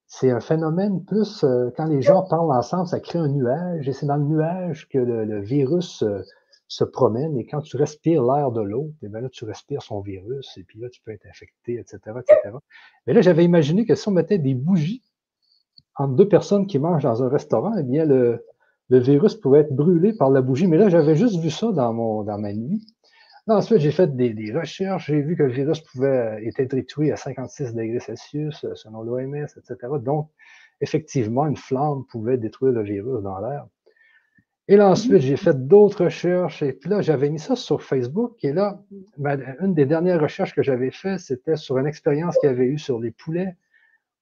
c'est 0.08 0.32
un 0.32 0.40
phénomène 0.40 1.04
plus 1.04 1.44
euh, 1.44 1.70
quand 1.76 1.86
les 1.86 2.02
gens 2.02 2.24
parlent 2.24 2.52
ensemble, 2.52 2.88
ça 2.88 3.00
crée 3.00 3.20
un 3.20 3.28
nuage 3.28 3.88
et 3.88 3.94
c'est 3.94 4.06
dans 4.06 4.18
le 4.18 4.24
nuage 4.24 4.88
que 4.90 4.98
le, 4.98 5.42
virus 5.42 6.04
euh, 6.04 6.22
se 6.68 6.84
promène 6.84 7.38
et 7.38 7.46
quand 7.46 7.62
tu 7.62 7.78
respires 7.78 8.24
l'air 8.24 8.52
de 8.52 8.62
l'autre, 8.62 8.94
eh 9.04 9.10
là, 9.10 9.30
tu 9.30 9.46
respires 9.46 9.82
son 9.82 10.02
virus 10.02 10.58
et 10.58 10.64
puis 10.64 10.80
là, 10.80 10.90
tu 10.90 11.02
peux 11.02 11.12
être 11.12 11.26
infecté, 11.28 11.80
etc., 11.80 12.00
etc. 12.20 12.56
Mais 13.06 13.14
là, 13.14 13.22
j'avais 13.22 13.46
imaginé 13.46 13.86
que 13.86 13.96
si 13.96 14.08
on 14.08 14.12
mettait 14.12 14.40
des 14.40 14.56
bougies 14.56 15.04
entre 15.96 16.16
deux 16.16 16.28
personnes 16.28 16.68
qui 16.68 16.80
mangent 16.80 17.04
dans 17.04 17.24
un 17.24 17.30
restaurant, 17.30 17.74
eh 17.78 17.84
bien, 17.84 18.06
le, 18.06 18.44
virus 18.90 19.36
pouvait 19.36 19.62
être 19.62 19.76
brûlé 19.76 20.14
par 20.14 20.30
la 20.30 20.42
bougie. 20.42 20.68
Mais 20.68 20.78
là, 20.78 20.90
j'avais 20.90 21.16
juste 21.16 21.40
vu 21.40 21.50
ça 21.50 21.72
dans 21.72 21.94
ma 21.94 22.54
nuit. 22.54 22.86
Ensuite, 23.48 23.80
j'ai 23.80 23.92
fait 23.92 24.16
des, 24.16 24.52
recherches. 24.52 25.08
J'ai 25.08 25.22
vu 25.22 25.36
que 25.36 25.44
le 25.44 25.52
virus 25.52 25.80
pouvait 25.82 26.44
être 26.58 26.76
détruit 26.76 27.12
à 27.12 27.16
56 27.16 27.74
degrés 27.74 28.00
Celsius, 28.00 28.66
selon 28.74 29.04
l'OMS, 29.04 29.36
etc. 29.36 29.76
Donc, 30.02 30.30
effectivement, 30.82 31.46
une 31.46 31.58
flamme 31.58 32.06
pouvait 32.10 32.38
détruire 32.38 32.74
le 32.74 32.84
virus 32.84 33.22
dans 33.22 33.40
l'air. 33.40 33.68
Et 34.68 34.78
là, 34.78 34.90
ensuite, 34.90 35.20
j'ai 35.20 35.38
fait 35.38 35.68
d'autres 35.68 36.06
recherches. 36.06 36.64
Et 36.64 36.74
puis 36.74 36.90
là, 36.90 37.02
j'avais 37.02 37.30
mis 37.30 37.40
ça 37.40 37.56
sur 37.56 37.84
Facebook. 37.84 38.44
Et 38.44 38.52
là, 38.52 38.82
une 39.62 39.76
des 39.76 39.86
dernières 39.86 40.20
recherches 40.20 40.56
que 40.56 40.64
j'avais 40.64 40.90
faites, 40.90 41.20
c'était 41.20 41.56
sur 41.56 41.78
une 41.78 41.86
expérience 41.86 42.36
qu'il 42.40 42.50
y 42.50 42.52
avait 42.52 42.66
eu 42.66 42.80
sur 42.80 43.00
les 43.00 43.12
poulets, 43.12 43.56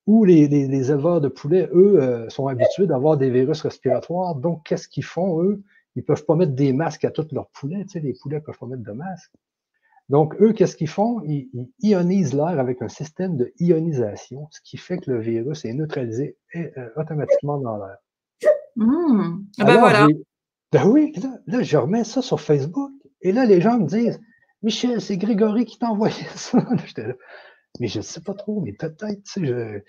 où 0.05 0.25
les, 0.25 0.43
éleveurs 0.91 1.21
de 1.21 1.29
poulets, 1.29 1.69
eux, 1.73 2.01
euh, 2.01 2.27
sont 2.29 2.47
habitués 2.47 2.87
d'avoir 2.87 3.15
des 3.15 3.29
virus 3.29 3.61
respiratoires. 3.61 4.35
Donc, 4.35 4.63
qu'est-ce 4.65 4.89
qu'ils 4.89 5.05
font, 5.05 5.41
eux? 5.41 5.63
Ils 5.95 5.99
ne 5.99 6.05
peuvent 6.05 6.25
pas 6.25 6.35
mettre 6.35 6.53
des 6.53 6.73
masques 6.73 7.05
à 7.05 7.11
tous 7.11 7.27
leurs 7.31 7.49
poulets. 7.49 7.83
Tu 7.83 7.89
sais, 7.89 7.99
les 7.99 8.13
poulets 8.13 8.37
ne 8.37 8.41
peuvent 8.41 8.57
pas 8.57 8.65
mettre 8.65 8.83
de 8.83 8.91
masques. 8.91 9.33
Donc, 10.09 10.35
eux, 10.41 10.53
qu'est-ce 10.53 10.75
qu'ils 10.75 10.89
font? 10.89 11.21
Ils, 11.25 11.49
ionisent 11.81 12.33
l'air 12.33 12.59
avec 12.59 12.81
un 12.81 12.89
système 12.89 13.37
de 13.37 13.53
ionisation, 13.59 14.47
ce 14.51 14.59
qui 14.61 14.77
fait 14.77 14.97
que 14.97 15.11
le 15.11 15.19
virus 15.19 15.65
est 15.65 15.73
neutralisé 15.73 16.37
euh, 16.55 16.89
automatiquement 16.97 17.57
dans 17.57 17.77
l'air. 17.77 17.97
Mmh. 18.75 19.45
Ben 19.59 19.79
voilà. 19.79 20.07
Ben 20.71 20.87
oui, 20.87 21.13
là, 21.47 21.61
je 21.61 21.77
remets 21.77 22.03
ça 22.03 22.21
sur 22.21 22.41
Facebook. 22.41 22.91
Et 23.21 23.31
là, 23.31 23.45
les 23.45 23.61
gens 23.61 23.79
me 23.79 23.85
disent 23.85 24.19
Michel, 24.63 25.01
c'est 25.01 25.17
Grégory 25.17 25.65
qui 25.65 25.77
t'a 25.77 25.87
envoyé 25.87 26.15
ça. 26.35 26.57
Mais 27.79 27.87
je 27.87 27.99
ne 27.99 28.03
sais 28.03 28.21
pas 28.21 28.33
trop, 28.33 28.61
mais 28.61 28.73
peut-être, 28.73 29.23
tu 29.23 29.45
sais, 29.45 29.83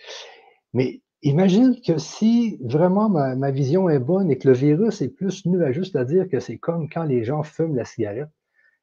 Mais 0.73 1.01
imagine 1.25 1.81
que 1.81 1.99
si 1.99 2.59
vraiment 2.63 3.09
ma, 3.09 3.51
vision 3.51 3.89
est 3.89 3.99
bonne 3.99 4.31
et 4.31 4.39
que 4.39 4.49
le 4.49 4.55
virus 4.55 5.03
est 5.03 5.09
plus 5.09 5.45
nuageux, 5.47 5.85
c'est-à-dire 5.85 6.29
que 6.29 6.39
c'est 6.39 6.59
comme 6.59 6.89
quand 6.89 7.05
les 7.05 7.25
gens 7.25 7.43
fument 7.43 7.75
la 7.75 7.85
cigarette. 7.85 8.29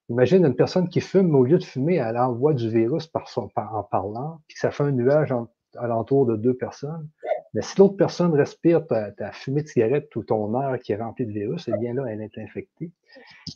Imagine 0.10 0.46
une 0.46 0.56
personne 0.56 0.90
qui 0.90 1.00
fume, 1.00 1.34
au 1.36 1.46
lieu 1.46 1.58
de 1.58 1.64
fumer, 1.64 1.96
elle 1.96 2.18
envoie 2.18 2.54
du 2.54 2.70
virus 2.70 3.10
en 3.56 3.84
parlant, 3.84 4.42
puis 4.48 4.56
que 4.56 4.60
ça 4.60 4.72
fait 4.72 4.84
un 4.84 4.92
nuage 4.92 5.32
en, 5.32 5.48
alentour 5.78 6.26
de 6.26 6.36
deux 6.36 6.54
personnes. 6.54 7.08
Mais 7.54 7.62
si 7.62 7.78
l'autre 7.78 7.96
personne 7.96 8.34
respire 8.34 8.86
ta, 8.88 9.32
fumée 9.32 9.62
de 9.62 9.68
cigarette 9.68 10.14
ou 10.16 10.24
ton 10.24 10.60
air 10.62 10.80
qui 10.80 10.92
est 10.94 10.98
rempli 10.98 11.26
de 11.26 11.32
virus, 11.32 11.70
eh 11.70 11.78
bien 11.78 11.94
là, 11.94 12.06
elle 12.08 12.22
est 12.22 12.38
infectée. 12.38 12.92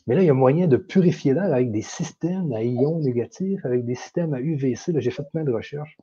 Mais 0.06 0.14
là, 0.14 0.22
il 0.22 0.26
y 0.26 0.30
a 0.30 0.34
moyen 0.34 0.66
de 0.66 0.76
purifier 0.76 1.34
l'air 1.34 1.52
avec 1.52 1.70
des 1.72 1.82
systèmes 1.82 2.52
à 2.52 2.62
ions 2.62 3.00
négatifs, 3.00 3.64
avec 3.64 3.84
des 3.84 3.94
systèmes 3.94 4.34
à 4.34 4.40
UVC. 4.40 4.92
J'ai 4.98 5.10
fait 5.10 5.28
plein 5.30 5.44
de 5.44 5.52
recherches. 5.52 5.96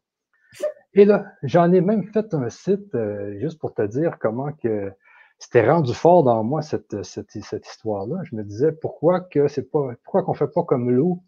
Et 0.95 1.05
là, 1.05 1.25
j'en 1.41 1.71
ai 1.73 1.81
même 1.81 2.03
fait 2.03 2.33
un 2.33 2.49
site 2.49 2.93
euh, 2.93 3.37
juste 3.39 3.59
pour 3.59 3.73
te 3.73 3.81
dire 3.81 4.17
comment 4.19 4.51
que 4.51 4.91
c'était 5.39 5.67
rendu 5.67 5.93
fort 5.93 6.23
dans 6.23 6.43
moi 6.43 6.61
cette, 6.61 7.03
cette, 7.03 7.31
cette 7.31 7.67
histoire-là. 7.67 8.21
Je 8.23 8.35
me 8.35 8.43
disais 8.43 8.71
pourquoi 8.71 9.19
que 9.19 9.47
c'est 9.47 9.69
pas 9.69 9.93
pourquoi 10.03 10.23
qu'on 10.23 10.33
fait 10.33 10.47
pas 10.47 10.63
comme 10.63 10.91
l'eau 10.91 11.23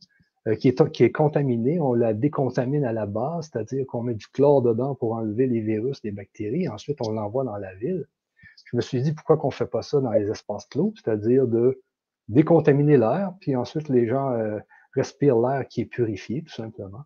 euh, 0.48 0.56
qui, 0.56 0.68
est, 0.68 0.92
qui 0.92 1.04
est 1.04 1.12
contaminée, 1.12 1.80
on 1.80 1.94
la 1.94 2.14
décontamine 2.14 2.86
à 2.86 2.94
la 2.94 3.08
base, 3.08 3.50
c'est-à-dire 3.52 3.86
qu'on 3.88 4.04
met 4.04 4.14
du 4.14 4.28
chlore 4.28 4.62
dedans 4.62 4.94
pour 4.94 5.14
enlever 5.14 5.48
les 5.48 5.62
virus, 5.62 6.00
les 6.04 6.12
bactéries, 6.12 6.70
ensuite 6.70 7.00
on 7.02 7.12
l'envoie 7.12 7.44
dans 7.44 7.58
la 7.58 7.74
ville. 7.74 8.06
Je 8.66 8.78
me 8.78 8.82
suis 8.82 9.02
dit 9.02 9.14
pourquoi 9.14 9.38
qu'on 9.38 9.52
fait 9.52 9.66
pas 9.66 9.82
ça 9.82 10.00
dans 10.00 10.12
les 10.12 10.30
espaces 10.30 10.66
clos, 10.68 10.94
c'est-à-dire 10.96 11.48
de 11.48 11.82
décontaminer 12.28 12.98
l'air, 12.98 13.34
puis 13.42 13.56
ensuite 13.56 13.90
les 13.90 14.08
gens 14.08 14.32
euh, 14.32 14.60
respirent 14.94 15.40
l'air 15.40 15.68
qui 15.68 15.82
est 15.82 15.86
purifié, 15.86 16.44
tout 16.44 16.54
simplement. 16.54 17.04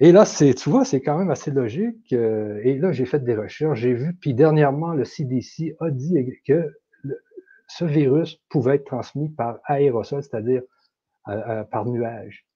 Et 0.00 0.12
là, 0.12 0.24
c'est, 0.24 0.54
tu 0.54 0.70
vois, 0.70 0.84
c'est 0.84 1.00
quand 1.00 1.18
même 1.18 1.30
assez 1.30 1.50
logique. 1.50 2.12
Euh, 2.12 2.60
et 2.64 2.78
là, 2.78 2.92
j'ai 2.92 3.06
fait 3.06 3.24
des 3.24 3.34
recherches, 3.34 3.80
j'ai 3.80 3.94
vu, 3.94 4.14
puis 4.20 4.34
dernièrement, 4.34 4.92
le 4.92 5.04
CDC 5.04 5.76
a 5.80 5.90
dit 5.90 6.16
que 6.46 6.72
ce 7.68 7.84
virus 7.84 8.36
pouvait 8.48 8.76
être 8.76 8.84
transmis 8.84 9.28
par 9.28 9.58
aérosol, 9.64 10.22
c'est-à-dire 10.22 10.62
par 11.70 11.86
nuage. 11.86 12.46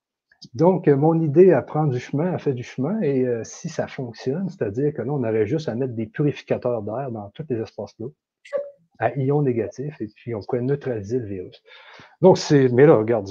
Donc, 0.54 0.88
euh, 0.88 0.96
mon 0.96 1.20
idée 1.20 1.52
à 1.52 1.60
prendre 1.60 1.92
du 1.92 2.00
chemin 2.00 2.32
a 2.32 2.38
fait 2.38 2.54
du 2.54 2.62
chemin 2.62 3.00
et 3.02 3.26
euh, 3.26 3.44
si 3.44 3.68
ça 3.68 3.86
fonctionne, 3.86 4.48
c'est-à-dire 4.48 4.94
que 4.94 5.02
là, 5.02 5.12
on 5.12 5.22
aurait 5.22 5.46
juste 5.46 5.68
à 5.68 5.74
mettre 5.74 5.94
des 5.94 6.06
purificateurs 6.06 6.82
d'air 6.82 7.10
dans 7.10 7.28
tous 7.30 7.44
les 7.50 7.60
espaces 7.60 7.94
là 7.98 8.06
à 9.00 9.16
ions 9.18 9.42
négatifs 9.42 10.00
et 10.00 10.08
puis 10.14 10.34
on 10.34 10.40
pourrait 10.40 10.60
neutraliser 10.60 11.18
le 11.18 11.26
virus. 11.26 11.62
Donc, 12.20 12.36
c'est, 12.38 12.68
mais 12.68 12.86
là, 12.86 12.96
regarde, 12.96 13.26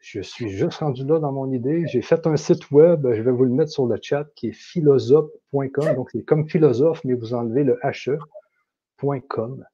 je, 0.00 0.20
suis 0.20 0.48
juste 0.50 0.78
rendu 0.78 1.06
là 1.06 1.20
dans 1.20 1.32
mon 1.32 1.50
idée. 1.52 1.86
J'ai 1.86 2.02
fait 2.02 2.26
un 2.26 2.36
site 2.36 2.70
web, 2.72 3.06
je 3.12 3.22
vais 3.22 3.30
vous 3.30 3.44
le 3.44 3.50
mettre 3.50 3.70
sur 3.70 3.86
le 3.86 3.96
chat, 4.02 4.26
qui 4.34 4.48
est 4.48 4.52
philosophe.com. 4.52 5.94
Donc, 5.94 6.10
c'est 6.10 6.24
comme 6.24 6.48
philosophe, 6.48 7.00
mais 7.04 7.14
vous 7.14 7.32
enlevez 7.32 7.62
le 7.62 7.78
he.com. 7.84 9.64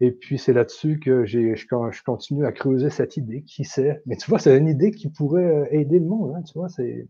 Et 0.00 0.10
puis, 0.10 0.38
c'est 0.38 0.52
là-dessus 0.52 0.98
que 0.98 1.24
j'ai, 1.24 1.54
je, 1.54 1.66
je, 1.90 2.02
continue 2.02 2.44
à 2.44 2.52
creuser 2.52 2.90
cette 2.90 3.16
idée. 3.16 3.42
Qui 3.42 3.64
sait? 3.64 4.02
Mais 4.06 4.16
tu 4.16 4.28
vois, 4.30 4.40
c'est 4.40 4.56
une 4.56 4.66
idée 4.66 4.90
qui 4.90 5.10
pourrait 5.10 5.44
euh, 5.44 5.66
aider 5.70 6.00
le 6.00 6.06
monde. 6.06 6.34
Hein, 6.36 6.42
tu 6.42 6.58
vois, 6.58 6.68
c'est. 6.68 7.06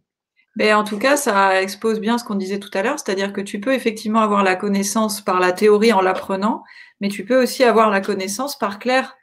Mais 0.57 0.75
en 0.75 0.85
tout 0.85 0.99
cas, 0.99 1.17
ça 1.17 1.63
expose 1.63 2.01
bien 2.01 2.19
ce 2.19 2.25
qu'on 2.25 2.35
disait 2.35 2.59
tout 2.59 2.71
à 2.75 2.83
l'heure, 2.83 2.99
c'est-à-dire 2.99 3.33
que 3.33 3.41
tu 3.41 3.61
peux 3.61 3.73
effectivement 3.73 4.21
avoir 4.21 4.43
la 4.43 4.57
connaissance 4.57 5.21
par 5.21 5.41
la 5.41 5.53
théorie 5.53 5.93
en 5.93 6.01
l'apprenant, 6.01 6.65
mais 7.01 7.09
tu 7.09 7.25
peux 7.25 7.41
aussi 7.41 7.63
avoir 7.65 7.91
la 7.91 8.01
connaissance 8.01 8.59
par 8.59 8.79
claire, 8.79 9.17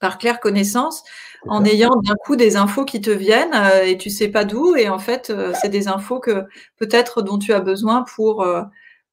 par 0.00 0.18
claire 0.18 0.40
connaissance, 0.40 1.04
en 1.46 1.64
ayant 1.64 1.94
d'un 1.96 2.14
coup 2.24 2.34
des 2.34 2.56
infos 2.56 2.84
qui 2.84 3.00
te 3.00 3.10
viennent 3.10 3.54
euh, 3.54 3.84
et 3.84 3.98
tu 3.98 4.10
sais 4.10 4.28
pas 4.28 4.44
d'où, 4.44 4.74
et 4.74 4.88
en 4.88 4.98
fait, 4.98 5.30
euh, 5.30 5.52
c'est 5.60 5.68
des 5.68 5.86
infos 5.86 6.18
que 6.18 6.46
peut-être 6.76 7.22
dont 7.22 7.38
tu 7.38 7.52
as 7.52 7.60
besoin 7.60 8.04
pour 8.16 8.44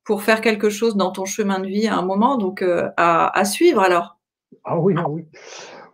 pour 0.05 0.21
faire 0.21 0.39
quelque 0.39 0.69
chose 0.69 0.95
dans 0.95 1.11
ton 1.11 1.25
chemin 1.25 1.59
de 1.59 1.67
vie 1.67 1.87
à 1.87 1.97
un 1.97 2.03
moment, 2.03 2.37
donc 2.37 2.61
euh, 2.61 2.89
à, 2.95 3.43
suivre 3.43 3.81
alors. 3.81 4.17
Ah 4.63 4.79
oui, 4.79 4.93
ah 4.97 5.09
oui. 5.09 5.25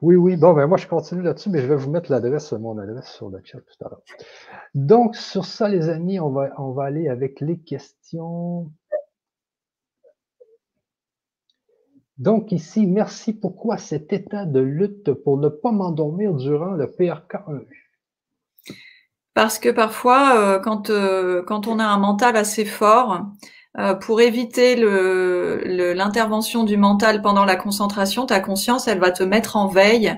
Oui, 0.01 0.15
oui. 0.15 0.35
Bon, 0.35 0.53
ben 0.53 0.65
moi, 0.65 0.77
je 0.77 0.87
continue 0.87 1.21
là-dessus, 1.21 1.49
mais 1.51 1.61
je 1.61 1.67
vais 1.67 1.75
vous 1.75 1.91
mettre 1.91 2.11
l'adresse, 2.11 2.51
mon 2.53 2.77
adresse 2.79 3.11
sur 3.11 3.29
le 3.29 3.39
chat 3.43 3.59
tout 3.59 3.85
à 3.85 3.89
l'heure. 3.89 4.01
Donc, 4.73 5.15
sur 5.15 5.45
ça, 5.45 5.69
les 5.69 5.89
amis, 5.89 6.19
on 6.19 6.31
va, 6.31 6.49
on 6.57 6.71
va 6.71 6.85
aller 6.85 7.07
avec 7.07 7.39
les 7.39 7.59
questions. 7.59 8.71
Donc, 12.17 12.51
ici, 12.51 12.87
merci. 12.87 13.33
Pourquoi 13.33 13.77
cet 13.77 14.11
état 14.11 14.45
de 14.45 14.59
lutte 14.59 15.13
pour 15.13 15.37
ne 15.37 15.49
pas 15.49 15.71
m'endormir 15.71 16.33
durant 16.33 16.71
le 16.71 16.87
PRK1? 16.87 17.65
Parce 19.35 19.59
que 19.59 19.69
parfois, 19.69 20.35
euh, 20.35 20.59
quand, 20.59 20.89
euh, 20.89 21.43
quand 21.43 21.67
on 21.67 21.79
a 21.79 21.85
un 21.85 21.97
mental 21.97 22.35
assez 22.35 22.65
fort, 22.65 23.27
euh, 23.79 23.93
pour 23.93 24.19
éviter 24.19 24.75
l'intervention 24.75 26.65
du 26.65 26.75
mental 26.75 27.21
pendant 27.21 27.45
la 27.45 27.55
concentration, 27.55 28.25
ta 28.25 28.41
conscience, 28.41 28.87
elle 28.87 28.99
va 28.99 29.11
te 29.11 29.23
mettre 29.23 29.55
en 29.55 29.67
veille. 29.67 30.17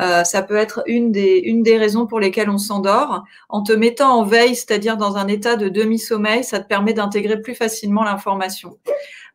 Euh, 0.00 0.22
ça 0.24 0.42
peut 0.42 0.56
être 0.56 0.82
une 0.86 1.10
des, 1.12 1.78
raisons 1.78 2.06
pour 2.06 2.20
lesquelles 2.20 2.50
on 2.50 2.58
s'endort. 2.58 3.24
En 3.48 3.62
te 3.62 3.72
mettant 3.72 4.18
en 4.18 4.24
veille, 4.24 4.54
c'est-à-dire 4.54 4.98
dans 4.98 5.16
un 5.16 5.28
état 5.28 5.56
de 5.56 5.68
demi-sommeil, 5.68 6.44
ça 6.44 6.60
te 6.60 6.68
permet 6.68 6.92
d'intégrer 6.92 7.40
plus 7.40 7.54
facilement 7.54 8.04
l'information. 8.04 8.76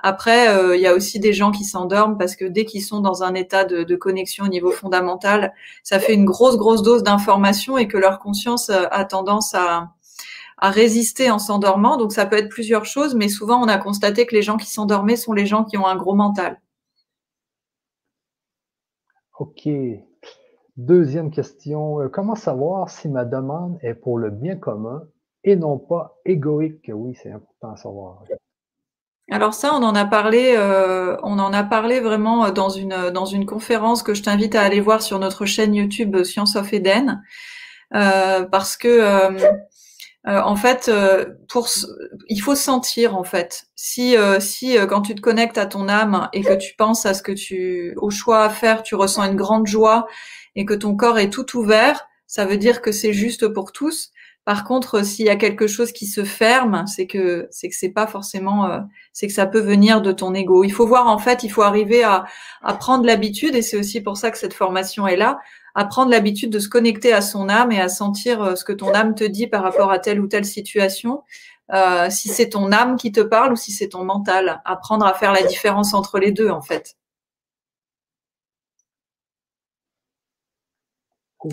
Après, 0.02 0.50
euh, 0.50 0.76
il 0.76 0.82
y 0.82 0.88
a 0.88 0.94
aussi 0.94 1.20
des 1.20 1.34
gens 1.34 1.52
qui 1.52 1.66
s'endorment 1.66 2.18
parce 2.18 2.36
que 2.36 2.46
dès 2.46 2.66
qu'ils 2.66 2.84
sont 2.84 3.00
dans 3.02 3.24
un 3.24 3.34
état 3.34 3.66
de, 3.66 3.84
de, 3.84 3.96
connexion 3.96 4.46
au 4.46 4.48
niveau 4.48 4.72
fondamental, 4.72 5.54
ça 5.84 6.00
fait 6.00 6.14
une 6.14 6.26
grosse, 6.26 6.56
grosse 6.56 6.84
dose 6.84 7.04
d'information 7.04 7.78
et 7.78 7.88
que 7.88 7.98
leur 7.98 8.20
conscience 8.20 8.70
a 8.70 9.06
tendance 9.06 9.56
à, 9.56 9.90
à 10.60 10.70
résister 10.70 11.32
en 11.32 11.40
s'endormant. 11.40 11.98
Donc 11.98 12.12
ça 12.12 12.26
peut 12.26 12.38
être 12.38 12.50
plusieurs 12.50 12.86
choses, 12.86 13.16
mais 13.16 13.28
souvent 13.28 13.62
on 13.62 13.68
a 13.68 13.78
constaté 13.78 14.26
que 14.26 14.36
les 14.36 14.42
gens 14.42 14.58
qui 14.58 14.70
s'endormaient 14.70 15.16
sont 15.16 15.34
les 15.34 15.46
gens 15.46 15.64
qui 15.64 15.78
ont 15.78 15.88
un 15.88 15.96
gros 15.96 16.16
mental. 16.16 16.62
Ok. 19.40 19.68
Deuxième 20.78 21.32
question. 21.32 22.02
Euh, 22.02 22.08
comment 22.08 22.36
savoir 22.36 22.90
si 22.90 23.10
ma 23.10 23.26
demande 23.26 23.78
est 23.82 23.94
pour 23.94 24.18
le 24.18 24.30
bien 24.30 24.56
commun 24.56 25.04
et 25.44 25.56
non 25.56 25.78
pas 25.78 26.20
égoïque? 26.26 26.92
Oui, 26.94 27.18
c'est 27.22 27.32
important 27.32 27.72
à 27.72 27.76
savoir. 27.76 28.24
Alors 29.32 29.54
ça, 29.54 29.74
on 29.76 29.84
en 29.84 29.94
a 29.94 30.06
parlé, 30.06 30.56
euh, 30.58 31.16
on 31.22 31.38
en 31.38 31.54
a 31.54 31.64
parlé 31.64 32.00
vraiment 32.00 32.50
dans 32.50 32.70
une 32.70 33.12
dans 33.12 33.26
une 33.26 33.46
conférence 33.46 34.02
que 34.02 34.16
je 34.16 34.24
t'invite 34.24 34.56
à 34.56 34.62
aller 34.62 34.82
voir 34.82 35.04
sur 35.04 35.20
notre 35.20 35.46
chaîne 35.46 35.76
YouTube 35.76 36.24
Science 36.24 36.56
of 36.56 36.74
Eden, 36.74 37.22
euh, 37.94 38.46
parce 38.46 38.76
que 38.76 38.88
euh, 38.88 39.38
en 40.26 40.56
fait, 40.56 40.90
euh, 40.90 41.26
pour, 41.48 41.70
il 42.28 42.42
faut 42.42 42.56
sentir 42.56 43.16
en 43.16 43.24
fait. 43.24 43.66
Si, 43.76 44.18
euh, 44.18 44.40
si 44.40 44.76
quand 44.90 45.02
tu 45.02 45.16
te 45.16 45.22
connectes 45.22 45.58
à 45.58 45.66
ton 45.66 45.88
âme 45.88 46.30
et 46.34 46.42
que 46.42 46.54
tu 46.54 46.76
penses 46.76 47.06
à 47.06 47.14
ce 47.14 47.24
que 47.24 47.32
tu, 47.32 47.94
au 47.98 48.10
choix 48.10 48.44
à 48.44 48.50
faire, 48.50 48.84
tu 48.84 48.96
ressens 48.96 49.24
une 49.24 49.38
grande 49.38 49.68
joie 49.68 50.08
et 50.56 50.66
que 50.66 50.74
ton 50.74 50.96
corps 50.96 51.20
est 51.20 51.30
tout 51.30 51.58
ouvert, 51.58 52.08
ça 52.28 52.46
veut 52.46 52.58
dire 52.58 52.82
que 52.82 52.92
c'est 52.92 53.14
juste 53.14 53.48
pour 53.48 53.72
tous. 53.72 54.12
Par 54.46 54.64
contre, 54.66 55.06
s'il 55.06 55.26
y 55.26 55.30
a 55.30 55.36
quelque 55.36 55.68
chose 55.68 55.92
qui 55.92 56.06
se 56.08 56.24
ferme, 56.24 56.86
c'est 56.88 57.08
que 57.08 57.48
c'est 57.52 57.70
que 57.70 57.76
c'est 57.76 57.90
pas 57.92 58.08
forcément, 58.08 58.82
c'est 59.14 59.28
que 59.28 59.34
ça 59.34 59.46
peut 59.46 59.60
venir 59.60 60.02
de 60.02 60.12
ton 60.12 60.34
ego. 60.34 60.64
Il 60.64 60.72
faut 60.72 60.88
voir 60.88 61.08
en 61.08 61.20
fait, 61.20 61.44
il 61.44 61.50
faut 61.50 61.62
arriver 61.62 62.04
à, 62.04 62.26
à 62.64 62.74
prendre 62.74 63.06
l'habitude 63.06 63.56
et 63.56 63.62
c'est 63.62 63.78
aussi 63.78 64.02
pour 64.02 64.18
ça 64.18 64.32
que 64.32 64.38
cette 64.38 64.54
formation 64.54 65.08
est 65.08 65.18
là, 65.18 65.40
à 65.76 65.86
prendre 65.86 66.12
l'habitude 66.12 66.50
de 66.50 66.60
se 66.60 66.70
connecter 66.70 67.14
à 67.14 67.22
son 67.22 67.50
âme 67.50 67.72
et 67.72 67.80
à 67.80 67.90
sentir 67.90 68.42
euh, 68.42 68.56
ce 68.56 68.64
que 68.64 68.74
ton 68.74 68.94
âme 68.94 69.16
te 69.16 69.24
dit 69.24 69.48
par 69.48 69.64
rapport 69.64 69.92
à 69.92 70.00
telle 70.00 70.20
ou 70.20 70.28
telle 70.28 70.46
situation. 70.46 71.24
Euh, 71.72 72.10
si 72.10 72.30
c'est 72.30 72.50
ton 72.50 72.72
âme 72.72 72.96
qui 72.96 73.12
te 73.12 73.20
parle 73.22 73.54
ou 73.54 73.56
si 73.56 73.72
c'est 73.72 73.90
ton 73.90 74.04
mental. 74.04 74.62
Apprendre 74.66 75.06
à 75.06 75.14
faire 75.14 75.34
la 75.34 75.44
différence 75.44 75.94
entre 75.94 76.20
les 76.20 76.32
deux, 76.32 76.50
en 76.50 76.62
fait. 76.62 76.96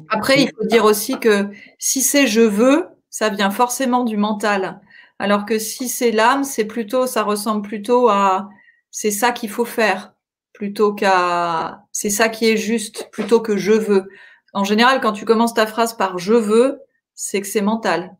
Après, 0.08 0.42
il 0.42 0.50
faut 0.56 0.64
dire 0.64 0.84
aussi 0.84 1.18
que 1.20 1.48
si 1.78 2.02
c'est 2.02 2.26
je 2.26 2.40
veux, 2.40 2.88
ça 3.10 3.28
vient 3.28 3.50
forcément 3.50 4.04
du 4.04 4.16
mental. 4.16 4.80
Alors 5.18 5.46
que 5.46 5.58
si 5.58 5.88
c'est 5.88 6.10
l'âme, 6.10 6.44
c'est 6.44 6.64
plutôt, 6.64 7.06
ça 7.06 7.22
ressemble 7.22 7.62
plutôt 7.62 8.08
à 8.08 8.48
c'est 8.90 9.10
ça 9.10 9.30
qu'il 9.32 9.50
faut 9.50 9.64
faire 9.66 10.15
plutôt 10.56 10.94
qu'à 10.94 11.82
c'est 11.92 12.08
ça 12.08 12.30
qui 12.30 12.48
est 12.48 12.56
juste 12.56 13.10
plutôt 13.12 13.40
que 13.40 13.58
je 13.58 13.72
veux. 13.72 14.08
En 14.54 14.64
général, 14.64 15.02
quand 15.02 15.12
tu 15.12 15.26
commences 15.26 15.52
ta 15.52 15.66
phrase 15.66 15.94
par 15.94 16.18
je 16.18 16.32
veux, 16.32 16.80
c'est 17.14 17.42
que 17.42 17.46
c'est 17.46 17.60
mental. 17.60 18.16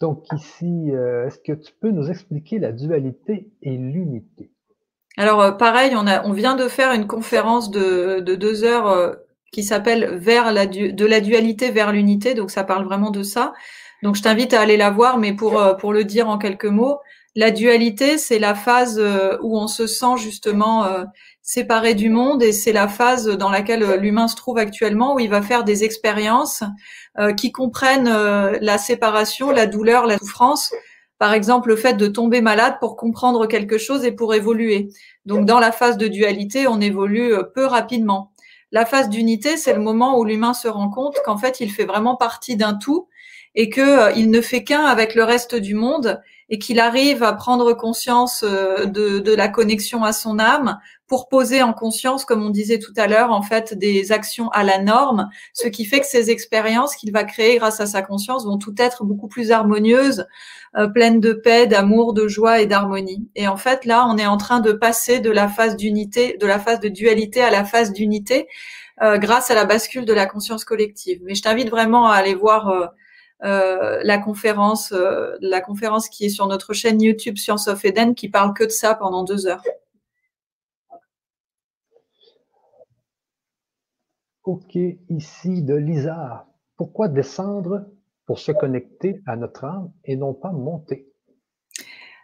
Donc 0.00 0.24
ici, 0.32 0.90
euh, 0.90 1.26
est-ce 1.26 1.38
que 1.38 1.52
tu 1.52 1.72
peux 1.78 1.90
nous 1.90 2.10
expliquer 2.10 2.58
la 2.58 2.72
dualité 2.72 3.50
et 3.60 3.76
l'unité? 3.76 4.50
Alors 5.18 5.42
euh, 5.42 5.52
pareil, 5.52 5.92
on, 5.94 6.06
a, 6.06 6.24
on 6.24 6.32
vient 6.32 6.56
de 6.56 6.66
faire 6.66 6.92
une 6.92 7.06
conférence 7.06 7.70
de, 7.70 8.20
deux 8.20 8.64
heures 8.64 8.88
euh, 8.88 9.12
qui 9.52 9.62
s'appelle 9.62 10.16
vers 10.16 10.52
la 10.52 10.66
de 10.66 11.04
la 11.04 11.20
dualité 11.20 11.70
vers 11.70 11.92
l'unité, 11.92 12.32
donc 12.32 12.50
ça 12.50 12.64
parle 12.64 12.86
vraiment 12.86 13.10
de 13.10 13.22
ça. 13.22 13.52
Donc 14.02 14.16
je 14.16 14.22
t'invite 14.22 14.54
à 14.54 14.60
aller 14.62 14.78
la 14.78 14.90
voir, 14.90 15.18
mais 15.18 15.34
pour, 15.34 15.62
pour 15.78 15.92
le 15.92 16.04
dire 16.04 16.30
en 16.30 16.38
quelques 16.38 16.64
mots, 16.64 16.98
la 17.34 17.50
dualité, 17.50 18.18
c'est 18.18 18.38
la 18.38 18.54
phase 18.54 19.02
où 19.42 19.58
on 19.58 19.66
se 19.66 19.86
sent 19.86 20.16
justement 20.18 21.06
séparé 21.42 21.94
du 21.94 22.08
monde 22.08 22.42
et 22.42 22.52
c'est 22.52 22.72
la 22.72 22.88
phase 22.88 23.26
dans 23.26 23.50
laquelle 23.50 23.98
l'humain 24.00 24.28
se 24.28 24.36
trouve 24.36 24.58
actuellement 24.58 25.14
où 25.14 25.20
il 25.20 25.28
va 25.28 25.42
faire 25.42 25.64
des 25.64 25.82
expériences 25.84 26.62
euh, 27.18 27.32
qui 27.34 27.52
comprennent 27.52 28.08
euh, 28.08 28.56
la 28.62 28.78
séparation, 28.78 29.50
la 29.50 29.66
douleur, 29.66 30.06
la 30.06 30.18
souffrance. 30.18 30.72
Par 31.18 31.34
exemple, 31.34 31.68
le 31.68 31.76
fait 31.76 31.94
de 31.94 32.06
tomber 32.06 32.40
malade 32.40 32.76
pour 32.80 32.96
comprendre 32.96 33.46
quelque 33.46 33.76
chose 33.76 34.04
et 34.04 34.12
pour 34.12 34.34
évoluer. 34.34 34.88
Donc, 35.26 35.44
dans 35.44 35.58
la 35.58 35.72
phase 35.72 35.98
de 35.98 36.08
dualité, 36.08 36.66
on 36.68 36.80
évolue 36.80 37.34
euh, 37.34 37.42
peu 37.42 37.66
rapidement. 37.66 38.32
La 38.70 38.86
phase 38.86 39.08
d'unité, 39.08 39.56
c'est 39.56 39.74
le 39.74 39.80
moment 39.80 40.18
où 40.18 40.24
l'humain 40.24 40.54
se 40.54 40.68
rend 40.68 40.88
compte 40.88 41.18
qu'en 41.24 41.36
fait, 41.36 41.60
il 41.60 41.70
fait 41.70 41.84
vraiment 41.84 42.16
partie 42.16 42.56
d'un 42.56 42.74
tout 42.74 43.08
et 43.54 43.68
que 43.68 44.16
il 44.16 44.30
ne 44.30 44.40
fait 44.40 44.64
qu'un 44.64 44.84
avec 44.84 45.14
le 45.14 45.24
reste 45.24 45.54
du 45.54 45.74
monde 45.74 46.22
et 46.52 46.58
qu'il 46.58 46.78
arrive 46.80 47.22
à 47.22 47.32
prendre 47.32 47.72
conscience 47.72 48.44
de, 48.44 49.18
de, 49.18 49.34
la 49.34 49.48
connexion 49.48 50.04
à 50.04 50.12
son 50.12 50.38
âme 50.38 50.78
pour 51.08 51.28
poser 51.28 51.62
en 51.62 51.72
conscience, 51.72 52.26
comme 52.26 52.44
on 52.44 52.50
disait 52.50 52.78
tout 52.78 52.92
à 52.98 53.06
l'heure, 53.06 53.30
en 53.32 53.40
fait, 53.40 53.72
des 53.72 54.12
actions 54.12 54.50
à 54.50 54.62
la 54.62 54.78
norme, 54.78 55.30
ce 55.54 55.66
qui 55.68 55.86
fait 55.86 56.00
que 56.00 56.06
ces 56.06 56.30
expériences 56.30 56.94
qu'il 56.94 57.10
va 57.10 57.24
créer 57.24 57.56
grâce 57.56 57.80
à 57.80 57.86
sa 57.86 58.02
conscience 58.02 58.44
vont 58.44 58.58
tout 58.58 58.74
être 58.76 59.02
beaucoup 59.02 59.28
plus 59.28 59.50
harmonieuses, 59.50 60.26
euh, 60.76 60.88
pleines 60.88 61.20
de 61.20 61.32
paix, 61.32 61.66
d'amour, 61.66 62.12
de 62.12 62.28
joie 62.28 62.60
et 62.60 62.66
d'harmonie. 62.66 63.30
Et 63.34 63.48
en 63.48 63.56
fait, 63.56 63.86
là, 63.86 64.06
on 64.10 64.18
est 64.18 64.26
en 64.26 64.36
train 64.36 64.60
de 64.60 64.72
passer 64.72 65.20
de 65.20 65.30
la 65.30 65.48
phase 65.48 65.74
d'unité, 65.76 66.36
de 66.38 66.46
la 66.46 66.58
phase 66.58 66.80
de 66.80 66.88
dualité 66.88 67.40
à 67.40 67.50
la 67.50 67.64
phase 67.64 67.94
d'unité, 67.94 68.46
euh, 69.00 69.16
grâce 69.16 69.50
à 69.50 69.54
la 69.54 69.64
bascule 69.64 70.04
de 70.04 70.12
la 70.12 70.26
conscience 70.26 70.66
collective. 70.66 71.20
Mais 71.24 71.34
je 71.34 71.40
t'invite 71.40 71.70
vraiment 71.70 72.08
à 72.08 72.14
aller 72.14 72.34
voir 72.34 72.68
euh, 72.68 72.86
euh 73.44 74.00
la 74.02 74.18
conférence, 74.18 74.92
euh, 74.92 75.36
la 75.40 75.60
conférence 75.60 76.08
qui 76.08 76.26
est 76.26 76.28
sur 76.28 76.46
notre 76.46 76.72
chaîne 76.72 77.00
YouTube 77.00 77.36
Science 77.36 77.68
of 77.68 77.84
Eden, 77.84 78.14
qui 78.14 78.28
parle 78.28 78.54
que 78.54 78.64
de 78.64 78.70
ça 78.70 78.94
pendant 78.94 79.24
deux 79.24 79.46
heures. 79.46 79.62
OK, 84.44 84.76
ici 85.08 85.62
de 85.62 85.74
Lisa. 85.74 86.46
Pourquoi 86.76 87.08
descendre 87.08 87.86
pour 88.26 88.38
se 88.38 88.50
connecter 88.50 89.20
à 89.26 89.36
notre 89.36 89.64
âme 89.64 89.92
et 90.04 90.16
non 90.16 90.34
pas 90.34 90.50
monter? 90.50 91.08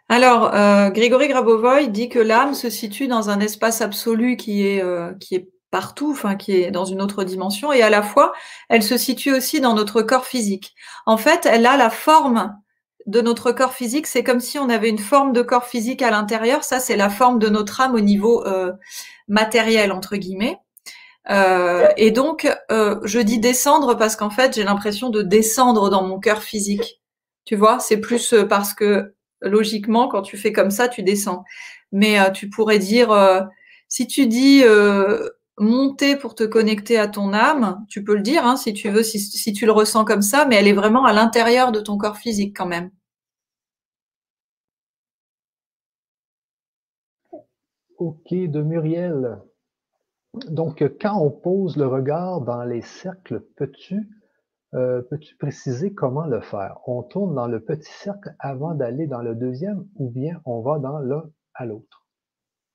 Alors, 0.09 0.53
euh, 0.55 0.89
Grégory 0.89 1.27
Grabovoy 1.27 1.87
dit 1.87 2.09
que 2.09 2.19
l'âme 2.19 2.55
se 2.55 2.69
situe 2.69 3.07
dans 3.07 3.29
un 3.29 3.39
espace 3.39 3.81
absolu 3.81 4.37
qui 4.37 4.65
est, 4.65 4.83
euh, 4.83 5.13
qui 5.13 5.35
est 5.35 5.49
partout, 5.71 6.11
enfin 6.11 6.35
qui 6.35 6.53
est 6.53 6.71
dans 6.71 6.85
une 6.85 7.01
autre 7.01 7.23
dimension, 7.23 7.71
et 7.71 7.81
à 7.81 7.89
la 7.89 8.01
fois, 8.01 8.33
elle 8.69 8.83
se 8.83 8.97
situe 8.97 9.33
aussi 9.33 9.61
dans 9.61 9.73
notre 9.73 10.01
corps 10.01 10.25
physique. 10.25 10.75
En 11.05 11.17
fait, 11.17 11.45
elle 11.45 11.65
a 11.65 11.77
la 11.77 11.89
forme 11.89 12.55
de 13.09 13.21
notre 13.21 13.51
corps 13.51 13.73
physique. 13.73 14.07
C'est 14.07 14.23
comme 14.23 14.39
si 14.39 14.59
on 14.59 14.69
avait 14.69 14.89
une 14.89 14.99
forme 14.99 15.33
de 15.33 15.41
corps 15.41 15.65
physique 15.65 16.01
à 16.01 16.11
l'intérieur. 16.11 16.63
Ça, 16.63 16.79
c'est 16.79 16.95
la 16.95 17.09
forme 17.09 17.39
de 17.39 17.49
notre 17.49 17.81
âme 17.81 17.95
au 17.95 17.99
niveau 17.99 18.45
euh, 18.45 18.71
matériel 19.27 19.91
entre 19.91 20.15
guillemets. 20.15 20.57
Euh, 21.29 21.87
et 21.97 22.11
donc, 22.11 22.47
euh, 22.71 22.99
je 23.03 23.19
dis 23.19 23.39
descendre 23.39 23.95
parce 23.95 24.15
qu'en 24.15 24.29
fait, 24.29 24.53
j'ai 24.55 24.63
l'impression 24.63 25.09
de 25.09 25.21
descendre 25.21 25.89
dans 25.89 26.03
mon 26.03 26.19
cœur 26.19 26.43
physique. 26.43 27.01
Tu 27.45 27.55
vois, 27.55 27.79
c'est 27.79 27.97
plus 27.97 28.35
parce 28.47 28.73
que 28.73 29.15
logiquement, 29.41 30.07
quand 30.07 30.21
tu 30.21 30.37
fais 30.37 30.53
comme 30.53 30.71
ça, 30.71 30.87
tu 30.87 31.01
descends. 31.01 31.43
Mais 31.91 32.31
tu 32.33 32.49
pourrais 32.49 32.77
dire, 32.77 33.09
si 33.87 34.05
tu 34.05 34.27
dis 34.27 34.63
monter 35.59 36.15
pour 36.15 36.35
te 36.35 36.43
connecter 36.43 36.97
à 36.97 37.07
ton 37.07 37.33
âme, 37.33 37.85
tu 37.89 38.03
peux 38.03 38.15
le 38.15 38.21
dire 38.21 38.45
hein, 38.45 38.55
si 38.55 38.73
tu 38.73 38.89
veux, 38.89 39.03
si, 39.03 39.53
tu 39.53 39.65
le 39.65 39.71
ressens 39.71 40.05
comme 40.05 40.21
ça, 40.21 40.45
mais 40.45 40.55
elle 40.55 40.67
est 40.67 40.73
vraiment 40.73 41.05
à 41.05 41.13
l'intérieur 41.13 41.71
de 41.71 41.79
ton 41.81 41.97
corps 41.97 42.17
physique 42.17 42.55
quand 42.57 42.65
même. 42.67 42.91
Ok, 47.97 48.31
de 48.31 48.61
Muriel. 48.61 49.39
Donc, 50.47 50.83
quand 51.01 51.19
on 51.19 51.31
pose 51.31 51.75
le 51.75 51.87
regard 51.87 52.41
dans 52.41 52.63
les 52.63 52.81
cercles, 52.81 53.41
peux-tu 53.57 54.07
euh, 54.75 55.01
peux-tu 55.01 55.35
préciser 55.35 55.93
comment 55.93 56.25
le 56.25 56.41
faire? 56.41 56.77
On 56.85 57.01
tourne 57.01 57.33
dans 57.33 57.47
le 57.47 57.59
petit 57.59 57.91
cercle 57.91 58.35
avant 58.37 58.75
d'aller 58.75 59.07
dans 59.07 59.23
le 59.23 59.33
deuxième 59.33 59.87
ou 59.95 60.11
bien 60.11 60.41
on 60.45 60.61
va 60.61 60.77
dans 60.77 60.99
l'un 60.99 61.23
à 61.55 61.65
l'autre? 61.65 61.98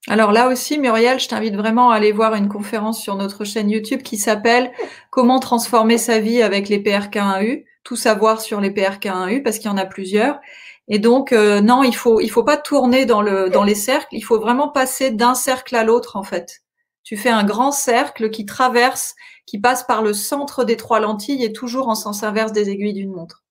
Alors 0.08 0.32
là 0.32 0.48
aussi, 0.48 0.78
Muriel, 0.78 1.18
je 1.18 1.28
t'invite 1.28 1.56
vraiment 1.56 1.90
à 1.90 1.96
aller 1.96 2.12
voir 2.12 2.34
une 2.34 2.48
conférence 2.48 3.00
sur 3.00 3.16
notre 3.16 3.44
chaîne 3.44 3.70
YouTube 3.70 4.02
qui 4.02 4.18
s'appelle 4.18 4.70
Comment 5.10 5.40
transformer 5.40 5.96
sa 5.96 6.20
vie 6.20 6.42
avec 6.42 6.68
les 6.68 6.78
PRK1U, 6.78 7.64
tout 7.84 7.96
savoir 7.96 8.42
sur 8.42 8.60
les 8.60 8.70
PRK1U 8.70 9.42
parce 9.42 9.58
qu'il 9.58 9.70
y 9.70 9.72
en 9.72 9.78
a 9.78 9.86
plusieurs. 9.86 10.40
Et 10.88 10.98
donc 10.98 11.32
euh, 11.32 11.62
non, 11.62 11.82
il 11.82 11.96
faut 11.96 12.20
il 12.20 12.28
faut 12.30 12.44
pas 12.44 12.58
tourner 12.58 13.06
dans 13.06 13.22
dans 13.48 13.64
les 13.64 13.74
cercles, 13.74 14.08
il 14.12 14.20
faut 14.20 14.38
vraiment 14.38 14.68
passer 14.68 15.10
d'un 15.10 15.34
cercle 15.34 15.74
à 15.76 15.84
l'autre 15.84 16.16
en 16.16 16.22
fait. 16.22 16.62
Tu 17.02 17.16
fais 17.16 17.30
un 17.30 17.44
grand 17.44 17.72
cercle 17.72 18.30
qui 18.30 18.44
traverse, 18.46 19.14
qui 19.46 19.58
passe 19.60 19.84
par 19.84 20.02
le 20.02 20.12
centre 20.12 20.64
des 20.64 20.76
trois 20.76 21.00
lentilles 21.00 21.44
et 21.44 21.52
toujours 21.52 21.88
en 21.88 21.94
sens 21.94 22.22
inverse 22.22 22.52
des 22.52 22.68
aiguilles 22.70 22.94
d'une 22.94 23.12
montre. 23.12 23.44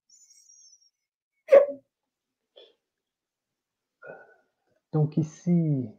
Donc 4.94 5.18
ici, 5.18 5.90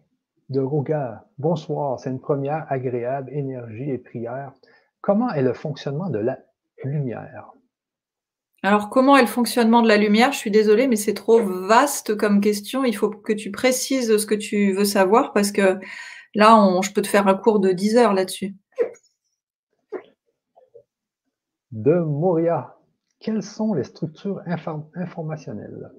de 0.48 0.60
Roga, 0.60 1.26
bonsoir, 1.38 1.98
c'est 1.98 2.10
une 2.10 2.20
première 2.20 2.66
agréable 2.70 3.30
énergie 3.32 3.90
et 3.90 3.98
prière. 3.98 4.52
Comment 5.00 5.32
est 5.32 5.42
le 5.42 5.52
fonctionnement 5.52 6.10
de 6.10 6.18
la 6.18 6.38
lumière? 6.82 7.50
Alors, 8.62 8.88
comment 8.88 9.16
est 9.16 9.22
le 9.22 9.26
fonctionnement 9.26 9.82
de 9.82 9.88
la 9.88 9.98
lumière? 9.98 10.32
Je 10.32 10.38
suis 10.38 10.50
désolée, 10.50 10.88
mais 10.88 10.96
c'est 10.96 11.14
trop 11.14 11.42
vaste 11.42 12.16
comme 12.16 12.40
question. 12.40 12.84
Il 12.84 12.96
faut 12.96 13.10
que 13.10 13.32
tu 13.32 13.50
précises 13.50 14.16
ce 14.16 14.26
que 14.26 14.34
tu 14.34 14.72
veux 14.72 14.86
savoir 14.86 15.32
parce 15.32 15.52
que 15.52 15.78
Là, 16.34 16.80
je 16.82 16.92
peux 16.92 17.02
te 17.02 17.06
faire 17.06 17.28
un 17.28 17.34
cours 17.34 17.60
de 17.60 17.70
10 17.70 17.96
heures 17.96 18.12
là-dessus. 18.12 18.56
De 21.70 21.94
Moria, 22.00 22.76
quelles 23.20 23.42
sont 23.42 23.74
les 23.74 23.84
structures 23.84 24.42
informationnelles? 24.94 25.90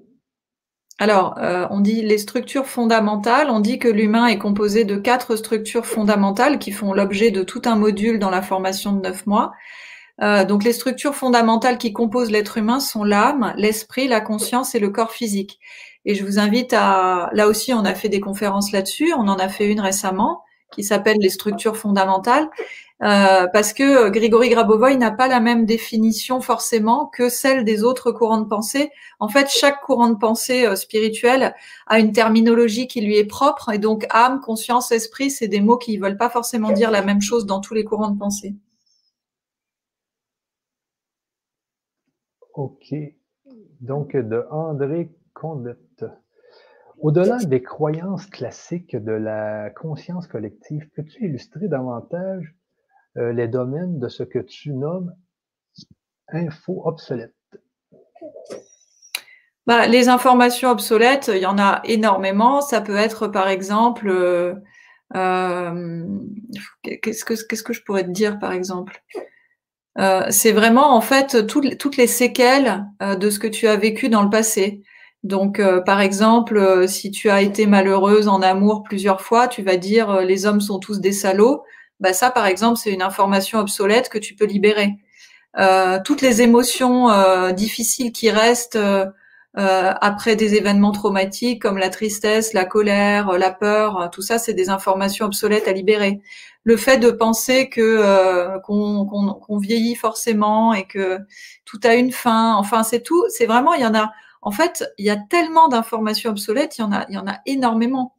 Alors, 0.98 1.36
euh, 1.38 1.66
on 1.70 1.80
dit 1.80 2.00
les 2.02 2.16
structures 2.16 2.66
fondamentales. 2.66 3.50
On 3.50 3.60
dit 3.60 3.78
que 3.78 3.88
l'humain 3.88 4.26
est 4.26 4.38
composé 4.38 4.84
de 4.84 4.96
quatre 4.96 5.36
structures 5.36 5.84
fondamentales 5.84 6.58
qui 6.58 6.72
font 6.72 6.94
l'objet 6.94 7.30
de 7.30 7.42
tout 7.42 7.62
un 7.66 7.76
module 7.76 8.18
dans 8.18 8.30
la 8.30 8.40
formation 8.40 8.92
de 8.94 9.02
neuf 9.02 9.26
mois. 9.26 9.52
Euh, 10.22 10.46
donc, 10.46 10.64
les 10.64 10.72
structures 10.72 11.14
fondamentales 11.14 11.76
qui 11.76 11.92
composent 11.92 12.30
l'être 12.30 12.56
humain 12.56 12.80
sont 12.80 13.04
l'âme, 13.04 13.52
l'esprit, 13.58 14.08
la 14.08 14.22
conscience 14.22 14.74
et 14.74 14.78
le 14.78 14.88
corps 14.88 15.12
physique. 15.12 15.58
Et 16.06 16.14
je 16.14 16.24
vous 16.24 16.38
invite 16.38 16.72
à, 16.72 17.28
là 17.32 17.46
aussi, 17.46 17.74
on 17.74 17.84
a 17.84 17.94
fait 17.94 18.08
des 18.08 18.20
conférences 18.20 18.72
là-dessus. 18.72 19.12
On 19.18 19.28
en 19.28 19.36
a 19.36 19.48
fait 19.48 19.66
une 19.66 19.80
récemment 19.80 20.44
qui 20.72 20.82
s'appelle 20.82 21.18
les 21.20 21.30
structures 21.30 21.76
fondamentales, 21.76 22.48
euh, 23.02 23.46
parce 23.52 23.72
que 23.72 24.08
Grigory 24.08 24.48
Grabovoy 24.48 24.96
n'a 24.96 25.10
pas 25.10 25.28
la 25.28 25.40
même 25.40 25.66
définition 25.66 26.40
forcément 26.40 27.06
que 27.06 27.28
celle 27.28 27.64
des 27.64 27.84
autres 27.84 28.10
courants 28.10 28.40
de 28.40 28.48
pensée. 28.48 28.90
En 29.20 29.28
fait, 29.28 29.48
chaque 29.48 29.82
courant 29.82 30.08
de 30.08 30.18
pensée 30.18 30.66
euh, 30.66 30.76
spirituel 30.76 31.54
a 31.86 31.98
une 31.98 32.12
terminologie 32.12 32.86
qui 32.86 33.00
lui 33.02 33.16
est 33.16 33.26
propre, 33.26 33.70
et 33.70 33.78
donc 33.78 34.06
âme, 34.10 34.40
conscience, 34.40 34.92
esprit, 34.92 35.30
c'est 35.30 35.48
des 35.48 35.60
mots 35.60 35.78
qui 35.78 35.98
ne 35.98 36.02
veulent 36.02 36.16
pas 36.16 36.30
forcément 36.30 36.72
dire 36.72 36.90
la 36.90 37.02
même 37.02 37.20
chose 37.20 37.46
dans 37.46 37.60
tous 37.60 37.74
les 37.74 37.84
courants 37.84 38.10
de 38.10 38.18
pensée. 38.18 38.54
Ok. 42.54 42.94
Donc, 43.80 44.16
de 44.16 44.46
André 44.50 45.10
au-delà 46.98 47.36
des 47.44 47.62
croyances 47.62 48.26
classiques 48.26 48.96
de 48.96 49.12
la 49.12 49.70
conscience 49.70 50.26
collective, 50.26 50.88
peux-tu 50.94 51.26
illustrer 51.26 51.68
davantage 51.68 52.54
euh, 53.16 53.32
les 53.32 53.48
domaines 53.48 53.98
de 53.98 54.08
ce 54.08 54.22
que 54.22 54.38
tu 54.38 54.72
nommes 54.72 55.14
info 56.28 56.82
obsolète? 56.84 57.34
Bah, 59.66 59.86
les 59.86 60.08
informations 60.08 60.70
obsolètes, 60.70 61.30
il 61.34 61.40
y 61.40 61.46
en 61.46 61.58
a 61.58 61.80
énormément. 61.84 62.60
Ça 62.60 62.80
peut 62.80 62.96
être 62.96 63.26
par 63.26 63.48
exemple 63.48 64.08
euh, 64.10 64.54
qu'est-ce 66.82 67.24
que 67.24 67.34
qu'est-ce 67.46 67.62
que 67.62 67.72
je 67.72 67.82
pourrais 67.82 68.04
te 68.04 68.10
dire 68.10 68.38
par 68.38 68.52
exemple? 68.52 69.02
C'est 70.28 70.52
vraiment 70.52 70.94
en 70.94 71.00
fait 71.00 71.46
toutes 71.46 71.96
les 71.96 72.06
séquelles 72.06 72.84
de 73.00 73.30
ce 73.30 73.38
que 73.38 73.46
tu 73.46 73.66
as 73.66 73.76
vécu 73.76 74.10
dans 74.10 74.22
le 74.22 74.28
passé. 74.28 74.82
Donc, 75.22 75.60
par 75.86 76.00
exemple, 76.00 76.86
si 76.86 77.10
tu 77.10 77.30
as 77.30 77.40
été 77.40 77.66
malheureuse 77.66 78.28
en 78.28 78.42
amour 78.42 78.82
plusieurs 78.82 79.22
fois, 79.22 79.48
tu 79.48 79.62
vas 79.62 79.78
dire 79.78 80.20
les 80.20 80.44
hommes 80.44 80.60
sont 80.60 80.78
tous 80.78 81.00
des 81.00 81.12
salauds. 81.12 81.62
Bah 82.00 82.12
ça, 82.12 82.30
par 82.30 82.46
exemple, 82.46 82.78
c'est 82.78 82.92
une 82.92 83.02
information 83.02 83.58
obsolète 83.58 84.08
que 84.08 84.18
tu 84.18 84.34
peux 84.34 84.44
libérer. 84.44 84.98
Euh, 85.58 85.98
toutes 86.04 86.20
les 86.20 86.42
émotions 86.42 87.10
euh, 87.10 87.52
difficiles 87.52 88.12
qui 88.12 88.30
restent 88.30 88.76
euh, 88.76 89.06
après 89.56 90.36
des 90.36 90.54
événements 90.54 90.92
traumatiques 90.92 91.62
comme 91.62 91.78
la 91.78 91.88
tristesse, 91.88 92.52
la 92.52 92.66
colère, 92.66 93.32
la 93.38 93.50
peur, 93.50 94.10
tout 94.12 94.20
ça, 94.20 94.38
c'est 94.38 94.52
des 94.52 94.68
informations 94.68 95.26
obsolètes 95.26 95.68
à 95.68 95.72
libérer. 95.72 96.20
Le 96.64 96.76
fait 96.76 96.98
de 96.98 97.10
penser 97.10 97.70
que 97.70 98.58
qu'on 98.60 99.58
vieillit 99.58 99.94
forcément 99.94 100.74
et 100.74 100.84
que 100.86 101.20
tout 101.64 101.80
a 101.84 101.94
une 101.94 102.12
fin, 102.12 102.54
enfin 102.56 102.82
c'est 102.82 103.02
tout, 103.02 103.24
c'est 103.28 103.46
vraiment 103.46 103.72
il 103.74 103.82
y 103.82 103.86
en 103.86 103.94
a. 103.94 104.12
En 104.42 104.50
fait, 104.50 104.84
il 104.98 105.06
y 105.06 105.10
a 105.10 105.16
tellement 105.16 105.68
d'informations 105.68 106.30
obsolètes, 106.30 106.78
il 106.78 106.82
y 106.82 106.84
en 106.84 106.92
a, 106.92 107.06
il 107.08 107.14
y 107.14 107.18
en 107.18 107.26
a 107.26 107.38
énormément. 107.46 108.15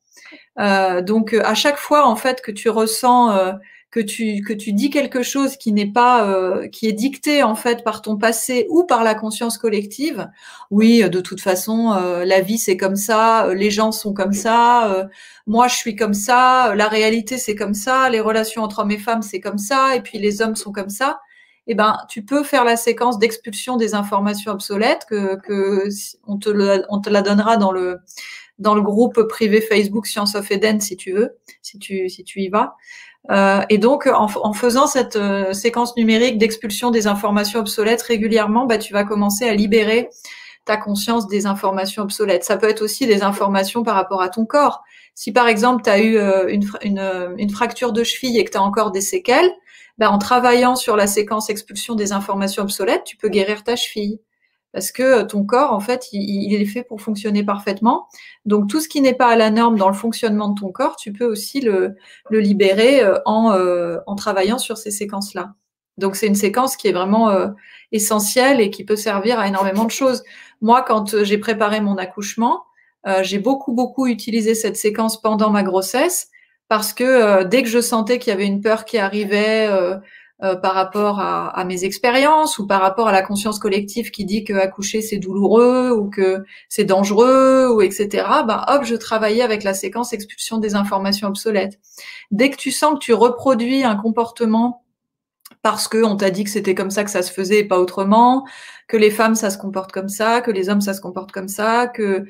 Donc 0.57 1.34
à 1.34 1.53
chaque 1.53 1.77
fois 1.77 2.07
en 2.07 2.15
fait 2.15 2.41
que 2.41 2.51
tu 2.51 2.69
ressens 2.69 3.57
que 3.91 3.99
tu 4.01 4.41
que 4.41 4.53
tu 4.53 4.73
dis 4.73 4.89
quelque 4.89 5.23
chose 5.23 5.55
qui 5.55 5.71
n'est 5.71 5.91
pas 5.91 6.29
euh, 6.29 6.67
qui 6.67 6.88
est 6.88 6.93
dicté 6.93 7.41
en 7.41 7.55
fait 7.55 7.84
par 7.84 8.01
ton 8.01 8.17
passé 8.17 8.67
ou 8.69 8.84
par 8.84 9.03
la 9.03 9.15
conscience 9.15 9.57
collective 9.57 10.29
oui 10.71 11.09
de 11.09 11.21
toute 11.21 11.39
façon 11.39 11.93
euh, 11.93 12.25
la 12.25 12.41
vie 12.41 12.57
c'est 12.57 12.75
comme 12.75 12.97
ça 12.97 13.47
euh, 13.47 13.53
les 13.53 13.71
gens 13.71 13.93
sont 13.93 14.13
comme 14.13 14.34
ça 14.34 15.07
moi 15.45 15.67
je 15.67 15.75
suis 15.75 15.95
comme 15.95 16.13
ça 16.13 16.75
la 16.75 16.88
réalité 16.88 17.38
c'est 17.38 17.55
comme 17.55 17.73
ça 17.73 18.09
les 18.09 18.19
relations 18.19 18.61
entre 18.61 18.79
hommes 18.79 18.91
et 18.91 18.97
femmes 18.97 19.21
c'est 19.21 19.39
comme 19.39 19.57
ça 19.57 19.95
et 19.95 20.01
puis 20.01 20.19
les 20.19 20.41
hommes 20.41 20.55
sont 20.55 20.71
comme 20.71 20.89
ça. 20.89 21.19
Eh 21.69 21.75
ben 21.75 21.97
tu 22.09 22.23
peux 22.23 22.43
faire 22.43 22.63
la 22.63 22.77
séquence 22.77 23.19
d'expulsion 23.19 23.75
des 23.75 23.93
informations 23.93 24.53
obsolètes 24.53 25.05
que 25.09 25.35
que 25.41 25.89
on 26.25 26.38
te 26.38 26.49
on 26.89 27.01
te 27.01 27.09
la 27.09 27.21
donnera 27.21 27.57
dans 27.57 27.71
le 27.71 27.99
dans 28.59 28.75
le 28.75 28.81
groupe 28.81 29.21
privé 29.23 29.61
Facebook 29.61 30.07
Science 30.07 30.35
of 30.35 30.49
Eden 30.51 30.79
si 30.79 30.97
tu 30.97 31.13
veux 31.13 31.38
si 31.61 31.79
tu 31.79 32.09
si 32.09 32.23
tu 32.23 32.41
y 32.41 32.49
vas 32.49 32.75
euh, 33.29 33.61
et 33.69 33.77
donc, 33.77 34.07
en, 34.07 34.53
faisant 34.53 34.88
cette 34.88 35.15
euh, 35.15 35.53
séquence 35.53 35.95
numérique 35.97 36.38
d'expulsion 36.38 36.91
des 36.91 37.07
informations 37.07 37.59
obsolètes 37.59 38.01
régulièrement, 38.01 38.65
bah, 38.65 38.77
tu 38.77 38.93
vas 38.93 39.03
commencer 39.03 39.47
à 39.47 39.53
libérer 39.53 40.09
ta 40.65 40.77
conscience 40.77 41.27
des 41.27 41.45
informations 41.45 42.03
obsolètes. 42.03 42.43
Ça 42.43 42.57
peut 42.57 42.69
être 42.69 42.81
aussi 42.81 43.05
des 43.05 43.23
informations 43.23 43.84
par 43.84 43.95
rapport 43.95 44.21
à 44.21 44.29
ton 44.29 44.45
corps. 44.45 44.84
Si 45.15 45.31
par 45.31 45.47
exemple, 45.47 45.84
tu 45.84 45.89
as 45.89 45.99
eu 45.99 46.17
euh, 46.17 46.47
une, 46.47 46.69
une, 46.84 47.35
une, 47.38 47.49
fracture 47.49 47.91
de 47.91 48.03
cheville 48.03 48.38
et 48.38 48.45
que 48.45 48.51
tu 48.51 48.57
as 48.57 48.61
encore 48.61 48.91
des 48.91 49.01
séquelles, 49.01 49.49
bah, 49.97 50.11
en 50.11 50.17
travaillant 50.17 50.75
sur 50.75 50.95
la 50.95 51.07
séquence 51.07 51.49
expulsion 51.49 51.95
des 51.95 52.13
informations 52.13 52.63
obsolètes, 52.63 53.03
tu 53.03 53.17
peux 53.17 53.29
guérir 53.29 53.63
ta 53.63 53.75
cheville 53.75 54.19
parce 54.77 54.91
que 54.91 55.01
euh, 55.01 55.23
ton 55.23 55.43
corps, 55.43 55.73
en 55.73 55.79
fait, 55.79 56.09
il, 56.11 56.53
est 56.53 56.65
fait 56.65 56.83
pour 56.83 57.01
fonctionner 57.01 57.43
parfaitement. 57.43 58.07
Donc, 58.45 58.69
tout 58.69 58.79
ce 58.79 58.87
qui 58.87 59.01
n'est 59.01 59.15
pas 59.15 59.25
à 59.25 59.35
la 59.35 59.49
norme 59.49 59.75
dans 59.75 59.87
le 59.87 59.95
fonctionnement 59.95 60.49
de 60.49 60.59
ton 60.59 60.71
corps, 60.71 60.97
tu 60.97 61.11
peux 61.11 61.25
aussi 61.25 61.61
le, 61.61 61.95
libérer 62.29 63.01
euh, 63.01 63.17
euh, 63.25 63.99
en, 64.05 64.13
travaillant 64.13 64.59
sur 64.59 64.77
ces 64.77 64.91
séquences-là. 64.91 65.55
Donc, 65.97 66.15
c'est 66.15 66.27
une 66.27 66.35
séquence 66.35 66.77
qui 66.77 66.87
est 66.87 66.91
vraiment 66.91 67.55
essentielle 67.91 68.61
et 68.61 68.69
qui 68.69 68.83
peut 68.83 68.95
servir 68.95 69.39
à 69.39 69.47
énormément 69.47 69.85
de 69.85 69.89
choses. 69.89 70.23
Moi, 70.61 70.83
quand 70.87 71.23
j'ai 71.23 71.39
préparé 71.39 71.81
mon 71.81 71.97
accouchement, 71.97 72.65
j'ai 73.23 73.39
beaucoup, 73.39 73.73
beaucoup 73.73 74.05
utilisé 74.05 74.53
cette 74.53 74.77
séquence 74.77 75.19
pendant 75.19 75.49
ma 75.49 75.63
grossesse 75.63 76.27
parce 76.67 76.93
que 76.93 77.45
dès 77.45 77.63
que 77.63 77.69
je 77.69 77.81
sentais 77.81 78.19
qu'il 78.19 78.29
y 78.29 78.35
avait 78.35 78.45
une 78.45 78.61
peur 78.61 78.85
qui 78.85 78.99
arrivait, 78.99 79.67
euh, 80.43 80.55
par 80.55 80.76
rapport 80.76 81.19
à, 81.19 81.47
à 81.47 81.65
mes 81.65 81.84
expériences 81.84 82.59
ou 82.59 82.68
par 82.68 82.80
rapport 82.80 83.07
à 83.07 83.11
la 83.11 83.23
conscience 83.23 83.57
collective 83.57 84.11
qui 84.11 84.23
dit 84.23 84.43
que 84.43 84.53
accoucher 84.53 85.01
c'est 85.01 85.18
douloureux 85.18 85.89
ou 85.89 86.11
que 86.11 86.43
c'est 86.69 86.84
dangereux 86.84 87.69
ou 87.73 87.81
etc. 87.81 88.27
Ben 88.45 88.64
hop, 88.68 88.84
je 88.84 88.93
travaillais 88.93 89.41
avec 89.41 89.64
la 89.64 89.73
séquence 89.73 90.14
expulsion 90.14 90.59
des 90.59 90.76
informations 90.76 91.27
obsolètes. 91.27 91.80
Dès 92.30 92.51
que 92.51 92.55
tu 92.55 92.69
sens 92.69 92.93
que 92.93 92.99
tu 92.99 93.14
reproduis 93.14 93.84
un 93.84 93.95
comportement 93.95 94.84
parce 95.64 95.88
que 95.88 96.03
on 96.03 96.15
t'a 96.15 96.30
dit 96.30 96.43
que 96.43 96.51
c'était 96.51 96.76
comme 96.76 96.91
ça 96.91 97.03
que 97.03 97.09
ça 97.09 97.23
se 97.23 97.31
faisait 97.31 97.61
et 97.61 97.68
pas 97.68 97.80
autrement, 97.80 98.45
que 98.88 98.95
les 98.95 99.09
femmes 99.09 99.34
ça 99.34 99.49
se 99.49 99.57
comporte 99.57 99.91
comme 99.91 100.09
ça, 100.09 100.41
que 100.41 100.51
les 100.51 100.69
hommes 100.69 100.81
ça 100.81 100.93
se 100.93 101.01
comporte 101.01 101.31
comme 101.31 101.47
ça, 101.47 101.88
que 101.88 102.26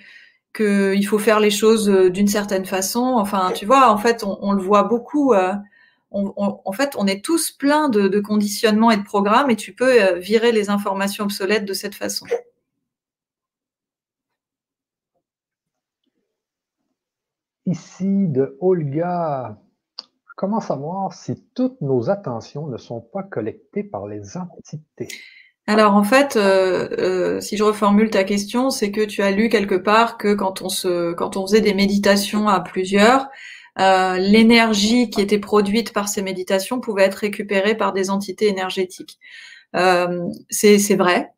que 0.53 0.95
il 0.95 1.03
faut 1.03 1.19
faire 1.19 1.41
les 1.41 1.51
choses 1.51 1.89
euh, 1.89 2.09
d'une 2.09 2.27
certaine 2.27 2.65
façon. 2.65 3.15
Enfin, 3.17 3.51
tu 3.53 3.65
vois, 3.65 3.91
en 3.91 3.97
fait, 3.97 4.23
on, 4.23 4.37
on 4.41 4.53
le 4.53 4.61
voit 4.61 4.83
beaucoup. 4.83 5.33
Euh, 5.33 5.53
en 6.11 6.71
fait, 6.71 6.95
on 6.97 7.05
est 7.05 7.23
tous 7.23 7.51
pleins 7.51 7.89
de, 7.89 8.07
de 8.07 8.19
conditionnements 8.19 8.91
et 8.91 8.97
de 8.97 9.03
programmes 9.03 9.49
et 9.49 9.55
tu 9.55 9.73
peux 9.73 10.01
euh, 10.01 10.13
virer 10.19 10.51
les 10.51 10.69
informations 10.69 11.25
obsolètes 11.25 11.65
de 11.65 11.73
cette 11.73 11.95
façon. 11.95 12.25
Ici 17.65 18.27
de 18.29 18.57
Olga, 18.61 19.57
comment 20.37 20.61
savoir 20.61 21.13
si 21.13 21.43
toutes 21.53 21.81
nos 21.81 22.09
attentions 22.09 22.67
ne 22.67 22.77
sont 22.77 23.01
pas 23.01 23.23
collectées 23.23 23.83
par 23.83 24.07
les 24.07 24.37
entités? 24.37 25.09
Alors 25.69 25.95
en 25.95 26.03
fait, 26.03 26.37
euh, 26.37 26.87
euh, 26.97 27.41
si 27.41 27.57
je 27.57 27.63
reformule 27.65 28.09
ta 28.09 28.23
question, 28.23 28.69
c'est 28.69 28.89
que 28.89 29.01
tu 29.01 29.21
as 29.21 29.31
lu 29.31 29.49
quelque 29.49 29.75
part 29.75 30.17
que 30.17 30.33
quand 30.33 30.61
on 30.61 30.69
se, 30.69 31.11
quand 31.11 31.35
on 31.35 31.45
faisait 31.45 31.59
des 31.59 31.73
méditations 31.73 32.47
à 32.47 32.61
plusieurs, 32.61 33.27
euh, 33.79 34.17
l'énergie 34.17 35.09
qui 35.09 35.21
était 35.21 35.39
produite 35.39 35.93
par 35.93 36.07
ces 36.07 36.21
méditations 36.21 36.79
pouvait 36.79 37.03
être 37.03 37.15
récupérée 37.15 37.75
par 37.75 37.93
des 37.93 38.09
entités 38.09 38.47
énergétiques. 38.47 39.19
Euh, 39.75 40.27
c'est 40.49 40.95
vrai. 40.95 41.31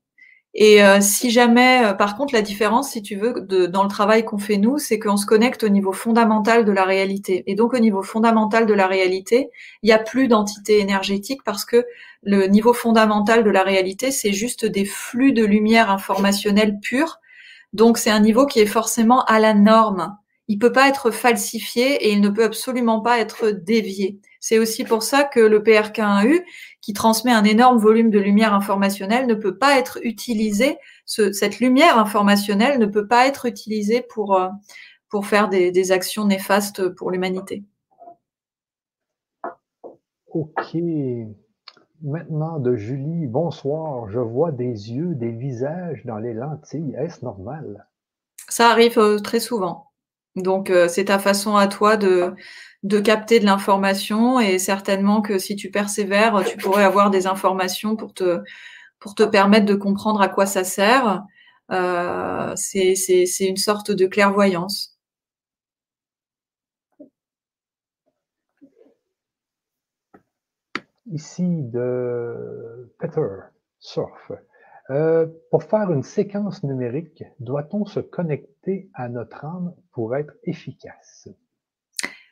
Et 0.55 0.83
euh, 0.83 0.99
si 0.99 1.29
jamais, 1.29 1.93
par 1.97 2.17
contre, 2.17 2.33
la 2.33 2.41
différence, 2.41 2.91
si 2.91 3.03
tu 3.03 3.15
veux, 3.15 3.41
dans 3.67 3.83
le 3.83 3.89
travail 3.89 4.25
qu'on 4.25 4.39
fait 4.39 4.57
nous, 4.57 4.79
c'est 4.79 4.97
qu'on 4.97 5.17
se 5.17 5.25
connecte 5.25 5.63
au 5.63 5.69
niveau 5.69 5.91
fondamental 5.91 6.65
de 6.65 6.71
la 6.71 6.85
réalité. 6.85 7.43
Et 7.45 7.55
donc, 7.55 7.73
au 7.73 7.79
niveau 7.79 8.01
fondamental 8.01 8.65
de 8.65 8.73
la 8.73 8.87
réalité, 8.87 9.49
il 9.83 9.87
n'y 9.87 9.93
a 9.93 9.99
plus 9.99 10.27
d'entité 10.27 10.79
énergétique 10.79 11.41
parce 11.45 11.65
que 11.65 11.85
le 12.23 12.47
niveau 12.47 12.73
fondamental 12.73 13.43
de 13.43 13.49
la 13.49 13.63
réalité, 13.63 14.11
c'est 14.11 14.33
juste 14.33 14.65
des 14.65 14.85
flux 14.85 15.33
de 15.33 15.45
lumière 15.45 15.91
informationnelle 15.91 16.79
pure. 16.81 17.19
Donc, 17.73 17.97
c'est 17.99 18.09
un 18.09 18.19
niveau 18.19 18.47
qui 18.47 18.59
est 18.59 18.65
forcément 18.65 19.23
à 19.25 19.39
la 19.39 19.53
norme 19.53 20.17
il 20.49 20.57
peut 20.57 20.71
pas 20.71 20.89
être 20.89 21.11
falsifié 21.11 22.07
et 22.07 22.11
il 22.11 22.21
ne 22.21 22.29
peut 22.29 22.43
absolument 22.43 23.01
pas 23.01 23.19
être 23.19 23.51
dévié. 23.51 24.19
C'est 24.39 24.57
aussi 24.57 24.83
pour 24.83 25.03
ça 25.03 25.23
que 25.23 25.39
le 25.39 25.59
PRK1U, 25.59 26.43
qui 26.81 26.93
transmet 26.93 27.31
un 27.31 27.43
énorme 27.43 27.77
volume 27.77 28.09
de 28.09 28.17
lumière 28.17 28.55
informationnelle, 28.55 29.27
ne 29.27 29.35
peut 29.35 29.57
pas 29.57 29.77
être 29.77 29.99
utilisé. 30.01 30.77
cette 31.05 31.59
lumière 31.59 31.99
informationnelle 31.99 32.79
ne 32.79 32.87
peut 32.87 33.07
pas 33.07 33.27
être 33.27 33.45
utilisée 33.45 34.01
pour, 34.01 34.35
euh, 34.35 34.49
pour 35.09 35.27
faire 35.27 35.49
des, 35.49 35.71
des 35.71 35.91
actions 35.91 36.25
néfastes 36.25 36.89
pour 36.89 37.11
l'humanité. 37.11 37.63
Ok. 40.31 40.77
Maintenant 42.01 42.57
de 42.57 42.75
Julie, 42.75 43.27
bonsoir. 43.27 44.09
Je 44.09 44.19
vois 44.19 44.51
des 44.51 44.93
yeux, 44.93 45.13
des 45.13 45.31
visages 45.31 46.03
dans 46.05 46.17
les 46.17 46.33
lentilles. 46.33 46.95
Est-ce 46.97 47.23
normal? 47.23 47.85
Ça 48.47 48.71
arrive 48.71 48.97
euh, 48.97 49.19
très 49.19 49.39
souvent. 49.39 49.88
Donc, 50.41 50.69
euh, 50.69 50.87
c'est 50.87 51.05
ta 51.05 51.19
façon 51.19 51.55
à 51.55 51.67
toi 51.67 51.97
de, 51.97 52.33
capter 53.03 53.39
de 53.39 53.45
l'information 53.45 54.39
et 54.39 54.59
certainement 54.59 55.21
que 55.21 55.37
si 55.37 55.55
tu 55.55 55.71
persévères, 55.71 56.43
tu 56.45 56.57
pourrais 56.57 56.83
avoir 56.83 57.09
des 57.09 57.27
informations 57.27 57.95
pour 57.95 58.13
te, 58.13 58.41
pour 58.99 59.15
te 59.15 59.23
permettre 59.23 59.65
de 59.65 59.75
comprendre 59.75 60.21
à 60.21 60.29
quoi 60.29 60.45
ça 60.45 60.63
sert. 60.63 61.23
Euh, 61.71 62.53
c'est 62.55 63.29
une 63.39 63.57
sorte 63.57 63.91
de 63.91 64.07
clairvoyance. 64.07 64.97
Ici 71.11 71.43
de 71.43 72.93
Peter 72.99 73.25
Surf. 73.79 74.31
Euh, 74.91 75.27
pour 75.51 75.63
faire 75.63 75.91
une 75.91 76.01
séquence 76.01 76.63
numérique, 76.63 77.23
doit-on 77.39 77.85
se 77.85 77.99
connecter 77.99 78.89
à 78.95 79.07
notre 79.07 79.45
âme 79.45 79.73
être 80.15 80.33
efficace? 80.43 81.29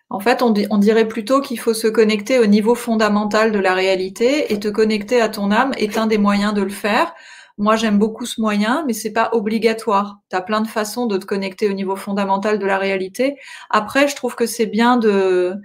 En 0.10 0.22
fait, 0.22 0.42
on, 0.42 0.52
dirait 0.52 1.08
plutôt 1.08 1.42
qu'il 1.42 1.60
faut 1.60 1.74
se 1.74 1.88
connecter 1.88 2.40
au 2.40 2.46
niveau 2.46 2.76
fondamental 2.76 3.52
de 3.52 3.60
la 3.60 3.74
réalité 3.74 4.54
et 4.54 4.60
te 4.60 4.70
connecter 4.70 5.20
à 5.20 5.28
ton 5.28 5.52
âme 5.52 5.74
est 5.78 5.98
un 5.98 6.08
des 6.08 6.18
moyens 6.18 6.54
de 6.54 6.62
le 6.62 6.70
faire. 6.70 7.14
Moi, 7.58 7.76
j'aime 7.76 8.00
beaucoup 8.00 8.26
ce 8.26 8.40
moyen, 8.40 8.86
mais 8.88 8.94
c'est 8.94 9.12
pas 9.12 9.30
obligatoire. 9.34 10.20
Tu 10.30 10.38
as 10.38 10.42
plein 10.42 10.62
de 10.62 10.68
façons 10.68 11.08
de 11.08 11.18
te 11.18 11.26
connecter 11.26 11.70
au 11.70 11.74
niveau 11.74 11.98
fondamental 11.98 12.58
de 12.58 12.66
la 12.66 12.78
réalité. 12.78 13.36
Après, 13.70 14.08
je 14.08 14.16
trouve 14.16 14.36
que 14.36 14.46
c'est 14.46 14.68
bien 14.68 14.96
de, 14.96 15.60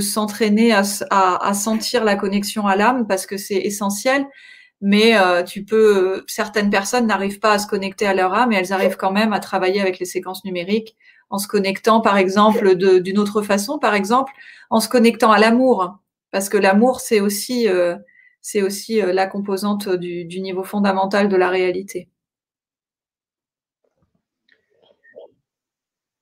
s'entraîner 0.00 0.72
à, 0.72 1.52
sentir 1.52 2.04
la 2.04 2.16
connexion 2.16 2.66
à 2.66 2.76
l'âme 2.76 3.06
parce 3.06 3.26
que 3.26 3.36
c'est 3.36 3.56
essentiel. 3.56 4.24
mais 4.80 5.16
euh, 5.18 5.42
tu 5.44 5.64
peux 5.64 6.24
certaines 6.26 6.70
personnes 6.70 7.06
n'arrivent 7.06 7.40
pas 7.40 7.52
à 7.52 7.58
se 7.58 7.66
connecter 7.66 8.06
à 8.06 8.14
leur 8.14 8.34
âme 8.34 8.50
mais 8.50 8.56
elles 8.56 8.72
arrivent 8.72 8.96
quand 8.96 9.12
même 9.12 9.32
à 9.32 9.40
travailler 9.40 9.80
avec 9.80 9.98
les 10.00 10.06
séquences 10.06 10.44
numériques 10.44 10.96
en 11.32 11.38
se 11.38 11.48
connectant 11.48 12.00
par 12.00 12.16
exemple 12.16 12.76
d'une 12.76 13.18
autre 13.18 13.42
façon 13.42 13.78
par 13.78 13.94
exemple 13.94 14.32
en 14.70 14.78
se 14.78 14.88
connectant 14.88 15.32
à 15.32 15.38
l'amour 15.38 15.98
parce 16.30 16.48
que 16.48 16.56
l'amour 16.56 17.00
c'est 17.00 17.20
aussi 17.20 17.68
euh, 17.68 17.96
c'est 18.42 18.62
aussi 18.62 19.00
euh, 19.00 19.12
la 19.12 19.26
composante 19.26 19.88
du, 19.88 20.40
niveau 20.40 20.64
fondamental 20.64 21.28
de 21.28 21.36
la 21.36 21.48
réalité. 21.48 22.08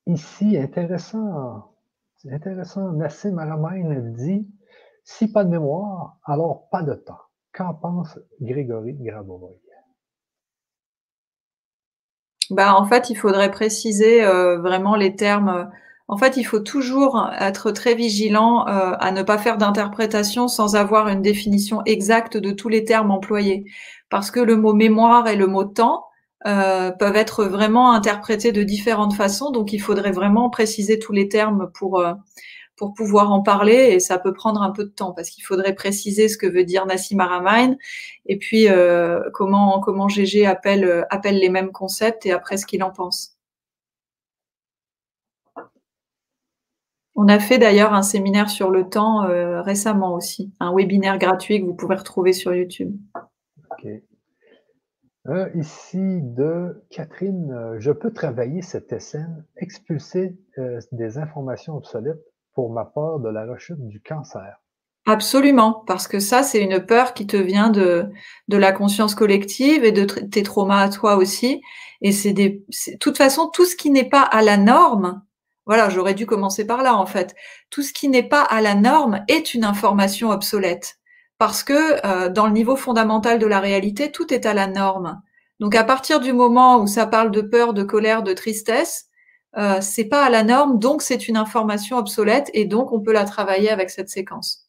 Ici, 0.06 0.56
intéressant, 0.56 1.74
c'est 2.16 2.32
intéressant, 2.32 2.92
Nassim 2.92 3.38
Aramain 3.38 4.00
dit 4.00 4.46
si 5.04 5.32
pas 5.32 5.44
de 5.44 5.50
mémoire, 5.50 6.18
alors 6.24 6.68
pas 6.70 6.82
de 6.82 6.94
temps. 6.94 7.20
Qu'en 7.52 7.74
pense 7.74 8.18
Grégory 8.40 8.94
Grabovoy? 8.94 9.56
Bah, 12.51 12.74
en 12.77 12.85
fait, 12.86 13.10
il 13.10 13.16
faudrait 13.16 13.51
préciser 13.51 14.24
euh, 14.24 14.59
vraiment 14.59 14.97
les 14.97 15.14
termes. 15.14 15.70
En 16.09 16.16
fait, 16.16 16.36
il 16.36 16.44
faut 16.44 16.59
toujours 16.60 17.31
être 17.39 17.70
très 17.70 17.94
vigilant 17.94 18.66
euh, 18.66 18.93
à 18.98 19.12
ne 19.12 19.22
pas 19.22 19.39
faire 19.39 19.56
d'interprétation 19.56 20.48
sans 20.48 20.74
avoir 20.74 21.09
une 21.09 21.22
définition 21.22 21.82
exacte 21.86 22.36
de 22.36 22.51
tous 22.51 22.68
les 22.68 22.85
termes 22.85 23.12
employés. 23.12 23.64
Parce 24.10 24.31
que 24.31 24.40
le 24.40 24.56
mot 24.56 24.72
mémoire 24.72 25.28
et 25.28 25.36
le 25.36 25.47
mot 25.47 25.64
temps 25.64 26.06
euh, 26.47 26.90
peuvent 26.90 27.16
être 27.16 27.44
vraiment 27.44 27.93
interprétés 27.93 28.51
de 28.51 28.64
différentes 28.64 29.14
façons. 29.14 29.51
Donc, 29.52 29.72
il 29.72 29.81
faudrait 29.81 30.12
vraiment 30.12 30.51
préciser 30.51 30.98
tous 30.98 31.12
les 31.12 31.28
termes 31.28 31.70
pour, 31.74 32.02
pour 32.81 32.94
pouvoir 32.94 33.31
en 33.31 33.43
parler 33.43 33.90
et 33.93 34.01
ça 34.01 34.19
peut 34.19 34.32
prendre 34.32 34.62
un 34.62 34.70
peu 34.70 34.85
de 34.85 34.89
temps 34.89 35.12
parce 35.12 35.28
qu'il 35.28 35.44
faudrait 35.44 35.74
préciser 35.74 36.28
ce 36.28 36.39
que 36.39 36.47
veut 36.47 36.65
dire 36.65 36.86
Nassim 36.86 37.20
Aramain 37.20 37.77
et 38.24 38.39
puis 38.39 38.70
euh, 38.70 39.20
comment 39.35 39.81
comment 39.81 40.09
GG 40.09 40.47
appelle 40.47 40.85
euh, 40.85 41.02
appelle 41.11 41.39
les 41.39 41.51
mêmes 41.51 41.73
concepts 41.73 42.24
et 42.24 42.32
après 42.32 42.57
ce 42.57 42.65
qu'il 42.65 42.82
en 42.82 42.90
pense. 42.90 43.36
On 47.16 47.28
a 47.28 47.39
fait 47.39 47.59
d'ailleurs 47.59 47.93
un 47.93 48.01
séminaire 48.01 48.48
sur 48.48 48.70
le 48.70 48.89
temps 48.89 49.24
euh, 49.24 49.61
récemment 49.61 50.15
aussi, 50.15 50.51
un 50.59 50.74
webinaire 50.74 51.19
gratuit 51.19 51.61
que 51.61 51.66
vous 51.66 51.74
pouvez 51.74 51.97
retrouver 51.97 52.32
sur 52.32 52.55
YouTube. 52.55 52.97
ici 55.55 55.98
de 56.23 56.82
Catherine, 56.89 57.77
je 57.78 57.93
peux 57.93 58.11
travailler 58.11 58.62
cette 58.62 58.98
SN, 58.98 59.44
expulser 59.59 60.35
des 60.93 61.19
informations 61.19 61.77
obsolètes 61.77 62.30
ma 62.68 62.84
peur 62.84 63.20
de 63.20 63.28
la 63.28 63.46
rechute 63.46 63.80
du 63.88 64.00
cancer. 64.00 64.60
Absolument, 65.06 65.82
parce 65.86 66.06
que 66.06 66.20
ça, 66.20 66.42
c'est 66.42 66.62
une 66.62 66.84
peur 66.84 67.14
qui 67.14 67.26
te 67.26 67.36
vient 67.36 67.70
de, 67.70 68.10
de 68.48 68.56
la 68.56 68.70
conscience 68.72 69.14
collective 69.14 69.84
et 69.84 69.92
de 69.92 70.04
tes 70.04 70.42
traumas 70.42 70.82
à 70.82 70.88
toi 70.90 71.16
aussi. 71.16 71.62
Et 72.02 72.12
c'est 72.12 72.32
des, 72.32 72.64
de 72.88 72.96
toute 72.98 73.16
façon, 73.16 73.48
tout 73.48 73.64
ce 73.64 73.76
qui 73.76 73.90
n'est 73.90 74.08
pas 74.08 74.22
à 74.22 74.42
la 74.42 74.56
norme, 74.56 75.22
voilà, 75.66 75.88
j'aurais 75.88 76.14
dû 76.14 76.26
commencer 76.26 76.66
par 76.66 76.82
là, 76.82 76.96
en 76.96 77.06
fait. 77.06 77.34
Tout 77.70 77.82
ce 77.82 77.92
qui 77.92 78.08
n'est 78.08 78.28
pas 78.28 78.42
à 78.42 78.60
la 78.60 78.74
norme 78.74 79.24
est 79.28 79.54
une 79.54 79.64
information 79.64 80.30
obsolète. 80.30 80.98
Parce 81.38 81.62
que 81.62 82.06
euh, 82.06 82.28
dans 82.28 82.46
le 82.46 82.52
niveau 82.52 82.76
fondamental 82.76 83.38
de 83.38 83.46
la 83.46 83.60
réalité, 83.60 84.12
tout 84.12 84.32
est 84.34 84.46
à 84.46 84.52
la 84.52 84.66
norme. 84.66 85.22
Donc 85.58 85.74
à 85.74 85.84
partir 85.84 86.20
du 86.20 86.32
moment 86.32 86.80
où 86.80 86.86
ça 86.86 87.06
parle 87.06 87.30
de 87.30 87.40
peur, 87.40 87.72
de 87.72 87.82
colère, 87.82 88.22
de 88.22 88.32
tristesse, 88.32 89.09
euh, 89.56 89.81
c'est 89.81 90.05
pas 90.05 90.24
à 90.24 90.31
la 90.31 90.44
norme, 90.44 90.78
donc 90.78 91.02
c'est 91.02 91.27
une 91.28 91.36
information 91.36 91.97
obsolète 91.97 92.51
et 92.55 92.66
donc 92.66 92.93
on 92.93 93.01
peut 93.01 93.12
la 93.12 93.24
travailler 93.24 93.70
avec 93.70 93.90
cette 93.90 94.09
séquence. 94.09 94.68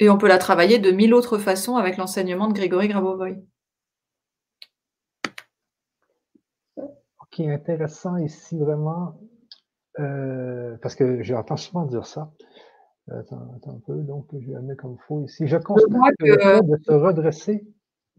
Et 0.00 0.08
on 0.08 0.18
peut 0.18 0.28
la 0.28 0.38
travailler 0.38 0.78
de 0.78 0.90
mille 0.90 1.14
autres 1.14 1.38
façons 1.38 1.76
avec 1.76 1.96
l'enseignement 1.96 2.48
de 2.48 2.52
Grégory 2.52 2.88
Grabovoy. 2.88 3.42
Ok, 6.76 7.40
intéressant 7.40 8.16
ici 8.18 8.56
vraiment, 8.58 9.18
euh, 9.98 10.76
parce 10.82 10.94
que 10.94 11.22
j'entends 11.22 11.56
souvent 11.56 11.84
dire 11.84 12.06
ça. 12.06 12.32
Attends, 13.10 13.60
un 13.66 13.80
peu, 13.86 13.96
donc 13.96 14.26
je 14.32 14.46
vais 14.46 14.54
la 14.54 14.60
mettre 14.60 14.82
comme 14.82 14.96
faux 15.06 15.22
ici. 15.24 15.46
Je 15.46 15.58
constate 15.58 15.90
que, 16.18 16.24
le 16.24 16.38
fait 16.38 16.62
de 16.62 16.76
se 16.82 16.92
redresser 16.92 17.66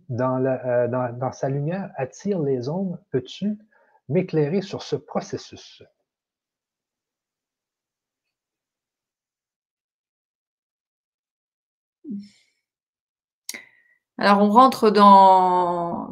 dans, 0.09 0.37
la, 0.37 0.83
euh, 0.83 0.87
dans, 0.87 1.17
dans 1.17 1.31
sa 1.31 1.49
lumière 1.49 1.91
attire 1.95 2.39
les 2.41 2.69
ombres. 2.69 2.99
Peux-tu 3.11 3.57
m'éclairer 4.09 4.61
sur 4.61 4.83
ce 4.83 4.95
processus? 4.95 5.83
Alors 14.17 14.41
on 14.41 14.49
rentre 14.49 14.89
dans... 14.89 16.11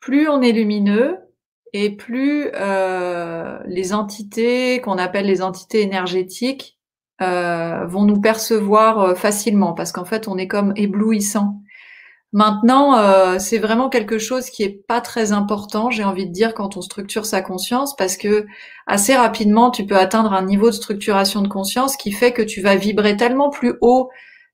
Plus 0.00 0.28
on 0.28 0.42
est 0.42 0.52
lumineux 0.52 1.18
et 1.72 1.96
plus 1.96 2.50
euh, 2.54 3.58
les 3.66 3.92
entités 3.92 4.80
qu'on 4.80 4.98
appelle 4.98 5.26
les 5.26 5.42
entités 5.42 5.80
énergétiques 5.80 6.78
euh, 7.20 7.86
vont 7.86 8.04
nous 8.04 8.20
percevoir 8.20 9.00
euh, 9.00 9.14
facilement 9.14 9.72
parce 9.72 9.90
qu'en 9.90 10.04
fait 10.04 10.28
on 10.28 10.36
est 10.38 10.46
comme 10.48 10.72
éblouissant. 10.76 11.63
Maintenant, 12.34 12.98
euh, 12.98 13.38
c'est 13.38 13.58
vraiment 13.58 13.88
quelque 13.88 14.18
chose 14.18 14.50
qui 14.50 14.64
est 14.64 14.84
pas 14.88 15.00
très 15.00 15.30
important, 15.30 15.90
j'ai 15.90 16.02
envie 16.02 16.26
de 16.26 16.32
dire, 16.32 16.52
quand 16.52 16.76
on 16.76 16.82
structure 16.82 17.26
sa 17.26 17.42
conscience, 17.42 17.94
parce 17.94 18.16
que 18.16 18.44
assez 18.88 19.14
rapidement, 19.14 19.70
tu 19.70 19.86
peux 19.86 19.96
atteindre 19.96 20.32
un 20.32 20.44
niveau 20.44 20.66
de 20.66 20.74
structuration 20.74 21.42
de 21.42 21.48
conscience 21.48 21.96
qui 21.96 22.10
fait 22.10 22.32
que 22.32 22.42
tu 22.42 22.60
vas 22.60 22.74
vibrer 22.74 23.16
tellement 23.16 23.50
plus 23.50 23.74
haut 23.82 24.10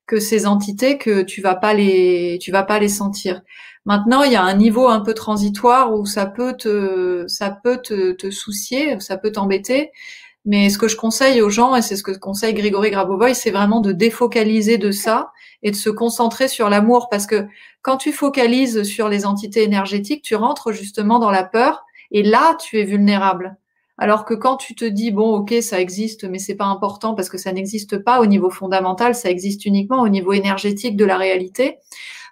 que 0.07 0.21
ces 0.21 0.47
entités 0.47 0.99
que 0.99 1.23
tu 1.23 1.41
vas 1.41 1.55
pas 1.55 1.73
les, 1.73 2.39
tu 2.43 2.53
vas 2.53 2.65
pas 2.65 2.79
les 2.81 2.89
sentir. 2.89 3.41
Maintenant, 3.87 4.25
il 4.25 4.33
y 4.33 4.37
a 4.37 4.43
un 4.43 4.55
niveau 4.57 4.87
un 4.87 5.01
peu 5.01 5.15
transitoire 5.15 5.95
où 5.95 6.05
ça 6.05 6.27
peut 6.27 6.55
te, 6.59 7.25
ça 7.29 7.51
peut 7.65 7.79
te, 7.83 8.13
te 8.13 8.31
soucier, 8.31 9.01
ça 9.01 9.17
peut 9.17 9.33
t'embêter. 9.33 9.91
Mais 10.47 10.71
ce 10.71 10.79
que 10.79 10.89
je 10.89 10.97
conseille 10.97 11.43
aux 11.43 11.51
gens, 11.51 11.77
et 11.77 11.83
c'est 11.83 11.97
ce 11.97 12.03
que 12.03 12.13
conseille 12.13 12.55
Grégory 12.55 12.91
Grabovoy, 12.91 13.35
c'est 13.35 13.51
vraiment 13.51 13.81
de 13.81 13.93
défocaliser 13.93 14.79
de 14.79 14.91
ça 14.91 15.33
et 15.63 15.71
de 15.71 15.77
se 15.77 15.91
concentrer 15.91 16.49
sur 16.49 16.71
l'amour 16.71 17.09
parce 17.11 17.27
que 17.27 17.47
quand 17.83 17.99
tu 17.99 18.13
focalises 18.13 18.83
sur 18.85 19.09
les 19.09 19.27
entités 19.27 19.63
énergétiques, 19.63 20.23
tu 20.23 20.35
rentres 20.35 20.73
justement 20.73 21.19
dans 21.19 21.31
la 21.31 21.45
peur 21.45 21.85
et 22.11 22.23
là, 22.23 22.57
tu 22.59 22.79
es 22.79 22.85
vulnérable. 22.85 23.57
Alors 23.99 24.25
que 24.25 24.33
quand 24.33 24.57
tu 24.57 24.75
te 24.75 24.87
dis 24.87 25.11
bon, 25.11 25.35
ok, 25.35 25.55
ça 25.61 25.79
existe, 25.79 26.25
mais 26.25 26.39
c'est 26.39 26.55
pas 26.55 26.65
important 26.65 27.15
parce 27.15 27.29
que 27.29 27.37
ça 27.37 27.53
n'existe 27.53 27.99
pas 27.99 28.21
au 28.21 28.27
niveau 28.27 28.49
fondamental, 28.49 29.15
ça 29.15 29.29
existe 29.29 29.67
uniquement 29.67 30.01
au 30.01 30.09
niveau 30.09 30.33
énergétique 30.33 30.97
de 30.97 31.05
la 31.05 31.19
réalité. 31.19 31.77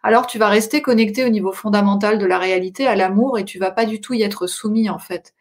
Alors 0.02 0.26
tu 0.26 0.38
vas 0.38 0.48
rester 0.48 0.80
connecté 0.80 1.26
au 1.26 1.28
niveau 1.28 1.52
fondamental 1.52 2.18
de 2.18 2.24
la 2.24 2.38
réalité, 2.38 2.86
à 2.86 2.96
l'amour, 2.96 3.38
et 3.38 3.44
tu 3.44 3.58
vas 3.58 3.70
pas 3.70 3.84
du 3.84 4.00
tout 4.00 4.14
y 4.14 4.22
être 4.22 4.46
soumis 4.46 4.88
en 4.88 4.98
fait. 4.98 5.34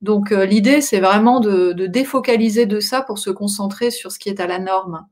Donc 0.00 0.32
euh, 0.32 0.46
l'idée, 0.46 0.80
c'est 0.80 1.00
vraiment 1.00 1.40
de, 1.40 1.72
défocaliser 1.86 2.66
de 2.66 2.80
ça 2.80 3.02
pour 3.02 3.18
se 3.18 3.30
concentrer 3.30 3.90
sur 3.90 4.12
ce 4.12 4.18
qui 4.18 4.28
est 4.28 4.40
à 4.40 4.46
la 4.46 4.58
norme. 4.58 5.06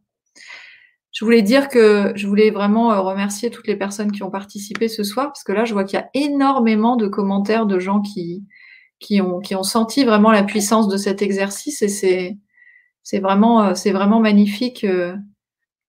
Je 1.13 1.25
voulais 1.25 1.43
dire 1.43 1.69
que 1.69 2.13
je 2.15 2.27
voulais 2.27 2.51
vraiment 2.51 2.93
euh, 2.93 3.01
remercier 3.01 3.51
toutes 3.51 3.67
les 3.67 3.77
personnes 3.77 4.13
qui 4.13 4.23
ont 4.23 4.31
participé 4.31 4.89
ce 4.89 5.03
soir, 5.03 5.27
parce 5.27 5.43
que 5.43 5.53
là, 5.53 5.65
je 5.65 5.73
vois 5.73 5.85
qu'il 5.85 5.99
y 5.99 6.03
a 6.03 6.11
énormément 6.15 6.97
de 6.97 7.09
commentaires 7.09 7.67
de 7.67 7.79
gens 7.79 8.01
qui, 8.01 8.45
qui, 9.01 9.21
ont, 9.21 9.41
qui 9.41 9.55
ont 9.55 9.63
senti 9.63 10.05
vraiment 10.05 10.31
la 10.31 10.43
puissance 10.43 10.89
de 10.89 10.97
cet 10.97 11.23
exercice 11.23 11.83
et 11.83 11.89
c'est, 11.89 13.19
vraiment, 13.21 13.65
euh, 13.65 13.73
vraiment 13.93 14.21
magnifique. 14.21 14.85
Euh, 14.85 15.17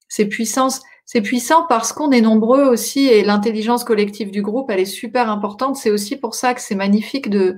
c'est 0.08 0.26
puissance, 0.26 0.82
c'est 1.12 1.22
puissant 1.22 1.66
parce 1.68 1.92
qu'on 1.92 2.12
est 2.12 2.22
nombreux 2.22 2.66
aussi 2.66 3.08
et 3.08 3.24
l'intelligence 3.24 3.84
collective 3.84 4.30
du 4.30 4.44
groupe, 4.44 4.70
elle 4.70 4.80
est 4.80 4.86
super 4.86 5.32
importante. 5.32 5.76
C'est 5.76 5.90
aussi 5.90 6.16
pour 6.16 6.36
ça 6.36 6.54
que 6.54 6.62
c'est 6.62 6.76
magnifique 6.76 7.32
de, 7.32 7.58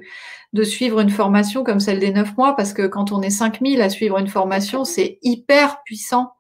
de 0.54 0.64
suivre 0.64 1.02
une 1.02 1.10
formation 1.10 1.66
comme 1.66 1.82
celle 1.82 2.00
des 2.00 2.14
neuf 2.14 2.38
mois 2.38 2.56
parce 2.56 2.72
que 2.72 2.88
quand 2.88 3.12
on 3.12 3.22
est 3.22 3.30
5000 3.30 3.82
à 3.82 3.90
suivre 3.90 4.18
une 4.20 4.30
formation, 4.30 4.86
c'est 4.86 5.20
hyper 5.22 5.84
puissant. 5.84 6.32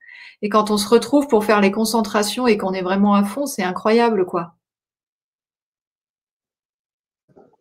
Et 0.41 0.47
quand 0.47 0.71
on 0.71 0.77
se 0.77 0.87
retrouve 0.87 1.27
pour 1.27 1.43
faire 1.43 1.59
les 1.59 1.69
concentrations 1.69 2.47
et 2.47 2.57
qu'on 2.57 2.71
est 2.71 2.81
vraiment 2.81 3.13
à 3.13 3.25
fond, 3.25 3.45
c'est 3.45 3.63
incroyable, 3.63 4.25
quoi. 4.25 4.53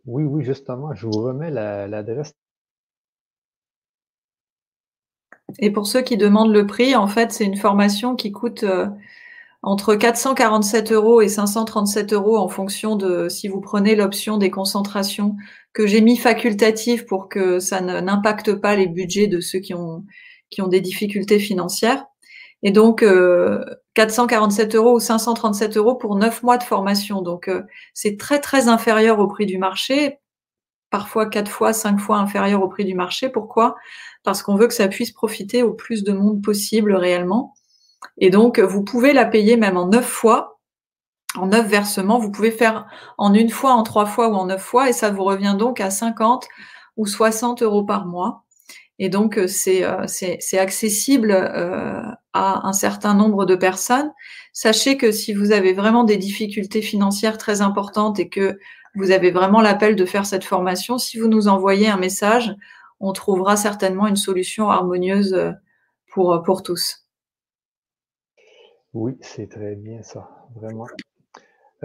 Oui, 0.06 0.22
oui, 0.22 0.44
justement, 0.44 0.94
je 0.94 1.06
vous 1.08 1.22
remets 1.22 1.50
l'adresse. 1.50 2.34
et 5.58 5.72
pour 5.72 5.88
ceux 5.88 6.02
qui 6.02 6.16
demandent 6.16 6.52
le 6.52 6.68
prix, 6.68 6.94
en 6.94 7.08
fait, 7.08 7.32
c'est 7.32 7.44
une 7.44 7.56
formation 7.56 8.14
qui 8.14 8.30
coûte 8.30 8.62
euh, 8.62 8.86
entre 9.62 9.94
447 9.94 10.92
euros 10.92 11.20
et 11.20 11.28
537 11.28 12.12
euros 12.12 12.38
en 12.38 12.48
fonction 12.48 12.96
de 12.96 13.28
si 13.28 13.48
vous 13.48 13.60
prenez 13.60 13.94
l'option 13.94 14.38
des 14.38 14.50
concentrations 14.50 15.36
que 15.72 15.86
j'ai 15.86 16.00
mis 16.00 16.16
facultative 16.16 17.04
pour 17.04 17.28
que 17.28 17.58
ça 17.60 17.80
n'impacte 17.80 18.54
pas 18.54 18.74
les 18.74 18.86
budgets 18.86 19.26
de 19.26 19.40
ceux 19.40 19.58
qui 19.58 19.74
ont, 19.74 20.04
qui 20.50 20.62
ont 20.62 20.68
des 20.68 20.80
difficultés 20.80 21.38
financières. 21.38 22.06
Et 22.62 22.72
donc, 22.72 23.04
447 23.94 24.74
euh, 24.74 24.78
euros 24.78 24.96
ou 24.96 25.00
537 25.00 25.76
euros 25.76 25.94
pour 25.94 26.16
9 26.16 26.42
mois 26.42 26.58
de 26.58 26.62
formation. 26.62 27.22
Donc, 27.22 27.48
euh, 27.48 27.62
c'est 27.94 28.18
très, 28.18 28.40
très 28.40 28.68
inférieur 28.68 29.18
au 29.18 29.28
prix 29.28 29.46
du 29.46 29.58
marché, 29.58 30.18
parfois 30.90 31.26
4 31.26 31.50
fois, 31.50 31.72
5 31.72 31.98
fois 31.98 32.18
inférieur 32.18 32.62
au 32.62 32.68
prix 32.68 32.84
du 32.84 32.94
marché. 32.94 33.28
Pourquoi? 33.30 33.76
Parce 34.24 34.42
qu'on 34.42 34.56
veut 34.56 34.68
que 34.68 34.74
ça 34.74 34.88
puisse 34.88 35.12
profiter 35.12 35.62
au 35.62 35.72
plus 35.72 36.02
de 36.04 36.12
monde 36.12 36.42
possible 36.42 36.94
réellement. 36.94 37.54
Et 38.18 38.30
donc, 38.30 38.58
vous 38.58 38.82
pouvez 38.82 39.12
la 39.12 39.24
payer 39.24 39.56
même 39.56 39.76
en 39.76 39.86
neuf 39.86 40.06
fois, 40.06 40.60
en 41.36 41.46
neuf 41.46 41.66
versements. 41.66 42.18
Vous 42.18 42.30
pouvez 42.30 42.50
faire 42.50 42.86
en 43.18 43.34
une 43.34 43.50
fois, 43.50 43.72
en 43.72 43.82
trois 43.82 44.06
fois 44.06 44.28
ou 44.28 44.34
en 44.34 44.46
neuf 44.46 44.62
fois, 44.62 44.88
et 44.88 44.92
ça 44.92 45.10
vous 45.10 45.24
revient 45.24 45.56
donc 45.58 45.80
à 45.80 45.90
50 45.90 46.48
ou 46.96 47.06
60 47.06 47.62
euros 47.62 47.84
par 47.84 48.06
mois. 48.06 48.44
Et 49.00 49.08
donc, 49.08 49.38
euh, 49.38 49.46
euh, 49.68 50.04
c'est 50.06 50.58
accessible 50.58 51.30
euh, 51.32 52.02
à 52.34 52.68
un 52.68 52.72
certain 52.74 53.14
nombre 53.14 53.46
de 53.46 53.56
personnes. 53.56 54.12
Sachez 54.52 54.98
que 54.98 55.10
si 55.10 55.32
vous 55.32 55.52
avez 55.52 55.72
vraiment 55.72 56.04
des 56.04 56.18
difficultés 56.18 56.82
financières 56.82 57.38
très 57.38 57.62
importantes 57.62 58.20
et 58.20 58.28
que 58.28 58.58
vous 58.94 59.10
avez 59.10 59.30
vraiment 59.30 59.62
l'appel 59.62 59.96
de 59.96 60.04
faire 60.04 60.26
cette 60.26 60.44
formation, 60.44 60.98
si 60.98 61.18
vous 61.18 61.28
nous 61.28 61.48
envoyez 61.48 61.88
un 61.88 61.96
message, 61.96 62.54
on 63.00 63.14
trouvera 63.14 63.56
certainement 63.56 64.06
une 64.06 64.16
solution 64.16 64.70
harmonieuse 64.70 65.54
pour, 66.12 66.42
pour 66.42 66.62
tous. 66.62 66.99
Oui, 68.92 69.16
c'est 69.20 69.48
très 69.48 69.76
bien 69.76 70.02
ça, 70.02 70.28
vraiment. 70.56 70.86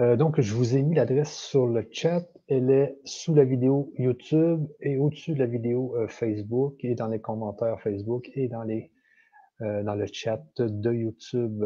Euh, 0.00 0.16
donc, 0.16 0.40
je 0.40 0.54
vous 0.54 0.76
ai 0.76 0.82
mis 0.82 0.96
l'adresse 0.96 1.32
sur 1.32 1.66
le 1.66 1.86
chat. 1.90 2.26
Elle 2.48 2.70
est 2.70 2.98
sous 3.04 3.34
la 3.34 3.44
vidéo 3.44 3.92
YouTube 3.96 4.66
et 4.80 4.98
au-dessus 4.98 5.34
de 5.34 5.38
la 5.38 5.46
vidéo 5.46 5.96
euh, 5.96 6.08
Facebook 6.08 6.74
et 6.84 6.96
dans 6.96 7.06
les 7.06 7.20
commentaires 7.20 7.80
Facebook 7.80 8.28
et 8.34 8.48
dans 8.48 8.62
les 8.62 8.90
euh, 9.62 9.82
dans 9.84 9.94
le 9.94 10.04
chat 10.12 10.42
de 10.58 10.92
YouTube. 10.92 11.64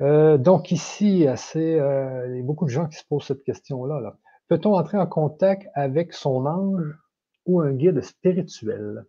donc 0.00 0.72
ici, 0.72 1.20
il 1.20 1.22
y 1.22 1.28
a 1.28 2.42
beaucoup 2.42 2.64
de 2.64 2.70
gens 2.70 2.88
qui 2.88 2.96
se 2.96 3.04
posent 3.06 3.26
cette 3.26 3.44
question-là. 3.44 4.00
Là. 4.00 4.18
peut 4.48 4.60
on 4.64 4.72
entrer 4.72 4.98
en 4.98 5.06
contact 5.06 5.68
avec 5.74 6.12
son 6.14 6.46
ange 6.46 6.98
ou 7.44 7.60
un 7.60 7.74
guide 7.74 8.00
spirituel? 8.00 9.04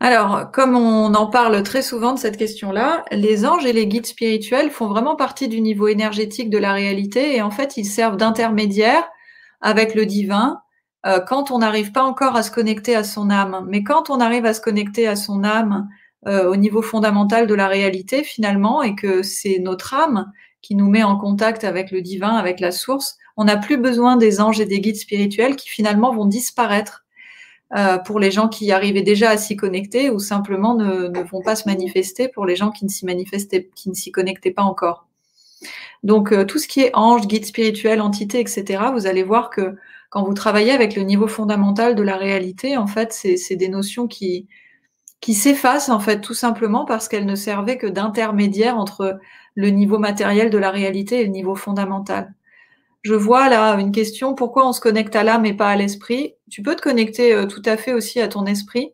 Alors, 0.00 0.50
comme 0.50 0.76
on 0.76 1.14
en 1.14 1.26
parle 1.26 1.62
très 1.62 1.82
souvent 1.82 2.14
de 2.14 2.18
cette 2.18 2.38
question-là, 2.38 3.04
les 3.12 3.44
anges 3.44 3.66
et 3.66 3.72
les 3.72 3.86
guides 3.86 4.06
spirituels 4.06 4.70
font 4.70 4.86
vraiment 4.88 5.14
partie 5.14 5.46
du 5.46 5.60
niveau 5.60 5.88
énergétique 5.88 6.48
de 6.48 6.56
la 6.56 6.72
réalité 6.72 7.36
et 7.36 7.42
en 7.42 7.50
fait, 7.50 7.76
ils 7.76 7.84
servent 7.84 8.16
d'intermédiaire 8.16 9.04
avec 9.60 9.94
le 9.94 10.06
divin 10.06 10.60
euh, 11.06 11.20
quand 11.20 11.50
on 11.50 11.58
n'arrive 11.58 11.92
pas 11.92 12.02
encore 12.02 12.36
à 12.36 12.42
se 12.42 12.50
connecter 12.50 12.96
à 12.96 13.04
son 13.04 13.30
âme. 13.30 13.66
Mais 13.68 13.82
quand 13.82 14.10
on 14.10 14.20
arrive 14.20 14.46
à 14.46 14.54
se 14.54 14.60
connecter 14.60 15.06
à 15.06 15.16
son 15.16 15.44
âme 15.44 15.88
euh, 16.26 16.50
au 16.50 16.56
niveau 16.56 16.82
fondamental 16.82 17.46
de 17.46 17.54
la 17.54 17.68
réalité 17.68 18.24
finalement 18.24 18.82
et 18.82 18.94
que 18.94 19.22
c'est 19.22 19.58
notre 19.58 19.94
âme 19.94 20.32
qui 20.62 20.74
nous 20.74 20.88
met 20.88 21.02
en 21.02 21.16
contact 21.16 21.64
avec 21.64 21.90
le 21.90 22.02
divin, 22.02 22.36
avec 22.36 22.60
la 22.60 22.70
source, 22.70 23.16
on 23.36 23.44
n'a 23.44 23.56
plus 23.56 23.78
besoin 23.78 24.16
des 24.16 24.40
anges 24.40 24.60
et 24.60 24.66
des 24.66 24.80
guides 24.80 24.96
spirituels 24.96 25.56
qui 25.56 25.68
finalement 25.68 26.14
vont 26.14 26.26
disparaître 26.26 27.04
euh, 27.76 27.98
pour 27.98 28.18
les 28.18 28.30
gens 28.30 28.48
qui 28.48 28.72
arrivaient 28.72 29.02
déjà 29.02 29.30
à 29.30 29.36
s'y 29.36 29.56
connecter 29.56 30.10
ou 30.10 30.18
simplement 30.18 30.74
ne, 30.74 31.08
ne, 31.08 31.22
vont 31.22 31.40
pas 31.40 31.54
se 31.56 31.68
manifester 31.68 32.28
pour 32.28 32.44
les 32.44 32.56
gens 32.56 32.70
qui 32.70 32.84
ne 32.84 32.90
s'y 32.90 33.06
manifestaient, 33.06 33.70
qui 33.76 33.88
ne 33.88 33.94
s'y 33.94 34.10
connectaient 34.10 34.50
pas 34.50 34.62
encore. 34.62 35.06
Donc 36.02 36.32
euh, 36.32 36.44
tout 36.44 36.58
ce 36.58 36.66
qui 36.66 36.80
est 36.80 36.90
ange, 36.94 37.26
guide 37.26 37.44
spirituel, 37.44 38.00
entité, 38.00 38.40
etc., 38.40 38.84
vous 38.92 39.06
allez 39.06 39.22
voir 39.22 39.50
que 39.50 39.76
quand 40.08 40.24
vous 40.24 40.34
travaillez 40.34 40.72
avec 40.72 40.96
le 40.96 41.02
niveau 41.02 41.28
fondamental 41.28 41.94
de 41.94 42.02
la 42.02 42.16
réalité, 42.16 42.76
en 42.76 42.88
fait, 42.88 43.12
c'est 43.12 43.56
des 43.56 43.68
notions 43.68 44.08
qui, 44.08 44.48
qui 45.20 45.34
s'effacent 45.34 45.88
en 45.88 46.00
fait 46.00 46.20
tout 46.20 46.34
simplement 46.34 46.84
parce 46.84 47.08
qu'elles 47.08 47.26
ne 47.26 47.36
servaient 47.36 47.78
que 47.78 47.86
d'intermédiaire 47.86 48.76
entre 48.76 49.20
le 49.54 49.70
niveau 49.70 49.98
matériel 49.98 50.50
de 50.50 50.58
la 50.58 50.70
réalité 50.70 51.20
et 51.20 51.24
le 51.24 51.30
niveau 51.30 51.54
fondamental. 51.54 52.34
Je 53.02 53.14
vois 53.14 53.48
là 53.48 53.74
une 53.76 53.92
question, 53.92 54.34
pourquoi 54.34 54.68
on 54.68 54.72
se 54.72 54.80
connecte 54.80 55.16
à 55.16 55.24
l'âme 55.24 55.46
et 55.46 55.54
pas 55.54 55.68
à 55.68 55.76
l'esprit? 55.76 56.34
Tu 56.50 56.62
peux 56.62 56.76
te 56.76 56.82
connecter 56.82 57.32
euh, 57.34 57.46
tout 57.46 57.62
à 57.64 57.76
fait 57.76 57.94
aussi 57.94 58.20
à 58.20 58.28
ton 58.28 58.44
esprit. 58.44 58.92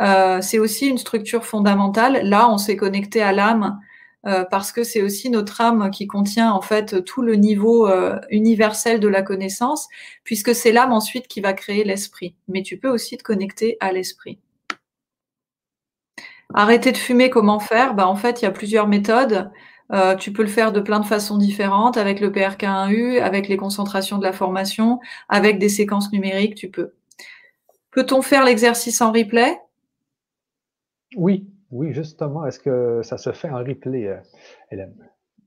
Euh, 0.00 0.40
c'est 0.40 0.58
aussi 0.58 0.88
une 0.88 0.98
structure 0.98 1.44
fondamentale. 1.44 2.20
Là, 2.28 2.48
on 2.50 2.58
s'est 2.58 2.76
connecté 2.76 3.22
à 3.22 3.32
l'âme 3.32 3.80
euh, 4.26 4.44
parce 4.50 4.72
que 4.72 4.84
c'est 4.84 5.02
aussi 5.02 5.30
notre 5.30 5.60
âme 5.60 5.90
qui 5.90 6.06
contient 6.06 6.52
en 6.52 6.62
fait 6.62 7.04
tout 7.04 7.22
le 7.22 7.34
niveau 7.34 7.88
universel 8.30 9.00
de 9.00 9.08
la 9.08 9.22
connaissance, 9.22 9.88
puisque 10.24 10.54
c'est 10.54 10.72
l'âme 10.72 10.92
ensuite 10.92 11.28
qui 11.28 11.40
va 11.40 11.52
créer 11.54 11.84
l'esprit. 11.84 12.36
Mais 12.48 12.62
tu 12.62 12.78
peux 12.78 12.88
aussi 12.88 13.16
te 13.18 13.24
connecter 13.24 13.76
à 13.80 13.92
l'esprit. 13.92 14.38
Arrêter 16.54 16.92
de 16.92 16.96
fumer, 16.96 17.30
comment 17.30 17.58
faire? 17.58 17.94
Bah, 17.94 18.06
En 18.06 18.16
fait, 18.16 18.40
il 18.40 18.44
y 18.44 18.48
a 18.48 18.52
plusieurs 18.52 18.86
méthodes. 18.86 19.50
Euh, 19.92 20.16
tu 20.16 20.32
peux 20.32 20.42
le 20.42 20.48
faire 20.48 20.72
de 20.72 20.80
plein 20.80 21.00
de 21.00 21.04
façons 21.04 21.36
différentes, 21.36 21.96
avec 21.96 22.20
le 22.20 22.30
PRK1U, 22.30 23.20
avec 23.20 23.48
les 23.48 23.56
concentrations 23.56 24.18
de 24.18 24.24
la 24.24 24.32
formation, 24.32 25.00
avec 25.28 25.58
des 25.58 25.68
séquences 25.68 26.10
numériques, 26.12 26.54
tu 26.54 26.70
peux. 26.70 26.94
Peut-on 27.90 28.22
faire 28.22 28.44
l'exercice 28.44 29.00
en 29.00 29.12
replay? 29.12 29.58
Oui, 31.16 31.46
oui, 31.70 31.92
justement. 31.92 32.46
Est-ce 32.46 32.58
que 32.58 33.02
ça 33.02 33.18
se 33.18 33.32
fait 33.32 33.50
en 33.50 33.58
replay, 33.58 34.08
euh, 34.08 34.16
Hélène? 34.70 34.94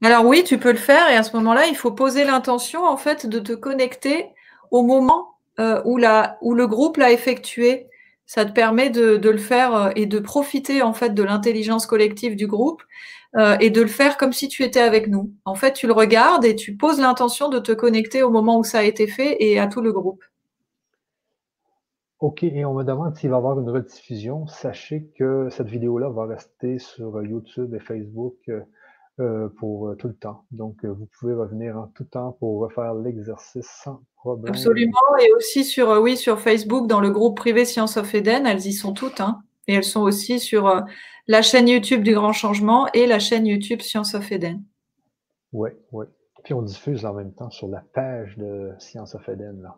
Alors 0.03 0.25
oui, 0.25 0.43
tu 0.43 0.59
peux 0.59 0.71
le 0.71 0.77
faire 0.77 1.09
et 1.09 1.15
à 1.15 1.23
ce 1.23 1.35
moment-là, 1.37 1.65
il 1.65 1.75
faut 1.75 1.91
poser 1.91 2.23
l'intention 2.23 2.85
en 2.85 2.97
fait 2.97 3.25
de 3.25 3.39
te 3.39 3.53
connecter 3.53 4.27
au 4.69 4.83
moment 4.83 5.39
euh, 5.59 5.81
où, 5.85 5.97
la, 5.97 6.37
où 6.41 6.53
le 6.53 6.67
groupe 6.67 6.97
l'a 6.97 7.11
effectué 7.11 7.87
ça 8.27 8.43
te 8.43 8.51
permet 8.51 8.89
de, 8.89 9.15
de, 9.15 9.29
le 9.29 9.37
faire 9.37 9.93
et 9.95 10.05
de 10.05 10.19
profiter 10.19 10.81
en 10.81 10.91
fait 10.91 11.13
de 11.13 11.23
l'intelligence 11.23 11.85
collective 11.85 12.35
du 12.35 12.45
groupe 12.45 12.83
euh, 13.35 13.57
et 13.59 13.69
de 13.69 13.81
le 13.81 13.87
faire 13.87 14.17
comme 14.17 14.31
si 14.31 14.47
tu 14.47 14.63
étais 14.63 14.79
avec 14.79 15.07
nous. 15.07 15.33
En 15.45 15.55
fait, 15.55 15.73
tu 15.73 15.85
le 15.85 15.93
regardes 15.93 16.45
et 16.45 16.55
tu 16.55 16.75
poses 16.75 16.99
l'intention 16.99 17.49
de 17.49 17.59
te 17.59 17.71
connecter 17.71 18.23
au 18.23 18.29
moment 18.29 18.57
où 18.57 18.63
ça 18.63 18.79
a 18.79 18.83
été 18.83 19.05
fait 19.07 19.37
et 19.39 19.59
à 19.59 19.67
tout 19.67 19.81
le 19.81 19.91
groupe. 19.91 20.23
OK, 22.19 22.43
et 22.43 22.65
on 22.65 22.73
me 22.73 22.83
demande 22.83 23.15
s'il 23.15 23.29
va 23.29 23.35
y 23.35 23.37
avoir 23.37 23.59
une 23.59 23.69
rediffusion. 23.69 24.47
Sachez 24.47 25.07
que 25.19 25.49
cette 25.51 25.67
vidéo-là 25.67 26.09
va 26.09 26.25
rester 26.25 26.79
sur 26.79 27.21
YouTube 27.21 27.75
et 27.75 27.79
Facebook 27.79 28.37
euh, 28.47 28.61
euh, 29.19 29.49
pour 29.59 29.95
tout 29.97 30.07
le 30.07 30.15
temps. 30.15 30.45
Donc, 30.51 30.83
vous 30.85 31.07
pouvez 31.19 31.33
revenir 31.33 31.77
en 31.77 31.87
tout 31.95 32.05
temps 32.05 32.37
pour 32.39 32.59
refaire 32.59 32.95
l'exercice 32.95 33.67
sans 33.83 34.01
problème. 34.15 34.53
Absolument, 34.53 34.93
et 35.21 35.31
aussi 35.35 35.63
sur, 35.63 35.89
oui, 36.01 36.17
sur 36.17 36.39
Facebook, 36.39 36.87
dans 36.87 37.01
le 37.01 37.11
groupe 37.11 37.37
privé 37.37 37.65
Science 37.65 37.97
of 37.97 38.15
Eden, 38.15 38.47
elles 38.47 38.65
y 38.65 38.73
sont 38.73 38.93
toutes. 38.93 39.19
Hein. 39.19 39.41
Et 39.67 39.73
elles 39.73 39.83
sont 39.83 40.01
aussi 40.01 40.39
sur 40.39 40.85
la 41.27 41.41
chaîne 41.41 41.67
YouTube 41.67 42.03
du 42.03 42.13
Grand 42.13 42.33
Changement 42.33 42.87
et 42.93 43.05
la 43.05 43.19
chaîne 43.19 43.45
YouTube 43.45 43.81
Science 43.81 44.15
of 44.15 44.31
Eden. 44.31 44.63
Oui, 45.53 45.69
oui. 45.91 46.05
Puis 46.43 46.53
on 46.53 46.61
diffuse 46.61 47.05
en 47.05 47.13
même 47.13 47.33
temps 47.33 47.49
sur 47.49 47.67
la 47.67 47.83
page 47.93 48.37
de 48.37 48.71
Science 48.79 49.15
of 49.15 49.27
Eden. 49.27 49.61
Là. 49.61 49.77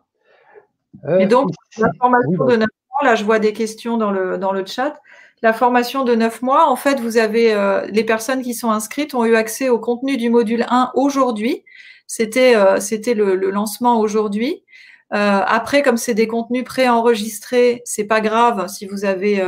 Euh, 1.06 1.18
et 1.18 1.26
donc, 1.26 1.50
la 1.78 1.90
formation 1.98 2.44
de 2.44 2.56
9 2.56 2.58
mois, 2.58 3.10
là 3.10 3.14
je 3.14 3.24
vois 3.24 3.38
des 3.38 3.52
questions 3.52 3.96
dans 3.96 4.10
le, 4.10 4.38
dans 4.38 4.52
le 4.52 4.64
chat. 4.64 5.00
La 5.42 5.52
formation 5.52 6.04
de 6.04 6.14
9 6.14 6.42
mois, 6.42 6.68
en 6.68 6.76
fait, 6.76 7.00
vous 7.00 7.16
avez 7.16 7.54
euh, 7.54 7.86
les 7.86 8.04
personnes 8.04 8.42
qui 8.42 8.54
sont 8.54 8.70
inscrites 8.70 9.14
ont 9.14 9.24
eu 9.24 9.34
accès 9.34 9.68
au 9.68 9.78
contenu 9.78 10.16
du 10.16 10.28
module 10.30 10.66
1 10.68 10.92
aujourd'hui. 10.94 11.64
C'était 12.06 12.56
euh, 12.56 12.78
c'était 12.78 13.14
le, 13.14 13.36
le, 13.36 13.50
lancement 13.50 14.00
aujourd'hui. 14.00 14.64
après, 15.10 15.82
comme 15.82 15.96
c'est 15.96 16.14
des 16.14 16.28
contenus 16.28 16.64
préenregistrés, 16.64 17.82
c'est 17.84 18.04
pas 18.04 18.20
grave 18.20 18.68
si 18.68 18.86
vous 18.86 19.04
avez 19.04 19.42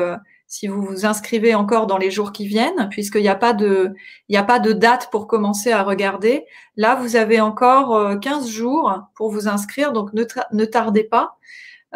si 0.53 0.67
vous 0.67 0.83
vous 0.83 1.07
inscrivez 1.07 1.55
encore 1.55 1.87
dans 1.87 1.97
les 1.97 2.11
jours 2.11 2.31
qui 2.31 2.47
viennent, 2.47 2.91
puisqu'il 2.91 3.23
n'y 3.23 3.29
a 3.31 3.35
pas 3.35 3.55
de, 3.55 3.95
il 4.29 4.33
n'y 4.33 4.37
a 4.37 4.43
pas 4.43 4.59
de 4.59 4.73
date 4.75 5.09
pour 5.11 5.27
commencer 5.27 5.73
à 5.73 5.83
regarder. 5.83 6.45
Là, 6.77 6.95
vous 6.95 7.17
avez 7.17 7.41
encore 7.41 8.21
15 8.21 8.45
euh, 8.45 8.51
jours 8.51 9.01
pour 9.15 9.31
vous 9.31 9.49
inscrire, 9.49 9.95
donc 9.95 10.13
ne, 10.13 10.25
ne 10.53 10.65
tardez 10.67 11.05
pas. 11.05 11.39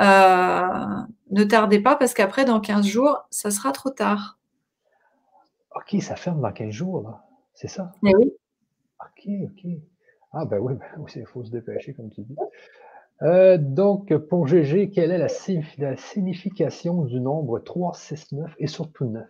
Euh, 0.00 1.02
ne 1.30 1.44
tardez 1.44 1.80
pas 1.80 1.96
parce 1.96 2.14
qu'après, 2.14 2.46
dans 2.46 2.58
15 2.58 2.86
jours, 2.86 3.26
ça 3.28 3.50
sera 3.50 3.72
trop 3.72 3.90
tard. 3.90 4.38
OK, 5.74 6.00
ça 6.00 6.16
ferme 6.16 6.40
dans 6.40 6.52
15 6.52 6.70
jours, 6.70 7.02
là. 7.02 7.22
C'est 7.52 7.68
ça? 7.68 7.92
Mais 8.00 8.14
oui. 8.16 8.32
OK, 9.00 9.28
OK. 9.50 9.70
Ah 10.32 10.46
ben 10.46 10.60
oui, 10.60 10.72
ben, 10.76 11.06
il 11.14 11.26
faut 11.26 11.44
se 11.44 11.50
dépêcher, 11.50 11.92
comme 11.92 12.08
tu 12.08 12.22
dis. 12.22 12.34
Euh, 13.22 13.56
donc, 13.58 14.14
pour 14.28 14.46
GG, 14.46 14.90
quelle 14.90 15.10
est 15.10 15.18
la, 15.18 15.96
signification 15.96 17.02
du 17.02 17.20
nombre 17.20 17.58
3, 17.58 17.94
6, 17.94 18.32
9 18.32 18.50
et 18.58 18.66
surtout 18.66 19.06
9 19.06 19.24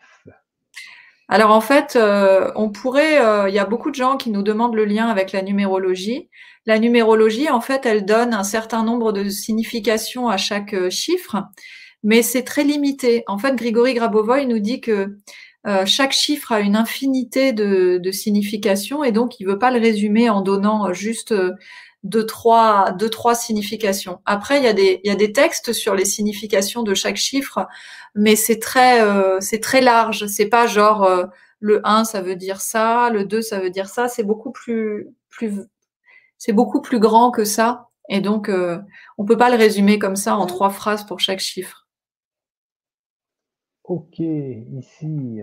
Alors 1.28 1.52
en 1.52 1.60
fait, 1.60 1.94
euh, 1.94 2.50
on 2.56 2.70
pourrait, 2.70 3.24
euh, 3.24 3.48
il 3.48 3.54
y 3.54 3.60
a 3.60 3.64
beaucoup 3.64 3.90
de 3.90 3.94
gens 3.94 4.16
qui 4.16 4.30
nous 4.30 4.42
demandent 4.42 4.74
le 4.74 4.84
lien 4.84 5.06
avec 5.06 5.32
la 5.32 5.42
numérologie. 5.42 6.28
La 6.66 6.80
numérologie, 6.80 7.48
en 7.48 7.60
fait, 7.60 7.86
elle 7.86 8.04
donne 8.04 8.34
un 8.34 8.44
certain 8.44 8.82
nombre 8.82 9.12
de 9.12 9.28
significations 9.28 10.28
à 10.28 10.36
chaque 10.36 10.88
chiffre, 10.90 11.44
mais 12.02 12.22
c'est 12.22 12.42
très 12.42 12.64
limité. 12.64 13.22
En 13.28 13.38
fait, 13.38 13.54
Grigory 13.54 13.94
Grabovoy 13.94 14.46
nous 14.46 14.58
dit 14.58 14.80
que 14.80 15.16
chaque 15.84 16.12
chiffre 16.12 16.52
a 16.52 16.60
une 16.60 16.76
infinité 16.76 17.52
de, 17.52 17.98
de 17.98 18.12
significations 18.12 19.02
et 19.02 19.10
donc 19.10 19.40
il 19.40 19.46
ne 19.46 19.52
veut 19.52 19.58
pas 19.58 19.72
le 19.72 19.80
résumer 19.80 20.30
en 20.30 20.40
donnant 20.40 20.92
juste 20.92 21.34
deux 22.06 22.26
trois, 22.26 22.92
deux, 22.92 23.10
trois 23.10 23.34
significations. 23.34 24.20
Après, 24.24 24.58
il 24.58 24.64
y, 24.64 24.68
a 24.68 24.72
des, 24.72 25.00
il 25.04 25.08
y 25.08 25.10
a 25.10 25.16
des 25.16 25.32
textes 25.32 25.72
sur 25.72 25.94
les 25.94 26.04
significations 26.04 26.82
de 26.82 26.94
chaque 26.94 27.16
chiffre, 27.16 27.66
mais 28.14 28.36
c'est 28.36 28.58
très, 28.58 29.02
euh, 29.02 29.38
c'est 29.40 29.60
très 29.60 29.80
large. 29.80 30.26
C'est 30.26 30.48
pas 30.48 30.66
genre 30.66 31.02
euh, 31.04 31.26
le 31.60 31.80
1, 31.84 32.04
ça 32.04 32.22
veut 32.22 32.36
dire 32.36 32.60
ça, 32.60 33.10
le 33.10 33.24
2, 33.24 33.42
ça 33.42 33.60
veut 33.60 33.70
dire 33.70 33.88
ça. 33.88 34.08
C'est 34.08 34.22
beaucoup 34.24 34.52
plus, 34.52 35.08
plus, 35.28 35.52
c'est 36.38 36.52
beaucoup 36.52 36.80
plus 36.80 37.00
grand 37.00 37.30
que 37.30 37.44
ça. 37.44 37.88
Et 38.08 38.20
donc, 38.20 38.48
euh, 38.48 38.78
on 39.18 39.24
peut 39.24 39.36
pas 39.36 39.50
le 39.50 39.56
résumer 39.56 39.98
comme 39.98 40.16
ça 40.16 40.36
en 40.36 40.46
trois 40.46 40.70
phrases 40.70 41.04
pour 41.04 41.18
chaque 41.20 41.40
chiffre. 41.40 41.88
Ok, 43.84 44.18
ici, 44.18 45.40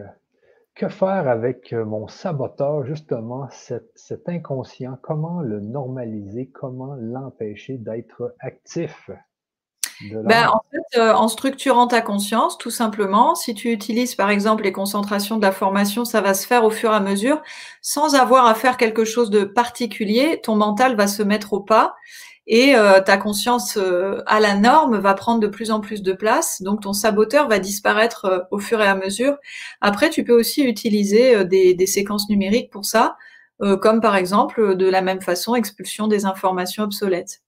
que 0.76 0.90
faire 0.90 1.28
avec 1.28 1.72
euh, 1.74 1.86
mon 1.86 2.08
saboteur, 2.08 2.86
justement, 2.86 3.48
cet, 3.52 4.28
inconscient? 4.28 4.98
Comment 5.02 5.41
le 5.41 5.60
normaliser? 5.60 6.48
Comment 6.48 6.95
l'empêcher 6.95 7.78
d'être 7.78 8.36
actif? 8.40 9.10
Ben, 10.12 10.50
en 10.50 10.62
fait, 10.72 11.00
euh, 11.00 11.14
en 11.14 11.28
structurant 11.28 11.88
ta 11.88 12.02
conscience, 12.02 12.58
tout 12.58 12.72
simplement, 12.72 13.36
si 13.36 13.54
tu 13.54 13.72
utilises 13.72 14.16
par 14.16 14.32
exemple 14.32 14.64
les 14.64 14.72
concentrations 14.72 15.38
de 15.38 15.44
la 15.44 15.52
formation, 15.52 16.04
ça 16.04 16.20
va 16.20 16.34
se 16.34 16.48
faire 16.48 16.66
au 16.66 16.72
fur 16.72 16.91
et 16.91 16.95
à 16.95 17.00
mesure, 17.00 17.41
sans 17.82 18.16
avoir 18.16 18.48
à 18.48 18.56
faire 18.56 18.76
quelque 18.76 19.06
chose 19.06 19.30
de 19.30 19.44
particulier, 19.44 20.41
ton 20.41 20.56
mental 20.56 20.95
va 20.95 21.08
se 21.08 21.22
mettre 21.22 21.54
au 21.54 21.60
pas 21.60 21.95
et 22.45 22.76
euh, 22.76 22.99
ta 22.99 23.18
conscience 23.18 23.78
euh, 23.78 24.22
à 24.26 24.40
la 24.40 24.56
norme 24.56 24.98
va 24.98 25.14
prendre 25.14 25.40
de 25.40 25.48
plus 25.48 25.72
en 25.72 25.80
plus 25.80 26.03
de 26.03 26.14
place, 26.14 26.61
donc 26.61 26.82
ton 26.82 26.94
saboteur 26.94 27.48
va 27.48 27.60
disparaître 27.60 28.26
euh, 28.26 28.40
au 28.52 28.60
fur 28.60 28.82
et 28.82 28.88
à 28.88 28.95
mesure. 28.95 29.38
Après, 29.82 30.10
tu 30.10 30.24
peux 30.24 30.38
aussi 30.38 30.64
utiliser 30.64 31.45
des, 31.45 31.74
des, 31.74 31.88
séquences 31.88 32.30
numériques 32.30 32.72
pour 32.72 32.86
ça, 32.86 33.15
comme 33.82 34.02
par 34.02 34.15
exemple 34.18 34.76
de 34.76 34.90
la 34.90 35.02
même 35.02 35.22
façon 35.22 35.56
expulsion 35.56 36.07
des 36.07 36.26
informations 36.26 36.84
obsolètes. 36.84 37.41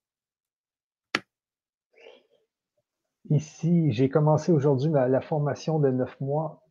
Ici, 3.29 3.91
j'ai 3.91 4.07
commencé 4.07 4.51
aujourd'hui 4.51 4.91
la 4.93 5.19
formation 5.19 5.79
de 5.79 5.89
neuf 5.89 6.15
mois 6.21 6.64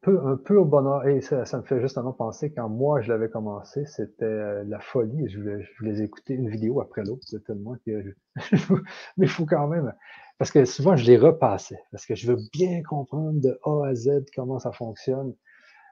peu, 0.00 0.20
un 0.24 0.36
peu 0.36 0.56
au 0.56 0.64
bonheur. 0.64 1.06
Et 1.06 1.20
ça, 1.20 1.44
ça 1.44 1.58
me 1.58 1.62
fait 1.62 1.80
justement 1.80 2.12
penser 2.12 2.52
quand 2.52 2.68
moi 2.68 3.00
je 3.00 3.12
l'avais 3.12 3.28
commencé, 3.28 3.84
c'était 3.86 4.24
euh, 4.24 4.64
la 4.66 4.80
folie. 4.80 5.28
Je 5.28 5.38
voulais, 5.38 5.62
je 5.62 5.78
voulais 5.78 6.02
écouter 6.02 6.34
une 6.34 6.48
vidéo 6.48 6.80
après 6.80 7.02
l'autre, 7.04 7.26
tellement 7.46 7.76
que 7.86 8.14
mais 9.16 9.26
il 9.26 9.28
faut 9.28 9.46
quand 9.46 9.68
même. 9.68 9.92
Parce 10.38 10.50
que 10.50 10.64
souvent 10.64 10.96
je 10.96 11.06
les 11.06 11.18
repassais. 11.18 11.80
Parce 11.90 12.06
que 12.06 12.14
je 12.14 12.32
veux 12.32 12.38
bien 12.52 12.82
comprendre 12.82 13.40
de 13.40 13.58
A 13.64 13.88
à 13.88 13.94
Z 13.94 14.24
comment 14.34 14.58
ça 14.58 14.72
fonctionne. 14.72 15.34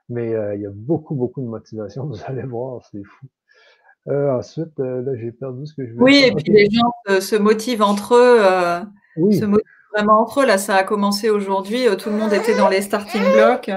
Mais 0.09 0.33
euh, 0.33 0.55
il 0.55 0.61
y 0.61 0.65
a 0.65 0.71
beaucoup, 0.73 1.15
beaucoup 1.15 1.41
de 1.41 1.47
motivation, 1.47 2.05
vous 2.07 2.19
allez 2.25 2.43
voir, 2.43 2.81
c'est 2.91 3.03
fou. 3.03 3.27
Euh, 4.07 4.31
ensuite, 4.31 4.77
là, 4.79 5.15
j'ai 5.15 5.31
perdu 5.31 5.67
ce 5.67 5.75
que 5.75 5.85
je 5.85 5.93
voulais 5.93 6.03
Oui, 6.03 6.23
et 6.25 6.31
puis 6.33 6.51
les 6.51 6.67
gens 6.71 7.21
se 7.21 7.35
motivent 7.35 7.83
entre 7.83 8.15
eux. 8.15 8.83
oui 9.17 9.39
vraiment 9.93 10.21
entre 10.21 10.41
eux. 10.41 10.45
Là, 10.45 10.57
ça 10.57 10.75
a 10.75 10.83
commencé 10.83 11.29
aujourd'hui. 11.29 11.87
Euh, 11.87 11.95
tout 11.95 12.09
le 12.09 12.17
monde 12.17 12.33
était 12.33 12.55
dans 12.55 12.69
les 12.69 12.81
starting 12.81 13.23
blocks. 13.33 13.71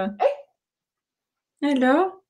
Alors 1.63 2.21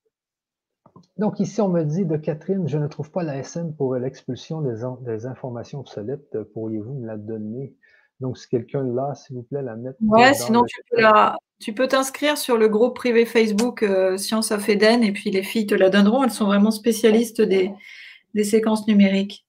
donc 1.17 1.39
ici, 1.39 1.61
on 1.61 1.69
me 1.69 1.85
dit 1.85 2.05
de 2.05 2.17
Catherine, 2.17 2.67
je 2.67 2.77
ne 2.77 2.89
trouve 2.89 3.11
pas 3.11 3.23
la 3.23 3.43
SN 3.43 3.73
pour 3.77 3.95
l'expulsion 3.95 4.63
des, 4.63 5.27
informations 5.27 5.81
obsolètes. 5.81 6.37
Pourriez-vous 6.53 6.95
me 6.95 7.07
la 7.07 7.17
donner? 7.17 7.75
Donc, 8.21 8.39
si 8.39 8.49
quelqu'un 8.49 8.83
là, 8.83 9.15
s'il 9.15 9.37
vous 9.37 9.43
plaît, 9.43 9.63
la 9.63 9.77
mettre. 9.77 9.99
Ouais, 10.03 10.35
sinon 10.35 10.65
tu 10.65 10.81
peux, 10.91 11.05
tu 11.61 11.73
peux 11.73 11.87
t'inscrire 11.87 12.37
sur 12.37 12.57
le 12.57 12.69
groupe 12.69 12.97
privé 12.97 13.27
Facebook 13.27 13.83
euh, 13.83 14.17
Science 14.17 14.51
of 14.51 14.69
Eden 14.69 15.03
et 15.03 15.13
puis 15.13 15.31
les 15.31 15.43
filles 15.43 15.67
te 15.67 15.75
la 15.75 15.91
donneront. 15.91 16.25
Elles 16.25 16.31
sont 16.31 16.47
vraiment 16.47 16.71
spécialistes 16.71 17.41
des, 17.41 17.73
des 18.35 18.45
séquences 18.45 18.87
numériques. 18.89 19.47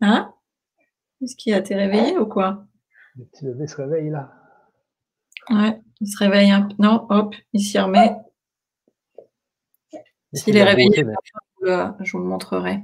Hein? 0.00 0.33
Est-ce 1.24 1.36
qu'il 1.36 1.54
a 1.54 1.58
été 1.58 1.74
réveillé 1.74 2.18
ou 2.18 2.26
quoi? 2.26 2.66
Le 3.16 3.24
petit 3.24 3.46
bébé 3.46 3.66
se 3.66 3.76
réveille 3.76 4.10
là. 4.10 4.30
Ouais, 5.50 5.80
il 6.00 6.06
se 6.06 6.18
réveille 6.18 6.50
un 6.50 6.62
peu. 6.62 6.74
Non, 6.78 7.06
hop, 7.08 7.34
il 7.52 7.60
s'y 7.60 7.78
remet. 7.78 8.14
S'il 10.34 10.56
est 10.56 10.64
réveillé, 10.64 11.04
je 11.62 12.12
vous 12.12 12.18
le 12.18 12.24
montrerai. 12.24 12.82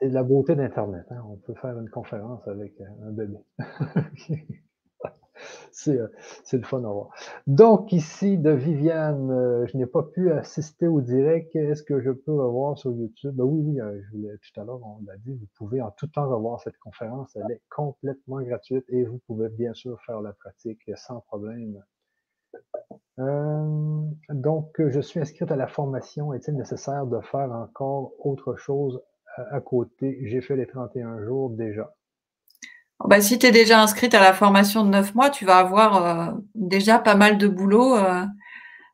C'est 0.00 0.08
de 0.08 0.14
la 0.14 0.22
beauté 0.22 0.54
d'Internet. 0.54 1.06
Hein. 1.10 1.22
On 1.28 1.36
peut 1.36 1.54
faire 1.54 1.78
une 1.78 1.88
conférence 1.88 2.46
avec 2.46 2.74
un 2.80 3.10
bébé. 3.10 3.38
Euh, 5.88 6.08
c'est 6.44 6.56
le 6.56 6.64
fun 6.64 6.84
à 6.84 6.88
voir. 6.88 7.10
Donc, 7.46 7.92
ici, 7.92 8.38
de 8.38 8.50
Viviane, 8.50 9.30
euh, 9.30 9.66
je 9.66 9.76
n'ai 9.76 9.86
pas 9.86 10.02
pu 10.02 10.30
assister 10.30 10.86
au 10.86 11.00
direct. 11.00 11.54
Est-ce 11.56 11.82
que 11.82 12.00
je 12.00 12.10
peux 12.10 12.32
revoir 12.32 12.78
sur 12.78 12.92
YouTube? 12.92 13.34
Ben 13.34 13.44
oui, 13.44 13.60
oui, 13.64 13.80
euh, 13.80 14.00
je 14.02 14.16
voulais, 14.16 14.36
tout 14.38 14.60
à 14.60 14.64
l'heure, 14.64 14.80
on 14.84 15.00
l'a 15.06 15.16
dit, 15.18 15.34
vous 15.34 15.48
pouvez 15.56 15.80
en 15.80 15.90
tout 15.90 16.06
temps 16.06 16.28
revoir 16.28 16.60
cette 16.60 16.78
conférence. 16.78 17.36
Elle 17.36 17.50
est 17.50 17.62
complètement 17.70 18.40
gratuite 18.42 18.84
et 18.88 19.04
vous 19.04 19.18
pouvez 19.26 19.48
bien 19.48 19.74
sûr 19.74 20.00
faire 20.02 20.20
la 20.20 20.32
pratique 20.32 20.80
sans 20.96 21.20
problème. 21.20 21.82
donc, 24.28 24.74
je 24.78 25.00
suis 25.00 25.20
inscrite 25.20 25.50
à 25.50 25.56
la 25.56 25.66
formation. 25.66 26.32
Est-il 26.34 26.56
nécessaire 26.56 27.06
de 27.06 27.20
faire 27.20 27.50
encore 27.52 28.12
autre 28.18 28.56
chose 28.56 29.00
à 29.36 29.60
côté? 29.60 30.18
J'ai 30.26 30.40
fait 30.40 30.56
les 30.56 30.66
31 30.66 31.24
jours 31.24 31.50
déjà. 31.50 31.94
Bah, 33.04 33.20
si 33.20 33.38
tu 33.38 33.46
es 33.46 33.50
déjà 33.50 33.82
inscrite 33.82 34.14
à 34.14 34.20
la 34.20 34.32
formation 34.32 34.84
de 34.84 34.90
9 34.90 35.14
mois, 35.14 35.30
tu 35.30 35.44
vas 35.44 35.56
avoir 35.56 36.06
euh, 36.30 36.32
déjà 36.54 36.98
pas 36.98 37.16
mal 37.16 37.36
de 37.36 37.48
boulot. 37.48 37.96
Euh, 37.96 38.24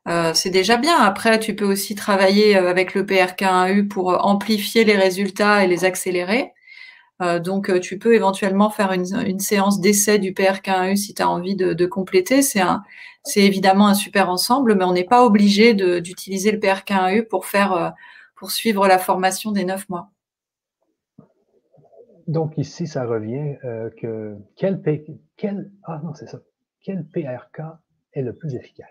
euh, 0.07 0.33
c'est 0.33 0.49
déjà 0.49 0.77
bien. 0.77 0.97
Après, 0.97 1.39
tu 1.39 1.55
peux 1.55 1.65
aussi 1.65 1.93
travailler 1.95 2.55
avec 2.55 2.95
le 2.95 3.03
PRK1U 3.03 3.87
pour 3.87 4.25
amplifier 4.25 4.83
les 4.83 4.95
résultats 4.97 5.63
et 5.63 5.67
les 5.67 5.85
accélérer. 5.85 6.53
donc, 7.43 7.79
tu 7.81 7.99
peux 7.99 8.15
éventuellement 8.15 8.69
faire 8.69 8.93
une, 8.93 9.39
séance 9.39 9.81
d'essai 9.81 10.19
du 10.19 10.31
PRK1U 10.33 10.95
si 10.95 11.13
tu 11.13 11.21
as 11.21 11.29
envie 11.29 11.55
de, 11.55 11.85
compléter. 11.85 12.41
C'est 12.41 12.61
c'est 13.23 13.41
évidemment 13.41 13.87
un 13.87 13.93
super 13.93 14.29
ensemble, 14.29 14.75
mais 14.75 14.85
on 14.85 14.93
n'est 14.93 15.03
pas 15.03 15.25
obligé 15.25 15.73
d'utiliser 15.73 16.51
le 16.51 16.59
PRK1U 16.59 17.27
pour 17.27 17.45
faire, 17.45 17.93
pour 18.35 18.51
suivre 18.51 18.87
la 18.87 18.99
formation 18.99 19.51
des 19.51 19.65
9 19.65 19.89
mois. 19.89 20.09
Donc 22.29 22.59
ici, 22.59 22.85
ça 22.85 23.05
revient 23.05 23.55
euh, 23.63 23.89
que 23.99 24.37
quel, 24.55 24.79
quel, 25.35 25.71
ah 25.83 25.99
non, 26.03 26.13
c'est 26.13 26.27
ça. 26.27 26.37
Quel 26.79 27.03
PRK 27.07 27.61
est 28.13 28.21
le 28.21 28.35
plus 28.35 28.53
efficace? 28.53 28.87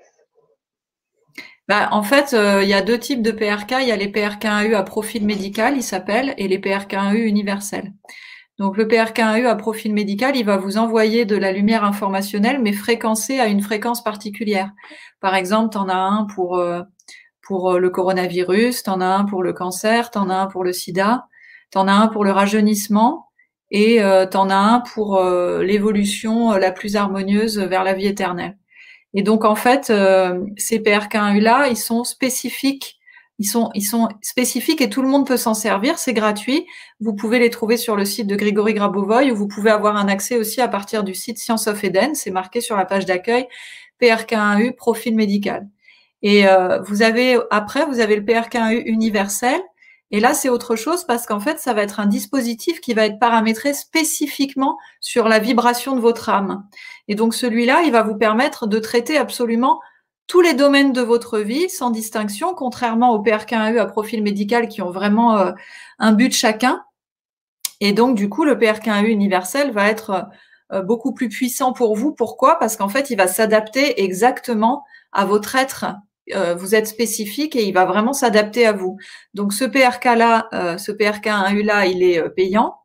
Bah, 1.68 1.88
en 1.92 2.02
fait, 2.02 2.34
euh, 2.34 2.64
il 2.64 2.68
y 2.68 2.74
a 2.74 2.82
deux 2.82 2.98
types 2.98 3.22
de 3.22 3.30
PRK. 3.30 3.76
Il 3.80 3.86
y 3.86 3.92
a 3.92 3.96
les 3.96 4.10
PRK1U 4.10 4.74
à 4.74 4.82
profil 4.82 5.24
médical, 5.24 5.76
il 5.76 5.84
s'appelle, 5.84 6.34
et 6.36 6.48
les 6.48 6.58
PRK1U 6.58 7.28
universels. 7.28 7.92
Donc 8.58 8.76
le 8.76 8.86
PRK1U 8.86 9.46
à 9.46 9.54
profil 9.54 9.94
médical, 9.94 10.34
il 10.34 10.44
va 10.44 10.56
vous 10.56 10.76
envoyer 10.76 11.24
de 11.24 11.36
la 11.36 11.52
lumière 11.52 11.84
informationnelle, 11.84 12.60
mais 12.60 12.72
fréquencée 12.72 13.38
à 13.38 13.46
une 13.46 13.62
fréquence 13.62 14.02
particulière. 14.02 14.72
Par 15.20 15.36
exemple, 15.36 15.70
tu 15.70 15.78
en 15.78 15.88
as 15.88 15.94
un 15.94 16.26
pour, 16.34 16.56
euh, 16.56 16.82
pour 17.40 17.78
le 17.78 17.88
coronavirus, 17.90 18.82
tu 18.82 18.90
en 18.90 19.00
as 19.00 19.06
un 19.06 19.24
pour 19.26 19.44
le 19.44 19.52
cancer, 19.52 20.10
tu 20.10 20.18
en 20.18 20.28
as 20.28 20.34
un 20.34 20.46
pour 20.48 20.64
le 20.64 20.72
sida, 20.72 21.28
tu 21.70 21.78
en 21.78 21.86
as 21.86 21.92
un 21.92 22.08
pour 22.08 22.24
le 22.24 22.32
rajeunissement, 22.32 23.27
et 23.70 24.02
euh, 24.02 24.26
tu 24.26 24.36
as 24.36 24.40
un 24.40 24.80
pour 24.80 25.16
euh, 25.16 25.62
l'évolution 25.62 26.52
euh, 26.52 26.58
la 26.58 26.72
plus 26.72 26.96
harmonieuse 26.96 27.58
vers 27.58 27.84
la 27.84 27.94
vie 27.94 28.06
éternelle. 28.06 28.56
Et 29.14 29.22
donc 29.22 29.44
en 29.44 29.54
fait, 29.54 29.90
euh, 29.90 30.44
ces 30.56 30.78
PRK1U 30.78 31.40
là, 31.40 31.68
ils 31.68 31.76
sont 31.76 32.04
spécifiques, 32.04 32.98
ils 33.38 33.46
sont 33.46 33.70
ils 33.74 33.82
sont 33.82 34.08
spécifiques 34.22 34.80
et 34.80 34.90
tout 34.90 35.02
le 35.02 35.08
monde 35.08 35.26
peut 35.26 35.36
s'en 35.36 35.54
servir, 35.54 35.98
c'est 35.98 36.12
gratuit. 36.14 36.66
Vous 37.00 37.14
pouvez 37.14 37.38
les 37.38 37.50
trouver 37.50 37.76
sur 37.76 37.96
le 37.96 38.04
site 38.04 38.26
de 38.26 38.36
Grégory 38.36 38.74
Grabovoy 38.74 39.30
ou 39.30 39.36
vous 39.36 39.48
pouvez 39.48 39.70
avoir 39.70 39.96
un 39.96 40.08
accès 40.08 40.36
aussi 40.36 40.60
à 40.60 40.68
partir 40.68 41.04
du 41.04 41.14
site 41.14 41.38
Science 41.38 41.66
of 41.66 41.82
Eden, 41.84 42.14
c'est 42.14 42.30
marqué 42.30 42.60
sur 42.60 42.76
la 42.76 42.84
page 42.84 43.06
d'accueil 43.06 43.46
PRK1U 44.00 44.74
profil 44.76 45.14
médical. 45.14 45.68
Et 46.22 46.44
vous 46.86 47.02
avez 47.02 47.38
après 47.50 47.86
vous 47.86 48.00
avez 48.00 48.16
le 48.16 48.22
PRK1U 48.22 48.82
universel 48.86 49.60
et 50.10 50.20
là, 50.20 50.32
c'est 50.32 50.48
autre 50.48 50.74
chose 50.74 51.04
parce 51.04 51.26
qu'en 51.26 51.40
fait, 51.40 51.58
ça 51.58 51.74
va 51.74 51.82
être 51.82 52.00
un 52.00 52.06
dispositif 52.06 52.80
qui 52.80 52.94
va 52.94 53.04
être 53.04 53.18
paramétré 53.18 53.74
spécifiquement 53.74 54.78
sur 55.00 55.28
la 55.28 55.38
vibration 55.38 55.94
de 55.94 56.00
votre 56.00 56.30
âme. 56.30 56.66
Et 57.08 57.14
donc, 57.14 57.34
celui-là, 57.34 57.82
il 57.82 57.92
va 57.92 58.02
vous 58.02 58.16
permettre 58.16 58.66
de 58.66 58.78
traiter 58.78 59.18
absolument 59.18 59.80
tous 60.26 60.40
les 60.40 60.54
domaines 60.54 60.92
de 60.92 61.02
votre 61.02 61.38
vie 61.38 61.68
sans 61.68 61.90
distinction, 61.90 62.54
contrairement 62.54 63.12
aux 63.12 63.22
PRK1U 63.22 63.78
à 63.78 63.86
profil 63.86 64.22
médical 64.22 64.68
qui 64.68 64.80
ont 64.80 64.90
vraiment 64.90 65.38
euh, 65.38 65.52
un 65.98 66.12
but 66.12 66.32
chacun. 66.32 66.84
Et 67.80 67.92
donc, 67.92 68.16
du 68.16 68.30
coup, 68.30 68.44
le 68.44 68.54
PRK1U 68.54 69.08
universel 69.08 69.72
va 69.72 69.88
être 69.88 70.26
euh, 70.72 70.82
beaucoup 70.82 71.12
plus 71.12 71.28
puissant 71.28 71.74
pour 71.74 71.96
vous. 71.96 72.12
Pourquoi? 72.12 72.58
Parce 72.58 72.76
qu'en 72.76 72.88
fait, 72.88 73.10
il 73.10 73.16
va 73.16 73.26
s'adapter 73.26 74.02
exactement 74.02 74.84
à 75.12 75.26
votre 75.26 75.54
être 75.54 75.86
euh, 76.34 76.54
vous 76.54 76.74
êtes 76.74 76.86
spécifique 76.86 77.56
et 77.56 77.64
il 77.64 77.72
va 77.72 77.84
vraiment 77.84 78.12
s'adapter 78.12 78.66
à 78.66 78.72
vous. 78.72 78.98
Donc 79.34 79.52
ce 79.52 79.64
PRK-là, 79.64 80.48
euh, 80.52 80.78
ce 80.78 80.92
PRK1U-là, 80.92 81.86
il 81.86 82.02
est 82.02 82.18
euh, 82.18 82.28
payant 82.28 82.76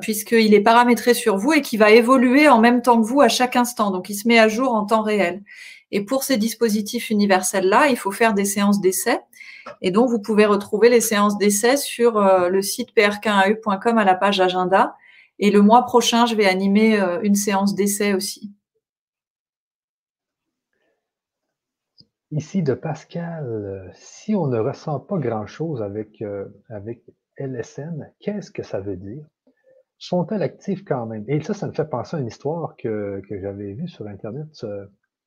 puisqu'il 0.00 0.52
est 0.52 0.62
paramétré 0.62 1.14
sur 1.14 1.36
vous 1.36 1.52
et 1.52 1.62
qui 1.62 1.76
va 1.76 1.92
évoluer 1.92 2.48
en 2.48 2.58
même 2.58 2.82
temps 2.82 3.00
que 3.00 3.06
vous 3.06 3.20
à 3.20 3.28
chaque 3.28 3.54
instant. 3.54 3.92
Donc 3.92 4.10
il 4.10 4.16
se 4.16 4.26
met 4.26 4.36
à 4.36 4.48
jour 4.48 4.74
en 4.74 4.84
temps 4.84 5.02
réel. 5.02 5.44
Et 5.92 6.04
pour 6.04 6.24
ces 6.24 6.38
dispositifs 6.38 7.08
universels-là, 7.08 7.86
il 7.86 7.96
faut 7.96 8.10
faire 8.10 8.34
des 8.34 8.44
séances 8.44 8.80
d'essai. 8.80 9.20
Et 9.82 9.92
donc 9.92 10.10
vous 10.10 10.18
pouvez 10.18 10.44
retrouver 10.44 10.88
les 10.88 11.00
séances 11.00 11.38
d'essai 11.38 11.76
sur 11.76 12.20
le 12.20 12.62
site 12.62 12.96
prk1u.com 12.96 13.96
à 13.96 14.04
la 14.04 14.16
page 14.16 14.40
agenda. 14.40 14.96
Et 15.38 15.52
le 15.52 15.62
mois 15.62 15.84
prochain, 15.84 16.26
je 16.26 16.34
vais 16.34 16.46
animer 16.46 17.00
une 17.22 17.36
séance 17.36 17.76
d'essai 17.76 18.12
aussi. 18.12 18.55
Ici 22.32 22.64
de 22.64 22.74
Pascal, 22.74 23.46
euh, 23.46 23.88
si 23.92 24.34
on 24.34 24.48
ne 24.48 24.58
ressent 24.58 24.98
pas 24.98 25.18
grand-chose 25.18 25.80
avec, 25.80 26.20
euh, 26.22 26.46
avec 26.68 27.04
LSN, 27.38 28.12
qu'est-ce 28.18 28.50
que 28.50 28.64
ça 28.64 28.80
veut 28.80 28.96
dire? 28.96 29.24
Sont-elles 29.98 30.42
actives 30.42 30.82
quand 30.82 31.06
même? 31.06 31.24
Et 31.28 31.40
ça, 31.40 31.54
ça 31.54 31.68
me 31.68 31.72
fait 31.72 31.88
penser 31.88 32.16
à 32.16 32.20
une 32.20 32.26
histoire 32.26 32.74
que, 32.76 33.22
que 33.28 33.40
j'avais 33.40 33.74
vue 33.74 33.86
sur 33.86 34.08
Internet. 34.08 34.46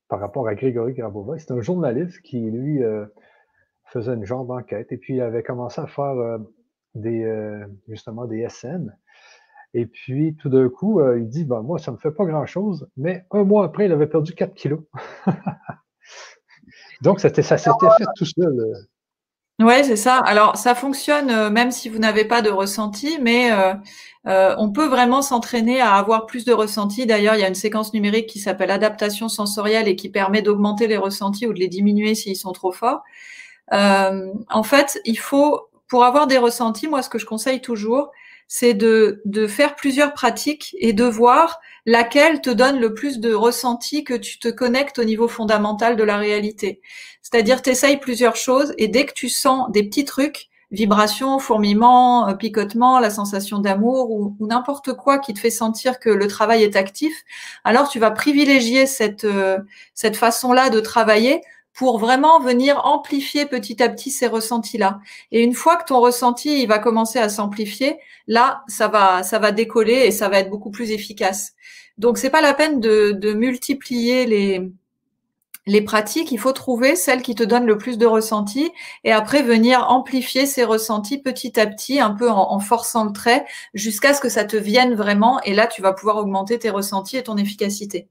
par 0.10 0.20
rapport 0.20 0.48
à 0.48 0.56
Grégory 0.56 0.94
Grabova. 0.94 1.38
C'est 1.40 1.52
un 1.52 1.62
journaliste 1.62 2.22
qui, 2.22 2.42
lui, 2.42 2.82
faisait 3.86 4.14
une 4.14 4.26
genre 4.26 4.46
d'enquête 4.46 4.92
et 4.92 4.98
puis 4.98 5.16
il 5.16 5.22
avait 5.22 5.44
commencé 5.44 5.80
à 5.82 5.88
faire 5.88 6.40
des, 6.96 7.66
justement 7.88 8.26
des 8.26 8.48
SN. 8.50 8.96
Et 9.74 9.86
puis, 9.86 10.36
tout 10.36 10.50
d'un 10.50 10.70
coup, 10.70 11.02
il 11.16 11.28
dit, 11.28 11.46
ben, 11.46 11.62
moi, 11.62 11.80
ça 11.80 11.92
ne 11.92 11.96
me 11.96 12.00
fait 12.00 12.12
pas 12.12 12.26
grand-chose, 12.26 12.88
mais 12.98 13.26
un 13.32 13.44
mois 13.44 13.66
après, 13.66 13.86
il 13.86 13.92
avait 13.92 14.08
perdu 14.08 14.34
4 14.34 14.54
kilos. 14.54 14.82
Donc, 17.02 17.20
ça 17.20 17.30
s'était 17.30 17.44
fait 17.44 18.06
tout 18.16 18.26
seul. 18.26 18.88
Ouais, 19.60 19.84
c'est 19.84 19.98
ça. 19.98 20.16
Alors, 20.20 20.56
ça 20.56 20.74
fonctionne 20.74 21.30
euh, 21.30 21.50
même 21.50 21.72
si 21.72 21.90
vous 21.90 22.00
n'avez 22.00 22.24
pas 22.24 22.42
de 22.42 22.50
ressenti, 22.50 23.20
mais 23.22 23.52
euh, 23.52 23.74
euh, 24.26 24.56
on 24.58 24.72
peut 24.72 24.88
vraiment 24.88 25.22
s'entraîner 25.22 25.82
à 25.82 25.96
avoir 25.96 26.26
plus 26.28 26.46
de 26.46 26.54
ressenti. 26.54 27.06
D'ailleurs, 27.06 27.36
il 27.36 27.42
y 27.42 27.44
a 27.44 27.48
une 27.50 27.56
séquence 27.56 27.94
numérique 27.94 28.28
qui 28.28 28.40
s'appelle 28.40 28.72
adaptation 28.72 29.28
sensorielle 29.28 29.90
et 29.90 29.98
qui 29.98 30.08
permet 30.08 30.42
d'augmenter 30.42 30.88
les 30.88 30.96
ressentis 30.96 31.46
ou 31.46 31.52
de 31.52 31.60
les 31.60 31.68
diminuer 31.68 32.16
s'ils 32.16 32.38
sont 32.38 32.54
trop 32.54 32.72
forts. 32.72 33.04
en 33.72 34.64
fait, 34.64 35.02
il 35.06 35.20
faut, 35.20 35.70
pour 35.90 36.06
avoir 36.06 36.28
des 36.28 36.38
ressentis, 36.38 36.88
moi, 36.88 37.02
ce 37.02 37.10
que 37.10 37.20
je 37.20 37.26
conseille 37.26 37.62
toujours, 37.62 38.12
c'est 38.52 38.74
de, 38.74 39.22
de 39.26 39.46
faire 39.46 39.76
plusieurs 39.76 40.14
pratiques 40.14 40.76
et 40.80 40.92
de 40.92 41.04
voir 41.06 41.60
laquelle 41.86 42.42
te 42.42 42.50
donne 42.50 42.80
le 42.80 42.96
plus 42.96 43.20
de 43.20 43.32
ressenti 43.32 44.04
que 44.04 44.16
tu 44.16 44.40
te 44.40 44.48
connectes 44.48 44.98
au 44.98 45.04
niveau 45.04 45.28
fondamental 45.28 45.96
de 45.96 46.04
la 46.04 46.18
réalité. 46.18 46.82
C'est-à-dire, 47.22 47.62
tu 47.62 47.70
essayes 47.70 48.00
plusieurs 48.00 48.36
choses 48.36 48.74
et 48.80 48.88
dès 48.88 49.06
que 49.06 49.14
tu 49.14 49.30
sens 49.30 49.72
des 49.72 49.84
petits 49.84 50.04
trucs, 50.04 50.50
vibrations, 50.72 51.38
fourmillements, 51.38 52.28
euh, 52.28 52.34
picotements, 52.34 53.00
la 53.00 53.12
sensation 53.12 53.60
d'amour 53.60 54.10
ou, 54.10 54.36
n'importe 54.40 54.94
quoi 54.94 55.20
qui 55.20 55.36
te 55.36 55.40
fait 55.40 55.52
sentir 55.52 56.00
que 56.00 56.10
le 56.10 56.28
travail 56.28 56.64
est 56.64 56.76
actif, 56.76 57.24
alors 57.64 57.88
tu 57.88 58.00
vas 58.00 58.10
privilégier 58.10 58.88
cette, 58.88 59.26
euh, 59.26 59.60
cette 59.94 60.18
façon-là 60.18 60.72
de 60.72 60.80
travailler 60.80 61.42
pour 61.80 61.98
vraiment 61.98 62.42
venir 62.42 62.86
amplifier 62.86 63.46
petit 63.46 63.82
à 63.82 63.88
petit 63.88 64.12
ces 64.12 64.28
ressentis-là. 64.28 65.00
Et 65.32 65.42
une 65.42 65.54
fois 65.54 65.78
que 65.78 65.86
ton 65.86 66.02
ressenti 66.02 66.62
il 66.62 66.68
va 66.68 66.78
commencer 66.78 67.20
à 67.20 67.30
s'amplifier, 67.30 68.00
là, 68.28 68.64
ça 68.68 68.90
va, 68.90 69.24
ça 69.24 69.40
va 69.40 69.54
décoller 69.54 69.94
et 69.94 70.12
ça 70.12 70.28
va 70.28 70.40
être 70.40 70.50
beaucoup 70.50 70.72
plus 70.72 70.92
efficace. 70.92 71.54
Donc, 71.98 72.18
c'est 72.18 72.30
pas 72.30 72.42
la 72.42 72.54
peine 72.54 72.82
de, 72.82 73.34
multiplier 73.34 74.26
les, 74.26 74.70
les 75.68 75.82
pratiques, 75.82 76.34
il 76.34 76.38
faut 76.38 76.52
trouver 76.52 76.98
celle 76.98 77.22
qui 77.22 77.34
te 77.34 77.44
donne 77.44 77.66
le 77.66 77.78
plus 77.78 77.98
de 77.98 78.06
ressentis 78.06 78.72
et 79.06 79.14
après 79.14 79.42
venir 79.42 79.90
amplifier 79.90 80.46
ces 80.48 80.66
ressentis 80.66 81.20
petit 81.20 81.58
à 81.62 81.66
petit, 81.66 82.02
un 82.02 82.12
peu 82.12 82.30
en 82.30 82.60
forçant 82.60 83.06
le 83.06 83.14
trait, 83.14 83.46
jusqu'à 83.74 84.14
ce 84.14 84.20
que 84.20 84.28
ça 84.28 84.44
te 84.44 84.58
vienne 84.58 84.96
vraiment. 84.96 85.40
Et 85.44 85.54
là, 85.54 85.66
tu 85.66 85.82
vas 85.82 85.94
pouvoir 85.94 86.18
augmenter 86.18 86.60
tes 86.60 86.72
ressentis 86.72 87.16
et 87.16 87.24
ton 87.24 87.38
efficacité. 87.38 88.10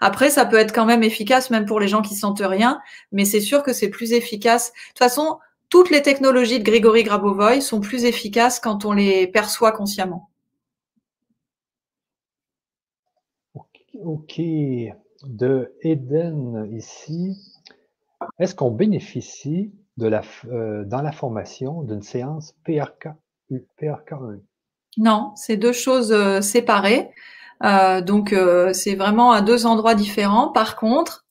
Après, 0.00 0.30
ça 0.30 0.44
peut 0.44 0.58
être 0.58 0.74
quand 0.74 0.86
même 0.86 1.02
efficace, 1.02 1.50
même 1.50 1.66
pour 1.66 1.80
les 1.80 1.88
gens 1.88 2.02
qui 2.02 2.14
sentent 2.14 2.42
rien, 2.44 2.80
mais 3.10 3.24
c'est 3.24 3.40
sûr 3.40 3.62
que 3.62 3.72
c'est 3.72 3.88
plus 3.88 4.12
efficace. 4.12 4.72
De 4.72 4.88
toute 4.88 4.98
façon, 4.98 5.38
toutes 5.68 5.90
les 5.90 6.02
technologies 6.02 6.58
de 6.58 6.64
Grégory 6.64 7.02
Grabovoy 7.02 7.62
sont 7.62 7.80
plus 7.80 8.04
efficaces 8.04 8.60
quand 8.60 8.84
on 8.84 8.92
les 8.92 9.26
perçoit 9.26 9.72
consciemment. 9.72 10.28
Ok, 14.04 14.40
de 15.24 15.74
Eden 15.82 16.68
ici. 16.72 17.36
Est-ce 18.38 18.54
qu'on 18.54 18.70
bénéficie 18.70 19.72
de 19.96 20.08
la, 20.08 20.22
euh, 20.46 20.84
dans 20.84 21.02
la 21.02 21.12
formation 21.12 21.82
d'une 21.82 22.02
séance 22.02 22.54
PRK, 22.64 23.08
PRK 23.76 24.12
1 24.12 24.40
Non, 24.98 25.32
c'est 25.36 25.56
deux 25.56 25.72
choses 25.72 26.12
euh, 26.12 26.40
séparées. 26.40 27.10
Euh, 27.64 28.00
donc 28.00 28.32
euh, 28.32 28.72
c'est 28.72 28.94
vraiment 28.94 29.32
à 29.32 29.40
deux 29.40 29.66
endroits 29.66 29.94
différents. 29.94 30.48
Par 30.48 30.76
contre, 30.76 31.24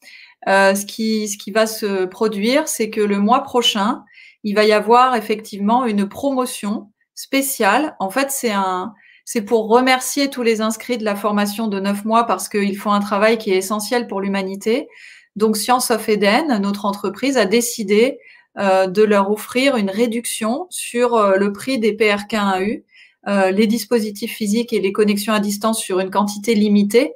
euh, 0.48 0.76
ce, 0.76 0.86
qui, 0.86 1.28
ce 1.28 1.38
qui 1.38 1.52
va 1.52 1.68
se 1.68 2.06
produire, 2.06 2.68
c'est 2.68 2.90
que 2.90 3.02
le 3.02 3.20
mois 3.20 3.44
prochain, 3.44 4.04
il 4.44 4.56
va 4.56 4.64
y 4.64 4.72
avoir 4.72 5.16
effectivement 5.16 5.86
une 5.86 6.08
promotion 6.08 6.92
spéciale. 7.16 7.96
En 8.00 8.10
fait, 8.10 8.32
c'est 8.32 8.52
un, 8.52 8.94
c'est 9.26 9.44
pour 9.44 9.68
remercier 9.68 10.30
tous 10.30 10.42
les 10.42 10.62
inscrits 10.62 10.98
de 10.98 11.06
la 11.06 11.16
formation 11.16 11.68
de 11.68 11.80
neuf 11.80 12.06
mois 12.06 12.26
parce 12.26 12.50
qu'ils 12.50 12.78
font 12.78 12.92
un 12.92 13.02
travail 13.02 13.38
qui 13.38 13.52
est 13.52 13.58
essentiel 13.58 14.08
pour 14.08 14.22
l'humanité. 14.22 14.88
Donc, 15.36 15.58
Science 15.58 15.92
of 15.92 16.10
Eden, 16.10 16.60
notre 16.60 16.86
entreprise, 16.86 17.38
a 17.38 17.46
décidé 17.46 18.20
euh, 18.58 18.88
de 18.88 19.04
leur 19.04 19.32
offrir 19.32 19.78
une 19.78 19.90
réduction 19.90 20.68
sur 20.70 21.38
le 21.38 21.54
prix 21.54 21.80
des 21.80 21.94
PRK1AU 21.94 22.80
euh, 22.80 22.84
les 23.28 23.68
dispositifs 23.68 24.34
physiques 24.34 24.74
et 24.74 24.80
les 24.80 24.92
connexions 24.92 25.34
à 25.34 25.40
distance 25.40 25.80
sur 25.80 26.00
une 26.00 26.10
quantité 26.10 26.56
limitée 26.56 27.14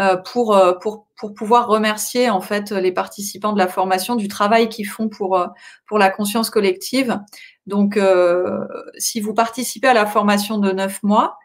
euh, 0.00 0.16
pour, 0.16 0.56
euh, 0.56 0.72
pour, 0.72 1.06
pour 1.16 1.34
pouvoir 1.34 1.68
remercier 1.68 2.28
en 2.28 2.40
fait 2.40 2.72
les 2.72 2.90
participants 2.90 3.52
de 3.52 3.58
la 3.58 3.68
formation 3.68 4.16
du 4.16 4.26
travail 4.26 4.68
qu'ils 4.68 4.88
font 4.88 5.08
pour, 5.08 5.40
pour 5.86 5.98
la 5.98 6.10
conscience 6.10 6.50
collective. 6.50 7.20
Donc, 7.66 7.98
si 8.98 9.20
vous 9.20 9.32
participez 9.32 9.88
à 9.88 9.94
la 9.94 10.04
formation 10.04 10.58
de 10.58 10.72
neuf 10.72 11.02
mois, 11.02 11.38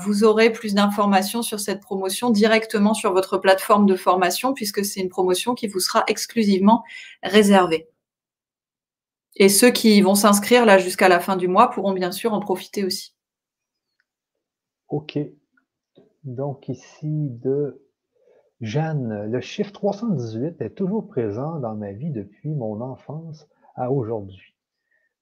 vous 0.00 0.24
aurez 0.24 0.50
plus 0.50 0.74
d'informations 0.74 1.42
sur 1.42 1.60
cette 1.60 1.80
promotion 1.80 2.30
directement 2.30 2.94
sur 2.94 3.12
votre 3.12 3.38
plateforme 3.38 3.86
de 3.86 3.94
formation 3.94 4.54
puisque 4.54 4.84
c'est 4.84 5.00
une 5.00 5.10
promotion 5.10 5.54
qui 5.54 5.68
vous 5.68 5.78
sera 5.78 6.04
exclusivement 6.08 6.82
réservée. 7.22 7.88
Et 9.36 9.48
ceux 9.48 9.70
qui 9.70 10.00
vont 10.00 10.16
s'inscrire 10.16 10.64
là 10.64 10.78
jusqu'à 10.78 11.08
la 11.08 11.20
fin 11.20 11.36
du 11.36 11.46
mois 11.46 11.70
pourront 11.70 11.92
bien 11.92 12.10
sûr 12.10 12.32
en 12.32 12.40
profiter 12.40 12.84
aussi. 12.84 13.17
OK. 14.88 15.18
Donc 16.24 16.68
ici 16.68 17.28
de 17.30 17.82
Jeanne, 18.60 19.30
le 19.30 19.40
chiffre 19.40 19.72
318 19.72 20.60
est 20.60 20.70
toujours 20.70 21.06
présent 21.06 21.60
dans 21.60 21.74
ma 21.74 21.92
vie 21.92 22.10
depuis 22.10 22.50
mon 22.50 22.80
enfance 22.80 23.48
à 23.76 23.90
aujourd'hui. 23.92 24.54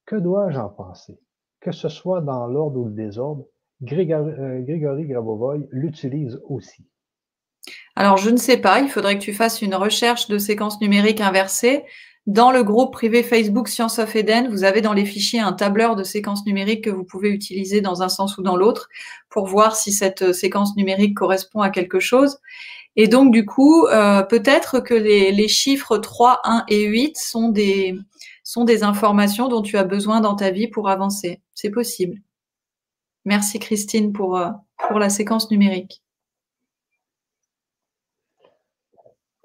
Que 0.06 0.16
dois-je 0.16 0.58
en 0.58 0.68
penser? 0.68 1.18
Que 1.60 1.72
ce 1.72 1.88
soit 1.88 2.20
dans 2.20 2.46
l'ordre 2.46 2.80
ou 2.80 2.84
le 2.86 2.92
désordre, 2.92 3.44
Grégory, 3.82 4.32
euh, 4.32 5.06
Grabovoy 5.06 5.66
l'utilise 5.70 6.40
aussi. 6.48 6.86
Alors, 7.94 8.16
je 8.16 8.30
ne 8.30 8.36
sais 8.36 8.58
pas, 8.58 8.80
il 8.80 8.88
faudrait 8.88 9.18
que 9.18 9.22
tu 9.22 9.34
fasses 9.34 9.62
une 9.62 9.74
recherche 9.74 10.28
de 10.28 10.38
séquence 10.38 10.80
numérique 10.80 11.20
inversée. 11.20 11.84
Dans 12.26 12.50
le 12.50 12.64
groupe 12.64 12.92
privé 12.92 13.22
Facebook 13.22 13.68
Science 13.68 14.00
of 14.00 14.16
Eden, 14.16 14.48
vous 14.48 14.64
avez 14.64 14.80
dans 14.80 14.92
les 14.92 15.04
fichiers 15.04 15.38
un 15.38 15.52
tableur 15.52 15.94
de 15.94 16.02
séquences 16.02 16.44
numériques 16.44 16.82
que 16.82 16.90
vous 16.90 17.04
pouvez 17.04 17.30
utiliser 17.30 17.80
dans 17.80 18.02
un 18.02 18.08
sens 18.08 18.36
ou 18.36 18.42
dans 18.42 18.56
l'autre 18.56 18.88
pour 19.30 19.46
voir 19.46 19.76
si 19.76 19.92
cette 19.92 20.22
euh, 20.22 20.32
séquence 20.32 20.74
numérique 20.76 21.16
correspond 21.16 21.60
à 21.60 21.70
quelque 21.70 22.00
chose. 22.00 22.38
Et 22.96 23.06
donc, 23.06 23.30
du 23.30 23.46
coup, 23.46 23.86
euh, 23.86 24.22
peut-être 24.24 24.80
que 24.80 24.94
les, 24.94 25.48
chiffres 25.48 25.98
3, 25.98 26.40
1 26.42 26.64
et 26.68 26.86
8 26.86 27.16
sont 27.16 27.50
des, 27.50 27.94
sont 28.42 28.64
des 28.64 28.82
informations 28.82 29.46
dont 29.46 29.62
tu 29.62 29.76
as 29.76 29.84
besoin 29.84 30.20
dans 30.20 30.34
ta 30.34 30.50
vie 30.50 30.66
pour 30.66 30.88
avancer. 30.88 31.40
C'est 31.54 31.70
possible. 31.70 32.18
Merci 33.24 33.60
Christine 33.60 34.12
pour, 34.12 34.36
euh, 34.36 34.48
pour 34.88 34.98
la 34.98 35.10
séquence 35.10 35.50
numérique. 35.52 36.02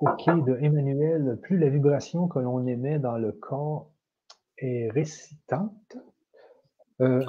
OK 0.01 0.25
de 0.45 0.57
Emmanuel, 0.61 1.39
plus 1.43 1.57
la 1.59 1.69
vibration 1.69 2.27
que 2.27 2.39
l'on 2.39 2.65
émet 2.65 2.97
dans 2.97 3.17
le 3.17 3.31
corps 3.31 3.91
est 4.57 4.89
récitante. 4.91 5.95
Euh, 7.01 7.23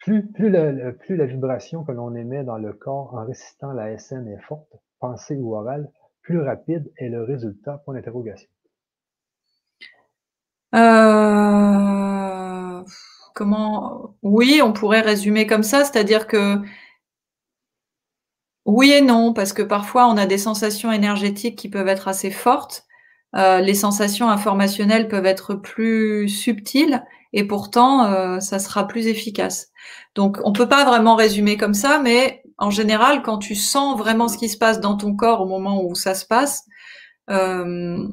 plus, 0.00 0.26
plus, 0.32 0.50
la, 0.50 0.92
plus 0.92 1.16
la 1.16 1.26
vibration 1.26 1.84
que 1.84 1.92
l'on 1.92 2.14
émet 2.16 2.42
dans 2.42 2.58
le 2.58 2.72
corps 2.72 3.14
en 3.14 3.24
récitant 3.24 3.72
la 3.72 3.96
SN 3.96 4.26
est 4.26 4.40
forte, 4.42 4.74
pensée 4.98 5.36
ou 5.36 5.54
orale, 5.54 5.88
plus 6.22 6.40
rapide 6.40 6.90
est 6.96 7.08
le 7.08 7.22
résultat. 7.22 7.82
Point 7.84 7.94
d'interrogation. 7.94 8.50
Euh, 10.74 11.60
comment? 13.34 14.16
Oui, 14.22 14.60
on 14.64 14.72
pourrait 14.72 15.00
résumer 15.00 15.46
comme 15.46 15.62
ça, 15.62 15.84
c'est-à-dire 15.84 16.26
que 16.26 16.56
oui 18.70 18.92
et 18.92 19.00
non, 19.00 19.32
parce 19.32 19.52
que 19.52 19.62
parfois 19.62 20.06
on 20.08 20.16
a 20.16 20.26
des 20.26 20.38
sensations 20.38 20.92
énergétiques 20.92 21.58
qui 21.58 21.68
peuvent 21.68 21.88
être 21.88 22.08
assez 22.08 22.30
fortes. 22.30 22.84
Euh, 23.36 23.60
les 23.60 23.74
sensations 23.74 24.28
informationnelles 24.28 25.08
peuvent 25.08 25.26
être 25.26 25.54
plus 25.54 26.28
subtiles 26.28 27.04
et 27.32 27.44
pourtant 27.44 28.04
euh, 28.06 28.40
ça 28.40 28.58
sera 28.58 28.86
plus 28.88 29.06
efficace. 29.06 29.68
Donc 30.14 30.38
on 30.44 30.52
peut 30.52 30.68
pas 30.68 30.84
vraiment 30.84 31.14
résumer 31.16 31.56
comme 31.56 31.74
ça, 31.74 32.00
mais 32.00 32.42
en 32.58 32.70
général, 32.70 33.22
quand 33.22 33.38
tu 33.38 33.54
sens 33.54 33.98
vraiment 33.98 34.28
ce 34.28 34.38
qui 34.38 34.48
se 34.48 34.58
passe 34.58 34.80
dans 34.80 34.96
ton 34.96 35.14
corps 35.14 35.40
au 35.40 35.46
moment 35.46 35.82
où 35.84 35.94
ça 35.94 36.14
se 36.14 36.26
passe, 36.26 36.64
euh, 37.30 38.06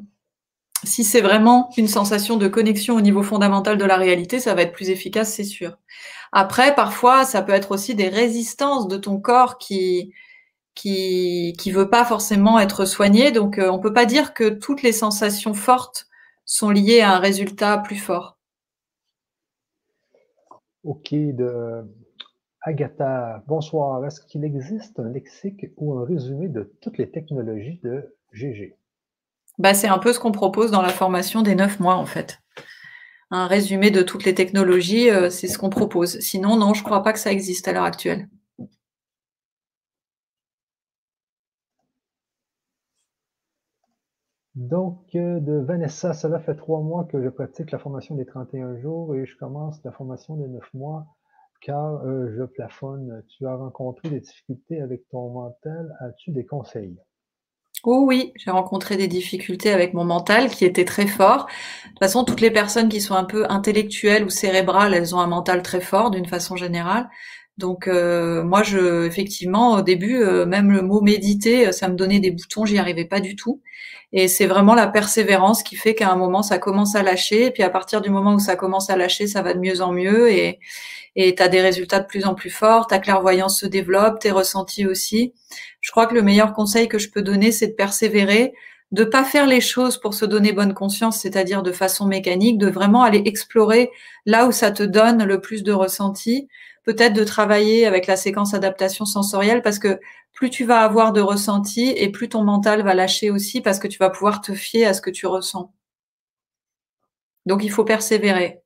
si 0.84 1.04
c'est 1.04 1.20
vraiment 1.20 1.70
une 1.76 1.88
sensation 1.88 2.36
de 2.36 2.48
connexion 2.48 2.96
au 2.96 3.00
niveau 3.00 3.22
fondamental 3.22 3.78
de 3.78 3.84
la 3.84 3.96
réalité, 3.96 4.40
ça 4.40 4.54
va 4.54 4.62
être 4.62 4.72
plus 4.72 4.90
efficace, 4.90 5.32
c'est 5.32 5.44
sûr. 5.44 5.76
Après, 6.32 6.74
parfois, 6.74 7.24
ça 7.24 7.42
peut 7.42 7.52
être 7.52 7.72
aussi 7.72 7.94
des 7.94 8.08
résistances 8.08 8.88
de 8.88 8.96
ton 8.96 9.20
corps 9.20 9.58
qui 9.58 10.12
qui 10.78 11.54
qui 11.58 11.72
veut 11.72 11.90
pas 11.90 12.04
forcément 12.04 12.58
être 12.58 12.84
soigné. 12.84 13.32
Donc, 13.32 13.58
euh, 13.58 13.70
on 13.70 13.80
peut 13.80 13.92
pas 13.92 14.06
dire 14.06 14.32
que 14.32 14.48
toutes 14.48 14.82
les 14.82 14.92
sensations 14.92 15.52
fortes 15.52 16.06
sont 16.44 16.70
liées 16.70 17.00
à 17.00 17.16
un 17.16 17.18
résultat 17.18 17.78
plus 17.78 17.96
fort. 17.96 18.38
Ok, 20.84 21.12
de 21.12 21.84
Agatha, 22.62 23.42
bonsoir. 23.48 24.04
Est-ce 24.06 24.20
qu'il 24.20 24.44
existe 24.44 25.00
un 25.00 25.10
lexique 25.10 25.66
ou 25.76 25.98
un 25.98 26.04
résumé 26.04 26.48
de 26.48 26.72
toutes 26.80 26.96
les 26.96 27.10
technologies 27.10 27.80
de 27.82 28.14
GG? 28.32 28.76
Bah, 29.58 29.74
c'est 29.74 29.88
un 29.88 29.98
peu 29.98 30.12
ce 30.12 30.20
qu'on 30.20 30.32
propose 30.32 30.70
dans 30.70 30.82
la 30.82 30.90
formation 30.90 31.42
des 31.42 31.56
neuf 31.56 31.80
mois, 31.80 31.96
en 31.96 32.06
fait. 32.06 32.38
Un 33.32 33.48
résumé 33.48 33.90
de 33.90 34.02
toutes 34.02 34.24
les 34.24 34.34
technologies, 34.34 35.10
euh, 35.10 35.28
c'est 35.28 35.48
ce 35.48 35.58
qu'on 35.58 35.70
propose. 35.70 36.20
Sinon, 36.20 36.56
non, 36.56 36.72
je 36.72 36.80
ne 36.80 36.84
crois 36.84 37.02
pas 37.02 37.12
que 37.12 37.18
ça 37.18 37.32
existe 37.32 37.66
à 37.66 37.72
l'heure 37.72 37.82
actuelle. 37.82 38.28
Donc, 44.58 44.98
euh, 45.14 45.38
de 45.38 45.52
Vanessa, 45.52 46.12
cela 46.14 46.40
fait 46.40 46.56
trois 46.56 46.80
mois 46.80 47.04
que 47.04 47.22
je 47.22 47.28
pratique 47.28 47.70
la 47.70 47.78
formation 47.78 48.16
des 48.16 48.26
31 48.26 48.76
jours 48.80 49.14
et 49.14 49.24
je 49.24 49.36
commence 49.36 49.78
la 49.84 49.92
formation 49.92 50.34
des 50.34 50.48
neuf 50.48 50.68
mois 50.74 51.06
car 51.60 52.04
euh, 52.04 52.34
je 52.36 52.42
plafonne. 52.42 53.22
Tu 53.28 53.46
as 53.46 53.54
rencontré 53.54 54.10
des 54.10 54.18
difficultés 54.18 54.80
avec 54.80 55.08
ton 55.10 55.30
mental. 55.30 55.96
As-tu 56.00 56.32
des 56.32 56.44
conseils? 56.44 56.98
Oh 57.84 58.04
oui, 58.08 58.32
j'ai 58.34 58.50
rencontré 58.50 58.96
des 58.96 59.06
difficultés 59.06 59.70
avec 59.70 59.94
mon 59.94 60.04
mental 60.04 60.48
qui 60.48 60.64
était 60.64 60.84
très 60.84 61.06
fort. 61.06 61.46
De 61.84 61.90
toute 61.90 61.98
façon, 62.00 62.24
toutes 62.24 62.40
les 62.40 62.50
personnes 62.50 62.88
qui 62.88 63.00
sont 63.00 63.14
un 63.14 63.22
peu 63.22 63.46
intellectuelles 63.48 64.24
ou 64.24 64.28
cérébrales, 64.28 64.92
elles 64.92 65.14
ont 65.14 65.20
un 65.20 65.28
mental 65.28 65.62
très 65.62 65.80
fort 65.80 66.10
d'une 66.10 66.26
façon 66.26 66.56
générale. 66.56 67.08
Donc 67.58 67.88
euh, 67.88 68.42
moi, 68.44 68.62
je, 68.62 69.04
effectivement, 69.04 69.74
au 69.74 69.82
début, 69.82 70.22
euh, 70.22 70.46
même 70.46 70.70
le 70.70 70.80
mot 70.80 71.00
méditer, 71.00 71.68
euh, 71.68 71.72
ça 71.72 71.88
me 71.88 71.96
donnait 71.96 72.20
des 72.20 72.30
boutons, 72.30 72.64
j'y 72.64 72.78
arrivais 72.78 73.04
pas 73.04 73.20
du 73.20 73.36
tout. 73.36 73.60
Et 74.12 74.28
c'est 74.28 74.46
vraiment 74.46 74.74
la 74.74 74.86
persévérance 74.86 75.62
qui 75.62 75.76
fait 75.76 75.94
qu'à 75.94 76.10
un 76.10 76.16
moment, 76.16 76.42
ça 76.42 76.58
commence 76.58 76.94
à 76.94 77.02
lâcher. 77.02 77.46
Et 77.46 77.50
puis 77.50 77.62
à 77.62 77.70
partir 77.70 78.00
du 78.00 78.10
moment 78.10 78.34
où 78.34 78.38
ça 78.38 78.56
commence 78.56 78.88
à 78.90 78.96
lâcher, 78.96 79.26
ça 79.26 79.42
va 79.42 79.52
de 79.54 79.58
mieux 79.58 79.82
en 79.82 79.92
mieux. 79.92 80.30
Et 80.30 80.60
et 81.20 81.34
tu 81.34 81.42
as 81.42 81.48
des 81.48 81.60
résultats 81.60 81.98
de 81.98 82.06
plus 82.06 82.24
en 82.26 82.34
plus 82.36 82.48
forts, 82.48 82.86
ta 82.86 83.00
clairvoyance 83.00 83.58
se 83.58 83.66
développe, 83.66 84.20
tes 84.20 84.30
ressentis 84.30 84.86
aussi. 84.86 85.34
Je 85.80 85.90
crois 85.90 86.06
que 86.06 86.14
le 86.14 86.22
meilleur 86.22 86.52
conseil 86.52 86.86
que 86.86 86.98
je 86.98 87.10
peux 87.10 87.22
donner, 87.22 87.50
c'est 87.50 87.66
de 87.66 87.72
persévérer, 87.72 88.52
de 88.92 89.02
pas 89.02 89.24
faire 89.24 89.48
les 89.48 89.60
choses 89.60 89.98
pour 89.98 90.14
se 90.14 90.24
donner 90.24 90.52
bonne 90.52 90.74
conscience, 90.74 91.18
c'est-à-dire 91.18 91.64
de 91.64 91.72
façon 91.72 92.06
mécanique, 92.06 92.56
de 92.56 92.70
vraiment 92.70 93.02
aller 93.02 93.22
explorer 93.26 93.90
là 94.26 94.46
où 94.46 94.52
ça 94.52 94.70
te 94.70 94.84
donne 94.84 95.24
le 95.24 95.40
plus 95.40 95.64
de 95.64 95.72
ressentis 95.72 96.48
peut-être 96.88 97.12
de 97.12 97.22
travailler 97.22 97.84
avec 97.84 98.06
la 98.06 98.16
séquence 98.16 98.54
adaptation 98.54 99.04
sensorielle 99.04 99.60
parce 99.60 99.78
que 99.78 100.00
plus 100.32 100.48
tu 100.48 100.64
vas 100.64 100.80
avoir 100.80 101.12
de 101.12 101.20
ressentis 101.20 101.92
et 101.94 102.10
plus 102.10 102.30
ton 102.30 102.44
mental 102.44 102.80
va 102.80 102.94
lâcher 102.94 103.30
aussi 103.30 103.60
parce 103.60 103.78
que 103.78 103.88
tu 103.88 103.98
vas 103.98 104.08
pouvoir 104.08 104.40
te 104.40 104.54
fier 104.54 104.86
à 104.86 104.94
ce 104.94 105.02
que 105.02 105.10
tu 105.10 105.26
ressens. 105.26 105.70
Donc 107.44 107.62
il 107.62 107.70
faut 107.70 107.84
persévérer. 107.84 108.62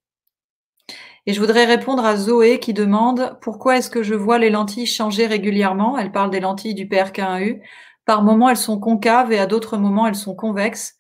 Et 1.27 1.33
je 1.33 1.41
voudrais 1.41 1.65
répondre 1.65 2.05
à 2.05 2.17
Zoé 2.17 2.61
qui 2.61 2.73
demande 2.73 3.37
pourquoi 3.41 3.79
est-ce 3.79 3.91
que 3.91 4.05
je 4.05 4.15
vois 4.15 4.39
les 4.39 4.51
lentilles 4.51 4.87
changer 4.87 5.27
régulièrement? 5.27 5.99
Elle 5.99 6.13
parle 6.13 6.31
des 6.31 6.39
lentilles 6.39 6.75
du 6.77 6.87
PRK1U. 6.87 7.61
Par 8.05 8.23
moments, 8.23 8.51
elles 8.51 8.57
sont 8.57 8.79
concaves 8.79 9.33
et 9.33 9.41
à 9.41 9.47
d'autres 9.47 9.79
moments, 9.79 10.07
elles 10.07 10.15
sont 10.15 10.37
convexes. 10.37 10.95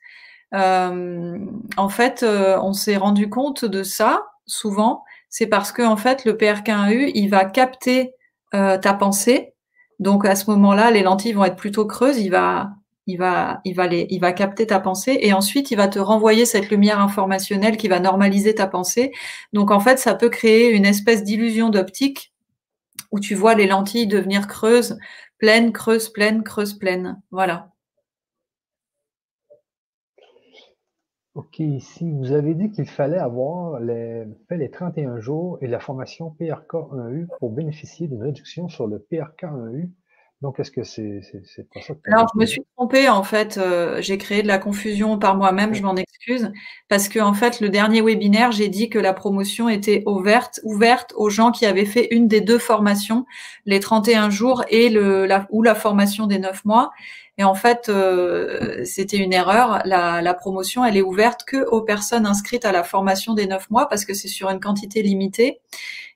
Euh, 0.55 1.39
en 1.77 1.89
fait, 1.89 2.25
euh, 2.25 2.59
on 2.61 2.73
s'est 2.73 2.97
rendu 2.97 3.31
compte 3.31 3.65
de 3.65 3.85
ça 3.85 4.25
souvent 4.45 5.05
c'est 5.33 5.47
parce 5.47 5.73
que 5.73 5.83
en 5.83 5.97
fait 5.97 6.25
le 6.27 6.35
PRK1U 6.35 7.11
il 7.15 7.29
va 7.29 7.47
capter 7.47 8.15
euh, 8.55 8.79
ta 8.79 8.93
pensée. 8.95 9.55
Donc 9.99 10.27
à 10.27 10.37
ce 10.37 10.51
moment-là, 10.51 10.91
les 10.91 11.03
lentilles 11.03 11.33
vont 11.33 11.45
être 11.45 11.57
plutôt 11.57 11.87
creuses. 11.87 12.19
Il 12.19 12.31
va, 12.31 12.71
il 13.07 13.17
va, 13.17 13.61
il 13.65 13.75
va 13.75 13.87
les, 13.87 14.07
il 14.11 14.21
va 14.21 14.33
capter 14.33 14.67
ta 14.67 14.79
pensée 14.79 15.19
et 15.23 15.33
ensuite 15.33 15.71
il 15.71 15.77
va 15.77 15.89
te 15.89 15.99
renvoyer 15.99 16.45
cette 16.45 16.71
lumière 16.71 17.01
informationnelle 17.01 17.79
qui 17.79 17.89
va 17.89 17.99
normaliser 17.99 18.55
ta 18.55 18.67
pensée. 18.67 19.13
Donc 19.55 19.71
en 19.71 19.81
fait, 19.81 19.99
ça 19.99 20.15
peut 20.15 20.29
créer 20.29 20.71
une 20.71 20.85
espèce 20.85 21.25
d'illusion 21.25 21.71
d'optique 21.71 22.35
où 23.11 23.21
tu 23.21 23.35
vois 23.35 23.55
les 23.55 23.67
lentilles 23.67 24.07
devenir 24.07 24.49
creuses, 24.49 24.99
pleines, 25.39 25.73
creuses, 25.73 26.11
pleines, 26.11 26.43
creuses, 26.45 26.75
pleines. 26.75 27.23
Voilà. 27.31 27.72
OK, 31.35 31.61
ici, 31.61 32.11
vous 32.11 32.33
avez 32.33 32.55
dit 32.55 32.71
qu'il 32.71 32.87
fallait 32.87 33.19
avoir 33.19 33.81
les, 33.81 34.25
fait 34.49 34.59
les 34.59 34.71
31 34.71 35.19
jours 35.19 35.57
et 35.63 35.67
la 35.67 35.81
formation 35.81 36.35
PRK1U 36.39 37.27
pour 37.39 37.51
bénéficier 37.51 38.07
d'une 38.07 38.23
réduction 38.23 38.69
sur 38.69 38.87
le 38.87 38.99
PRK1U. 38.99 39.89
Donc, 40.43 40.59
est-ce 40.59 40.73
que 40.73 40.83
c'est 40.83 41.21
c'est 41.23 41.71
pas 41.71 41.81
ça 41.81 41.95
que 41.95 42.11
Alors, 42.11 42.27
je 42.35 42.41
me 42.41 42.45
suis 42.47 42.63
trompée, 42.77 43.09
en 43.09 43.23
fait. 43.23 43.59
Euh, 43.59 44.03
j'ai 44.03 44.19
créé 44.19 44.43
de 44.43 44.49
la 44.49 44.59
confusion 44.59 45.17
par 45.17 45.37
moi-même, 45.37 45.73
je 45.73 45.83
m'en 45.83 45.95
excuse. 45.95 46.53
Parce 46.89 47.09
que, 47.09 47.21
en 47.21 47.33
fait, 47.33 47.61
le 47.61 47.71
dernier 47.71 48.03
webinaire, 48.03 48.51
j'ai 48.51 48.69
dit 48.69 48.91
que 48.91 48.99
la 48.99 49.15
promotion 49.15 49.69
était 49.69 50.03
ouverte, 50.05 50.61
ouverte 50.65 51.15
aux 51.17 51.31
gens 51.31 51.53
qui 51.53 51.65
avaient 51.65 51.87
fait 51.87 52.09
une 52.11 52.27
des 52.27 52.41
deux 52.41 52.59
formations, 52.59 53.25
les 53.67 53.79
31 53.79 54.31
jours 54.31 54.65
et 54.69 54.91
le, 54.91 55.27
la, 55.27 55.47
ou 55.51 55.63
la 55.63 55.77
formation 55.77 56.27
des 56.27 56.41
9 56.41 56.65
mois. 56.65 56.91
Et 57.39 57.45
en 57.45 57.55
fait, 57.55 57.89
euh, 57.89 58.85
c'était 58.85 59.17
une 59.17 59.33
erreur. 59.33 59.83
La, 59.85 60.35
promotion, 60.35 60.85
elle 60.85 60.97
est 60.97 61.03
ouverte 61.03 61.45
que 61.45 61.67
aux 61.67 61.83
personnes 61.83 62.27
inscrites 62.27 62.65
à 62.65 62.73
la 62.73 62.85
formation 62.85 63.35
des 63.35 63.47
neuf 63.47 63.71
mois 63.71 63.89
parce 63.89 64.05
que 64.05 64.15
c'est 64.15 64.29
sur 64.29 64.51
une 64.51 64.61
quantité 64.61 65.03
limitée. 65.03 65.61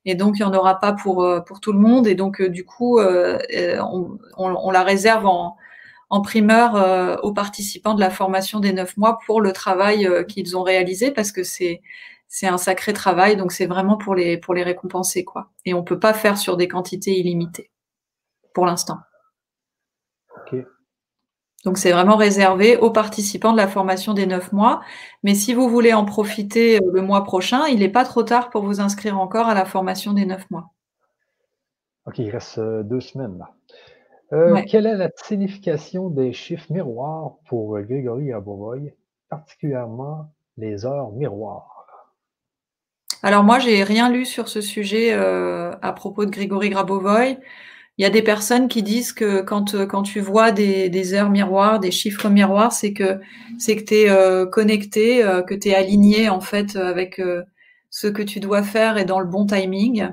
Et 0.05 0.15
donc, 0.15 0.39
il 0.39 0.43
n'y 0.43 0.49
en 0.49 0.55
aura 0.55 0.79
pas 0.79 0.93
pour, 0.93 1.25
euh, 1.25 1.41
pour 1.41 1.61
tout 1.61 1.73
le 1.73 1.79
monde. 1.79 2.07
Et 2.07 2.15
donc, 2.15 2.41
euh, 2.41 2.49
du 2.49 2.65
coup, 2.65 3.01
on, 3.01 4.71
la 4.71 4.83
réserve 4.83 5.27
en, 5.27 5.57
en 6.11 6.21
primeur 6.21 7.25
aux 7.25 7.33
participants 7.33 7.95
de 7.95 8.01
la 8.01 8.11
formation 8.11 8.61
des 8.61 8.73
neuf 8.73 8.97
mois 8.97 9.19
pour 9.27 9.41
le 9.41 9.53
travail 9.53 10.09
qu'ils 10.29 10.57
ont 10.57 10.63
réalisé 10.63 11.11
parce 11.11 11.33
que 11.33 11.43
c'est 11.43 11.83
c'est 12.29 12.49
un 12.49 12.59
sacré 12.59 12.93
travail. 12.93 13.37
Donc, 13.37 13.53
c'est 13.53 13.67
vraiment 13.67 13.97
pour 13.97 14.15
les, 14.15 14.37
pour 14.37 14.55
les 14.55 14.63
récompenser. 14.63 15.25
quoi. 15.25 15.51
Et 15.65 15.75
on 15.75 15.85
peut 15.85 15.99
pas 15.99 16.13
faire 16.13 16.39
sur 16.39 16.57
des 16.57 16.69
quantités 16.69 17.19
illimitées 17.19 17.71
pour 18.53 18.67
l'instant. 18.67 18.99
Donc 21.67 21.79
c'est 21.79 21.91
vraiment 21.91 22.15
réservé 22.15 22.77
aux 22.77 22.93
participants 22.93 23.51
de 23.51 23.57
la 23.57 23.67
formation 23.67 24.15
des 24.15 24.25
neuf 24.27 24.53
mois. 24.53 24.83
Mais 25.25 25.35
si 25.35 25.53
vous 25.53 25.69
voulez 25.69 25.93
en 25.93 26.05
profiter 26.05 26.77
euh, 26.77 26.91
le 26.93 27.03
mois 27.03 27.25
prochain, 27.25 27.67
il 27.67 27.81
n'est 27.81 27.89
pas 27.89 28.05
trop 28.05 28.23
tard 28.23 28.51
pour 28.51 28.63
vous 28.63 28.81
inscrire 28.81 29.19
encore 29.19 29.49
à 29.49 29.55
la 29.55 29.65
formation 29.65 30.13
des 30.13 30.27
neuf 30.27 30.49
mois. 30.49 30.71
OK, 32.07 32.21
il 32.21 32.31
reste 32.31 32.59
euh, 32.59 32.85
deux 32.85 33.01
semaines 33.01 33.37
là. 33.37 33.51
Euh, 34.33 34.63
quelle 34.69 34.87
est 34.87 34.95
la 34.95 35.11
signification 35.17 36.09
des 36.09 36.33
chiffres 36.33 36.67
miroirs 36.71 37.33
pour 37.49 37.81
Grégory 37.81 38.33
Abovoy, 38.33 38.93
particulièrement 39.29 40.31
les 40.57 40.87
heures 40.87 41.11
miroirs? 41.11 41.87
Alors 43.25 43.43
moi, 43.43 43.59
j'ai 43.59 43.83
rien 43.83 44.09
lu 44.09 44.25
sur 44.25 44.49
ce 44.49 44.61
sujet 44.61 45.13
à 45.13 45.93
propos 45.93 46.27
de 46.27 46.31
Grégory 46.31 46.71
Grabovoy. 46.71 47.39
Il 47.99 48.03
y 48.03 48.05
a 48.05 48.11
des 48.11 48.23
personnes 48.23 48.69
qui 48.69 48.83
disent 48.83 49.13
que 49.15 49.41
quand, 49.41 49.75
euh, 49.75 49.87
quand 49.87 50.03
tu 50.03 50.21
vois 50.21 50.53
des, 50.53 50.91
des 50.91 51.15
heures 51.15 51.31
miroirs, 51.31 51.81
des 51.81 51.91
chiffres 51.91 52.29
miroirs, 52.29 52.73
c'est 52.73 52.93
que 52.93 53.21
c'est 53.59 53.77
que 53.77 53.85
tu 53.85 53.95
es 53.95 54.11
euh, 54.11 54.45
connecté, 54.45 55.25
euh, 55.25 55.43
que 55.43 55.55
tu 55.55 55.69
es 55.69 55.75
aligné 55.75 56.29
en 56.29 56.41
fait 56.41 56.77
avec 56.77 57.21
ce 57.91 58.07
que 58.07 58.23
tu 58.23 58.41
dois 58.41 58.63
faire 58.63 58.99
et 58.99 59.07
dans 59.07 59.21
le 59.21 59.27
bon 59.27 59.47
timing. 59.47 60.09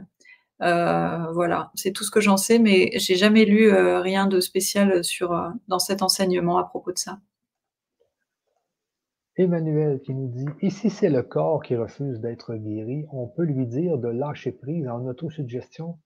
voilà, 0.60 1.72
c'est 1.76 1.92
tout 1.92 2.04
ce 2.06 2.12
que 2.12 2.22
j'en 2.22 2.38
sais, 2.38 2.60
mais 2.60 2.92
j'ai 2.96 3.16
jamais 3.16 3.46
lu 3.46 3.72
rien 3.74 4.28
de 4.28 4.40
spécial 4.40 5.04
sur 5.04 5.30
dans 5.68 5.80
cet 5.80 6.02
enseignement 6.02 6.58
à 6.58 6.64
propos 6.64 6.94
de 6.94 6.98
ça. 6.98 7.20
Emmanuel 9.36 10.00
qui 10.00 10.14
nous 10.14 10.28
dit 10.28 10.46
Et 10.62 10.70
si 10.70 10.90
c'est 10.90 11.10
le 11.10 11.24
corps 11.24 11.62
qui 11.64 11.76
refuse 11.76 12.20
d'être 12.22 12.56
guéri, 12.56 13.06
on 13.12 13.28
peut 13.28 13.44
lui 13.44 13.66
dire 13.66 13.98
de 13.98 14.08
lâcher 14.08 14.52
prise 14.52 14.88
en 14.88 15.06
autosuggestion 15.08 15.98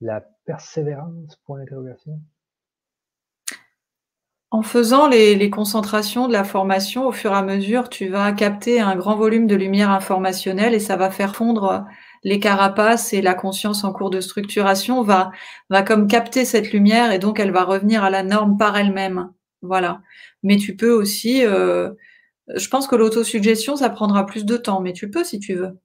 la 0.00 0.22
persévérance? 0.44 1.36
Point 1.44 1.58
d'interrogation. 1.58 2.20
En 4.50 4.62
faisant 4.62 5.08
les, 5.08 5.50
concentrations 5.50 6.28
de 6.28 6.32
la 6.32 6.44
formation, 6.44 7.06
au 7.06 7.12
fur 7.12 7.32
et 7.32 7.36
à 7.36 7.42
mesure, 7.42 7.88
tu 7.88 8.08
vas 8.08 8.32
capter 8.32 8.80
un 8.80 8.94
grand 8.96 9.16
volume 9.16 9.46
de 9.46 9.56
lumière 9.56 9.90
informationnelle 9.90 10.72
et 10.72 10.78
ça 10.78 10.96
va 10.96 11.10
faire 11.10 11.34
fondre 11.34 11.84
les 12.22 12.38
carapaces 12.40 13.12
et 13.12 13.22
la 13.22 13.34
conscience 13.34 13.84
en 13.84 13.92
cours 13.92 14.10
de 14.10 14.20
structuration 14.20 15.02
va, 15.02 15.32
va 15.68 15.82
comme 15.82 16.06
capter 16.06 16.44
cette 16.44 16.72
lumière 16.72 17.12
et 17.12 17.18
donc 17.18 17.40
elle 17.40 17.50
va 17.50 17.64
revenir 17.64 18.04
à 18.04 18.10
la 18.10 18.22
norme 18.22 18.56
par 18.56 18.76
elle-même. 18.76 19.32
Voilà. 19.62 20.00
Mais 20.42 20.56
tu 20.56 20.76
peux 20.76 20.92
aussi, 20.92 21.44
euh, 21.44 21.90
je 22.54 22.68
pense 22.68 22.86
que 22.86 22.96
l'autosuggestion, 22.96 23.76
ça 23.76 23.90
prendra 23.90 24.26
plus 24.26 24.44
de 24.44 24.56
temps, 24.56 24.80
mais 24.80 24.92
tu 24.92 25.10
peux 25.10 25.24
si 25.24 25.40
tu 25.40 25.54
veux. 25.54 25.78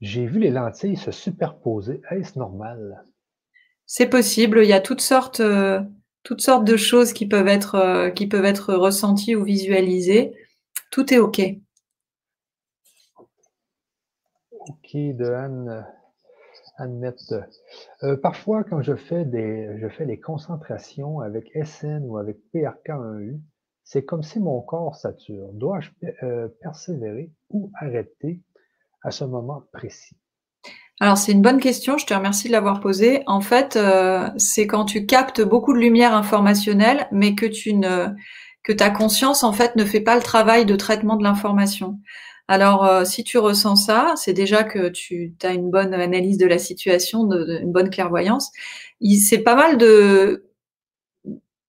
J'ai 0.00 0.26
vu 0.26 0.38
les 0.38 0.50
lentilles 0.50 0.96
se 0.96 1.10
superposer. 1.10 2.00
Est-ce 2.10 2.38
normal? 2.38 3.04
C'est 3.86 4.08
possible. 4.08 4.60
Il 4.62 4.68
y 4.68 4.72
a 4.72 4.80
toutes 4.80 5.00
sortes, 5.00 5.40
euh, 5.40 5.80
toutes 6.22 6.40
sortes 6.40 6.64
de 6.64 6.76
choses 6.76 7.12
qui 7.12 7.26
peuvent 7.26 7.48
être, 7.48 7.74
euh, 7.74 8.10
qui 8.10 8.28
peuvent 8.28 8.44
être 8.44 8.74
ressenties 8.74 9.34
ou 9.34 9.42
visualisées. 9.42 10.34
Tout 10.92 11.12
est 11.12 11.18
OK. 11.18 11.40
OK, 14.50 14.94
de 14.94 15.24
Anne, 15.24 15.86
Annette. 16.76 17.34
Euh, 18.04 18.16
parfois, 18.16 18.62
quand 18.62 18.82
je 18.82 18.94
fais 18.94 19.24
des, 19.24 19.78
je 19.80 19.88
fais 19.88 20.04
les 20.04 20.20
concentrations 20.20 21.20
avec 21.20 21.50
SN 21.64 22.04
ou 22.04 22.18
avec 22.18 22.36
PRK1U, 22.54 23.40
c'est 23.82 24.04
comme 24.04 24.22
si 24.22 24.38
mon 24.38 24.60
corps 24.60 24.94
sature. 24.94 25.48
Dois-je 25.54 25.90
persévérer 26.60 27.32
ou 27.48 27.72
arrêter? 27.80 28.42
À 29.02 29.10
ce 29.10 29.24
moment 29.24 29.62
précis? 29.72 30.16
Alors 31.00 31.16
c'est 31.16 31.32
une 31.32 31.42
bonne 31.42 31.60
question, 31.60 31.96
je 31.96 32.06
te 32.06 32.14
remercie 32.14 32.48
de 32.48 32.52
l'avoir 32.52 32.80
posée. 32.80 33.22
En 33.26 33.40
fait, 33.40 33.76
euh, 33.76 34.28
c'est 34.36 34.66
quand 34.66 34.84
tu 34.84 35.06
captes 35.06 35.40
beaucoup 35.40 35.72
de 35.72 35.78
lumière 35.78 36.14
informationnelle, 36.14 37.06
mais 37.12 37.34
que 37.34 37.46
tu 37.46 37.74
ne 37.74 38.08
que 38.64 38.72
ta 38.72 38.90
conscience 38.90 39.44
en 39.44 39.52
fait 39.52 39.76
ne 39.76 39.84
fait 39.84 40.00
pas 40.00 40.16
le 40.16 40.22
travail 40.22 40.66
de 40.66 40.76
traitement 40.76 41.16
de 41.16 41.22
l'information. 41.22 42.00
Alors 42.48 42.84
euh, 42.84 43.04
si 43.04 43.22
tu 43.22 43.38
ressens 43.38 43.76
ça, 43.76 44.14
c'est 44.16 44.32
déjà 44.32 44.64
que 44.64 44.88
tu 44.88 45.34
as 45.42 45.52
une 45.52 45.70
bonne 45.70 45.94
analyse 45.94 46.38
de 46.38 46.46
la 46.46 46.58
situation, 46.58 47.30
une 47.30 47.72
bonne 47.72 47.90
clairvoyance. 47.90 48.50
C'est 49.20 49.38
pas 49.38 49.54
mal 49.54 49.78
de 49.78 50.44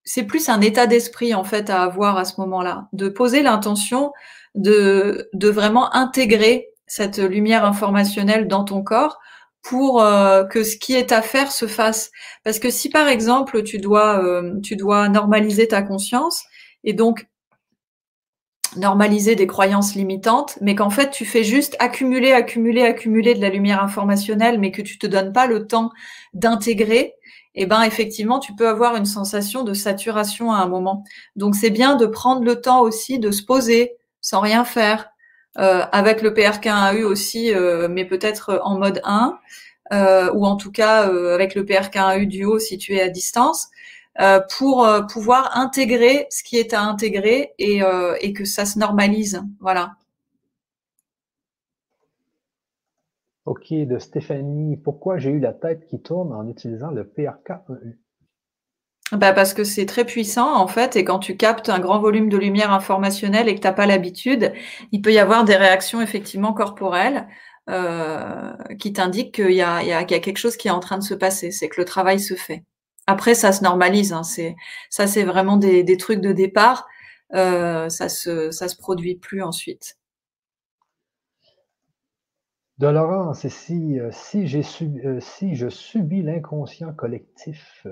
c'est 0.03 0.23
plus 0.23 0.49
un 0.49 0.61
état 0.61 0.87
d'esprit 0.87 1.35
en 1.35 1.43
fait 1.43 1.69
à 1.69 1.83
avoir 1.83 2.17
à 2.17 2.25
ce 2.25 2.41
moment-là, 2.41 2.87
de 2.93 3.09
poser 3.09 3.43
l'intention 3.43 4.11
de, 4.55 5.29
de 5.33 5.49
vraiment 5.49 5.93
intégrer 5.93 6.68
cette 6.89 7.19
lumière 7.19 7.63
informationnelle 7.63 8.47
dans 8.47 8.65
ton 8.65 8.83
corps 8.83 9.19
pour 9.61 10.01
euh, 10.01 10.43
que 10.45 10.63
ce 10.63 10.75
qui 10.75 10.95
est 10.95 11.11
à 11.11 11.21
faire 11.21 11.51
se 11.51 11.67
fasse. 11.67 12.11
Parce 12.43 12.59
que 12.59 12.69
si 12.69 12.89
par 12.89 13.07
exemple 13.07 13.63
tu 13.63 13.77
dois, 13.77 14.23
euh, 14.23 14.59
tu 14.61 14.75
dois 14.75 15.07
normaliser 15.07 15.67
ta 15.67 15.81
conscience 15.81 16.43
et 16.83 16.93
donc 16.93 17.27
normaliser 18.75 19.35
des 19.35 19.47
croyances 19.47 19.95
limitantes, 19.95 20.57
mais 20.61 20.75
qu'en 20.75 20.89
fait 20.89 21.11
tu 21.11 21.25
fais 21.25 21.43
juste 21.43 21.75
accumuler, 21.79 22.31
accumuler, 22.31 22.83
accumuler 22.83 23.35
de 23.35 23.41
la 23.41 23.49
lumière 23.49 23.83
informationnelle, 23.83 24.59
mais 24.59 24.71
que 24.71 24.81
tu 24.81 24.97
te 24.97 25.07
donnes 25.07 25.33
pas 25.33 25.47
le 25.47 25.67
temps 25.67 25.91
d'intégrer, 26.33 27.15
eh 27.55 27.65
ben 27.65 27.81
effectivement, 27.83 28.39
tu 28.39 28.55
peux 28.55 28.67
avoir 28.67 28.95
une 28.95 29.05
sensation 29.05 29.63
de 29.63 29.73
saturation 29.73 30.51
à 30.51 30.57
un 30.57 30.67
moment. 30.67 31.03
Donc 31.35 31.55
c'est 31.55 31.71
bien 31.71 31.95
de 31.95 32.05
prendre 32.05 32.43
le 32.43 32.61
temps 32.61 32.81
aussi 32.81 33.19
de 33.19 33.31
se 33.31 33.43
poser 33.43 33.93
sans 34.21 34.39
rien 34.39 34.65
faire, 34.65 35.09
avec 35.55 36.21
le 36.21 36.31
PRK1AU 36.31 37.03
aussi, 37.03 37.53
euh, 37.53 37.87
mais 37.89 38.05
peut-être 38.05 38.61
en 38.63 38.77
mode 38.77 39.01
1, 39.03 39.37
euh, 39.91 40.31
ou 40.33 40.45
en 40.45 40.55
tout 40.55 40.71
cas 40.71 41.03
avec 41.33 41.55
le 41.55 41.63
PRK1AU 41.63 42.25
duo 42.25 42.59
si 42.59 42.77
tu 42.77 42.95
es 42.95 43.01
à 43.01 43.09
distance, 43.09 43.67
pour 44.57 44.85
pouvoir 45.11 45.57
intégrer 45.57 46.27
ce 46.29 46.43
qui 46.43 46.57
est 46.57 46.73
à 46.73 46.81
intégrer 46.81 47.53
et, 47.57 47.81
et 48.19 48.33
que 48.33 48.43
ça 48.43 48.65
se 48.65 48.77
normalise. 48.77 49.41
Voilà. 49.61 49.93
OK, 53.45 53.73
de 53.73 53.97
Stéphanie. 53.97 54.77
Pourquoi 54.77 55.17
j'ai 55.17 55.31
eu 55.31 55.39
la 55.39 55.53
tête 55.53 55.87
qui 55.87 55.99
tourne 55.99 56.33
en 56.33 56.47
utilisant 56.47 56.91
le 56.91 57.03
PRK1U? 57.03 57.97
Bah 59.11 59.33
parce 59.33 59.55
que 59.55 59.63
c'est 59.63 59.87
très 59.87 60.05
puissant 60.05 60.55
en 60.55 60.67
fait, 60.67 60.95
et 60.95 61.03
quand 61.03 61.17
tu 61.17 61.35
captes 61.35 61.69
un 61.69 61.79
grand 61.79 61.99
volume 61.99 62.29
de 62.29 62.37
lumière 62.37 62.71
informationnelle 62.71 63.47
et 63.49 63.55
que 63.55 63.61
tu 63.61 63.65
n'as 63.67 63.73
pas 63.73 63.87
l'habitude, 63.87 64.53
il 64.91 65.01
peut 65.01 65.11
y 65.11 65.17
avoir 65.17 65.43
des 65.45 65.55
réactions 65.55 65.99
effectivement 65.99 66.53
corporelles 66.53 67.27
euh, 67.69 68.53
qui 68.79 68.93
t'indiquent 68.93 69.33
qu'il 69.35 69.51
y, 69.53 69.61
a, 69.63 70.03
quelque 70.03 70.37
chose 70.37 70.57
qui 70.57 70.67
est 70.67 70.71
en 70.71 70.79
train 70.79 70.99
de 70.99 71.03
se 71.03 71.15
passer, 71.15 71.49
c'est 71.51 71.69
que 71.69 71.81
le 71.81 71.85
travail 71.85 72.19
se 72.19 72.35
fait. 72.35 72.63
Après, 73.07 73.33
ça 73.33 73.51
se 73.51 73.63
normalise, 73.63 74.13
hein, 74.13 74.21
ça 74.23 75.07
c'est 75.07 75.23
vraiment 75.23 75.57
des, 75.57 75.97
trucs 75.97 76.21
de 76.21 76.31
départ, 76.31 76.87
euh, 77.33 77.89
ça 77.89 78.09
se 78.09 78.51
ça 78.51 78.67
se 78.67 78.75
produit 78.77 79.15
plus 79.15 79.41
ensuite. 79.41 79.97
De 82.79 82.87
Laurence, 82.87 83.45
si, 83.49 83.99
euh, 83.99 84.09
si, 84.13 84.45
euh, 85.05 85.19
si 85.19 85.55
je 85.55 85.67
subis 85.67 86.21
l'inconscient 86.21 86.93
collectif, 86.93 87.85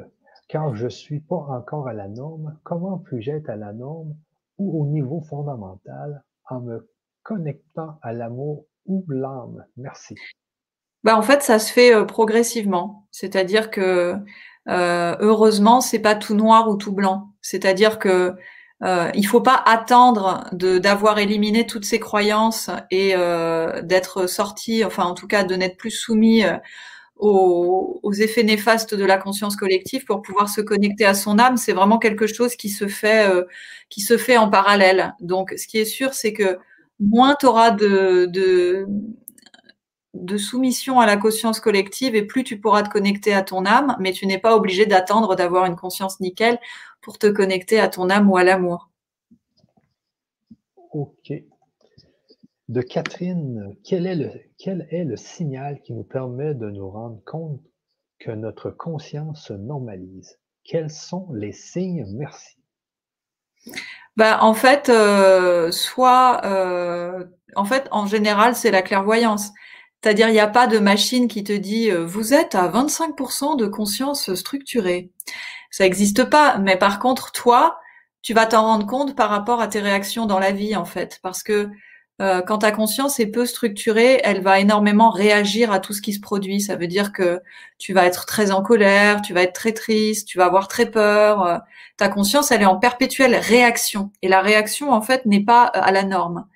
car 0.47 0.75
je 0.75 0.87
suis 0.87 1.19
pas 1.19 1.35
encore 1.35 1.87
à 1.87 1.93
la 1.93 2.07
norme, 2.07 2.57
comment 2.63 2.97
puis-je 2.97 3.31
être 3.31 3.49
à 3.49 3.55
la 3.55 3.73
norme 3.73 4.15
ou 4.57 4.81
au 4.81 4.87
niveau 4.87 5.21
fondamental 5.21 6.23
en 6.49 6.61
me 6.61 6.89
connectant 7.23 7.99
à 8.01 8.13
l'amour 8.13 8.65
ou 8.85 9.05
l'âme? 9.09 9.65
Merci. 9.75 10.15
Bah 11.03 11.17
en 11.17 11.21
fait, 11.21 11.41
ça 11.41 11.59
se 11.59 11.71
fait 11.71 11.93
euh, 11.93 12.05
progressivement. 12.05 13.07
C'est-à-dire 13.11 13.69
que 13.69 14.15
euh, 14.69 15.15
heureusement, 15.19 15.81
c'est 15.81 15.99
pas 15.99 16.15
tout 16.15 16.35
noir 16.35 16.69
ou 16.69 16.75
tout 16.75 16.93
blanc. 16.93 17.33
C'est-à-dire 17.41 17.99
que 17.99 18.35
euh, 18.83 19.09
il 19.15 19.25
faut 19.25 19.41
pas 19.41 19.61
attendre 19.65 20.45
d'avoir 20.53 21.17
éliminé 21.17 21.65
toutes 21.65 21.85
ces 21.85 21.99
croyances 21.99 22.69
et 22.91 23.13
euh, 23.15 23.81
d'être 23.81 24.27
sorti, 24.27 24.85
enfin 24.85 25.03
en 25.05 25.15
tout 25.15 25.27
cas 25.27 25.43
de 25.43 25.55
n'être 25.55 25.77
plus 25.77 25.91
soumis 25.91 26.43
euh, 26.43 26.57
aux, 27.19 28.13
effets 28.13 28.43
néfastes 28.43 28.95
de 28.95 29.05
la 29.05 29.17
conscience 29.17 29.55
collective 29.55 30.05
pour 30.05 30.21
pouvoir 30.21 30.49
se 30.49 30.61
connecter 30.61 31.05
à 31.05 31.13
son 31.13 31.39
âme. 31.39 31.57
C'est 31.57 31.73
vraiment 31.73 31.99
quelque 31.99 32.27
chose 32.27 32.55
qui 32.55 32.69
se 32.69 32.87
fait, 32.87 33.29
euh, 33.29 33.43
qui 33.89 34.01
se 34.01 34.17
fait 34.17 34.37
en 34.37 34.49
parallèle. 34.49 35.13
Donc, 35.19 35.53
ce 35.57 35.67
qui 35.67 35.77
est 35.77 35.85
sûr, 35.85 36.13
c'est 36.13 36.33
que 36.33 36.57
moins 36.99 37.35
tu 37.39 37.45
auras 37.45 37.71
de, 37.71 38.27
de, 38.31 38.87
de 40.13 40.37
soumission 40.37 40.99
à 40.99 41.05
la 41.05 41.17
conscience 41.17 41.59
collective 41.59 42.15
et 42.15 42.23
plus 42.23 42.43
tu 42.43 42.59
pourras 42.59 42.83
te 42.83 42.89
connecter 42.89 43.33
à 43.33 43.41
ton 43.41 43.65
âme, 43.65 43.95
mais 43.99 44.11
tu 44.11 44.25
n'es 44.25 44.39
pas 44.39 44.55
obligé 44.55 44.85
d'attendre 44.85 45.35
d'avoir 45.35 45.65
une 45.65 45.75
conscience 45.75 46.19
nickel 46.19 46.59
pour 47.01 47.17
te 47.17 47.27
connecter 47.27 47.79
à 47.79 47.87
ton 47.87 48.09
âme 48.09 48.29
ou 48.29 48.37
à 48.37 48.43
l'amour. 48.43 48.89
Ok. 50.91 51.31
De 52.69 52.81
Catherine, 52.81 53.75
quel 53.83 54.05
est, 54.05 54.15
le, 54.15 54.31
quel 54.57 54.87
est 54.91 55.05
le 55.05 55.15
signal 55.15 55.79
qui 55.81 55.93
nous 55.93 56.03
permet 56.03 56.53
de 56.53 56.69
nous 56.69 56.89
rendre 56.89 57.21
compte 57.25 57.61
que 58.19 58.31
notre 58.31 58.69
conscience 58.71 59.45
se 59.45 59.53
normalise? 59.53 60.37
Quels 60.63 60.89
sont 60.89 61.29
les 61.33 61.53
signes? 61.53 62.05
Merci. 62.15 62.57
Ben, 64.17 64.37
en 64.41 64.53
fait, 64.53 64.89
euh, 64.89 65.71
soit, 65.71 66.41
euh, 66.43 67.25
en 67.55 67.65
fait, 67.65 67.87
en 67.91 68.05
général, 68.05 68.55
c'est 68.55 68.71
la 68.71 68.81
clairvoyance. 68.81 69.51
C'est-à-dire, 70.01 70.29
il 70.29 70.33
n'y 70.33 70.39
a 70.39 70.47
pas 70.47 70.67
de 70.67 70.79
machine 70.79 71.27
qui 71.27 71.43
te 71.43 71.53
dit 71.53 71.89
euh, 71.89 72.05
vous 72.05 72.33
êtes 72.33 72.55
à 72.55 72.67
25% 72.67 73.57
de 73.57 73.67
conscience 73.67 74.33
structurée 74.33 75.11
ça 75.71 75.83
n'existe 75.83 76.23
pas. 76.25 76.57
Mais 76.57 76.77
par 76.77 76.99
contre, 76.99 77.31
toi, 77.31 77.79
tu 78.21 78.33
vas 78.33 78.45
t'en 78.45 78.63
rendre 78.63 78.87
compte 78.87 79.15
par 79.15 79.29
rapport 79.29 79.61
à 79.61 79.67
tes 79.67 79.79
réactions 79.79 80.25
dans 80.25 80.39
la 80.39 80.51
vie, 80.51 80.75
en 80.75 80.85
fait, 80.85 81.19
parce 81.21 81.43
que 81.43 81.69
euh, 82.19 82.41
quand 82.41 82.59
ta 82.59 82.71
conscience 82.71 83.19
est 83.19 83.27
peu 83.27 83.45
structurée, 83.45 84.19
elle 84.23 84.41
va 84.41 84.59
énormément 84.59 85.11
réagir 85.11 85.71
à 85.71 85.79
tout 85.79 85.93
ce 85.93 86.01
qui 86.01 86.13
se 86.13 86.19
produit. 86.19 86.61
Ça 86.61 86.75
veut 86.75 86.87
dire 86.87 87.13
que 87.13 87.41
tu 87.77 87.93
vas 87.93 88.05
être 88.05 88.25
très 88.25 88.51
en 88.51 88.63
colère, 88.63 89.21
tu 89.21 89.33
vas 89.33 89.43
être 89.43 89.53
très 89.53 89.73
triste, 89.73 90.27
tu 90.27 90.37
vas 90.37 90.45
avoir 90.45 90.67
très 90.67 90.89
peur. 90.89 91.43
Euh, 91.43 91.57
ta 91.97 92.09
conscience, 92.09 92.51
elle 92.51 92.63
est 92.63 92.65
en 92.65 92.77
perpétuelle 92.77 93.35
réaction. 93.35 94.11
Et 94.21 94.27
la 94.27 94.41
réaction, 94.41 94.91
en 94.91 95.01
fait, 95.01 95.25
n'est 95.25 95.43
pas 95.43 95.71
euh, 95.75 95.79
à 95.81 95.91
la 95.91 96.03
norme. 96.03 96.47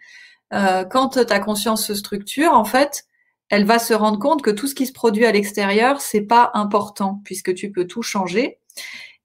Euh, 0.54 0.84
quand 0.84 1.26
ta 1.26 1.40
conscience 1.40 1.86
se 1.86 1.96
structure, 1.96 2.54
en 2.54 2.66
fait, 2.66 3.06
elle 3.50 3.66
va 3.66 3.80
se 3.80 3.94
rendre 3.94 4.20
compte 4.20 4.42
que 4.42 4.50
tout 4.50 4.68
ce 4.68 4.76
qui 4.76 4.88
se 4.88 4.94
produit 4.94 5.26
à 5.26 5.32
l'extérieur, 5.32 6.02
c'est 6.02 6.22
pas 6.22 6.52
important 6.54 7.22
puisque 7.24 7.54
tu 7.54 7.72
peux 7.72 7.86
tout 7.86 8.02
changer 8.02 8.60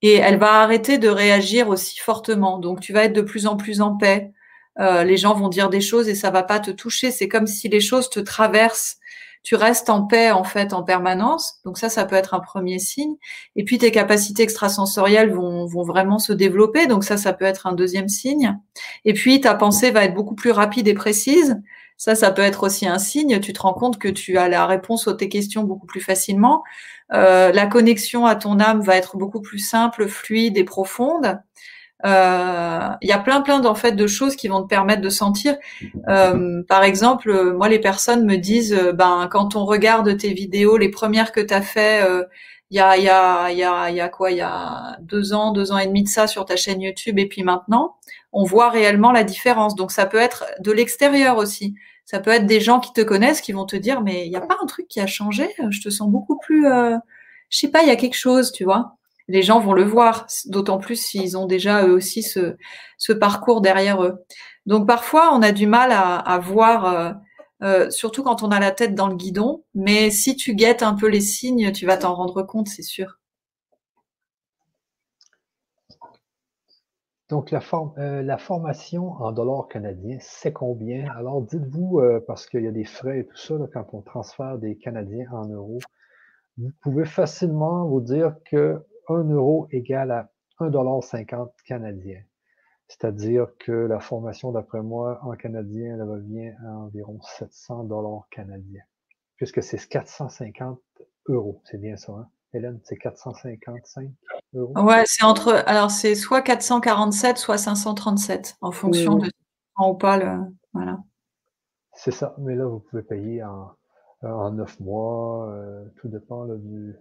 et 0.02 0.14
elle 0.14 0.38
va 0.38 0.60
arrêter 0.62 0.98
de 0.98 1.08
réagir 1.08 1.68
aussi 1.68 1.98
fortement. 1.98 2.58
Donc 2.58 2.80
tu 2.80 2.92
vas 2.92 3.04
être 3.04 3.12
de 3.12 3.22
plus 3.22 3.46
en 3.46 3.56
plus 3.56 3.80
en 3.80 3.96
paix. 3.96 4.32
Euh, 4.78 5.04
les 5.04 5.16
gens 5.16 5.34
vont 5.34 5.48
dire 5.48 5.70
des 5.70 5.80
choses 5.80 6.08
et 6.08 6.14
ça 6.14 6.30
va 6.30 6.42
pas 6.42 6.60
te 6.60 6.70
toucher. 6.70 7.10
C'est 7.10 7.28
comme 7.28 7.46
si 7.46 7.68
les 7.68 7.80
choses 7.80 8.10
te 8.10 8.20
traversent. 8.20 8.98
Tu 9.42 9.54
restes 9.54 9.90
en 9.90 10.04
paix 10.04 10.32
en 10.32 10.42
fait 10.42 10.72
en 10.72 10.82
permanence. 10.82 11.60
Donc 11.64 11.78
ça, 11.78 11.88
ça 11.88 12.04
peut 12.04 12.16
être 12.16 12.34
un 12.34 12.40
premier 12.40 12.78
signe. 12.78 13.14
Et 13.54 13.64
puis 13.64 13.78
tes 13.78 13.92
capacités 13.92 14.42
extrasensorielles 14.42 15.32
vont, 15.32 15.66
vont 15.66 15.84
vraiment 15.84 16.18
se 16.18 16.32
développer. 16.32 16.86
Donc 16.86 17.04
ça, 17.04 17.16
ça 17.16 17.32
peut 17.32 17.44
être 17.44 17.66
un 17.66 17.72
deuxième 17.72 18.08
signe. 18.08 18.58
Et 19.04 19.14
puis 19.14 19.40
ta 19.40 19.54
pensée 19.54 19.90
va 19.92 20.04
être 20.04 20.14
beaucoup 20.14 20.34
plus 20.34 20.50
rapide 20.50 20.88
et 20.88 20.94
précise. 20.94 21.60
Ça, 21.96 22.14
ça 22.14 22.30
peut 22.30 22.42
être 22.42 22.64
aussi 22.64 22.86
un 22.86 22.98
signe. 22.98 23.40
Tu 23.40 23.52
te 23.52 23.60
rends 23.60 23.72
compte 23.72 23.98
que 23.98 24.08
tu 24.08 24.36
as 24.36 24.48
la 24.48 24.66
réponse 24.66 25.06
aux 25.06 25.14
tes 25.14 25.28
questions 25.28 25.64
beaucoup 25.64 25.86
plus 25.86 26.00
facilement. 26.02 26.62
Euh, 27.12 27.52
la 27.52 27.66
connexion 27.66 28.26
à 28.26 28.36
ton 28.36 28.60
âme 28.60 28.80
va 28.80 28.96
être 28.96 29.16
beaucoup 29.16 29.40
plus 29.40 29.60
simple, 29.60 30.08
fluide 30.08 30.58
et 30.58 30.64
profonde. 30.64 31.38
Euh, 32.04 32.88
il 33.00 33.08
y 33.08 33.12
a 33.12 33.18
plein 33.18 33.40
plein 33.40 33.64
en 33.64 33.74
fait 33.74 33.92
de 33.92 34.06
choses 34.06 34.36
qui 34.36 34.48
vont 34.48 34.62
te 34.62 34.68
permettre 34.68 35.00
de 35.00 35.08
sentir. 35.08 35.56
Euh, 36.08 36.62
par 36.68 36.84
exemple, 36.84 37.52
moi 37.54 37.68
les 37.68 37.78
personnes 37.78 38.24
me 38.26 38.36
disent, 38.36 38.78
ben 38.94 39.28
quand 39.30 39.56
on 39.56 39.64
regarde 39.64 40.16
tes 40.16 40.32
vidéos, 40.34 40.76
les 40.76 40.90
premières 40.90 41.32
que 41.32 41.40
tu 41.40 41.54
as 41.54 41.62
fait, 41.62 42.06
il 42.70 42.76
y 42.76 42.80
a 42.80 42.96
il 42.98 43.04
y 43.04 43.08
a 43.08 43.50
il 43.90 43.96
y 43.96 44.00
a 44.00 44.08
quoi, 44.08 44.30
il 44.30 44.38
y 44.38 44.40
a 44.42 44.98
deux 45.00 45.32
ans, 45.32 45.52
deux 45.52 45.72
ans 45.72 45.78
et 45.78 45.86
demi 45.86 46.02
de 46.04 46.08
ça 46.08 46.26
sur 46.26 46.44
ta 46.44 46.56
chaîne 46.56 46.80
YouTube 46.82 47.18
et 47.18 47.26
puis 47.26 47.42
maintenant, 47.42 47.96
on 48.32 48.44
voit 48.44 48.68
réellement 48.68 49.12
la 49.12 49.24
différence. 49.24 49.74
Donc 49.74 49.90
ça 49.90 50.06
peut 50.06 50.18
être 50.18 50.44
de 50.60 50.72
l'extérieur 50.72 51.38
aussi. 51.38 51.74
Ça 52.04 52.20
peut 52.20 52.30
être 52.30 52.46
des 52.46 52.60
gens 52.60 52.78
qui 52.80 52.92
te 52.92 53.00
connaissent 53.00 53.40
qui 53.40 53.52
vont 53.52 53.66
te 53.66 53.76
dire 53.76 54.00
mais 54.02 54.26
il 54.26 54.30
n'y 54.30 54.36
a 54.36 54.40
pas 54.40 54.56
un 54.62 54.66
truc 54.66 54.86
qui 54.88 55.00
a 55.00 55.06
changé? 55.06 55.48
Je 55.70 55.80
te 55.80 55.88
sens 55.90 56.08
beaucoup 56.10 56.38
plus, 56.38 56.66
euh, 56.68 56.96
je 57.50 57.58
sais 57.58 57.68
pas, 57.70 57.82
il 57.82 57.88
y 57.88 57.90
a 57.90 57.96
quelque 57.96 58.16
chose, 58.16 58.52
tu 58.52 58.64
vois? 58.64 58.96
Les 59.28 59.42
gens 59.42 59.60
vont 59.60 59.72
le 59.72 59.82
voir, 59.82 60.26
d'autant 60.46 60.78
plus 60.78 60.96
s'ils 60.96 61.36
ont 61.36 61.46
déjà 61.46 61.86
eux 61.86 61.92
aussi 61.92 62.22
ce, 62.22 63.12
parcours 63.12 63.60
derrière 63.60 64.02
eux. 64.02 64.24
Donc 64.66 64.86
parfois 64.86 65.34
on 65.34 65.42
a 65.42 65.52
du 65.52 65.66
mal 65.66 65.90
à, 65.92 66.38
voir. 66.38 66.84
Euh, 66.84 67.12
euh, 67.62 67.88
surtout 67.88 68.22
quand 68.22 68.42
on 68.42 68.50
a 68.50 68.60
la 68.60 68.70
tête 68.70 68.94
dans 68.94 69.08
le 69.08 69.16
guidon. 69.16 69.64
Mais 69.74 70.10
si 70.10 70.36
tu 70.36 70.54
guettes 70.54 70.82
un 70.82 70.94
peu 70.94 71.08
les 71.08 71.22
signes, 71.22 71.72
tu 71.72 71.86
vas 71.86 71.96
t'en 71.96 72.14
rendre 72.14 72.42
compte, 72.42 72.68
c'est 72.68 72.82
sûr. 72.82 73.18
Donc, 77.30 77.50
la, 77.50 77.60
euh, 77.98 78.36
formation 78.36 79.12
en 79.14 79.32
dollars 79.32 79.68
canadiens, 79.68 80.18
c'est 80.20 80.52
combien? 80.52 81.10
Alors, 81.16 81.40
dites-vous, 81.40 82.00
parce 82.26 82.46
qu'il 82.46 82.62
y 82.62 82.68
a 82.68 82.72
des 82.72 82.84
frais 82.84 83.20
et 83.20 83.26
tout 83.26 83.36
ça, 83.36 83.54
quand 83.72 83.86
on 83.94 84.02
transfère 84.02 84.58
des 84.58 84.76
Canadiens 84.76 85.26
en 85.32 85.46
euros, 85.48 85.80
vous 86.58 86.70
pouvez 86.82 87.04
facilement 87.04 87.86
vous 87.86 88.00
dire 88.00 88.34
que 88.44 88.82
1 89.08 89.30
euro 89.30 89.68
égale 89.70 90.10
à 90.10 90.30
1,50$ 90.60 91.50
canadien. 91.64 92.20
C'est-à-dire 92.88 93.48
que 93.58 93.72
la 93.72 93.98
formation, 93.98 94.52
d'après 94.52 94.80
moi, 94.80 95.18
en 95.22 95.32
canadien, 95.32 95.94
elle 95.94 96.02
revient 96.02 96.52
à 96.64 96.70
environ 96.70 97.20
700 97.20 97.84
dollars 97.84 98.28
canadiens, 98.30 98.82
puisque 99.36 99.62
c'est 99.62 99.88
450 99.88 100.78
euros. 101.26 101.60
C'est 101.64 101.80
bien 101.80 101.96
ça, 101.96 102.12
hein? 102.12 102.28
Hélène, 102.52 102.80
c'est 102.84 102.96
455 102.96 104.08
euros? 104.54 104.72
Ouais, 104.80 105.02
c'est 105.04 105.24
entre. 105.24 105.52
Alors, 105.66 105.90
c'est 105.90 106.14
soit 106.14 106.42
447, 106.42 107.36
soit 107.36 107.58
537, 107.58 108.56
en 108.60 108.70
fonction 108.70 109.16
de 109.16 109.30
en 109.74 109.90
ou 109.90 109.94
pas 109.94 110.16
le. 110.16 110.38
Voilà. 110.72 110.98
C'est 111.92 112.12
ça. 112.12 112.34
Mais 112.38 112.54
là, 112.54 112.66
vous 112.66 112.78
pouvez 112.78 113.02
payer 113.02 113.42
en, 113.42 113.72
en 114.22 114.52
9 114.52 114.80
mois. 114.80 115.50
Euh, 115.50 115.84
tout 115.96 116.08
dépend 116.08 116.46
du, 116.46 116.96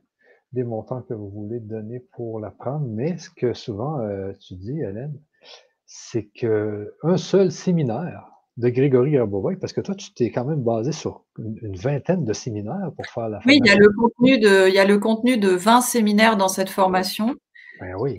des 0.55 0.63
montants 0.63 1.01
que 1.01 1.13
vous 1.13 1.29
voulez 1.29 1.59
donner 1.59 1.99
pour 1.99 2.39
la 2.39 2.49
prendre. 2.49 2.87
Mais 2.87 3.17
ce 3.17 3.29
que 3.29 3.53
souvent 3.53 3.99
euh, 3.99 4.31
tu 4.39 4.55
dis, 4.55 4.79
Hélène, 4.79 5.19
c'est 5.85 6.25
qu'un 6.25 7.17
seul 7.17 7.51
séminaire 7.51 8.31
de 8.57 8.69
Grégory 8.69 9.15
Herbovoi, 9.15 9.57
parce 9.59 9.73
que 9.73 9.81
toi, 9.81 9.95
tu 9.95 10.13
t'es 10.13 10.31
quand 10.31 10.45
même 10.45 10.63
basé 10.63 10.93
sur 10.93 11.25
une, 11.37 11.75
vingtaine 11.75 12.23
de 12.23 12.31
séminaires 12.31 12.91
pour 12.95 13.05
faire 13.05 13.27
la 13.27 13.41
formation. 13.41 13.49
Oui, 13.51 13.59
il 13.63 13.67
y 13.67 13.69
a 13.69 13.77
le 13.77 13.89
contenu 13.89 14.39
de, 14.39 14.69
il 14.69 14.73
y 14.73 14.79
a 14.79 14.85
le 14.85 14.97
contenu 14.97 15.37
de 15.37 15.49
20 15.49 15.81
séminaires 15.81 16.37
dans 16.37 16.47
cette 16.47 16.69
formation. 16.69 17.35
Ben 17.81 17.95
oui. 17.99 18.15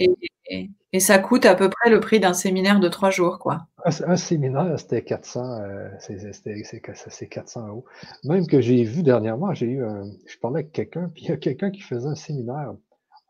Et, 0.50 0.70
ça 1.00 1.18
coûte 1.18 1.46
à 1.46 1.54
peu 1.54 1.68
près 1.68 1.90
le 1.90 2.00
prix 2.00 2.20
d'un 2.20 2.32
séminaire 2.32 2.80
de 2.80 2.88
trois 2.88 3.10
jours, 3.10 3.38
quoi. 3.38 3.66
Un, 3.84 4.16
séminaire, 4.16 4.78
c'était 4.78 5.02
400, 5.02 5.60
euh, 5.60 5.88
c'est 5.98 7.28
400 7.28 7.68
euros. 7.68 7.84
Même 8.24 8.46
que 8.46 8.60
j'ai 8.60 8.82
vu 8.82 9.02
dernièrement, 9.02 9.54
j'ai 9.54 9.66
eu 9.66 9.84
je 10.26 10.38
parlais 10.38 10.60
avec 10.60 10.72
quelqu'un, 10.72 11.10
puis 11.14 11.24
il 11.24 11.28
y 11.28 11.32
a 11.32 11.36
quelqu'un 11.36 11.70
qui 11.70 11.82
faisait 11.82 12.08
un 12.08 12.16
séminaire 12.16 12.74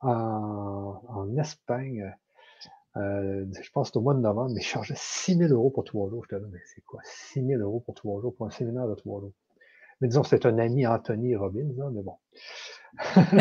en, 0.01 1.03
en 1.09 1.37
Espagne 1.37 2.11
euh, 2.97 3.45
je 3.61 3.71
pense 3.73 3.91
que 3.91 3.99
au 3.99 4.01
mois 4.01 4.15
de 4.15 4.21
novembre, 4.21 4.53
mais 4.55 4.61
il 4.61 4.65
chargeait 4.65 4.95
6 4.97 5.37
000 5.37 5.53
euros 5.53 5.71
pour 5.71 5.85
trois 5.85 6.09
jours. 6.09 6.25
Je 6.29 6.37
te 6.37 6.43
dis, 6.43 6.51
mais 6.51 6.61
c'est 6.75 6.83
quoi? 6.85 7.01
6 7.05 7.45
000 7.45 7.61
euros 7.61 7.81
pour 7.81 7.95
trois 7.95 8.21
jours, 8.21 8.35
pour 8.35 8.47
un 8.47 8.51
séminaire 8.51 8.89
de 8.89 8.95
trois 8.95 9.21
jours? 9.21 9.33
Mais 10.01 10.09
disons, 10.09 10.25
c'est 10.25 10.47
un 10.47 10.59
ami 10.59 10.87
Anthony 10.87 11.37
Robbins, 11.37 11.69
hein, 11.81 11.91
mais 11.93 12.03
bon. 12.03 12.17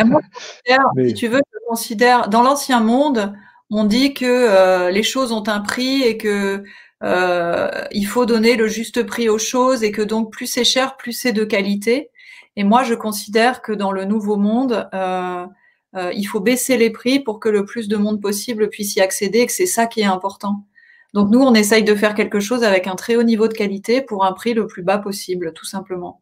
moi, 0.06 0.22
si 1.08 1.14
tu 1.14 1.28
veux, 1.28 1.42
je 1.54 1.60
considère, 1.68 2.30
dans 2.30 2.44
l'ancien 2.44 2.82
monde, 2.82 3.34
on 3.72 3.86
dit 3.86 4.14
que 4.14 4.26
euh, 4.26 4.92
les 4.92 5.04
choses 5.04 5.32
ont 5.32 5.48
un 5.48 5.60
prix 5.60 6.04
et 6.04 6.18
que 6.18 6.64
euh, 7.04 7.86
il 7.92 8.06
faut 8.06 8.26
donner 8.26 8.56
le 8.56 8.68
juste 8.68 9.04
prix 9.04 9.30
aux 9.30 9.38
choses 9.38 9.84
et 9.84 9.92
que 9.92 10.02
donc 10.02 10.32
plus 10.32 10.48
c'est 10.48 10.64
cher, 10.64 10.98
plus 10.98 11.12
c'est 11.14 11.34
de 11.34 11.44
qualité. 11.44 12.12
Et 12.56 12.64
moi, 12.64 12.84
je 12.84 12.94
considère 12.94 13.62
que 13.62 13.74
dans 13.74 13.92
le 13.92 14.06
nouveau 14.06 14.38
monde, 14.38 14.90
euh, 14.94 15.46
il 15.94 16.26
faut 16.26 16.40
baisser 16.40 16.78
les 16.78 16.90
prix 16.90 17.20
pour 17.20 17.40
que 17.40 17.50
le 17.50 17.66
plus 17.66 17.88
de 17.88 17.98
monde 17.98 18.22
possible 18.22 18.70
puisse 18.70 18.96
y 18.96 19.02
accéder 19.02 19.40
et 19.40 19.46
que 19.46 19.52
c'est 19.52 19.66
ça 19.66 19.88
qui 19.88 20.02
est 20.02 20.06
important. 20.06 20.66
Donc 21.14 21.30
nous, 21.32 21.40
on 21.40 21.54
essaye 21.54 21.84
de 21.84 21.96
faire 21.96 22.16
quelque 22.16 22.40
chose 22.40 22.64
avec 22.64 22.88
un 22.88 22.96
très 22.96 23.16
haut 23.16 23.24
niveau 23.24 23.48
de 23.48 23.54
qualité 23.54 24.02
pour 24.02 24.26
un 24.26 24.34
prix 24.34 24.54
le 24.54 24.68
plus 24.68 24.84
bas 24.84 24.98
possible, 24.98 25.54
tout 25.54 25.66
simplement. 25.66 26.22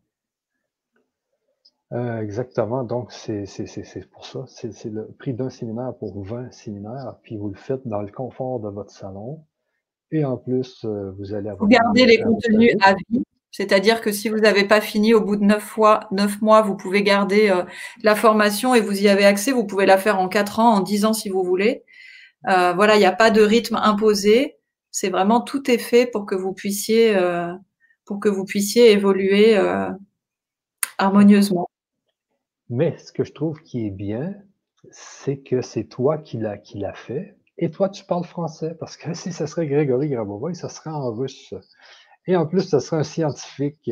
Euh, 1.93 2.21
exactement. 2.21 2.83
Donc, 2.83 3.11
c'est 3.11 3.45
pour 4.11 4.25
ça. 4.25 4.45
C'est 4.47 4.89
le 4.89 5.07
prix 5.19 5.33
d'un 5.33 5.49
séminaire 5.49 5.93
pour 5.99 6.23
20 6.23 6.51
séminaires, 6.51 7.17
puis 7.21 7.37
vous 7.37 7.49
le 7.49 7.55
faites 7.55 7.85
dans 7.85 8.01
le 8.01 8.11
confort 8.11 8.59
de 8.59 8.69
votre 8.69 8.91
salon. 8.91 9.43
Et 10.11 10.25
en 10.25 10.37
plus, 10.37 10.85
euh, 10.85 11.11
vous 11.17 11.33
allez 11.33 11.49
avoir... 11.49 11.67
Vous 11.67 11.67
gardez 11.67 12.05
les 12.05 12.21
contenus 12.21 12.75
à 12.81 12.93
vie. 12.93 13.23
C'est-à-dire 13.53 14.01
que 14.01 14.11
si 14.11 14.29
vous 14.29 14.39
n'avez 14.39 14.67
pas 14.67 14.81
fini 14.81 15.13
au 15.13 15.21
bout 15.21 15.35
de 15.35 15.43
neuf 15.43 15.61
fois, 15.61 16.07
neuf 16.11 16.41
mois, 16.41 16.63
vous 16.63 16.75
pouvez 16.75 17.03
garder 17.03 17.49
euh, 17.51 17.63
la 18.01 18.15
formation 18.15 18.73
et 18.73 18.81
vous 18.81 19.03
y 19.03 19.07
avez 19.07 19.25
accès. 19.25 19.51
Vous 19.51 19.65
pouvez 19.65 19.85
la 19.85 19.99
faire 19.99 20.19
en 20.19 20.27
quatre 20.27 20.59
ans, 20.59 20.73
en 20.73 20.79
dix 20.79 21.05
ans 21.05 21.13
si 21.13 21.29
vous 21.29 21.43
voulez. 21.43 21.83
Euh, 22.49 22.73
voilà, 22.73 22.95
il 22.95 22.99
n'y 22.99 23.05
a 23.05 23.11
pas 23.11 23.29
de 23.29 23.41
rythme 23.43 23.75
imposé. 23.75 24.57
C'est 24.89 25.09
vraiment 25.09 25.39
tout 25.39 25.69
est 25.69 25.77
fait 25.77 26.07
pour 26.07 26.25
que 26.25 26.33
vous 26.33 26.53
puissiez, 26.53 27.15
euh, 27.15 27.53
pour 28.05 28.19
que 28.19 28.27
vous 28.27 28.43
puissiez 28.43 28.91
évoluer 28.91 29.55
harmonieusement. 30.97 31.69
Mais 32.73 32.97
ce 32.97 33.11
que 33.11 33.23
je 33.23 33.33
trouve 33.33 33.61
qui 33.61 33.85
est 33.85 33.91
bien, 33.91 34.33
c'est 34.89 35.37
que 35.37 35.61
c'est 35.61 35.83
toi 35.83 36.17
qui 36.17 36.39
l'a 36.39 36.93
fait. 36.95 37.37
Et 37.59 37.69
toi, 37.69 37.87
tu 37.87 38.03
parles 38.03 38.23
français 38.23 38.75
parce 38.79 38.97
que 38.97 39.13
si 39.13 39.31
ce 39.31 39.45
serait 39.45 39.67
Grégory 39.67 40.09
Grabovoy, 40.09 40.55
ça 40.55 40.69
serait 40.69 40.89
en 40.89 41.11
russe. 41.13 41.53
Et 42.25 42.35
en 42.35 42.47
plus, 42.47 42.67
ce 42.67 42.79
sera 42.79 42.97
un 42.97 43.03
scientifique. 43.03 43.91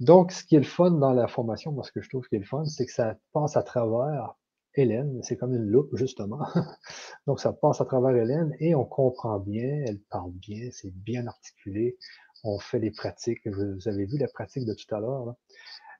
Donc, 0.00 0.32
ce 0.32 0.44
qui 0.44 0.56
est 0.56 0.60
le 0.60 0.64
fun 0.64 0.92
dans 0.92 1.12
la 1.12 1.28
formation, 1.28 1.72
moi, 1.72 1.84
ce 1.84 1.92
que 1.92 2.00
je 2.00 2.08
trouve 2.08 2.26
qui 2.26 2.36
est 2.36 2.38
le 2.38 2.46
fun, 2.46 2.64
c'est 2.64 2.86
que 2.86 2.92
ça 2.92 3.18
passe 3.34 3.54
à 3.58 3.62
travers 3.62 4.34
Hélène. 4.74 5.20
C'est 5.22 5.36
comme 5.36 5.54
une 5.54 5.68
loupe, 5.68 5.94
justement. 5.94 6.40
Donc, 7.26 7.38
ça 7.38 7.52
passe 7.52 7.82
à 7.82 7.84
travers 7.84 8.16
Hélène 8.16 8.56
et 8.60 8.74
on 8.74 8.86
comprend 8.86 9.38
bien, 9.40 9.84
elle 9.86 10.00
parle 10.08 10.32
bien, 10.32 10.70
c'est 10.72 10.94
bien 10.94 11.26
articulé. 11.26 11.98
On 12.44 12.58
fait 12.58 12.78
les 12.78 12.92
pratiques. 12.92 13.46
Vous 13.46 13.88
avez 13.88 14.06
vu 14.06 14.16
la 14.16 14.28
pratique 14.28 14.64
de 14.64 14.72
tout 14.72 14.94
à 14.94 15.00
l'heure. 15.00 15.34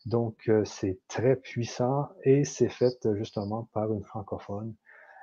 Donc, 0.06 0.48
euh, 0.48 0.64
c'est 0.64 0.98
très 1.08 1.34
puissant 1.34 2.08
et 2.22 2.44
c'est 2.44 2.68
fait 2.68 2.96
justement 3.14 3.68
par 3.72 3.92
une 3.92 4.04
francophone 4.04 4.72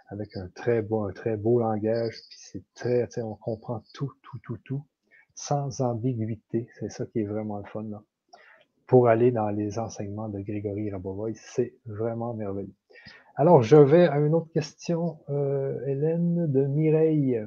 avec 0.09 0.35
un 0.35 0.49
très 0.49 0.81
beau, 0.81 1.05
un 1.05 1.13
très 1.13 1.37
beau 1.37 1.59
langage. 1.59 2.19
Puis 2.29 2.37
c'est 2.37 2.63
très, 2.73 3.07
on 3.21 3.35
comprend 3.35 3.81
tout, 3.93 4.11
tout, 4.21 4.39
tout, 4.43 4.57
tout 4.57 4.83
sans 5.35 5.81
ambiguïté. 5.81 6.67
C'est 6.79 6.89
ça 6.89 7.05
qui 7.05 7.21
est 7.21 7.25
vraiment 7.25 7.57
le 7.59 7.63
fun. 7.63 7.83
Là. 7.83 8.03
Pour 8.85 9.07
aller 9.07 9.31
dans 9.31 9.49
les 9.49 9.79
enseignements 9.79 10.27
de 10.27 10.39
Grégory 10.41 10.91
Rabovoy, 10.91 11.33
c'est 11.35 11.73
vraiment 11.85 12.33
merveilleux. 12.33 12.75
Alors, 13.35 13.63
je 13.63 13.77
vais 13.77 14.07
à 14.07 14.19
une 14.19 14.35
autre 14.35 14.51
question, 14.51 15.17
euh, 15.29 15.79
Hélène, 15.87 16.51
de 16.51 16.65
Mireille. 16.65 17.41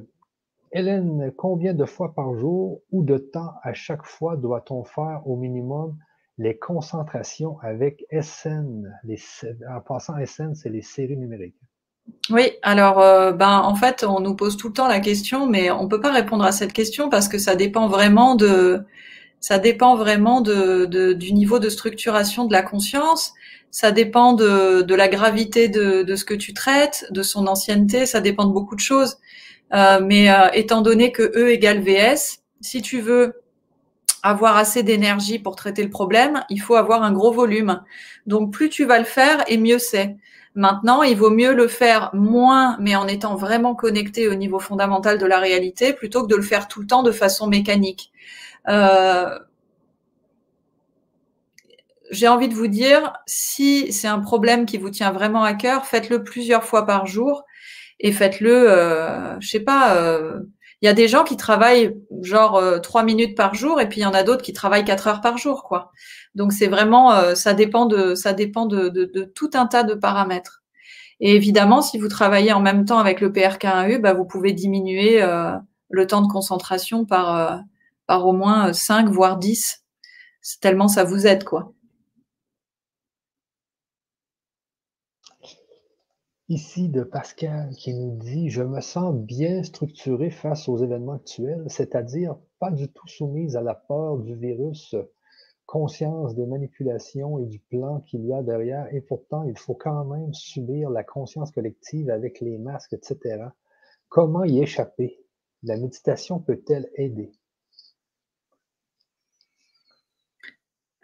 Hélène, 0.72 1.32
combien 1.36 1.74
de 1.74 1.84
fois 1.84 2.14
par 2.14 2.34
jour 2.34 2.80
ou 2.90 3.04
de 3.04 3.18
temps 3.18 3.52
à 3.62 3.74
chaque 3.74 4.04
fois 4.04 4.36
doit-on 4.36 4.82
faire 4.82 5.22
au 5.26 5.36
minimum 5.36 5.96
les 6.38 6.56
concentrations 6.56 7.58
avec 7.62 8.04
SN? 8.12 8.92
Les, 9.04 9.18
en 9.68 9.80
passant, 9.80 10.14
SN, 10.24 10.54
c'est 10.54 10.68
les 10.68 10.82
séries 10.82 11.16
numériques. 11.16 11.56
Oui, 12.30 12.52
alors 12.62 13.00
euh, 13.00 13.32
ben 13.32 13.58
en 13.58 13.74
fait, 13.74 14.04
on 14.04 14.20
nous 14.20 14.36
pose 14.36 14.56
tout 14.56 14.68
le 14.68 14.74
temps 14.74 14.88
la 14.88 15.00
question, 15.00 15.46
mais 15.46 15.70
on 15.70 15.88
peut 15.88 16.00
pas 16.00 16.12
répondre 16.12 16.44
à 16.44 16.52
cette 16.52 16.72
question 16.72 17.08
parce 17.08 17.28
que 17.28 17.38
ça 17.38 17.56
dépend 17.56 17.88
vraiment 17.88 18.36
de 18.36 18.84
ça 19.40 19.58
dépend 19.58 19.96
vraiment 19.96 20.40
de, 20.40 20.86
du 21.12 21.32
niveau 21.32 21.58
de 21.58 21.68
structuration 21.68 22.46
de 22.46 22.52
la 22.52 22.62
conscience, 22.62 23.32
ça 23.70 23.92
dépend 23.92 24.32
de, 24.32 24.82
de 24.82 24.94
la 24.94 25.08
gravité 25.08 25.68
de, 25.68 26.02
de, 26.02 26.16
ce 26.16 26.24
que 26.24 26.34
tu 26.34 26.54
traites, 26.54 27.06
de 27.10 27.22
son 27.22 27.46
ancienneté, 27.46 28.06
ça 28.06 28.20
dépend 28.20 28.46
de 28.46 28.52
beaucoup 28.52 28.74
de 28.74 28.80
choses. 28.80 29.18
Euh, 29.74 30.00
mais 30.02 30.30
euh, 30.30 30.48
étant 30.54 30.80
donné 30.80 31.12
que 31.12 31.22
E 31.22 31.50
égale 31.50 31.80
VS, 31.80 32.38
si 32.60 32.82
tu 32.82 33.00
veux 33.00 33.34
avoir 34.28 34.56
assez 34.56 34.82
d'énergie 34.82 35.38
pour 35.38 35.56
traiter 35.56 35.82
le 35.82 35.90
problème, 35.90 36.44
il 36.50 36.60
faut 36.60 36.74
avoir 36.74 37.02
un 37.02 37.12
gros 37.12 37.32
volume. 37.32 37.82
Donc 38.26 38.52
plus 38.52 38.68
tu 38.68 38.84
vas 38.84 38.98
le 38.98 39.04
faire 39.04 39.44
et 39.48 39.58
mieux 39.58 39.78
c'est. 39.78 40.16
Maintenant, 40.54 41.02
il 41.02 41.16
vaut 41.16 41.30
mieux 41.30 41.54
le 41.54 41.68
faire 41.68 42.10
moins, 42.14 42.78
mais 42.80 42.96
en 42.96 43.06
étant 43.06 43.36
vraiment 43.36 43.74
connecté 43.74 44.26
au 44.28 44.34
niveau 44.34 44.58
fondamental 44.58 45.18
de 45.18 45.26
la 45.26 45.38
réalité, 45.38 45.92
plutôt 45.92 46.22
que 46.22 46.28
de 46.28 46.36
le 46.36 46.42
faire 46.42 46.66
tout 46.66 46.80
le 46.80 46.86
temps 46.86 47.02
de 47.02 47.12
façon 47.12 47.46
mécanique. 47.46 48.10
Euh, 48.68 49.38
j'ai 52.10 52.28
envie 52.28 52.48
de 52.48 52.54
vous 52.54 52.68
dire, 52.68 53.12
si 53.26 53.92
c'est 53.92 54.08
un 54.08 54.20
problème 54.20 54.64
qui 54.64 54.78
vous 54.78 54.90
tient 54.90 55.12
vraiment 55.12 55.44
à 55.44 55.54
cœur, 55.54 55.86
faites-le 55.86 56.24
plusieurs 56.24 56.64
fois 56.64 56.86
par 56.86 57.06
jour 57.06 57.44
et 58.00 58.12
faites-le, 58.12 58.70
euh, 58.70 59.38
je 59.40 59.48
sais 59.48 59.60
pas. 59.60 59.96
Euh, 59.96 60.40
il 60.82 60.86
y 60.86 60.88
a 60.88 60.92
des 60.92 61.08
gens 61.08 61.24
qui 61.24 61.36
travaillent 61.36 61.96
genre 62.22 62.56
euh, 62.56 62.78
trois 62.78 63.02
minutes 63.02 63.36
par 63.36 63.54
jour 63.54 63.80
et 63.80 63.88
puis 63.88 64.00
il 64.00 64.02
y 64.04 64.06
en 64.06 64.14
a 64.14 64.22
d'autres 64.22 64.42
qui 64.42 64.52
travaillent 64.52 64.84
quatre 64.84 65.06
heures 65.06 65.20
par 65.20 65.38
jour, 65.38 65.64
quoi. 65.64 65.92
Donc 66.34 66.52
c'est 66.52 66.68
vraiment, 66.68 67.12
euh, 67.14 67.34
ça 67.34 67.54
dépend 67.54 67.86
de, 67.86 68.14
ça 68.14 68.32
dépend 68.34 68.66
de, 68.66 68.88
de, 68.90 69.24
tout 69.24 69.50
un 69.54 69.66
tas 69.66 69.82
de 69.82 69.94
paramètres. 69.94 70.62
Et 71.20 71.34
évidemment, 71.34 71.80
si 71.80 71.98
vous 71.98 72.08
travaillez 72.08 72.52
en 72.52 72.60
même 72.60 72.84
temps 72.84 72.98
avec 72.98 73.20
le 73.20 73.30
PRK1U, 73.30 73.98
bah, 74.00 74.12
vous 74.12 74.26
pouvez 74.26 74.52
diminuer 74.52 75.22
euh, 75.22 75.52
le 75.88 76.06
temps 76.06 76.20
de 76.20 76.30
concentration 76.30 77.06
par, 77.06 77.36
euh, 77.36 77.56
par 78.06 78.26
au 78.26 78.32
moins 78.32 78.72
5, 78.72 79.08
voire 79.08 79.38
10. 79.38 79.82
C'est 80.42 80.60
tellement 80.60 80.88
ça 80.88 81.04
vous 81.04 81.26
aide, 81.26 81.44
quoi. 81.44 81.72
Ici 86.48 86.88
de 86.88 87.02
Pascal 87.02 87.70
qui 87.76 87.92
nous 87.94 88.16
dit 88.16 88.50
Je 88.50 88.62
me 88.62 88.80
sens 88.80 89.14
bien 89.14 89.62
structuré 89.62 90.30
face 90.30 90.68
aux 90.68 90.78
événements 90.78 91.14
actuels, 91.14 91.64
c'est-à-dire 91.68 92.36
pas 92.60 92.70
du 92.70 92.88
tout 92.88 93.08
soumise 93.08 93.56
à 93.56 93.62
la 93.62 93.74
peur 93.74 94.18
du 94.18 94.34
virus 94.34 94.94
conscience 95.66 96.36
des 96.36 96.46
manipulations 96.46 97.40
et 97.40 97.46
du 97.46 97.58
plan 97.58 98.00
qu'il 98.00 98.24
y 98.24 98.32
a 98.32 98.42
derrière, 98.42 98.86
et 98.94 99.00
pourtant 99.00 99.42
il 99.42 99.58
faut 99.58 99.74
quand 99.74 100.04
même 100.04 100.32
subir 100.32 100.90
la 100.90 101.02
conscience 101.02 101.50
collective 101.50 102.08
avec 102.10 102.40
les 102.40 102.56
masques, 102.56 102.92
etc. 102.92 103.46
Comment 104.08 104.44
y 104.44 104.60
échapper? 104.60 105.18
la 105.62 105.76
méditation 105.76 106.38
peut-elle 106.38 106.88
aider? 106.94 107.32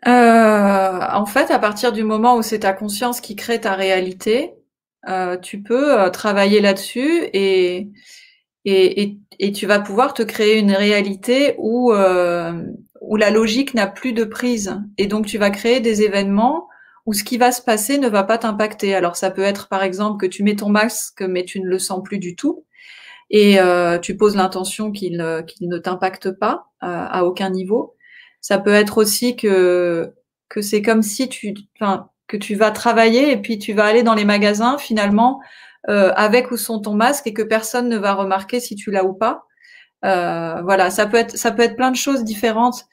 Euh, 0.07 0.11
en 0.11 1.27
fait, 1.27 1.51
à 1.51 1.59
partir 1.59 1.93
du 1.93 2.03
moment 2.05 2.37
où 2.37 2.43
c'est 2.43 2.61
ta 2.61 2.73
conscience 2.73 3.21
qui 3.21 3.37
crée 3.37 3.61
ta 3.61 3.75
réalité, 3.75 4.55
euh, 5.08 5.36
tu 5.36 5.62
peux 5.62 6.00
euh, 6.00 6.10
travailler 6.10 6.60
là-dessus 6.60 7.24
et, 7.32 7.89
et, 8.64 9.18
et, 9.40 9.52
tu 9.52 9.66
vas 9.66 9.81
pouvoir 9.81 10.14
te 10.14 10.22
créer 10.22 10.58
une 10.58 10.72
réalité 10.72 11.56
où, 11.58 11.92
où 11.92 13.16
la 13.16 13.31
logique 13.31 13.74
n'a 13.74 13.89
plus 13.89 14.12
de 14.12 14.24
prise. 14.24 14.81
Et 14.98 15.06
donc, 15.06 15.26
tu 15.26 15.39
vas 15.39 15.50
créer 15.50 15.81
des 15.81 16.02
événements 16.02 16.68
où 17.05 17.12
ce 17.12 17.24
qui 17.24 17.39
va 17.39 17.50
se 17.50 17.60
passer 17.60 17.98
ne 17.98 18.08
va 18.08 18.22
pas 18.22 18.39
t'impacter. 18.39 18.94
Alors, 18.94 19.16
ça 19.16 19.32
peut 19.32 19.42
être, 19.42 19.68
par 19.68 19.82
exemple, 19.82 20.24
que 20.24 20.31
tu 20.31 20.44
mets 20.44 20.55
ton 20.55 20.68
masque, 20.68 21.22
mais 21.22 21.44
tu 21.44 21.60
ne 21.60 21.66
le 21.66 21.81
sens 21.81 22.02
plus 22.05 22.18
du 22.18 22.36
tout. 22.36 22.64
Et 23.31 23.58
tu 24.02 24.16
poses 24.16 24.36
l'intention 24.36 24.92
qu'il 24.92 25.44
qu'il 25.48 25.68
ne 25.68 25.78
t'impacte 25.78 26.31
pas 26.31 26.66
à 26.81 27.24
aucun 27.24 27.50
niveau. 27.50 27.97
Ça 28.40 28.58
peut 28.58 28.74
être 28.74 28.98
aussi 28.98 29.34
que 29.34 30.12
que 30.52 30.60
c'est 30.60 30.82
comme 30.82 31.02
si 31.02 31.28
tu, 31.28 31.55
enfin, 31.81 32.10
que 32.26 32.36
tu 32.36 32.55
vas 32.55 32.70
travailler 32.70 33.31
et 33.33 33.36
puis 33.36 33.59
tu 33.59 33.73
vas 33.73 33.84
aller 33.84 34.02
dans 34.02 34.15
les 34.15 34.25
magasins 34.25 34.78
finalement 34.78 35.41
euh, 35.89 36.12
avec 36.15 36.51
ou 36.51 36.57
sans 36.57 36.81
ton 36.81 36.94
masque 36.94 37.26
et 37.26 37.33
que 37.33 37.42
personne 37.42 37.89
ne 37.89 37.99
va 37.99 38.15
remarquer 38.15 38.60
si 38.60 38.76
tu 38.76 38.91
l'as 38.91 39.05
ou 39.05 39.12
pas. 39.15 39.47
Euh, 40.05 40.60
voilà, 40.62 40.91
ça 40.91 41.07
peut 41.07 41.17
être 41.17 41.36
ça 41.36 41.52
peut 41.52 41.62
être 41.62 41.76
plein 41.76 41.91
de 41.91 41.97
choses 41.97 42.25
différentes. 42.25 42.86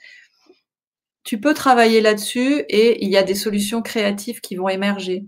Tu 1.24 1.40
peux 1.40 1.53
travailler 1.53 2.01
là-dessus 2.01 2.66
et 2.69 3.03
il 3.03 3.09
y 3.09 3.17
a 3.17 3.24
des 3.24 3.35
solutions 3.35 3.82
créatives 3.82 4.41
qui 4.41 4.56
vont 4.56 4.69
émerger. 4.69 5.25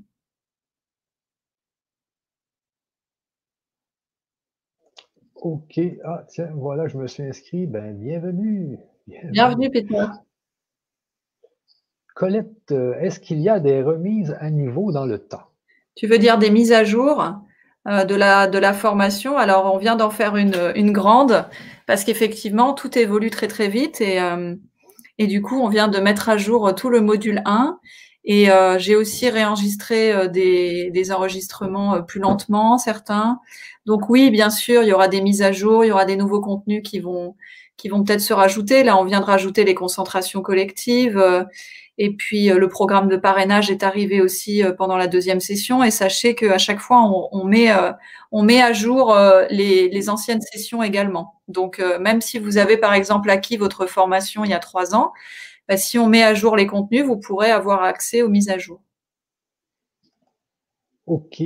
Ok, 5.36 5.80
ah 6.04 6.24
tiens, 6.30 6.52
voilà, 6.56 6.88
je 6.88 6.98
me 6.98 7.08
suis 7.08 7.24
inscrit. 7.24 7.66
Ben, 7.66 7.98
bienvenue. 7.98 8.78
Bienvenue, 9.32 9.72
Peter. 9.72 10.06
Colette, 12.14 12.72
euh, 12.72 12.94
est-ce 13.00 13.20
qu'il 13.20 13.40
y 13.40 13.50
a 13.50 13.60
des 13.60 13.82
remises 13.82 14.36
à 14.40 14.50
niveau 14.50 14.92
dans 14.92 15.06
le 15.06 15.18
temps? 15.18 15.44
Tu 15.96 16.08
veux 16.08 16.18
dire 16.18 16.38
des 16.38 16.50
mises 16.50 16.72
à 16.72 16.84
jour 16.84 17.24
euh, 17.88 18.04
de, 18.04 18.16
la, 18.16 18.48
de 18.48 18.58
la 18.58 18.74
formation? 18.74 19.38
Alors, 19.38 19.74
on 19.74 19.78
vient 19.78 19.96
d'en 19.96 20.10
faire 20.10 20.36
une, 20.36 20.74
une 20.76 20.92
grande 20.92 21.46
parce 21.88 22.04
qu'effectivement, 22.04 22.74
tout 22.74 22.98
évolue 22.98 23.30
très 23.30 23.48
très 23.48 23.68
vite 23.68 24.02
et, 24.02 24.22
euh, 24.22 24.56
et 25.18 25.28
du 25.28 25.42
coup, 25.42 25.60
on 25.60 25.70
vient 25.70 25.88
de 25.88 26.00
mettre 26.00 26.30
à 26.30 26.38
jour 26.38 26.74
tout 26.76 26.90
le 26.90 27.02
module 27.02 27.42
1 27.46 27.80
et 28.24 28.50
j'ai 28.78 28.96
aussi 28.96 29.30
réenregistré 29.32 30.30
des, 30.30 30.92
des 30.92 31.12
enregistrements 31.12 32.04
plus 32.04 32.20
lentement, 32.20 32.78
certains. 32.78 33.40
Donc 33.88 34.10
oui, 34.12 34.30
bien 34.30 34.52
sûr, 34.52 34.84
il 34.84 34.90
y 34.90 34.94
aura 34.94 35.08
des 35.08 35.22
mises 35.22 35.42
à 35.42 35.52
jour, 35.52 35.84
il 35.84 35.88
y 35.88 35.92
aura 35.92 36.06
des 36.06 36.18
nouveaux 36.18 36.40
contenus 36.40 36.84
qui 36.84 37.00
vont, 37.00 37.36
qui 37.78 37.90
vont 37.90 38.04
peut-être 38.04 38.22
se 38.22 38.34
rajouter. 38.34 38.84
Là, 38.84 38.96
on 38.98 39.06
vient 39.06 39.22
de 39.22 39.26
rajouter 39.26 39.64
les 39.64 39.74
concentrations 39.74 40.42
collectives. 40.44 41.18
Euh, 42.02 42.06
et 42.06 42.12
puis, 42.12 42.52
euh, 42.52 42.58
le 42.58 42.68
programme 42.68 43.08
de 43.08 43.18
parrainage 43.18 43.70
est 43.70 43.84
arrivé 43.84 44.22
aussi 44.22 44.64
euh, 44.64 44.74
pendant 44.74 44.98
la 44.98 45.08
deuxième 45.08 45.40
session. 45.40 45.84
Et 45.84 45.92
sachez 45.92 46.36
qu'à 46.36 46.58
chaque 46.58 46.80
fois, 46.80 47.02
on, 47.32 47.46
met, 47.46 47.70
on 48.32 48.44
met 48.44 48.62
à 48.62 48.74
jour 48.74 49.16
les, 49.50 50.10
anciennes 50.10 50.42
sessions 50.42 50.84
également. 50.84 51.42
Donc, 51.48 51.80
même 52.00 52.22
si 52.22 52.40
vous 52.40 52.58
avez, 52.58 52.78
par 52.78 52.94
exemple, 52.94 53.30
acquis 53.30 53.58
votre 53.58 53.86
formation 53.86 54.44
il 54.44 54.52
y 54.52 54.54
a 54.54 54.60
trois 54.60 54.96
ans, 54.96 55.12
bah, 55.68 55.78
si 55.78 56.00
on 56.00 56.08
met 56.08 56.24
à 56.24 56.34
jour 56.34 56.56
les 56.56 56.68
contenus, 56.68 57.06
vous 57.06 57.18
pourrez 57.18 57.52
avoir 57.52 57.84
accès 57.84 58.22
aux 58.22 58.30
mises 58.30 58.50
à 58.50 58.58
jour. 58.58 58.82
Ok, 61.08 61.42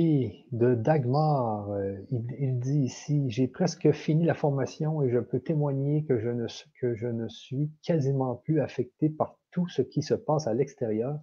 de 0.52 0.74
Dagmar, 0.76 1.70
euh, 1.70 1.96
il, 2.10 2.60
dit 2.60 2.82
ici, 2.84 3.24
j'ai 3.28 3.48
presque 3.48 3.90
fini 3.90 4.24
la 4.24 4.34
formation 4.34 5.02
et 5.02 5.10
je 5.10 5.18
peux 5.18 5.40
témoigner 5.40 6.04
que 6.04 6.20
je, 6.20 6.28
ne, 6.28 6.46
que 6.80 6.94
je 6.94 7.08
ne 7.08 7.26
suis 7.26 7.70
quasiment 7.82 8.36
plus 8.36 8.60
affecté 8.60 9.08
par 9.08 9.38
tout 9.56 9.66
ce 9.68 9.82
qui 9.82 10.02
se 10.02 10.14
passe 10.14 10.46
à 10.46 10.54
l'extérieur. 10.54 11.18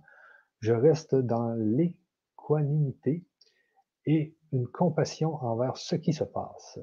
Je 0.60 0.74
reste 0.74 1.14
dans 1.14 1.53
l'équanimité 1.53 3.24
et 4.06 4.36
une 4.52 4.68
compassion 4.68 5.36
envers 5.36 5.78
ce 5.78 5.95
qui 5.95 6.14
se 6.14 6.24
passe. 6.24 6.80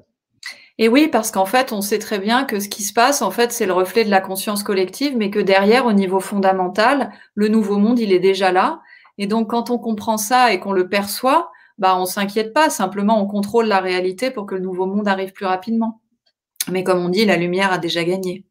Et 0.77 0.87
oui, 0.87 1.09
parce 1.09 1.29
qu'en 1.29 1.45
fait, 1.45 1.73
on 1.73 1.81
sait 1.81 1.99
très 1.99 2.17
bien 2.17 2.45
que 2.45 2.59
ce 2.59 2.69
qui 2.69 2.83
se 2.83 2.93
passe, 2.93 3.21
en 3.21 3.29
fait, 3.29 3.51
c'est 3.51 3.67
le 3.67 3.73
reflet 3.73 4.05
de 4.05 4.09
la 4.09 4.21
conscience 4.21 4.63
collective, 4.63 5.17
mais 5.17 5.29
que 5.29 5.39
derrière, 5.39 5.85
au 5.85 5.93
niveau 5.93 6.19
fondamental, 6.19 7.11
le 7.35 7.49
nouveau 7.49 7.77
monde, 7.77 7.99
il 7.99 8.13
est 8.13 8.19
déjà 8.19 8.51
là 8.51 8.81
et 9.17 9.27
donc, 9.27 9.51
quand 9.51 9.69
on 9.69 9.77
comprend 9.77 10.17
ça 10.17 10.51
et 10.51 10.59
qu'on 10.59 10.71
le 10.71 10.89
perçoit, 10.89 11.51
bah, 11.77 11.95
on 11.97 12.05
s'inquiète 12.05 12.53
pas. 12.53 12.69
Simplement, 12.71 13.21
on 13.21 13.27
contrôle 13.27 13.67
la 13.67 13.79
réalité 13.79 14.31
pour 14.31 14.47
que 14.47 14.55
le 14.55 14.61
nouveau 14.61 14.85
monde 14.87 15.07
arrive 15.07 15.31
plus 15.31 15.45
rapidement. 15.45 16.01
Mais 16.71 16.83
comme 16.83 16.99
on 17.05 17.09
dit, 17.09 17.25
la 17.25 17.37
lumière 17.37 17.71
a 17.71 17.77
déjà 17.77 18.03
gagné. 18.03 18.45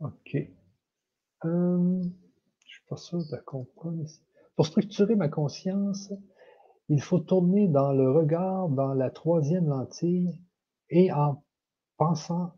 Ok. 0.00 0.36
Euh, 1.44 2.02
je 2.64 2.68
suis 2.68 2.82
pas 2.88 2.96
sûr 2.96 3.18
de 3.18 3.36
comprendre. 3.44 4.04
Pour 4.56 4.66
structurer 4.66 5.16
ma 5.16 5.28
conscience, 5.28 6.12
il 6.88 7.02
faut 7.02 7.18
tourner 7.18 7.68
dans 7.68 7.92
le 7.92 8.10
regard 8.10 8.68
dans 8.68 8.94
la 8.94 9.10
troisième 9.10 9.68
lentille 9.68 10.40
et 10.88 11.12
en 11.12 11.42
pensant 11.98 12.52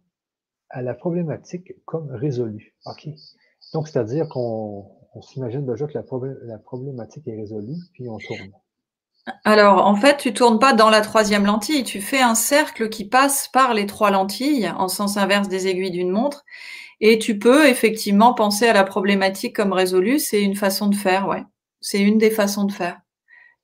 à 0.71 0.83
la 0.83 0.95
problématique 0.95 1.73
comme 1.87 2.11
résolue. 2.11 2.75
OK. 2.87 3.09
Donc, 3.73 3.89
c'est-à-dire 3.89 4.29
qu'on 4.29 4.87
on 5.15 5.23
s'imagine 5.23 5.67
déjà 5.67 5.87
que 5.87 5.95
la, 5.95 6.59
problématique 6.59 7.27
est 7.27 7.37
résolue, 7.37 7.77
puis 7.93 8.09
on 8.09 8.19
tourne. 8.19 8.53
Alors, 9.45 9.87
en 9.87 9.95
fait, 9.95 10.17
tu 10.17 10.33
tournes 10.33 10.59
pas 10.59 10.73
dans 10.73 10.91
la 10.91 11.01
troisième 11.01 11.45
lentille, 11.45 11.85
tu 11.85 12.01
fais 12.01 12.21
un 12.21 12.35
cercle 12.35 12.89
qui 12.89 13.05
passe 13.05 13.49
par 13.49 13.75
les 13.75 13.87
trois 13.87 14.11
lentilles 14.11 14.71
en 14.71 14.89
sens 14.89 15.17
inverse 15.17 15.49
des 15.49 15.67
aiguilles 15.67 15.91
d'une 15.91 16.11
montre, 16.11 16.45
et 17.01 17.19
tu 17.19 17.39
peux 17.39 17.67
effectivement 17.69 18.35
penser 18.35 18.67
à 18.67 18.73
la 18.73 18.85
problématique 18.85 19.55
comme 19.55 19.73
résolue. 19.73 20.19
C'est 20.19 20.43
une 20.43 20.57
façon 20.57 20.89
de 20.89 20.95
faire, 20.95 21.29
ouais. 21.29 21.45
C'est 21.81 22.01
une 22.01 22.19
des 22.19 22.31
façons 22.31 22.65
de 22.65 22.73
faire. 22.73 23.01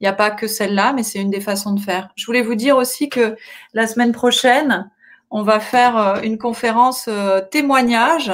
Il 0.01 0.05
n'y 0.05 0.09
a 0.09 0.13
pas 0.13 0.31
que 0.31 0.47
celle-là, 0.47 0.93
mais 0.93 1.03
c'est 1.03 1.21
une 1.21 1.31
des 1.31 1.41
façons 1.41 1.73
de 1.73 1.81
faire. 1.81 2.11
Je 2.17 2.27
voulais 2.27 2.43
vous 2.43 2.55
dire 2.55 2.77
aussi 2.77 3.09
que 3.09 3.37
la 3.73 3.87
semaine 3.87 4.13
prochaine, 4.13 4.91
on 5.31 5.43
va 5.43 5.61
faire 5.61 5.97
euh, 5.97 6.21
une 6.23 6.39
conférence 6.39 7.07
euh, 7.09 7.41
témoignage 7.41 8.33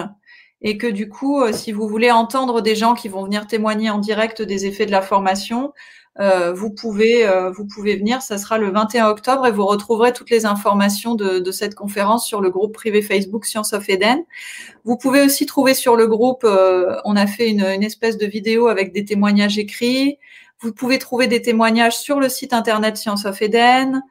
et 0.62 0.76
que 0.76 0.86
du 0.86 1.08
coup, 1.08 1.40
euh, 1.40 1.52
si 1.52 1.72
vous 1.72 1.88
voulez 1.88 2.10
entendre 2.10 2.60
des 2.60 2.74
gens 2.76 2.94
qui 2.94 3.08
vont 3.08 3.24
venir 3.24 3.46
témoigner 3.46 3.88
en 3.90 3.98
direct 3.98 4.42
des 4.42 4.66
effets 4.66 4.86
de 4.86 4.90
la 4.90 5.00
formation, 5.00 5.72
euh, 6.20 6.52
vous 6.52 6.70
pouvez 6.70 7.26
euh, 7.26 7.50
vous 7.50 7.66
pouvez 7.66 7.96
venir. 7.96 8.22
Ça 8.22 8.38
sera 8.38 8.58
le 8.58 8.70
21 8.70 9.08
octobre 9.08 9.46
et 9.46 9.50
vous 9.50 9.66
retrouverez 9.66 10.12
toutes 10.12 10.30
les 10.30 10.46
informations 10.46 11.14
de, 11.14 11.38
de, 11.38 11.50
cette 11.50 11.74
conférence 11.74 12.26
sur 12.26 12.40
le 12.40 12.50
groupe 12.50 12.74
privé 12.74 13.02
Facebook 13.02 13.44
Science 13.46 13.72
of 13.72 13.88
Eden. 13.88 14.22
Vous 14.84 14.96
pouvez 14.96 15.22
aussi 15.22 15.46
trouver 15.46 15.74
sur 15.74 15.96
le 15.96 16.06
groupe, 16.06 16.46
on 17.04 17.16
a 17.16 17.26
fait 17.26 17.48
une, 17.48 17.64
une 17.64 17.82
espèce 17.82 18.18
de 18.18 18.26
vidéo 18.26 18.68
avec 18.68 18.92
des 18.92 19.04
témoignages 19.04 19.58
écrits. 19.58 20.18
Vous 20.60 20.72
pouvez 20.72 20.98
trouver 20.98 21.26
des 21.26 21.42
témoignages 21.42 21.96
sur 21.96 22.20
le 22.20 22.28
site 22.28 22.52
internet 22.52 22.96
Science 22.96 23.24
of 23.24 23.40
Eden. 23.40 24.02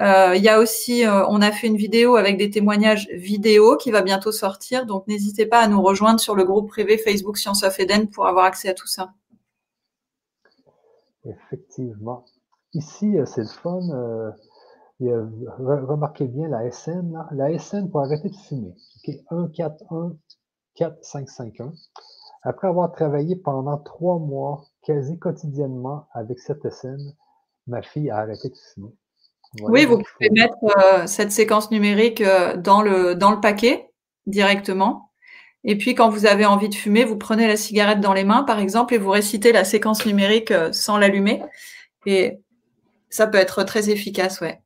Euh, 0.00 0.34
il 0.36 0.42
y 0.42 0.48
a 0.48 0.60
aussi, 0.60 1.04
euh, 1.04 1.26
on 1.28 1.42
a 1.42 1.50
fait 1.50 1.66
une 1.66 1.76
vidéo 1.76 2.16
avec 2.16 2.36
des 2.36 2.50
témoignages 2.50 3.08
vidéo 3.12 3.76
qui 3.76 3.90
va 3.90 4.02
bientôt 4.02 4.30
sortir, 4.30 4.86
donc 4.86 5.06
n'hésitez 5.08 5.44
pas 5.44 5.58
à 5.58 5.66
nous 5.66 5.82
rejoindre 5.82 6.20
sur 6.20 6.36
le 6.36 6.44
groupe 6.44 6.68
privé 6.68 6.98
Facebook 6.98 7.36
Science 7.36 7.64
of 7.64 7.78
Eden 7.80 8.08
pour 8.08 8.26
avoir 8.28 8.44
accès 8.44 8.68
à 8.68 8.74
tout 8.74 8.86
ça. 8.86 9.12
Effectivement. 11.28 12.24
Ici, 12.74 13.18
euh, 13.18 13.24
c'est 13.26 13.42
le 13.42 13.46
fun. 13.46 13.80
remarquez 15.00 16.26
bien 16.26 16.48
la 16.48 16.70
SN. 16.70 17.16
La 17.32 17.56
SN 17.58 17.90
pour 17.90 18.00
arrêter 18.00 18.28
de 18.28 18.36
fumer. 18.36 18.74
Okay. 18.98 19.24
1, 19.30 19.48
4, 19.48 19.92
1, 19.92 20.16
4, 20.74 20.98
5, 21.02 21.28
5, 21.28 21.60
1. 21.60 21.72
Après 22.42 22.68
avoir 22.68 22.92
travaillé 22.92 23.36
pendant 23.36 23.78
trois 23.78 24.18
mois, 24.18 24.64
quasi 24.82 25.18
quotidiennement 25.18 26.06
avec 26.12 26.38
cette 26.38 26.68
SN, 26.70 27.14
ma 27.66 27.82
fille 27.82 28.10
a 28.10 28.18
arrêté 28.18 28.48
de 28.48 28.56
fumer 28.56 28.94
oui, 29.62 29.84
vous 29.84 29.98
pouvez 29.98 30.30
mettre 30.30 30.56
euh, 30.64 31.06
cette 31.06 31.32
séquence 31.32 31.70
numérique 31.70 32.20
euh, 32.20 32.56
dans, 32.56 32.82
le, 32.82 33.14
dans 33.14 33.30
le 33.30 33.40
paquet 33.40 33.90
directement. 34.26 35.07
Et 35.64 35.76
puis, 35.76 35.94
quand 35.94 36.08
vous 36.08 36.26
avez 36.26 36.46
envie 36.46 36.68
de 36.68 36.74
fumer, 36.74 37.04
vous 37.04 37.16
prenez 37.16 37.46
la 37.46 37.56
cigarette 37.56 38.00
dans 38.00 38.12
les 38.12 38.24
mains, 38.24 38.44
par 38.44 38.58
exemple, 38.58 38.94
et 38.94 38.98
vous 38.98 39.10
récitez 39.10 39.52
la 39.52 39.64
séquence 39.64 40.06
numérique 40.06 40.50
euh, 40.50 40.72
sans 40.72 40.98
l'allumer. 40.98 41.42
Et 42.06 42.38
ça 43.10 43.26
peut 43.26 43.38
être 43.38 43.64
très 43.64 43.90
efficace, 43.90 44.40
ouais. 44.40 44.60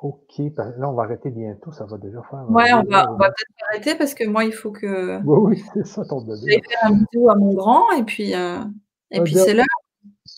Ok, 0.00 0.38
là, 0.56 0.88
on 0.88 0.92
va 0.92 1.04
arrêter 1.04 1.30
bientôt, 1.30 1.72
ça 1.72 1.84
va 1.84 1.98
déjà 1.98 2.22
faire. 2.30 2.48
Ouais, 2.50 2.72
on 2.72 2.84
va, 2.84 3.06
peut-être 3.16 3.68
arrêter 3.70 3.94
parce 3.96 4.14
que 4.14 4.24
moi, 4.24 4.44
il 4.44 4.52
faut 4.52 4.70
que. 4.70 5.20
Oui, 5.24 5.56
oui, 5.56 5.64
c'est 5.74 5.86
ça 5.86 6.04
ton 6.04 6.20
bébé. 6.20 6.38
Je 6.40 6.46
vais 6.46 6.62
faire 6.68 6.84
un 6.84 6.92
bisou 6.92 7.30
à 7.30 7.34
mon 7.34 7.52
grand 7.54 7.90
et 7.92 8.04
puis, 8.04 8.32
et 8.32 9.20
puis 9.22 9.34
c'est 9.34 9.54
l'heure. 9.54 9.66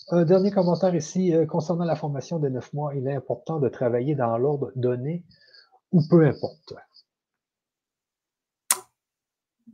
Un 0.09 0.25
dernier 0.25 0.51
commentaire 0.51 0.93
ici 0.93 1.33
euh, 1.33 1.45
concernant 1.45 1.85
la 1.85 1.95
formation 1.95 2.37
des 2.37 2.49
neuf 2.49 2.73
mois. 2.73 2.93
Il 2.95 3.07
est 3.07 3.15
important 3.15 3.59
de 3.59 3.69
travailler 3.69 4.13
dans 4.13 4.37
l'ordre 4.37 4.71
donné 4.75 5.23
ou 5.93 6.01
peu 6.09 6.25
importe. 6.25 6.73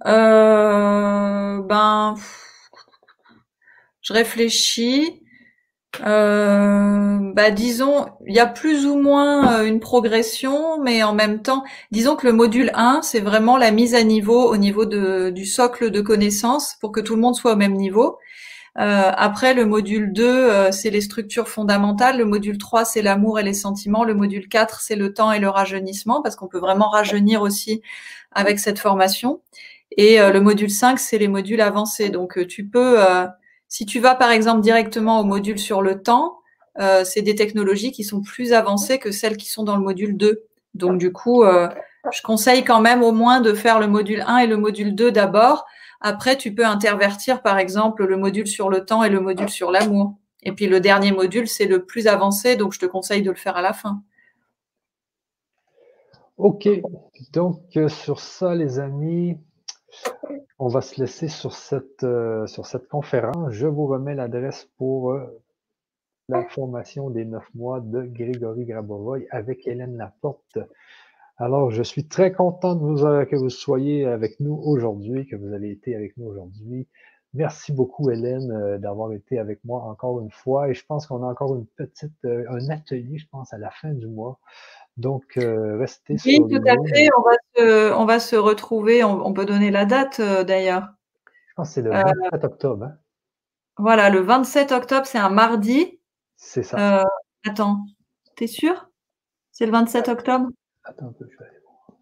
Euh, 0.05 1.61
ben, 1.63 2.15
je 4.01 4.13
réfléchis. 4.13 5.23
euh, 6.05 7.33
bah, 7.35 7.51
disons, 7.51 8.07
il 8.27 8.35
y 8.35 8.39
a 8.39 8.47
plus 8.47 8.85
ou 8.87 8.97
moins 8.97 9.63
une 9.63 9.79
progression, 9.79 10.81
mais 10.83 11.03
en 11.03 11.13
même 11.13 11.41
temps, 11.41 11.63
disons 11.91 12.15
que 12.15 12.27
le 12.27 12.33
module 12.33 12.71
1, 12.75 13.01
c'est 13.03 13.19
vraiment 13.21 13.57
la 13.57 13.71
mise 13.71 13.95
à 13.95 14.03
niveau 14.03 14.51
au 14.51 14.57
niveau 14.57 14.85
de, 14.85 15.31
du 15.31 15.45
socle 15.45 15.91
de 15.91 16.01
connaissances 16.01 16.75
pour 16.81 16.91
que 16.91 16.99
tout 17.01 17.15
le 17.15 17.21
monde 17.21 17.35
soit 17.35 17.53
au 17.53 17.55
même 17.57 17.73
niveau. 17.75 18.17
Euh, 18.79 19.11
après, 19.15 19.53
le 19.55 19.65
module 19.65 20.13
2, 20.13 20.25
euh, 20.25 20.71
c'est 20.71 20.91
les 20.91 21.01
structures 21.01 21.47
fondamentales. 21.49 22.17
Le 22.17 22.25
module 22.25 22.57
3, 22.59 22.85
c'est 22.85 23.01
l'amour 23.01 23.39
et 23.39 23.43
les 23.43 23.53
sentiments. 23.55 24.03
Le 24.03 24.13
module 24.15 24.47
4, 24.49 24.81
c'est 24.81 24.95
le 24.95 25.13
temps 25.13 25.31
et 25.31 25.39
le 25.39 25.49
rajeunissement, 25.49 26.21
parce 26.21 26.35
qu'on 26.35 26.47
peut 26.47 26.59
vraiment 26.59 26.89
rajeunir 26.89 27.41
aussi 27.41 27.81
avec 28.33 28.59
cette 28.59 28.79
formation. 28.79 29.41
Et 29.95 30.19
euh, 30.19 30.31
le 30.31 30.41
module 30.41 30.69
5, 30.69 30.99
c'est 30.99 31.17
les 31.17 31.27
modules 31.27 31.61
avancés. 31.61 32.09
Donc, 32.09 32.45
tu 32.47 32.67
peux, 32.67 32.97
si 33.67 33.85
tu 33.85 33.99
vas 33.99 34.15
par 34.15 34.31
exemple 34.31 34.61
directement 34.61 35.19
au 35.19 35.23
module 35.23 35.59
sur 35.59 35.81
le 35.81 36.01
temps, 36.01 36.39
c'est 37.03 37.23
des 37.23 37.35
technologies 37.35 37.91
qui 37.91 38.03
sont 38.03 38.21
plus 38.21 38.53
avancées 38.53 38.99
que 38.99 39.11
celles 39.11 39.37
qui 39.37 39.49
sont 39.49 39.63
dans 39.63 39.75
le 39.75 39.83
module 39.83 40.15
2. 40.17 40.43
Donc, 40.75 40.99
du 40.99 41.11
coup, 41.11 41.43
je 41.43 42.21
conseille 42.21 42.63
quand 42.63 42.81
même 42.81 43.01
au 43.01 43.11
moins 43.11 43.41
de 43.41 43.53
faire 43.53 43.79
le 43.79 43.87
module 43.87 44.23
1 44.27 44.39
et 44.39 44.47
le 44.47 44.57
module 44.57 44.93
2 44.93 45.11
d'abord 45.11 45.65
après, 45.99 46.37
tu 46.37 46.53
peux 46.53 46.65
intervertir, 46.65 47.41
par 47.41 47.57
exemple, 47.57 48.05
le 48.05 48.17
module 48.17 48.47
sur 48.47 48.69
le 48.69 48.85
temps 48.85 49.03
et 49.03 49.09
le 49.09 49.19
module 49.19 49.49
sur 49.49 49.71
l'amour. 49.71 50.15
Et 50.43 50.51
puis 50.51 50.67
le 50.67 50.79
dernier 50.79 51.11
module, 51.11 51.47
c'est 51.47 51.65
le 51.65 51.85
plus 51.85 52.07
avancé, 52.07 52.55
donc 52.55 52.73
je 52.73 52.79
te 52.79 52.85
conseille 52.85 53.23
de 53.23 53.31
le 53.31 53.35
faire 53.35 53.57
à 53.57 53.61
la 53.61 53.73
fin. 53.73 54.01
Ok, 56.37 56.69
donc 57.33 57.61
euh, 57.77 57.89
sur 57.89 58.19
ça, 58.19 58.53
les 58.53 58.77
amis, 58.77 59.37
on 60.59 60.67
va 60.67 60.81
se 60.81 60.99
laisser 60.99 61.27
sur 61.27 61.53
cette, 61.53 62.03
euh, 62.03 62.47
sur 62.47 62.65
cette 62.65 62.87
conférence. 62.87 63.51
Je 63.51 63.67
vous 63.67 63.85
remets 63.87 64.15
l'adresse 64.15 64.69
pour 64.77 65.11
euh, 65.11 65.43
la 66.29 66.43
formation 66.45 67.09
des 67.09 67.25
neuf 67.25 67.47
mois 67.53 67.79
de 67.79 68.01
Grégory 68.01 68.65
Grabovoy 68.65 69.27
avec 69.29 69.67
Hélène 69.67 69.97
Laporte. 69.97 70.57
Alors, 71.37 71.69
je 71.69 71.83
suis 71.83 72.07
très 72.07 72.31
content 72.31 72.79
euh, 73.05 73.25
que 73.25 73.35
vous 73.35 73.51
soyez 73.51 74.05
avec 74.05 74.39
nous 74.39 74.55
aujourd'hui, 74.55 75.27
que 75.27 75.35
vous 75.35 75.53
avez 75.53 75.69
été 75.69 75.95
avec 75.95 76.17
nous 76.17 76.25
aujourd'hui. 76.25 76.87
Merci 77.33 77.71
beaucoup, 77.71 78.09
Hélène, 78.09 78.77
d'avoir 78.79 79.11
été 79.11 79.37
avec 79.37 79.63
moi 79.63 79.83
encore 79.83 80.21
une 80.21 80.31
fois. 80.31 80.69
Et 80.69 80.73
je 80.73 80.83
pense 80.85 81.05
qu'on 81.05 81.21
a 81.21 81.27
encore 81.27 81.55
une 81.55 81.67
petite, 81.67 82.25
un 82.25 82.69
atelier, 82.69 83.19
je 83.19 83.27
pense, 83.27 83.53
à 83.53 83.59
la 83.59 83.69
fin 83.69 83.93
du 83.93 84.07
mois. 84.07 84.39
Donc, 84.97 85.33
restez 85.35 86.15
oui, 86.25 86.39
tout 86.49 86.61
à 86.67 86.75
fait. 86.87 87.09
On 87.17 87.21
va, 87.21 87.35
se, 87.55 87.93
on 87.93 88.05
va 88.05 88.19
se 88.19 88.35
retrouver. 88.35 89.03
On, 89.03 89.31
peut 89.33 89.45
donner 89.45 89.71
la 89.71 89.85
date 89.85 90.19
d'ailleurs. 90.19 90.89
Je 91.49 91.53
pense 91.55 91.69
que 91.69 91.73
c'est 91.75 91.81
le 91.81 91.91
27 91.91 92.43
octobre. 92.43 92.85
Hein. 92.85 92.97
Voilà, 93.77 94.09
le 94.09 94.21
27 94.21 94.71
octobre, 94.71 95.05
c'est 95.05 95.19
un 95.19 95.29
mardi. 95.29 95.99
C'est 96.35 96.63
ça. 96.63 97.05
attends, 97.45 97.85
t'es 98.35 98.47
sûr? 98.47 98.89
C'est 99.51 99.65
le 99.65 99.71
27 99.71 100.09
octobre? 100.09 100.49
Attends 100.83 101.07
un 101.07 101.13
peu, 101.13 101.27
je 101.29 101.37
vais 101.37 101.45
aller 101.45 101.57
voir. 101.63 101.97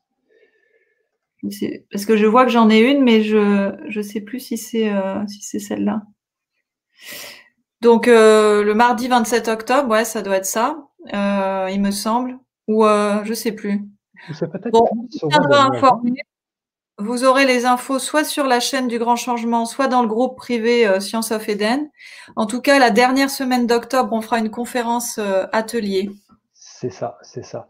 Parce 1.91 2.05
que 2.05 2.17
je 2.17 2.25
vois 2.25 2.43
que 2.45 2.51
j'en 2.51 2.69
ai 2.69 2.79
une, 2.79 3.01
mais 3.01 3.21
je 3.21 3.97
ne 3.97 4.01
sais 4.01 4.19
plus 4.21 4.39
si 4.39 4.57
c'est 4.57 4.93
euh, 4.93 5.25
si 5.27 5.41
c'est 5.41 5.59
celle-là. 5.59 6.03
Donc 7.81 8.07
euh, 8.07 8.63
le 8.63 8.73
mardi 8.73 9.07
27 9.07 9.47
octobre, 9.47 9.89
ouais, 9.89 10.05
ça 10.05 10.21
doit 10.21 10.37
être 10.37 10.45
ça, 10.45 10.87
euh, 11.13 11.69
il 11.71 11.81
me 11.81 11.91
semble. 11.91 12.37
Ou 12.67 12.83
je 12.85 13.33
sais 13.33 13.51
plus. 13.51 13.85
Bon, 14.71 14.87
Vous 16.97 17.23
aurez 17.25 17.45
les 17.45 17.65
infos 17.65 17.99
soit 17.99 18.23
sur 18.23 18.45
la 18.45 18.59
chaîne 18.59 18.87
du 18.87 18.97
Grand 18.97 19.15
Changement, 19.15 19.65
soit 19.65 19.87
dans 19.87 20.01
le 20.01 20.07
groupe 20.07 20.37
privé 20.37 20.99
Science 20.99 21.31
of 21.31 21.47
Eden. 21.47 21.89
En 22.35 22.45
tout 22.45 22.61
cas, 22.61 22.79
la 22.79 22.89
dernière 22.89 23.29
semaine 23.29 23.67
d'octobre, 23.67 24.13
on 24.13 24.21
fera 24.21 24.39
une 24.39 24.51
conférence 24.51 25.19
atelier. 25.51 26.09
C'est 26.53 26.89
ça, 26.89 27.17
c'est 27.21 27.43
ça. 27.43 27.69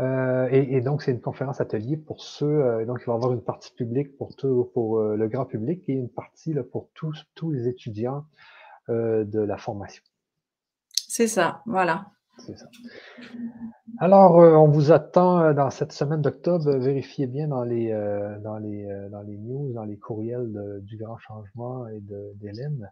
Euh, 0.00 0.48
et, 0.50 0.80
donc, 0.80 1.02
c'est 1.02 1.10
une 1.10 1.20
conférence 1.20 1.60
atelier 1.60 1.96
pour 1.96 2.22
ceux. 2.22 2.46
Euh, 2.46 2.84
donc, 2.84 3.00
il 3.02 3.06
va 3.06 3.14
y 3.14 3.16
avoir 3.16 3.32
une 3.32 3.42
partie 3.42 3.72
publique 3.72 4.16
pour 4.16 4.36
tout, 4.36 4.70
pour 4.72 4.98
euh, 4.98 5.16
le 5.16 5.28
grand 5.28 5.44
public 5.44 5.82
et 5.88 5.92
une 5.92 6.08
partie 6.08 6.52
là, 6.52 6.62
pour 6.62 6.88
tous, 6.94 7.26
tous 7.34 7.50
les 7.50 7.68
étudiants 7.68 8.24
de 8.88 9.40
la 9.40 9.58
formation. 9.58 10.02
C'est 11.08 11.26
ça, 11.26 11.60
voilà. 11.66 12.06
C'est 12.38 12.56
ça. 12.56 12.66
Alors, 13.98 14.36
on 14.36 14.68
vous 14.68 14.92
attend 14.92 15.52
dans 15.54 15.70
cette 15.70 15.92
semaine 15.92 16.22
d'octobre. 16.22 16.70
Vérifiez 16.78 17.26
bien 17.26 17.48
dans 17.48 17.64
les, 17.64 17.90
dans 18.42 18.58
les, 18.58 18.86
dans 19.10 19.22
les 19.22 19.36
news, 19.36 19.72
dans 19.72 19.84
les 19.84 19.96
courriels 19.96 20.80
du 20.82 20.96
Grand 20.96 21.18
Changement 21.18 21.88
et 21.88 22.00
d'Hélène 22.36 22.90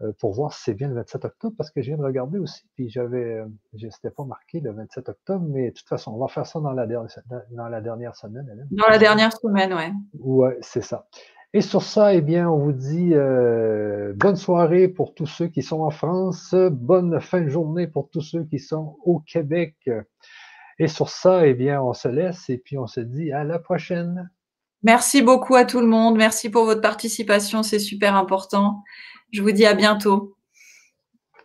euh, 0.00 0.12
pour 0.20 0.32
voir 0.32 0.52
si 0.52 0.62
c'est 0.62 0.74
bien 0.74 0.86
le 0.86 0.94
27 0.94 1.24
octobre, 1.24 1.54
parce 1.58 1.72
que 1.72 1.82
je 1.82 1.88
viens 1.88 1.96
de 1.96 2.04
regarder 2.04 2.38
aussi, 2.38 2.62
puis 2.74 2.88
j'avais, 2.88 3.40
euh, 3.40 3.46
je 3.74 3.86
n'étais 3.86 4.10
pas 4.10 4.24
marqué 4.24 4.60
le 4.60 4.70
27 4.70 5.08
octobre, 5.08 5.44
mais 5.48 5.70
de 5.70 5.74
toute 5.74 5.88
façon, 5.88 6.12
on 6.12 6.18
va 6.18 6.28
faire 6.28 6.46
ça 6.46 6.60
dans 6.60 6.70
la, 6.70 6.86
dernière, 6.86 7.10
dans 7.50 7.68
la 7.68 7.80
dernière 7.80 8.14
semaine. 8.14 8.46
Dans 8.70 8.86
la 8.86 8.98
dernière 8.98 9.32
semaine, 9.32 9.74
oui. 9.74 9.92
Oui, 10.20 10.50
c'est 10.60 10.82
ça. 10.82 11.08
Et 11.54 11.62
sur 11.62 11.82
ça, 11.82 12.14
eh 12.14 12.20
bien, 12.20 12.50
on 12.50 12.58
vous 12.58 12.72
dit 12.72 13.14
euh, 13.14 14.12
bonne 14.16 14.36
soirée 14.36 14.86
pour 14.86 15.14
tous 15.14 15.26
ceux 15.26 15.48
qui 15.48 15.62
sont 15.62 15.80
en 15.80 15.90
France, 15.90 16.54
bonne 16.70 17.20
fin 17.20 17.40
de 17.40 17.48
journée 17.48 17.86
pour 17.86 18.10
tous 18.10 18.20
ceux 18.20 18.44
qui 18.44 18.58
sont 18.58 18.98
au 19.04 19.20
Québec. 19.20 19.74
Et 20.78 20.88
sur 20.88 21.08
ça, 21.08 21.46
eh 21.46 21.54
bien, 21.54 21.82
on 21.82 21.94
se 21.94 22.08
laisse 22.08 22.50
et 22.50 22.58
puis 22.58 22.76
on 22.76 22.86
se 22.86 23.00
dit 23.00 23.32
à 23.32 23.44
la 23.44 23.58
prochaine. 23.58 24.30
Merci 24.82 25.22
beaucoup 25.22 25.56
à 25.56 25.64
tout 25.64 25.80
le 25.80 25.86
monde. 25.86 26.16
Merci 26.16 26.50
pour 26.50 26.64
votre 26.64 26.82
participation, 26.82 27.62
c'est 27.62 27.80
super 27.80 28.14
important. 28.14 28.84
Je 29.32 29.42
vous 29.42 29.50
dis 29.50 29.66
à 29.66 29.74
bientôt. 29.74 30.37